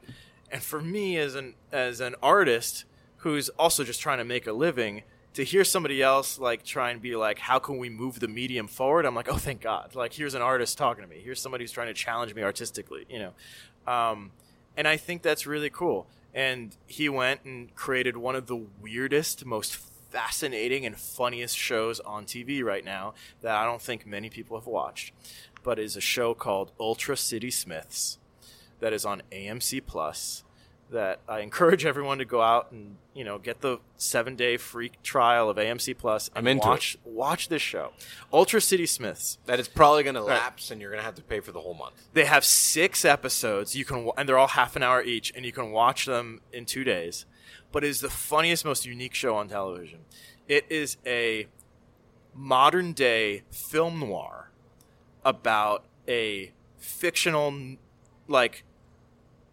And 0.52 0.62
for 0.62 0.82
me 0.82 1.16
as 1.16 1.34
an 1.34 1.54
as 1.72 2.00
an 2.02 2.16
artist 2.22 2.84
who's 3.18 3.48
also 3.48 3.82
just 3.82 4.02
trying 4.02 4.18
to 4.18 4.26
make 4.26 4.46
a 4.46 4.52
living 4.52 5.04
to 5.32 5.42
hear 5.42 5.64
somebody 5.64 6.02
else 6.02 6.38
like 6.38 6.64
try 6.64 6.90
and 6.90 7.00
be 7.00 7.16
like 7.16 7.38
how 7.38 7.58
can 7.58 7.78
we 7.78 7.88
move 7.88 8.20
the 8.20 8.28
medium 8.28 8.68
forward? 8.68 9.06
I'm 9.06 9.14
like 9.14 9.30
oh 9.30 9.38
thank 9.38 9.62
god. 9.62 9.94
Like 9.94 10.12
here's 10.12 10.34
an 10.34 10.42
artist 10.42 10.76
talking 10.76 11.02
to 11.02 11.08
me. 11.08 11.22
Here's 11.24 11.40
somebody 11.40 11.64
who's 11.64 11.72
trying 11.72 11.86
to 11.86 11.94
challenge 11.94 12.34
me 12.34 12.42
artistically 12.42 13.06
you 13.08 13.20
know? 13.20 13.32
Um, 13.90 14.32
and 14.76 14.86
i 14.86 14.98
think 14.98 15.22
that's 15.22 15.46
really 15.46 15.70
cool. 15.70 16.08
And 16.34 16.76
he 16.86 17.08
went 17.08 17.40
and 17.44 17.74
created 17.74 18.18
one 18.18 18.36
of 18.36 18.48
the 18.48 18.66
weirdest 18.82 19.46
most 19.46 19.76
fascinating 20.10 20.86
and 20.86 20.96
funniest 20.96 21.56
shows 21.56 22.00
on 22.00 22.24
TV 22.24 22.62
right 22.62 22.84
now 22.84 23.14
that 23.42 23.54
I 23.54 23.64
don't 23.64 23.82
think 23.82 24.06
many 24.06 24.30
people 24.30 24.58
have 24.58 24.66
watched, 24.66 25.12
but 25.62 25.78
is 25.78 25.96
a 25.96 26.00
show 26.00 26.34
called 26.34 26.72
Ultra 26.80 27.16
City 27.16 27.50
Smiths 27.50 28.18
that 28.80 28.92
is 28.92 29.04
on 29.04 29.22
AMC 29.32 29.84
Plus. 29.86 30.44
That 30.90 31.20
I 31.28 31.40
encourage 31.40 31.84
everyone 31.84 32.16
to 32.16 32.24
go 32.24 32.40
out 32.40 32.72
and 32.72 32.96
you 33.12 33.22
know 33.22 33.36
get 33.36 33.60
the 33.60 33.76
seven 33.98 34.36
day 34.36 34.56
free 34.56 34.92
trial 35.02 35.50
of 35.50 35.58
AMC 35.58 35.98
Plus 35.98 36.28
and 36.28 36.38
I'm 36.38 36.46
into 36.46 36.66
watch 36.66 36.96
watch 37.04 37.48
this 37.50 37.60
show, 37.60 37.92
Ultra 38.32 38.58
City 38.62 38.86
Smiths. 38.86 39.36
That 39.44 39.60
is 39.60 39.68
probably 39.68 40.02
going 40.02 40.14
to 40.14 40.22
lapse, 40.22 40.70
and 40.70 40.80
you're 40.80 40.88
going 40.90 41.00
to 41.00 41.04
have 41.04 41.16
to 41.16 41.22
pay 41.22 41.40
for 41.40 41.52
the 41.52 41.60
whole 41.60 41.74
month. 41.74 42.08
They 42.14 42.24
have 42.24 42.42
six 42.42 43.04
episodes. 43.04 43.76
You 43.76 43.84
can, 43.84 44.08
and 44.16 44.26
they're 44.26 44.38
all 44.38 44.48
half 44.48 44.76
an 44.76 44.82
hour 44.82 45.02
each, 45.02 45.30
and 45.36 45.44
you 45.44 45.52
can 45.52 45.72
watch 45.72 46.06
them 46.06 46.40
in 46.54 46.64
two 46.64 46.84
days. 46.84 47.26
But 47.72 47.84
it 47.84 47.88
is 47.88 48.00
the 48.00 48.10
funniest, 48.10 48.64
most 48.64 48.86
unique 48.86 49.14
show 49.14 49.36
on 49.36 49.48
television. 49.48 50.00
It 50.46 50.64
is 50.70 50.96
a 51.06 51.46
modern 52.34 52.92
day 52.92 53.42
film 53.50 54.00
noir 54.00 54.50
about 55.24 55.84
a 56.06 56.52
fictional, 56.78 57.76
like 58.26 58.64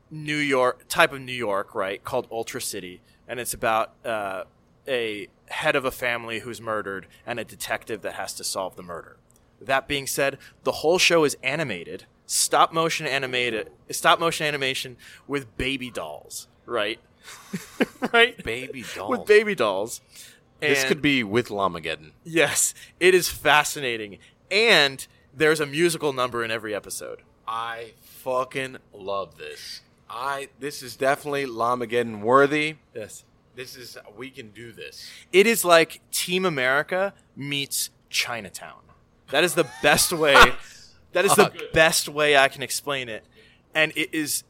New 0.09 0.37
York 0.37 0.87
type 0.87 1.11
of 1.11 1.21
New 1.21 1.33
York, 1.33 1.75
right? 1.75 2.03
Called 2.03 2.27
Ultra 2.31 2.61
City, 2.61 3.01
and 3.27 3.39
it's 3.39 3.53
about 3.53 3.93
uh, 4.05 4.43
a 4.87 5.27
head 5.47 5.75
of 5.75 5.85
a 5.85 5.91
family 5.91 6.39
who's 6.39 6.61
murdered 6.61 7.07
and 7.25 7.39
a 7.39 7.43
detective 7.43 8.01
that 8.01 8.13
has 8.13 8.33
to 8.35 8.43
solve 8.43 8.75
the 8.75 8.83
murder. 8.83 9.17
That 9.59 9.87
being 9.87 10.07
said, 10.07 10.37
the 10.63 10.71
whole 10.71 10.97
show 10.97 11.23
is 11.23 11.37
animated, 11.43 12.05
stop 12.25 12.73
motion 12.73 13.07
animated, 13.07 13.71
stop 13.89 14.19
motion 14.19 14.45
animation 14.45 14.97
with 15.27 15.55
baby 15.57 15.89
dolls, 15.89 16.47
right? 16.65 16.99
right? 18.13 18.41
Baby 18.43 18.83
dolls. 18.95 19.09
With 19.09 19.25
baby 19.25 19.55
dolls. 19.55 20.01
this 20.59 20.83
could 20.83 21.01
be 21.01 21.23
with 21.23 21.49
Llamageddon. 21.49 22.11
Yes, 22.23 22.73
it 22.99 23.13
is 23.13 23.29
fascinating. 23.29 24.17
And 24.51 25.05
there's 25.33 25.59
a 25.59 25.65
musical 25.65 26.13
number 26.13 26.43
in 26.43 26.51
every 26.51 26.73
episode. 26.73 27.21
I 27.47 27.93
fucking 28.01 28.77
love 28.93 29.37
this. 29.37 29.81
I 30.09 30.49
this 30.59 30.81
is 30.83 30.95
definitely 30.95 31.45
Llamageddon 31.45 32.21
worthy. 32.21 32.75
Yes. 32.93 33.23
This 33.55 33.77
is 33.77 33.97
we 34.17 34.29
can 34.29 34.51
do 34.51 34.71
this. 34.71 35.09
It 35.31 35.47
is 35.47 35.63
like 35.63 36.01
Team 36.11 36.45
America 36.45 37.13
meets 37.35 37.89
Chinatown. 38.09 38.81
That 39.31 39.43
is 39.43 39.55
the 39.55 39.67
best 39.81 40.11
way. 40.11 40.35
that 41.13 41.25
is 41.25 41.35
the 41.35 41.51
best 41.73 42.09
way 42.09 42.37
I 42.37 42.47
can 42.49 42.63
explain 42.63 43.09
it. 43.09 43.23
And 43.73 43.91
it 43.95 44.13
is 44.13 44.43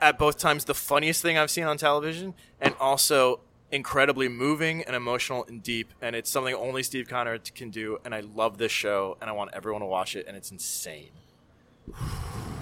at 0.00 0.18
both 0.18 0.38
times 0.38 0.64
the 0.64 0.74
funniest 0.74 1.22
thing 1.22 1.38
I've 1.38 1.50
seen 1.50 1.64
on 1.64 1.76
television 1.76 2.34
and 2.60 2.74
also 2.80 3.40
incredibly 3.72 4.28
moving 4.28 4.82
and 4.82 4.96
emotional 4.96 5.44
and 5.44 5.62
deep 5.62 5.92
and 6.00 6.16
it's 6.16 6.30
something 6.30 6.54
only 6.54 6.82
Steve 6.82 7.08
Conrad 7.08 7.54
can 7.54 7.70
do 7.70 7.98
and 8.04 8.14
I 8.14 8.20
love 8.20 8.58
this 8.58 8.72
show 8.72 9.16
and 9.20 9.30
I 9.30 9.32
want 9.32 9.50
everyone 9.52 9.80
to 9.82 9.86
watch 9.86 10.16
it 10.16 10.26
and 10.26 10.36
it's 10.36 10.50
insane. 10.50 11.10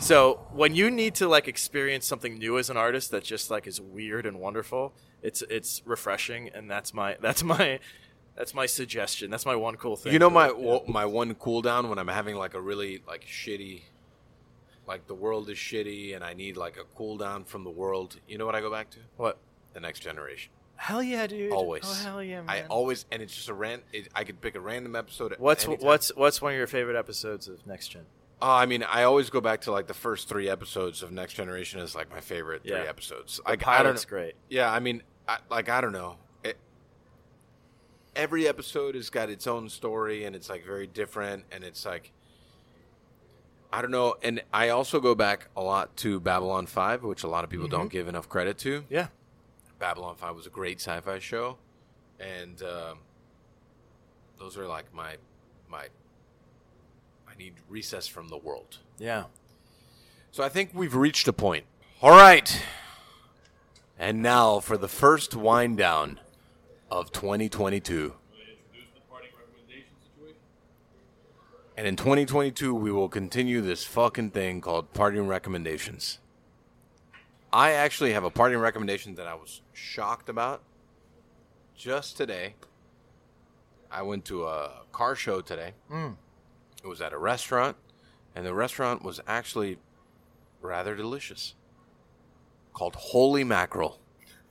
So, 0.00 0.46
when 0.52 0.76
you 0.76 0.90
need 0.90 1.16
to 1.16 1.28
like 1.28 1.48
experience 1.48 2.06
something 2.06 2.38
new 2.38 2.56
as 2.56 2.70
an 2.70 2.76
artist 2.76 3.10
that 3.10 3.24
just 3.24 3.50
like 3.50 3.66
is 3.66 3.80
weird 3.80 4.26
and 4.26 4.38
wonderful, 4.38 4.94
it's 5.22 5.42
it's 5.50 5.82
refreshing 5.84 6.50
and 6.54 6.70
that's 6.70 6.94
my 6.94 7.16
that's 7.20 7.42
my 7.42 7.80
that's 8.36 8.54
my 8.54 8.66
suggestion. 8.66 9.30
That's 9.30 9.44
my 9.44 9.56
one 9.56 9.76
cool 9.76 9.96
thing. 9.96 10.12
You 10.12 10.20
know 10.20 10.30
my 10.30 10.52
my 10.86 11.04
one 11.04 11.34
cool 11.34 11.62
down 11.62 11.88
when 11.88 11.98
I'm 11.98 12.08
having 12.08 12.36
like 12.36 12.54
a 12.54 12.60
really 12.60 13.02
like 13.08 13.24
shitty 13.26 13.82
like 14.88 15.06
the 15.06 15.14
world 15.14 15.48
is 15.50 15.56
shitty 15.58 16.16
and 16.16 16.24
I 16.24 16.34
need 16.34 16.56
like 16.56 16.76
a 16.78 16.84
cool 16.96 17.16
down 17.16 17.44
from 17.44 17.62
the 17.62 17.70
world. 17.70 18.16
You 18.26 18.38
know 18.38 18.46
what 18.46 18.54
I 18.54 18.60
go 18.60 18.70
back 18.70 18.90
to? 18.90 18.98
what? 19.16 19.38
The 19.74 19.80
next 19.80 20.00
generation. 20.00 20.50
Hell 20.76 21.02
yeah, 21.02 21.26
dude. 21.26 21.52
Always. 21.52 21.82
Oh 21.84 21.92
hell 21.92 22.22
yeah, 22.22 22.40
man. 22.40 22.48
I 22.48 22.66
always 22.68 23.04
and 23.12 23.20
it's 23.22 23.34
just 23.34 23.48
a 23.48 23.54
rant. 23.54 23.82
It, 23.92 24.08
I 24.14 24.24
could 24.24 24.40
pick 24.40 24.54
a 24.54 24.60
random 24.60 24.96
episode. 24.96 25.32
At 25.32 25.40
What's 25.40 25.66
any 25.66 25.76
time. 25.76 25.86
what's 25.86 26.16
what's 26.16 26.40
one 26.40 26.52
of 26.52 26.58
your 26.58 26.66
favorite 26.66 26.96
episodes 26.96 27.46
of 27.48 27.66
Next 27.66 27.88
Gen? 27.88 28.06
Oh, 28.40 28.48
I 28.50 28.66
mean, 28.66 28.84
I 28.84 29.02
always 29.02 29.30
go 29.30 29.40
back 29.40 29.62
to 29.62 29.72
like 29.72 29.88
the 29.88 29.94
first 29.94 30.28
three 30.28 30.48
episodes 30.48 31.02
of 31.02 31.10
Next 31.10 31.34
Generation 31.34 31.80
as 31.80 31.94
like 31.96 32.08
my 32.10 32.20
favorite 32.20 32.62
three 32.62 32.74
episodes. 32.76 33.40
The 33.44 33.50
Like 33.50 33.66
I 33.66 33.78
don't 33.78 33.86
pilot's 33.86 34.04
great. 34.04 34.34
Yeah, 34.48 34.72
I 34.72 34.78
mean, 34.78 35.02
I, 35.26 35.38
like 35.50 35.68
I 35.68 35.80
don't 35.80 35.92
know. 35.92 36.16
It, 36.44 36.56
every 38.14 38.46
episode 38.46 38.94
has 38.94 39.10
got 39.10 39.28
its 39.28 39.48
own 39.48 39.68
story, 39.68 40.24
and 40.24 40.36
it's 40.36 40.48
like 40.48 40.64
very 40.64 40.86
different, 40.86 41.44
and 41.50 41.64
it's 41.64 41.84
like 41.84 42.12
I 43.72 43.82
don't 43.82 43.90
know. 43.90 44.14
And 44.22 44.42
I 44.52 44.70
also 44.70 44.98
go 45.00 45.14
back 45.14 45.48
a 45.56 45.62
lot 45.62 45.94
to 45.98 46.20
Babylon 46.20 46.66
Five, 46.66 47.02
which 47.02 47.22
a 47.22 47.28
lot 47.28 47.44
of 47.44 47.50
people 47.50 47.66
Mm-hmm. 47.66 47.76
don't 47.76 47.90
give 47.90 48.08
enough 48.08 48.28
credit 48.28 48.56
to. 48.58 48.84
Yeah. 48.88 49.08
Babylon 49.78 50.16
Five 50.16 50.34
was 50.34 50.46
a 50.46 50.50
great 50.50 50.80
sci-fi 50.80 51.18
show, 51.18 51.58
and 52.18 52.60
um, 52.62 52.98
those 54.38 54.56
are 54.58 54.66
like 54.66 54.92
my 54.94 55.16
my. 55.68 55.86
I 57.30 57.36
need 57.38 57.54
recess 57.68 58.06
from 58.08 58.28
the 58.28 58.38
world. 58.38 58.78
Yeah. 58.98 59.24
So 60.32 60.42
I 60.42 60.48
think 60.48 60.70
we've 60.74 60.94
reached 60.96 61.28
a 61.28 61.32
point. 61.32 61.64
All 62.02 62.10
right. 62.10 62.62
And 63.98 64.22
now 64.22 64.60
for 64.60 64.76
the 64.76 64.88
first 64.88 65.34
wind 65.36 65.76
down 65.76 66.20
of 66.90 67.10
2022. 67.12 68.14
And 71.78 71.86
in 71.86 71.94
2022, 71.94 72.74
we 72.74 72.90
will 72.90 73.08
continue 73.08 73.60
this 73.60 73.84
fucking 73.84 74.32
thing 74.32 74.60
called 74.60 74.92
parting 74.94 75.28
recommendations. 75.28 76.18
I 77.52 77.70
actually 77.70 78.14
have 78.14 78.24
a 78.24 78.30
parting 78.30 78.58
recommendation 78.58 79.14
that 79.14 79.28
I 79.28 79.34
was 79.34 79.60
shocked 79.72 80.28
about 80.28 80.64
just 81.76 82.16
today. 82.16 82.56
I 83.92 84.02
went 84.02 84.24
to 84.24 84.46
a 84.46 84.70
car 84.90 85.14
show 85.14 85.40
today. 85.40 85.74
Mm. 85.88 86.16
It 86.82 86.88
was 86.88 87.00
at 87.00 87.12
a 87.12 87.16
restaurant, 87.16 87.76
and 88.34 88.44
the 88.44 88.54
restaurant 88.54 89.04
was 89.04 89.20
actually 89.28 89.78
rather 90.60 90.96
delicious. 90.96 91.54
Called 92.72 92.96
Holy 92.96 93.44
Mackerel 93.44 94.00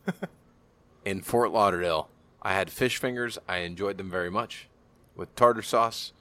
in 1.04 1.20
Fort 1.20 1.52
Lauderdale. 1.52 2.08
I 2.41 2.54
had 2.54 2.70
fish 2.70 2.99
fingers. 2.99 3.38
I 3.49 3.58
enjoyed 3.58 3.98
them 3.98 4.10
very 4.10 4.32
much 4.32 4.70
with 5.14 5.36
tartar 5.36 5.62
sauce. 5.62 6.14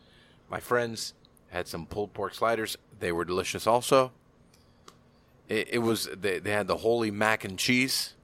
My 0.48 0.60
friends 0.60 1.14
had 1.48 1.68
some 1.68 1.86
pulled 1.86 2.14
pork 2.14 2.35
sliders. 2.35 2.77
They 2.98 3.12
were 3.12 3.24
delicious 3.24 3.66
also. 3.66 4.12
It, 5.48 5.68
it 5.73 5.78
was 5.78 6.09
they, 6.12 6.39
they 6.39 6.52
had 6.52 6.66
the 6.66 6.78
holy 6.78 7.10
mac 7.10 7.44
and 7.44 7.59
cheese, 7.59 8.14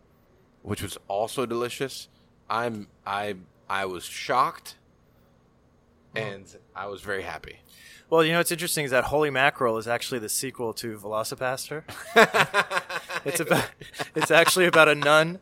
which 0.63 0.83
was 0.83 0.99
also 1.09 1.47
delicious. 1.47 2.09
I'm 2.51 2.89
I 3.07 3.37
I 3.69 3.87
was 3.87 4.05
shocked, 4.05 4.77
and 6.15 6.45
I 6.75 6.87
was 6.87 7.01
very 7.01 7.23
happy. 7.23 7.61
Well, 8.11 8.23
you 8.23 8.33
know 8.33 8.39
what's 8.39 8.53
interesting 8.53 8.85
is 8.85 8.91
that 8.91 9.05
Holy 9.05 9.31
Mackerel 9.31 9.79
is 9.79 9.89
actually 9.89 10.19
the 10.19 10.29
sequel 10.29 10.75
to 10.75 10.99
VelociPastor. 10.99 11.85
it's 13.25 13.41
about 13.41 13.71
it's 14.15 14.31
actually 14.31 14.67
about 14.67 14.89
a 14.89 14.95
nun 14.95 15.39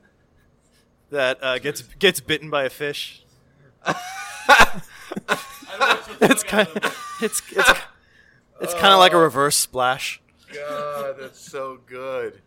that 1.11 1.43
uh, 1.43 1.59
gets 1.59 1.83
gets 1.99 2.21
bitten 2.21 2.49
by 2.49 2.65
a 2.65 2.71
fish. 2.71 3.25
it's 6.21 6.43
kind 6.43 6.69
it's 7.21 7.43
it's 7.53 7.73
it's 8.61 8.75
kind 8.75 8.93
of 8.93 8.99
like 8.99 9.13
a 9.13 9.19
reverse 9.19 9.57
splash. 9.57 10.21
God, 10.53 11.17
that's 11.19 11.41
so 11.41 11.79
good. 11.87 12.41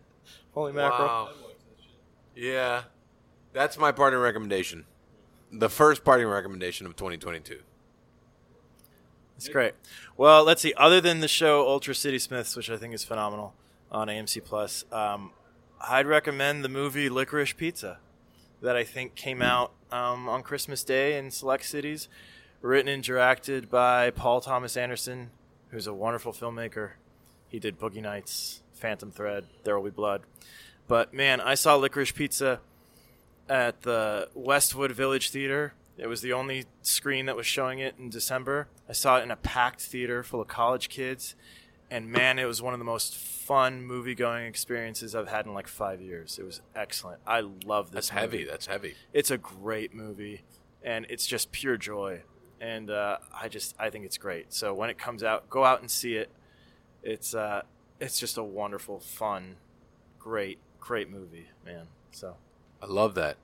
Holy 0.53 0.73
mackerel. 0.73 1.07
Wow. 1.07 1.29
Yeah, 2.35 2.83
that's 3.53 3.77
my 3.77 3.91
parting 3.91 4.19
recommendation. 4.19 4.85
The 5.51 5.69
first 5.69 6.03
parting 6.03 6.27
recommendation 6.27 6.85
of 6.87 6.95
2022. 6.95 7.59
It's 9.35 9.49
great. 9.49 9.73
Well, 10.15 10.43
let's 10.43 10.61
see. 10.61 10.73
Other 10.77 11.01
than 11.01 11.19
the 11.19 11.27
show 11.27 11.67
Ultra 11.67 11.93
City 11.93 12.19
Smiths, 12.19 12.55
which 12.55 12.69
I 12.69 12.77
think 12.77 12.93
is 12.93 13.03
phenomenal 13.03 13.53
on 13.91 14.07
AMC 14.07 14.43
Plus, 14.45 14.85
um, 14.91 15.31
I'd 15.81 16.07
recommend 16.07 16.63
the 16.63 16.69
movie 16.69 17.09
Licorice 17.09 17.55
Pizza, 17.55 17.99
that 18.61 18.75
I 18.75 18.83
think 18.83 19.15
came 19.15 19.41
out 19.41 19.73
um, 19.91 20.29
on 20.29 20.41
Christmas 20.43 20.83
Day 20.83 21.17
in 21.17 21.29
select 21.29 21.65
cities, 21.65 22.07
written 22.63 22.87
and 22.87 23.03
directed 23.03 23.69
by 23.69 24.09
Paul 24.09 24.39
Thomas 24.41 24.77
Anderson, 24.77 25.29
who's 25.69 25.85
a 25.85 25.93
wonderful 25.93 26.31
filmmaker. 26.31 26.91
He 27.49 27.59
did 27.59 27.77
Boogie 27.77 28.01
Nights, 28.01 28.63
Phantom 28.73 29.11
Thread, 29.11 29.45
There 29.63 29.77
Will 29.77 29.91
Be 29.91 29.95
Blood. 29.95 30.21
But 30.87 31.13
man, 31.13 31.41
I 31.41 31.55
saw 31.55 31.75
Licorice 31.75 32.15
Pizza 32.15 32.61
at 33.49 33.81
the 33.81 34.29
Westwood 34.33 34.93
Village 34.93 35.29
Theater. 35.29 35.73
It 35.97 36.07
was 36.07 36.21
the 36.21 36.31
only 36.31 36.65
screen 36.81 37.25
that 37.25 37.35
was 37.35 37.45
showing 37.45 37.79
it 37.79 37.95
in 37.99 38.09
December. 38.09 38.69
I 38.89 38.93
saw 38.93 39.17
it 39.17 39.23
in 39.23 39.29
a 39.29 39.35
packed 39.35 39.81
theater 39.81 40.23
full 40.23 40.41
of 40.41 40.47
college 40.47 40.87
kids, 40.87 41.35
and 41.91 42.09
man, 42.09 42.39
it 42.39 42.45
was 42.45 42.61
one 42.61 42.73
of 42.73 42.79
the 42.79 42.85
most 42.85 43.15
fun 43.15 43.83
movie 43.85 44.15
going 44.15 44.45
experiences 44.45 45.13
I've 45.13 45.27
had 45.27 45.45
in 45.45 45.53
like 45.53 45.67
five 45.67 46.01
years. 46.01 46.39
It 46.39 46.45
was 46.45 46.61
excellent. 46.73 47.19
I 47.27 47.41
love 47.41 47.91
this. 47.91 48.07
That's 48.07 48.09
heavy. 48.09 48.45
That's 48.45 48.67
heavy. 48.67 48.95
It's 49.11 49.31
a 49.31 49.37
great 49.37 49.93
movie, 49.93 50.43
and 50.81 51.05
it's 51.09 51.27
just 51.27 51.51
pure 51.51 51.75
joy. 51.75 52.21
And 52.63 52.89
uh, 52.89 53.17
I 53.37 53.49
just 53.49 53.75
I 53.77 53.89
think 53.89 54.05
it's 54.05 54.17
great. 54.17 54.53
So 54.53 54.73
when 54.73 54.89
it 54.89 54.97
comes 54.97 55.21
out, 55.21 55.49
go 55.49 55.65
out 55.65 55.81
and 55.81 55.91
see 55.91 56.15
it. 56.15 56.31
It's 57.03 57.35
uh, 57.35 57.63
it's 57.99 58.17
just 58.17 58.37
a 58.37 58.43
wonderful, 58.43 59.01
fun, 59.01 59.57
great, 60.17 60.59
great 60.79 61.09
movie, 61.09 61.47
man. 61.65 61.87
So 62.11 62.37
I 62.81 62.85
love 62.85 63.15
that. 63.15 63.35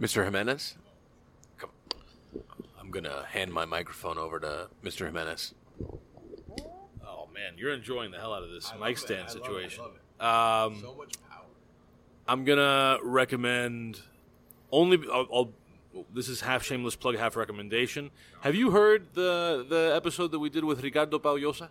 Mr. 0.00 0.22
Jimenez? 0.24 0.76
Come. 1.58 1.70
I'm 2.80 2.92
going 2.92 3.04
to 3.04 3.24
hand 3.28 3.52
my 3.52 3.64
microphone 3.64 4.18
over 4.18 4.38
to 4.38 4.68
Mr. 4.84 5.06
Jimenez. 5.06 5.54
Oh 7.04 7.28
man, 7.34 7.54
you're 7.56 7.72
enjoying 7.72 8.12
the 8.12 8.18
hell 8.18 8.32
out 8.32 8.44
of 8.44 8.50
this 8.50 8.72
mic 8.80 8.98
stand 8.98 9.30
situation. 9.30 9.82
Um, 10.20 10.78
so 10.80 10.94
much 10.96 11.14
power. 11.28 11.42
I'm 12.28 12.44
gonna 12.44 12.98
recommend 13.02 14.00
only. 14.70 15.00
I'll, 15.12 15.26
I'll, 15.32 15.52
this 16.12 16.28
is 16.28 16.40
half 16.40 16.62
shameless 16.62 16.96
plug, 16.96 17.16
half 17.16 17.36
recommendation. 17.36 18.10
Have 18.40 18.54
you 18.54 18.70
heard 18.70 19.14
the 19.14 19.64
the 19.68 19.92
episode 19.94 20.30
that 20.32 20.38
we 20.38 20.50
did 20.50 20.64
with 20.64 20.82
Ricardo 20.82 21.18
Pau-Llosa? 21.18 21.68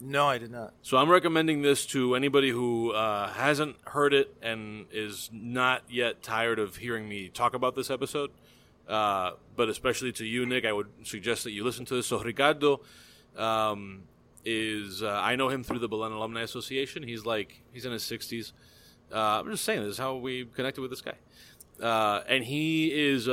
no, 0.00 0.28
I 0.28 0.38
did 0.38 0.50
not. 0.50 0.74
So 0.82 0.98
I'm 0.98 1.08
recommending 1.08 1.62
this 1.62 1.86
to 1.86 2.14
anybody 2.14 2.50
who 2.50 2.92
uh, 2.92 3.28
hasn't 3.32 3.76
heard 3.86 4.12
it 4.12 4.34
and 4.42 4.86
is 4.92 5.30
not 5.32 5.82
yet 5.88 6.22
tired 6.22 6.58
of 6.58 6.76
hearing 6.76 7.08
me 7.08 7.28
talk 7.28 7.54
about 7.54 7.74
this 7.74 7.90
episode. 7.90 8.30
Uh, 8.86 9.32
but 9.56 9.68
especially 9.68 10.12
to 10.12 10.24
you, 10.24 10.46
Nick, 10.46 10.64
I 10.64 10.72
would 10.72 10.88
suggest 11.04 11.44
that 11.44 11.52
you 11.52 11.64
listen 11.64 11.84
to 11.86 11.94
this. 11.94 12.06
So 12.06 12.22
Ricardo 12.22 12.80
um, 13.36 14.04
is 14.44 15.02
uh, 15.02 15.20
I 15.22 15.36
know 15.36 15.48
him 15.48 15.64
through 15.64 15.80
the 15.80 15.88
Belen 15.88 16.12
Alumni 16.12 16.42
Association. 16.42 17.02
He's 17.02 17.24
like 17.24 17.62
he's 17.72 17.84
in 17.84 17.92
his 17.92 18.04
60s. 18.04 18.52
Uh, 19.12 19.40
I'm 19.40 19.50
just 19.50 19.64
saying 19.64 19.82
this 19.82 19.92
is 19.92 19.98
how 19.98 20.16
we 20.16 20.44
connected 20.44 20.80
with 20.80 20.90
this 20.90 21.00
guy, 21.00 21.14
uh, 21.82 22.22
and 22.28 22.44
he 22.44 22.88
is 22.88 23.28
uh, 23.28 23.32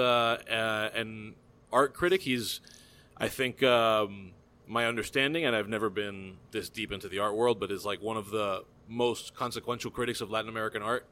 uh, 0.50 0.98
an 0.98 1.36
art 1.72 1.94
critic. 1.94 2.22
He's 2.22 2.62
I 3.18 3.28
think 3.28 3.64
um, 3.64 4.32
my 4.68 4.86
understanding, 4.86 5.46
and 5.46 5.56
I've 5.56 5.70
never 5.70 5.90
been 5.90 6.38
this 6.52 6.70
deep 6.70 6.92
into 6.92 7.08
the 7.08 7.20
art 7.20 7.36
world, 7.36 7.60
but 7.60 7.72
is 7.72 7.86
like 7.86 8.02
one 8.02 8.18
of 8.18 8.30
the 8.30 8.64
most 8.88 9.36
consequential 9.36 9.92
critics 9.92 10.22
of 10.22 10.30
Latin 10.30 10.50
American 10.50 10.82
art 10.82 11.08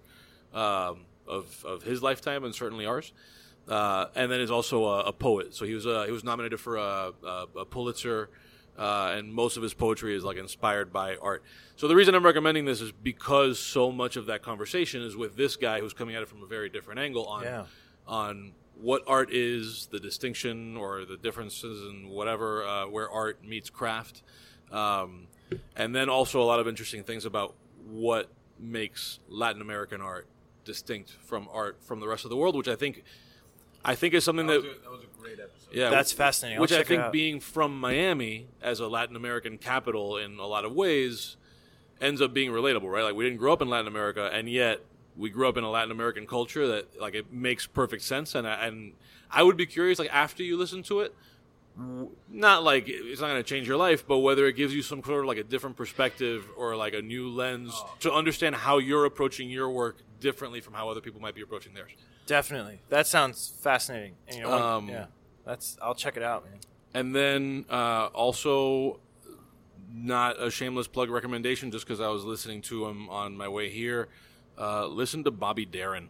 um, 0.54 1.06
of 1.28 1.64
of 1.66 1.84
his 1.84 2.02
lifetime, 2.02 2.44
and 2.44 2.54
certainly 2.54 2.86
ours. 2.86 3.14
Uh, 3.68 4.08
and 4.16 4.32
then 4.32 4.42
is 4.42 4.50
also 4.50 4.86
a, 4.86 5.00
a 5.02 5.14
poet. 5.14 5.54
So 5.54 5.66
he 5.66 5.76
was 5.76 5.86
uh, 5.86 6.04
he 6.06 6.12
was 6.12 6.24
nominated 6.24 6.60
for 6.60 6.78
a, 6.78 7.14
a, 7.24 7.48
a 7.60 7.66
Pulitzer, 7.66 8.30
uh, 8.78 9.14
and 9.16 9.34
most 9.34 9.58
of 9.58 9.64
his 9.64 9.74
poetry 9.74 10.16
is 10.16 10.24
like 10.24 10.38
inspired 10.38 10.92
by 10.94 11.16
art. 11.18 11.44
So 11.76 11.88
the 11.88 11.96
reason 11.96 12.16
I'm 12.16 12.26
recommending 12.26 12.66
this 12.66 12.82
is 12.82 12.92
because 12.92 13.60
so 13.60 13.92
much 13.92 14.16
of 14.16 14.26
that 14.28 14.42
conversation 14.44 15.02
is 15.02 15.16
with 15.16 15.36
this 15.36 15.56
guy 15.56 15.80
who's 15.80 15.94
coming 15.94 16.16
at 16.16 16.22
it 16.22 16.30
from 16.30 16.42
a 16.44 16.46
very 16.48 16.70
different 16.70 17.00
angle 17.00 17.26
on 17.26 17.44
Yeah. 17.44 17.66
on 18.08 18.54
what 18.76 19.04
art 19.06 19.32
is, 19.32 19.88
the 19.92 20.00
distinction 20.00 20.76
or 20.76 21.06
the 21.06 21.18
differences 21.18 21.82
and 21.84 22.10
whatever 22.10 22.66
uh, 22.66 22.88
where 22.88 23.10
art 23.10 23.44
meets 23.44 23.70
craft, 23.70 24.24
um, 24.72 25.28
and 25.76 25.94
then 25.96 26.10
also 26.10 26.42
a 26.42 26.46
lot 26.46 26.60
of 26.60 26.68
interesting 26.68 27.04
things 27.04 27.26
about 27.26 27.54
what 27.88 28.30
makes 28.60 29.20
Latin 29.30 29.62
American 29.62 30.02
art 30.02 30.28
distinct 30.66 31.12
from 31.12 31.48
art 31.52 31.78
from 31.84 32.00
the 32.00 32.08
rest 32.08 32.24
of 32.24 32.30
the 32.30 32.38
world, 32.38 32.56
which 32.56 32.68
I 32.68 32.76
think 32.76 33.04
I 33.84 33.96
think 33.96 34.14
is 34.14 34.24
something 34.24 34.48
that, 34.48 34.62
that 34.62 34.92
was 34.92 35.02
a 35.02 35.22
great 35.22 35.40
episode. 35.40 35.74
yeah, 35.74 35.90
That's 35.90 36.12
fascinating. 36.12 36.58
I'll 36.58 36.62
which 36.62 36.72
I 36.72 36.78
check 36.78 36.86
it 36.86 36.88
think 36.90 37.02
out. 37.02 37.12
being 37.12 37.40
from 37.40 37.80
Miami 37.80 38.48
as 38.62 38.80
a 38.80 38.88
Latin 38.88 39.16
American 39.16 39.58
capital 39.58 40.18
in 40.18 40.38
a 40.40 40.46
lot 40.46 40.66
of 40.66 40.74
ways 40.74 41.38
ends 42.00 42.22
up 42.22 42.34
being 42.34 42.52
relatable, 42.52 42.92
right? 42.92 43.04
Like 43.04 43.16
we 43.16 43.24
didn't 43.24 43.40
grow 43.40 43.54
up 43.54 43.62
in 43.62 43.70
Latin 43.70 43.88
America, 43.88 44.30
and 44.34 44.50
yet 44.50 44.82
we 45.16 45.30
grew 45.30 45.48
up 45.48 45.58
in 45.58 45.64
a 45.64 45.70
Latin 45.70 45.92
American 45.92 46.26
culture 46.26 46.68
that 46.68 47.00
like 47.00 47.16
it 47.16 47.32
makes 47.32 47.68
perfect 47.68 48.04
sense. 48.04 48.36
And 48.36 48.48
I, 48.48 48.66
and 48.66 48.94
I 49.30 49.44
would 49.44 49.58
be 49.58 49.66
curious, 49.66 50.00
like 50.00 50.14
after 50.14 50.44
you 50.44 50.58
listen 50.58 50.84
to 50.84 51.02
it, 51.02 51.16
not 52.30 52.64
like 52.64 52.86
it's 52.88 53.22
not 53.22 53.28
going 53.28 53.42
to 53.42 53.48
change 53.48 53.68
your 53.68 53.78
life, 53.78 54.06
but 54.06 54.20
whether 54.20 54.46
it 54.48 54.54
gives 54.54 54.74
you 54.74 54.82
some 54.82 55.04
sort 55.04 55.22
of 55.22 55.26
like 55.26 55.38
a 55.38 55.44
different 55.44 55.78
perspective 55.78 56.48
or 56.58 56.76
like 56.76 56.94
a 56.94 57.02
new 57.02 57.30
lens 57.30 57.72
oh. 57.74 57.96
to 58.02 58.12
understand 58.12 58.56
how 58.56 58.78
you're 58.78 59.06
approaching 59.06 59.50
your 59.50 59.70
work 59.70 59.98
differently 60.20 60.60
from 60.62 60.74
how 60.74 60.90
other 60.90 61.02
people 61.02 61.22
might 61.22 61.36
be 61.36 61.42
approaching 61.42 61.74
theirs. 61.74 61.92
Definitely. 62.32 62.80
That 62.88 63.08
sounds 63.08 63.52
fascinating. 63.62 64.16
And 64.30 64.38
you 64.38 64.44
know? 64.44 64.54
Um, 64.54 64.88
yeah, 64.88 65.08
that's. 65.46 65.78
I'll 65.82 65.96
check 65.96 66.16
it 66.16 66.24
out, 66.24 66.46
man. 66.46 66.60
And 66.94 67.14
then 67.14 67.66
uh, 67.70 68.06
also, 68.14 69.02
not 69.94 70.42
a 70.42 70.50
shameless 70.50 70.88
plug 70.88 71.10
recommendation, 71.10 71.72
just 71.72 71.86
because 71.86 72.00
I 72.00 72.08
was 72.08 72.24
listening 72.24 72.62
to 72.64 72.88
him 72.88 73.10
on 73.10 73.36
my 73.36 73.50
way 73.50 73.70
here. 73.70 74.08
Uh, 74.58 74.88
listen 74.88 75.26
to 75.26 75.32
Bobby 75.32 75.66
Darin. 75.66 76.08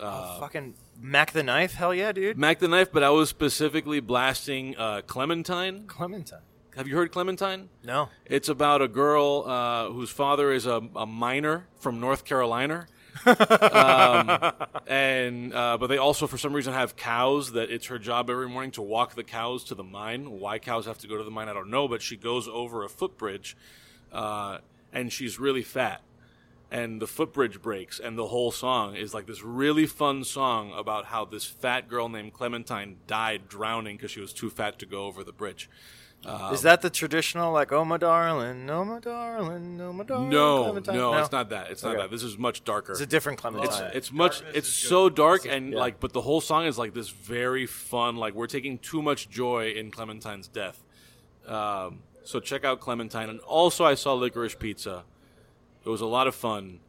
oh, 0.00 0.38
fucking 0.40 0.76
Mac 0.98 1.32
the 1.32 1.42
Knife. 1.42 1.74
Hell 1.74 1.94
yeah, 1.94 2.12
dude. 2.12 2.38
Mac 2.38 2.58
the 2.58 2.68
Knife, 2.68 2.90
but 2.90 3.02
I 3.02 3.10
was 3.10 3.28
specifically 3.28 4.00
blasting 4.00 4.74
uh, 4.78 5.02
Clementine. 5.06 5.86
Clementine. 5.86 6.40
Have 6.74 6.88
you 6.88 6.96
heard 6.96 7.12
Clementine? 7.12 7.68
No. 7.84 8.08
It's 8.24 8.48
about 8.48 8.80
a 8.80 8.88
girl 8.88 9.44
uh, 9.46 9.90
whose 9.90 10.08
father 10.08 10.52
is 10.52 10.64
a, 10.64 10.80
a 10.96 11.04
miner 11.04 11.68
from 11.78 12.00
North 12.00 12.24
Carolina. 12.24 12.86
Um, 13.26 14.52
and 14.86 15.54
uh, 15.54 15.76
but 15.78 15.86
they 15.88 15.98
also 15.98 16.26
for 16.26 16.38
some 16.38 16.52
reason 16.52 16.72
have 16.72 16.96
cows 16.96 17.52
that 17.52 17.70
it's 17.70 17.86
her 17.86 17.98
job 17.98 18.30
every 18.30 18.48
morning 18.48 18.70
to 18.72 18.82
walk 18.82 19.14
the 19.14 19.24
cows 19.24 19.64
to 19.64 19.74
the 19.74 19.84
mine. 19.84 20.30
Why 20.40 20.58
cows 20.58 20.86
have 20.86 20.98
to 20.98 21.06
go 21.08 21.16
to 21.16 21.24
the 21.24 21.30
mine, 21.30 21.48
I 21.48 21.52
don't 21.54 21.70
know. 21.70 21.88
But 21.88 22.02
she 22.02 22.16
goes 22.16 22.48
over 22.48 22.84
a 22.84 22.88
footbridge, 22.88 23.56
uh, 24.12 24.58
and 24.92 25.12
she's 25.12 25.38
really 25.38 25.62
fat. 25.62 26.02
and 26.70 27.00
the 27.00 27.06
footbridge 27.06 27.62
breaks, 27.62 28.00
and 28.00 28.18
the 28.18 28.26
whole 28.26 28.50
song 28.50 28.96
is 28.96 29.14
like 29.14 29.26
this 29.26 29.42
really 29.42 29.86
fun 29.86 30.24
song 30.24 30.72
about 30.76 31.06
how 31.06 31.24
this 31.24 31.44
fat 31.44 31.88
girl 31.88 32.08
named 32.08 32.32
Clementine 32.32 32.96
died 33.06 33.48
drowning 33.48 33.96
because 33.96 34.10
she 34.10 34.20
was 34.20 34.32
too 34.32 34.50
fat 34.50 34.78
to 34.80 34.86
go 34.86 35.04
over 35.06 35.22
the 35.22 35.32
bridge. 35.32 35.68
Is 36.52 36.62
that 36.62 36.82
the 36.82 36.90
traditional 36.90 37.52
like 37.52 37.72
"Oh 37.72 37.84
my 37.84 37.96
darling, 37.96 38.68
oh 38.70 38.84
my 38.84 38.98
darling, 38.98 39.80
oh 39.80 39.92
my 39.92 40.04
darling"? 40.04 40.28
No, 40.30 40.64
Clementine? 40.64 40.94
no, 40.96 41.14
it's 41.18 41.32
not 41.32 41.50
that. 41.50 41.70
It's 41.70 41.82
not 41.82 41.92
Okay. 41.92 42.02
that. 42.02 42.10
This 42.10 42.22
is 42.22 42.38
much 42.38 42.64
darker. 42.64 42.92
It's 42.92 43.00
a 43.00 43.06
different 43.06 43.38
Clementine. 43.38 43.90
it's 43.94 44.10
much 44.12 44.42
it's 44.54 44.68
so 44.68 45.08
dark 45.08 45.44
and 45.46 45.72
yeah. 45.72 45.78
like 45.78 46.00
but 46.00 46.12
the 46.12 46.20
whole 46.22 46.40
song 46.40 46.66
is 46.66 46.78
like 46.78 46.94
this 46.94 47.08
very 47.10 47.66
fun 47.66 48.16
like 48.16 48.34
we're 48.34 48.46
taking 48.46 48.78
too 48.78 49.02
much 49.02 49.28
joy 49.28 49.70
in 49.70 49.90
Clementine's 49.90 50.48
death. 50.48 50.82
Um, 51.46 52.00
so 52.24 52.40
check 52.40 52.64
out 52.64 52.80
Clementine 52.80 53.28
and 53.28 53.40
also 53.40 53.84
I 53.84 53.94
saw 53.94 54.14
Licorice 54.14 54.58
Pizza. 54.58 55.04
It 55.84 55.88
was 55.88 56.00
a 56.00 56.06
lot 56.06 56.26
of 56.26 56.34
fun 56.34 56.80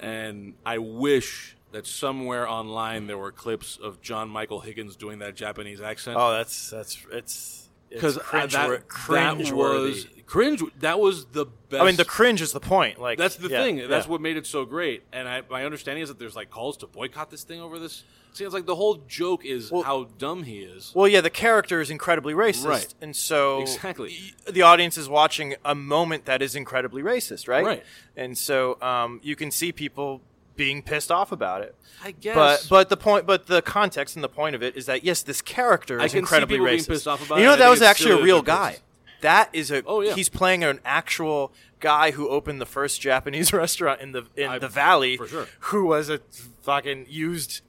and 0.00 0.54
I 0.64 0.78
wish 0.78 1.56
that 1.72 1.86
somewhere 1.86 2.48
online 2.48 3.06
there 3.06 3.18
were 3.18 3.32
clips 3.32 3.76
of 3.76 4.00
John 4.00 4.30
Michael 4.30 4.60
Higgins 4.60 4.96
doing 4.96 5.18
that 5.18 5.34
Japanese 5.36 5.82
accent 5.82 6.16
oh, 6.18 6.32
that's 6.32 6.70
that's 6.70 7.04
it's 7.12 7.67
because 7.90 8.18
cringe, 8.18 8.52
that, 8.52 8.68
that 9.08 9.38
was 9.38 10.06
cringe 10.26 10.62
that 10.80 11.00
was 11.00 11.24
the 11.26 11.46
best 11.46 11.82
I 11.82 11.86
mean, 11.86 11.96
the 11.96 12.04
cringe 12.04 12.42
is 12.42 12.52
the 12.52 12.60
point. 12.60 13.00
Like 13.00 13.18
that's 13.18 13.36
the 13.36 13.48
yeah, 13.48 13.62
thing. 13.62 13.76
That's 13.88 14.06
yeah. 14.06 14.12
what 14.12 14.20
made 14.20 14.36
it 14.36 14.46
so 14.46 14.64
great. 14.64 15.02
And 15.12 15.28
I, 15.28 15.42
my 15.48 15.64
understanding 15.64 16.02
is 16.02 16.08
that 16.08 16.18
there's 16.18 16.36
like 16.36 16.50
calls 16.50 16.76
to 16.78 16.86
boycott 16.86 17.30
this 17.30 17.44
thing 17.44 17.60
over 17.60 17.78
this. 17.78 18.04
Seems 18.32 18.52
like 18.52 18.66
the 18.66 18.76
whole 18.76 18.96
joke 19.08 19.44
is 19.44 19.70
Well- 19.70 19.82
how 19.82 20.04
dumb 20.18 20.42
he 20.44 20.58
is. 20.58 20.92
Well, 20.94 21.08
yeah, 21.08 21.22
the 21.22 21.30
character 21.30 21.80
is 21.80 21.90
incredibly 21.90 22.34
racist, 22.34 22.66
Right. 22.66 22.94
and 23.00 23.16
so 23.16 23.62
Exactly. 23.62 24.34
the 24.48 24.62
audience 24.62 24.98
is 24.98 25.08
watching 25.08 25.56
a 25.64 25.74
moment 25.74 26.26
that 26.26 26.42
is 26.42 26.54
incredibly 26.54 27.02
racist, 27.02 27.48
right? 27.48 27.64
Right. 27.64 27.84
And 28.16 28.36
so 28.36 28.80
um, 28.82 29.20
you 29.24 29.34
can 29.34 29.50
see 29.50 29.72
people 29.72 30.20
being 30.58 30.82
pissed 30.82 31.10
off 31.10 31.32
about 31.32 31.62
it. 31.62 31.74
I 32.04 32.10
guess. 32.10 32.34
But 32.34 32.66
but 32.68 32.88
the 32.90 32.96
point, 32.98 33.24
but 33.26 33.46
the 33.46 33.62
context 33.62 34.14
and 34.16 34.22
the 34.22 34.28
point 34.28 34.54
of 34.54 34.62
it 34.62 34.76
is 34.76 34.84
that 34.84 35.02
yes, 35.04 35.22
this 35.22 35.40
character 35.40 35.98
is 36.02 36.12
incredibly 36.14 36.58
being 36.58 36.68
racist. 36.80 36.88
pissed 36.88 37.08
off 37.08 37.24
about 37.24 37.38
you 37.38 37.44
know 37.44 37.52
and 37.54 37.62
I 37.62 37.64
that 37.66 37.70
was 37.70 37.80
actually 37.80 38.20
a 38.20 38.22
real 38.22 38.42
guy. 38.42 38.72
pissed. 38.72 38.82
That 39.22 39.48
is 39.52 39.70
a. 39.72 39.82
Oh, 39.84 40.00
yeah. 40.02 40.14
He's 40.14 40.28
playing 40.28 40.62
an 40.62 40.78
actual 40.84 41.52
guy 41.80 42.10
who 42.12 42.28
opened 42.28 42.60
the 42.60 42.66
first 42.66 43.00
Japanese 43.00 43.52
restaurant 43.64 44.00
in 44.00 44.12
the 44.12 44.26
in 44.36 44.48
I- 44.50 44.58
the 44.58 44.68
valley. 44.68 45.16
for 45.16 45.26
sure. 45.26 45.46
Who 45.60 45.86
was 45.86 46.10
a 46.10 46.20
fucking 46.62 47.06
used. 47.08 47.62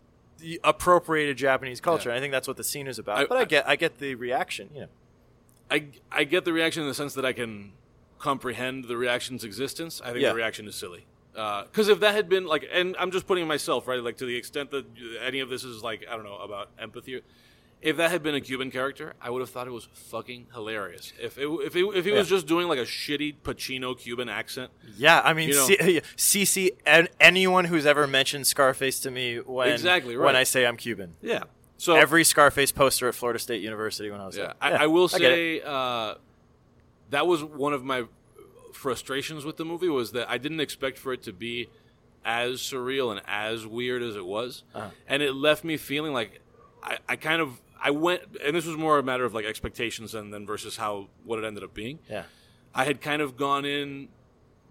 Appropriated 0.64 1.36
Japanese 1.38 1.82
culture. 1.82 2.10
Yeah. 2.10 2.16
I 2.16 2.20
think 2.22 2.32
that's 2.32 2.48
what 2.48 2.56
the 2.58 2.64
scene 2.64 2.88
is 2.88 2.98
about. 2.98 3.18
I- 3.18 3.26
but 3.26 3.38
I 3.38 3.42
I- 3.42 3.46
get, 3.46 3.68
I 3.68 3.76
get 3.76 3.98
the 4.00 4.16
reaction. 4.16 4.70
You 4.74 4.82
know, 4.82 4.88
I, 5.70 5.86
I 6.12 6.24
get 6.24 6.46
the 6.46 6.54
reaction 6.54 6.82
in 6.84 6.88
the 6.88 6.94
sense 6.96 7.14
that 7.16 7.26
I 7.26 7.34
can 7.34 7.74
comprehend 8.20 8.86
the 8.86 8.96
reaction's 8.98 9.44
existence. 9.44 10.02
I 10.04 10.08
think 10.12 10.20
Yeah. 10.22 10.30
the 10.30 10.36
reaction 10.36 10.68
is 10.68 10.76
silly. 10.76 11.06
Because 11.72 11.88
if 11.90 12.00
that 12.02 12.14
had 12.16 12.28
been 12.30 12.46
like, 12.46 12.68
and 12.72 12.96
I'm 13.00 13.12
just 13.12 13.28
putting 13.28 13.48
myself 13.48 13.88
right, 13.88 14.02
like 14.04 14.18
to 14.18 14.26
the 14.26 14.36
extent 14.36 14.72
that 14.72 14.86
any 15.26 15.40
of 15.40 15.50
this 15.50 15.64
is 15.64 15.82
like, 15.84 16.06
I 16.10 16.16
don't 16.16 16.26
know 16.26 16.38
about 16.38 16.70
empathy. 16.80 17.22
If 17.82 17.96
that 17.96 18.12
had 18.12 18.22
been 18.24 18.36
a 18.36 18.42
Cuban 18.42 18.72
character, 18.72 19.14
I 19.22 19.30
would 19.30 19.40
have 19.40 19.50
thought 19.50 19.66
it 19.66 19.72
was 19.72 19.88
fucking 19.94 20.48
hilarious. 20.54 21.14
If 21.18 21.38
it, 21.38 21.48
if 21.48 21.76
it, 21.78 21.86
if 21.96 22.04
he 22.04 22.12
was 22.12 22.28
just 22.28 22.46
doing 22.46 22.68
like 22.68 22.78
a 22.80 22.84
shitty 22.84 23.36
Pacino 23.42 23.98
Cuban 23.98 24.28
accent, 24.28 24.72
Yeah, 24.98 25.22
I 25.24 25.34
mean, 25.34 25.48
You 25.50 25.56
know- 25.56 25.66
C- 25.66 26.02
CC, 26.44 26.70
and 26.86 27.08
anyone 27.22 27.64
who's 27.66 27.86
ever 27.86 28.06
mentioned 28.06 28.48
Scarface 28.48 29.00
to 29.02 29.12
me 29.12 29.38
when 29.38 29.70
Exactly, 29.70 30.18
right. 30.18 30.26
when 30.26 30.36
I 30.36 30.44
say 30.44 30.66
I'm 30.66 30.76
Cuban. 30.76 31.16
yeah. 31.22 31.44
So 31.78 31.96
Every 31.96 32.26
Scarface 32.26 32.74
poster 32.74 33.08
at 33.08 33.16
Florida 33.16 33.40
State 33.40 33.62
University 33.62 34.12
when 34.12 34.20
I 34.20 34.26
was 34.26 34.36
Yeah, 34.36 34.48
there. 34.48 34.56
I, 34.60 34.84
I 34.84 34.88
will 34.88 35.08
say 35.08 35.62
uh, 35.62 36.16
that 37.12 37.26
was 37.26 37.42
one 37.42 37.72
of 37.72 37.86
my 37.86 38.04
frustrations 38.74 39.46
with 39.46 39.58
the 39.58 39.66
movie 39.66 39.90
was 39.90 40.12
that 40.14 40.30
I 40.30 40.38
didn't 40.38 40.60
expect 40.60 40.98
for 40.98 41.14
it 41.14 41.24
to 41.24 41.34
be 41.34 41.68
as 42.26 42.60
surreal 42.60 43.12
and 43.12 43.22
as 43.28 43.66
weird 43.66 44.02
as 44.04 44.16
it 44.16 44.26
was, 44.26 44.64
Uh-huh. 44.76 44.90
and 45.08 45.22
it 45.24 45.34
left 45.34 45.64
me 45.64 45.78
feeling 45.78 46.14
like 46.14 46.42
I, 46.84 46.98
I 47.08 47.16
kind 47.16 47.42
of 47.42 47.62
I 47.82 47.92
went, 47.92 48.24
and 48.46 48.56
this 48.56 48.66
was 48.66 48.76
more 48.76 49.00
a 49.00 49.04
matter 49.04 49.24
of 49.24 49.34
like 49.34 49.46
expectations 49.46 50.14
and 50.14 50.34
then 50.34 50.46
versus 50.46 50.76
how 50.78 51.08
what 51.24 51.40
it 51.40 51.46
ended 51.46 51.64
up 51.64 51.74
being. 51.74 52.00
Yeah. 52.10 52.24
I 52.76 52.84
had 52.84 53.00
kind 53.02 53.22
of 53.22 53.38
gone 53.38 53.64
in 53.66 54.10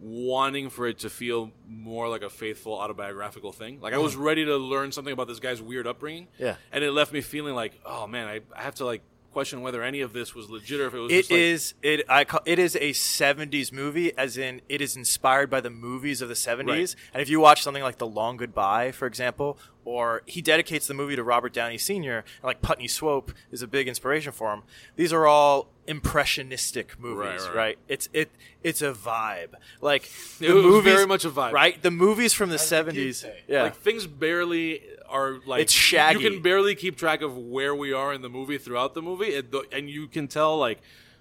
wanting 0.01 0.71
for 0.71 0.87
it 0.87 0.99
to 1.01 1.11
feel 1.11 1.51
more 1.69 2.09
like 2.09 2.23
a 2.23 2.31
faithful 2.31 2.73
autobiographical 2.75 3.51
thing. 3.53 3.81
Like 3.81 3.95
I 3.95 3.99
was 3.99 4.15
ready 4.15 4.45
to 4.45 4.57
learn 4.57 4.93
something 4.93 5.13
about 5.13 5.27
this 5.27 5.41
guy's 5.41 5.61
weird 5.61 5.87
upbringing. 5.87 6.25
Mm-hmm. 6.35 6.43
Yeah. 6.45 6.57
And 6.71 6.85
it 6.85 6.93
left 6.93 7.13
me 7.13 7.21
feeling 7.21 7.55
like, 7.55 7.81
oh 7.85 8.07
man, 8.07 8.29
I, 8.29 8.41
I 8.55 8.63
have 8.63 8.77
to 8.77 8.85
like 8.85 9.03
question 9.33 9.61
whether 9.61 9.83
any 9.83 10.01
of 10.01 10.13
this 10.13 10.35
was 10.35 10.49
legit 10.51 10.81
or 10.81 10.87
if 10.87 10.95
it 10.95 10.99
was 10.99 11.13
It 11.13 11.17
just 11.19 11.31
like, 11.31 11.39
is 11.41 11.75
it 11.83 12.05
I 12.09 12.25
call, 12.25 12.41
it 12.45 12.59
is 12.59 12.75
a 12.77 12.91
70s 12.93 13.73
movie 13.73 14.17
as 14.17 14.37
in 14.39 14.61
it 14.69 14.81
is 14.81 14.97
inspired 14.97 15.51
by 15.51 15.61
the 15.61 15.71
movies 15.71 16.21
of 16.23 16.29
the 16.29 16.35
70s 16.35 16.67
Right. 16.67 16.95
and 17.13 17.23
if 17.23 17.29
you 17.29 17.39
watch 17.41 17.63
something 17.63 17.83
like 17.83 17.99
The 17.99 18.07
Long 18.07 18.37
Goodbye 18.37 18.91
for 18.93 19.07
example 19.07 19.59
or 19.89 20.23
he 20.27 20.43
dedicates 20.43 20.87
the 20.87 20.95
movie 20.95 21.17
to 21.17 21.23
Robert 21.23 21.53
Downey 21.53 21.79
Sr. 21.79 22.25
like 22.43 22.61
Putney 22.61 22.89
Swope 22.89 23.33
is 23.51 23.63
a 23.63 23.67
big 23.67 23.89
inspiration 23.89 24.33
for 24.33 24.53
him 24.53 24.63
these 24.97 25.13
are 25.13 25.27
all 25.27 25.69
impressionistic 25.87 26.99
movies 26.99 27.19
Right, 27.19 27.39
right, 27.41 27.47
right, 27.49 27.55
right. 27.57 27.79
it's 27.89 28.09
it 28.13 28.31
it's 28.63 28.83
a 28.83 28.93
vibe 28.93 29.55
like 29.81 30.05
It 30.41 30.49
the 30.49 30.55
was 30.55 30.65
movies 30.65 30.93
very 30.93 31.07
much 31.07 31.25
a 31.25 31.31
vibe. 31.31 31.53
right 31.53 31.81
the 31.83 31.91
movies 31.91 32.33
from 32.35 32.49
the 32.51 32.57
As 32.57 32.69
the 32.69 32.85
kids 32.93 33.23
70s 33.25 33.33
yeah 33.47 33.63
like 33.65 33.77
things 33.77 34.07
barely 34.07 34.83
are 35.09 35.39
like 35.47 35.63
It's 35.63 35.73
shaggy. 35.73 36.23
You 36.23 36.31
can 36.31 36.43
barely 36.43 36.75
keep 36.75 36.97
track 36.97 37.23
of 37.23 37.37
where 37.37 37.75
we 37.75 37.93
are 37.95 38.13
in 38.13 38.21
the 38.21 38.29
movie 38.29 38.59
throughout 38.59 38.93
the 38.93 39.01
movie, 39.01 39.35
and, 39.37 39.51
the, 39.51 39.65
and 39.73 39.89
you 39.89 40.07
can 40.07 40.29
tell 40.29 40.59
like 40.59 40.81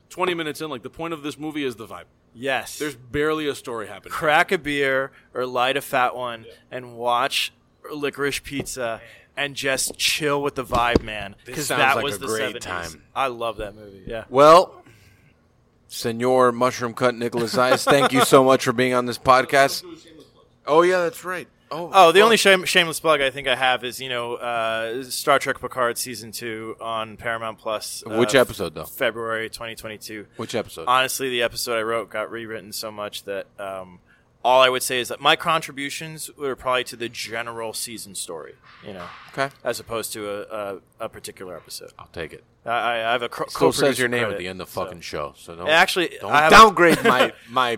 twenty 0.10 0.34
minutes 0.34 0.60
in, 0.60 0.70
like 0.70 0.84
the 0.84 0.90
point 0.90 1.14
of 1.14 1.24
this 1.24 1.38
movie 1.40 1.64
is 1.64 1.78
the 1.78 1.88
vibe. 1.88 2.04
yes 2.34 2.78
There's 2.80 2.96
barely 2.96 3.48
a 3.48 3.56
story 3.56 3.88
happening. 3.88 4.12
crack 4.12 4.52
a 4.52 4.58
beer 4.58 5.12
or 5.34 5.46
light 5.46 5.78
a 5.78 5.82
fat 5.82 6.18
one 6.18 6.46
and 6.70 6.98
watch 6.98 7.54
licorice 7.94 8.40
pizza 8.40 9.02
and 9.36 9.56
just 9.56 9.98
chill 9.98 10.42
with 10.42 10.56
the 10.56 10.64
vibe 10.66 11.04
man 11.04 11.36
because 11.46 11.68
sounds 11.68 11.80
that 11.80 11.96
like 11.96 12.04
was 12.04 12.16
a 12.16 12.20
the 12.20 12.28
great 12.28 12.56
70s. 12.56 12.60
time. 12.62 13.04
i 13.16 13.28
love 13.28 13.58
that 13.58 13.76
movie 13.76 14.04
yeah 14.08 14.24
Well, 14.30 14.84
Senor 15.88 16.52
Mushroom 16.52 16.94
Cut 16.94 17.16
Nicholas 17.16 17.58
Eyes, 17.58 17.84
thank 17.86 18.12
you 18.12 18.22
so 18.26 18.44
much 18.44 18.66
for 18.66 18.74
being 18.74 18.94
on 18.94 19.06
this 19.06 19.18
podcast. 19.18 19.84
Oh 20.66 20.82
yeah, 20.82 21.00
that's 21.04 21.24
right. 21.24 21.48
Oh, 21.72 21.90
oh 21.94 22.12
the 22.12 22.22
only 22.22 22.38
shame, 22.38 22.64
shameless 22.64 23.02
plug 23.02 23.20
i 23.20 23.30
think 23.30 23.46
i 23.46 23.54
have 23.54 23.84
is 23.84 24.00
you 24.00 24.08
know 24.08 24.36
uh, 24.36 25.04
star 25.04 25.38
trek 25.38 25.60
picard 25.60 25.98
season 25.98 26.32
2 26.32 26.78
on 26.80 27.18
paramount 27.18 27.58
plus 27.58 28.06
uh, 28.10 28.16
Which 28.18 28.36
episode, 28.36 28.74
though? 28.74 28.86
february 28.86 29.50
2022 29.50 30.28
Which 30.38 30.56
episode? 30.56 30.86
honestly 30.88 31.30
the 31.30 31.42
episode 31.42 31.78
i 31.78 31.82
wrote 31.82 32.10
got 32.10 32.32
rewritten 32.32 32.72
so 32.72 32.90
much 32.90 33.24
that 33.26 33.48
um, 33.60 34.00
all 34.48 34.62
i 34.62 34.70
would 34.70 34.84
say 34.84 34.98
is 35.00 35.08
that 35.12 35.20
my 35.20 35.36
contributions 35.36 36.30
were 36.38 36.56
probably 36.56 36.84
to 36.84 36.96
the 36.96 37.10
general 37.10 37.72
season 37.74 38.14
story 38.16 38.54
you 38.86 38.94
know 38.94 39.06
okay, 39.34 39.50
as 39.64 39.80
opposed 39.80 40.14
to 40.14 40.20
a, 40.30 40.42
a, 40.62 41.06
a 41.06 41.10
particular 41.10 41.56
episode 41.56 41.92
I'll 42.00 42.10
take 42.22 42.32
it. 42.34 42.44
I, 42.66 42.96
I 43.10 43.12
have 43.16 43.22
a 43.22 43.30
co- 43.30 43.46
Still 43.48 43.72
says 43.72 43.98
your 44.00 44.08
co-producer 44.08 44.08
name 44.10 44.24
at 44.24 44.26
credit, 44.28 44.40
the 44.40 44.48
end 44.50 44.62
of 44.62 44.68
the 44.68 44.74
so- 44.74 44.84
fucking 44.84 45.02
show, 45.02 45.34
so 45.38 45.56
don't 45.56 45.70
Actually, 45.70 46.10
don't 46.22 46.32
I 46.32 46.42
have 46.44 46.52
a- 46.52 46.56
downgrade 46.56 47.04
my 47.04 47.34
my 47.50 47.78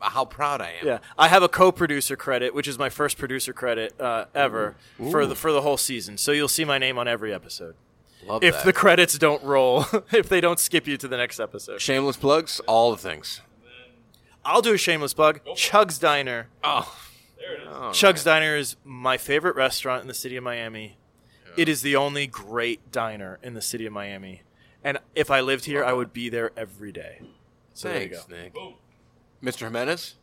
how 0.00 0.24
proud 0.26 0.60
I 0.60 0.72
am. 0.80 0.86
Yeah, 0.86 0.98
I 1.18 1.28
have 1.28 1.42
a 1.42 1.48
co-producer 1.48 2.16
credit, 2.16 2.54
which 2.54 2.68
is 2.68 2.78
my 2.78 2.90
first 2.90 3.16
producer 3.18 3.52
credit 3.54 3.98
uh, 4.00 4.26
ever 4.34 4.76
for 5.10 5.24
the 5.26 5.34
for 5.34 5.52
the 5.52 5.62
whole 5.62 5.78
season. 5.78 6.18
So 6.18 6.32
you'll 6.32 6.48
see 6.58 6.64
my 6.66 6.78
name 6.78 6.98
on 6.98 7.08
every 7.08 7.32
episode. 7.32 7.74
Love 8.26 8.42
If 8.44 8.54
that. 8.56 8.64
the 8.66 8.72
credits 8.72 9.16
don't 9.18 9.42
roll, 9.42 9.84
if 10.12 10.28
they 10.28 10.40
don't 10.40 10.58
skip 10.60 10.86
you 10.86 10.96
to 10.98 11.08
the 11.08 11.16
next 11.16 11.40
episode, 11.40 11.80
Shameless 11.80 12.16
plugs, 12.18 12.60
all 12.66 12.90
the 12.90 12.98
things. 12.98 13.40
I'll 14.46 14.62
do 14.62 14.72
a 14.74 14.78
shameless 14.78 15.12
plug. 15.12 15.40
Chug's 15.56 15.98
Diner. 15.98 16.48
Oh, 16.62 16.96
There 17.36 17.54
it 17.56 17.62
is. 17.62 17.68
All 17.68 17.92
Chug's 17.92 18.22
Diner 18.24 18.56
is 18.56 18.76
my 18.84 19.16
favorite 19.18 19.56
restaurant 19.56 20.02
in 20.02 20.08
the 20.08 20.14
city 20.14 20.36
of 20.36 20.44
Miami. 20.44 20.96
It 21.56 21.68
is 21.68 21.82
the 21.82 21.96
only 21.96 22.26
great 22.26 22.92
diner 22.92 23.38
in 23.42 23.54
the 23.54 23.62
city 23.62 23.86
of 23.86 23.92
Miami, 23.92 24.42
and 24.84 24.98
if 25.14 25.30
I 25.30 25.40
lived 25.40 25.64
here, 25.64 25.82
I 25.82 25.94
would 25.94 26.12
be 26.12 26.28
there 26.28 26.52
every 26.56 26.92
day. 26.92 27.22
So 27.72 27.90
thanks, 27.90 28.24
there 28.24 28.38
you 28.38 28.52
Nick. 29.42 29.54
Mr. 29.54 29.60
Jimenez. 29.62 30.16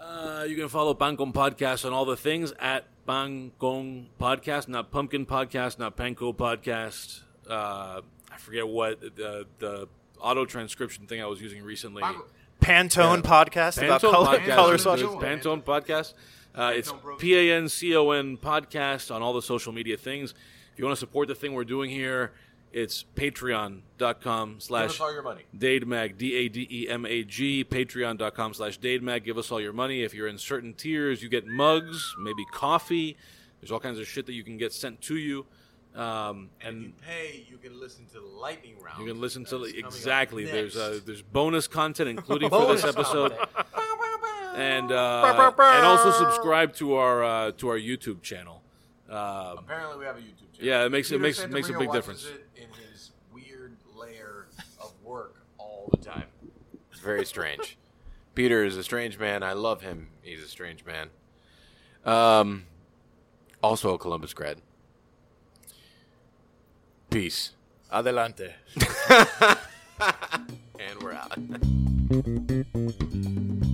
Uh, 0.00 0.44
you 0.46 0.54
can 0.56 0.68
follow 0.68 0.94
Pancon 0.94 1.32
Podcast 1.32 1.84
on 1.84 1.92
all 1.92 2.04
the 2.04 2.16
things 2.16 2.52
at 2.60 2.84
Pancon 3.08 4.06
Podcast, 4.20 4.68
not 4.68 4.90
Pumpkin 4.90 5.24
Podcast, 5.26 5.78
not 5.78 5.96
Panko 5.96 6.36
Podcast. 6.36 7.20
Uh, 7.48 8.02
I 8.30 8.36
forget 8.38 8.68
what 8.68 9.00
the, 9.00 9.46
the 9.58 9.88
auto 10.20 10.44
transcription 10.44 11.06
thing 11.06 11.22
I 11.22 11.26
was 11.26 11.40
using 11.40 11.62
recently. 11.62 12.02
go. 12.02 12.24
Pantone 12.66 13.22
podcast 13.22 13.80
about 13.80 14.00
color, 14.00 14.40
Podcast. 14.40 14.54
color 14.56 14.74
It's 14.74 14.82
swatches. 14.82 15.06
Pantone 15.06 15.62
Podcast. 15.62 16.14
Uh, 16.52 16.72
it's 16.74 16.92
P 17.18 17.36
A 17.36 17.56
N 17.56 17.68
C 17.68 17.94
O 17.94 18.10
N 18.10 18.36
Podcast 18.36 19.14
on 19.14 19.22
all 19.22 19.32
the 19.32 19.42
social 19.42 19.72
media 19.72 19.96
things. 19.96 20.34
If 20.72 20.78
you 20.80 20.84
want 20.84 20.96
to 20.96 20.98
support 20.98 21.28
the 21.28 21.36
thing 21.36 21.52
we're 21.54 21.62
doing 21.62 21.90
here, 21.90 22.32
it's 22.72 23.04
patreon.com 23.14 24.56
slash 24.58 24.98
all 25.00 25.12
your 25.12 25.22
money. 25.22 25.42
Dademag, 25.56 26.18
D 26.18 26.34
A 26.34 26.48
D 26.48 26.66
E 26.68 26.88
M 26.88 27.06
A 27.06 27.22
G, 27.22 27.64
patreon.com 27.64 28.54
slash 28.54 28.80
Dademag. 28.80 29.22
Give 29.22 29.38
us 29.38 29.52
all 29.52 29.60
your 29.60 29.72
money. 29.72 30.02
If 30.02 30.12
you're 30.12 30.26
in 30.26 30.36
certain 30.36 30.74
tiers, 30.74 31.22
you 31.22 31.28
get 31.28 31.46
mugs, 31.46 32.16
maybe 32.18 32.44
coffee. 32.52 33.16
There's 33.60 33.70
all 33.70 33.78
kinds 33.80 34.00
of 34.00 34.08
shit 34.08 34.26
that 34.26 34.32
you 34.32 34.42
can 34.42 34.56
get 34.56 34.72
sent 34.72 35.00
to 35.02 35.16
you. 35.16 35.46
Um, 35.96 36.50
and 36.60 36.92
pay, 37.00 37.46
you 37.48 37.56
can 37.56 37.80
listen 37.80 38.04
to 38.08 38.20
the 38.20 38.26
lightning 38.26 38.74
round. 38.82 39.00
you 39.00 39.06
can 39.10 39.20
listen 39.20 39.44
to 39.46 39.62
exactly. 39.64 40.44
There's 40.44 40.76
uh, 40.76 41.00
there's 41.04 41.22
bonus 41.22 41.66
content, 41.68 42.10
including 42.10 42.50
for 42.50 42.66
this 42.66 42.84
episode. 42.84 43.32
and 44.54 44.92
uh, 44.92 45.52
and 45.58 45.86
also 45.86 46.10
subscribe 46.10 46.74
to 46.74 46.94
our 46.94 47.24
uh, 47.24 47.52
to 47.52 47.68
our 47.68 47.78
YouTube 47.78 48.20
channel. 48.22 48.62
Uh, 49.10 49.54
Apparently, 49.58 49.98
we 49.98 50.04
have 50.04 50.16
a 50.16 50.20
YouTube 50.20 50.52
channel. 50.52 50.60
Yeah, 50.68 50.84
it 50.84 50.90
makes- 50.92 51.08
it 51.10 51.14
Peter 51.14 51.22
makes- 51.22 51.46
makes 51.48 51.68
a 51.70 51.78
big 51.78 51.92
difference. 51.92 52.26
It 52.26 52.46
in 52.56 52.68
his 52.90 53.12
weird 53.32 53.76
layer 53.94 54.48
of 54.82 54.92
work 55.02 55.36
all 55.58 55.88
the 55.92 55.98
time. 56.04 56.24
It's 56.90 57.00
very 57.00 57.24
strange. 57.24 57.78
Peter 58.34 58.64
is 58.64 58.76
a 58.76 58.82
strange 58.82 59.18
man. 59.18 59.42
I 59.42 59.52
love 59.54 59.80
him. 59.80 60.08
He's 60.22 60.42
a 60.42 60.48
strange 60.48 60.84
man. 60.84 61.08
Um, 62.04 62.64
also 63.62 63.94
a 63.94 63.98
Columbus 63.98 64.34
grad. 64.34 64.60
Peace. 67.16 67.52
Adelante. 67.90 68.56
And 70.78 71.02
we're 71.02 71.14
out. 71.14 71.32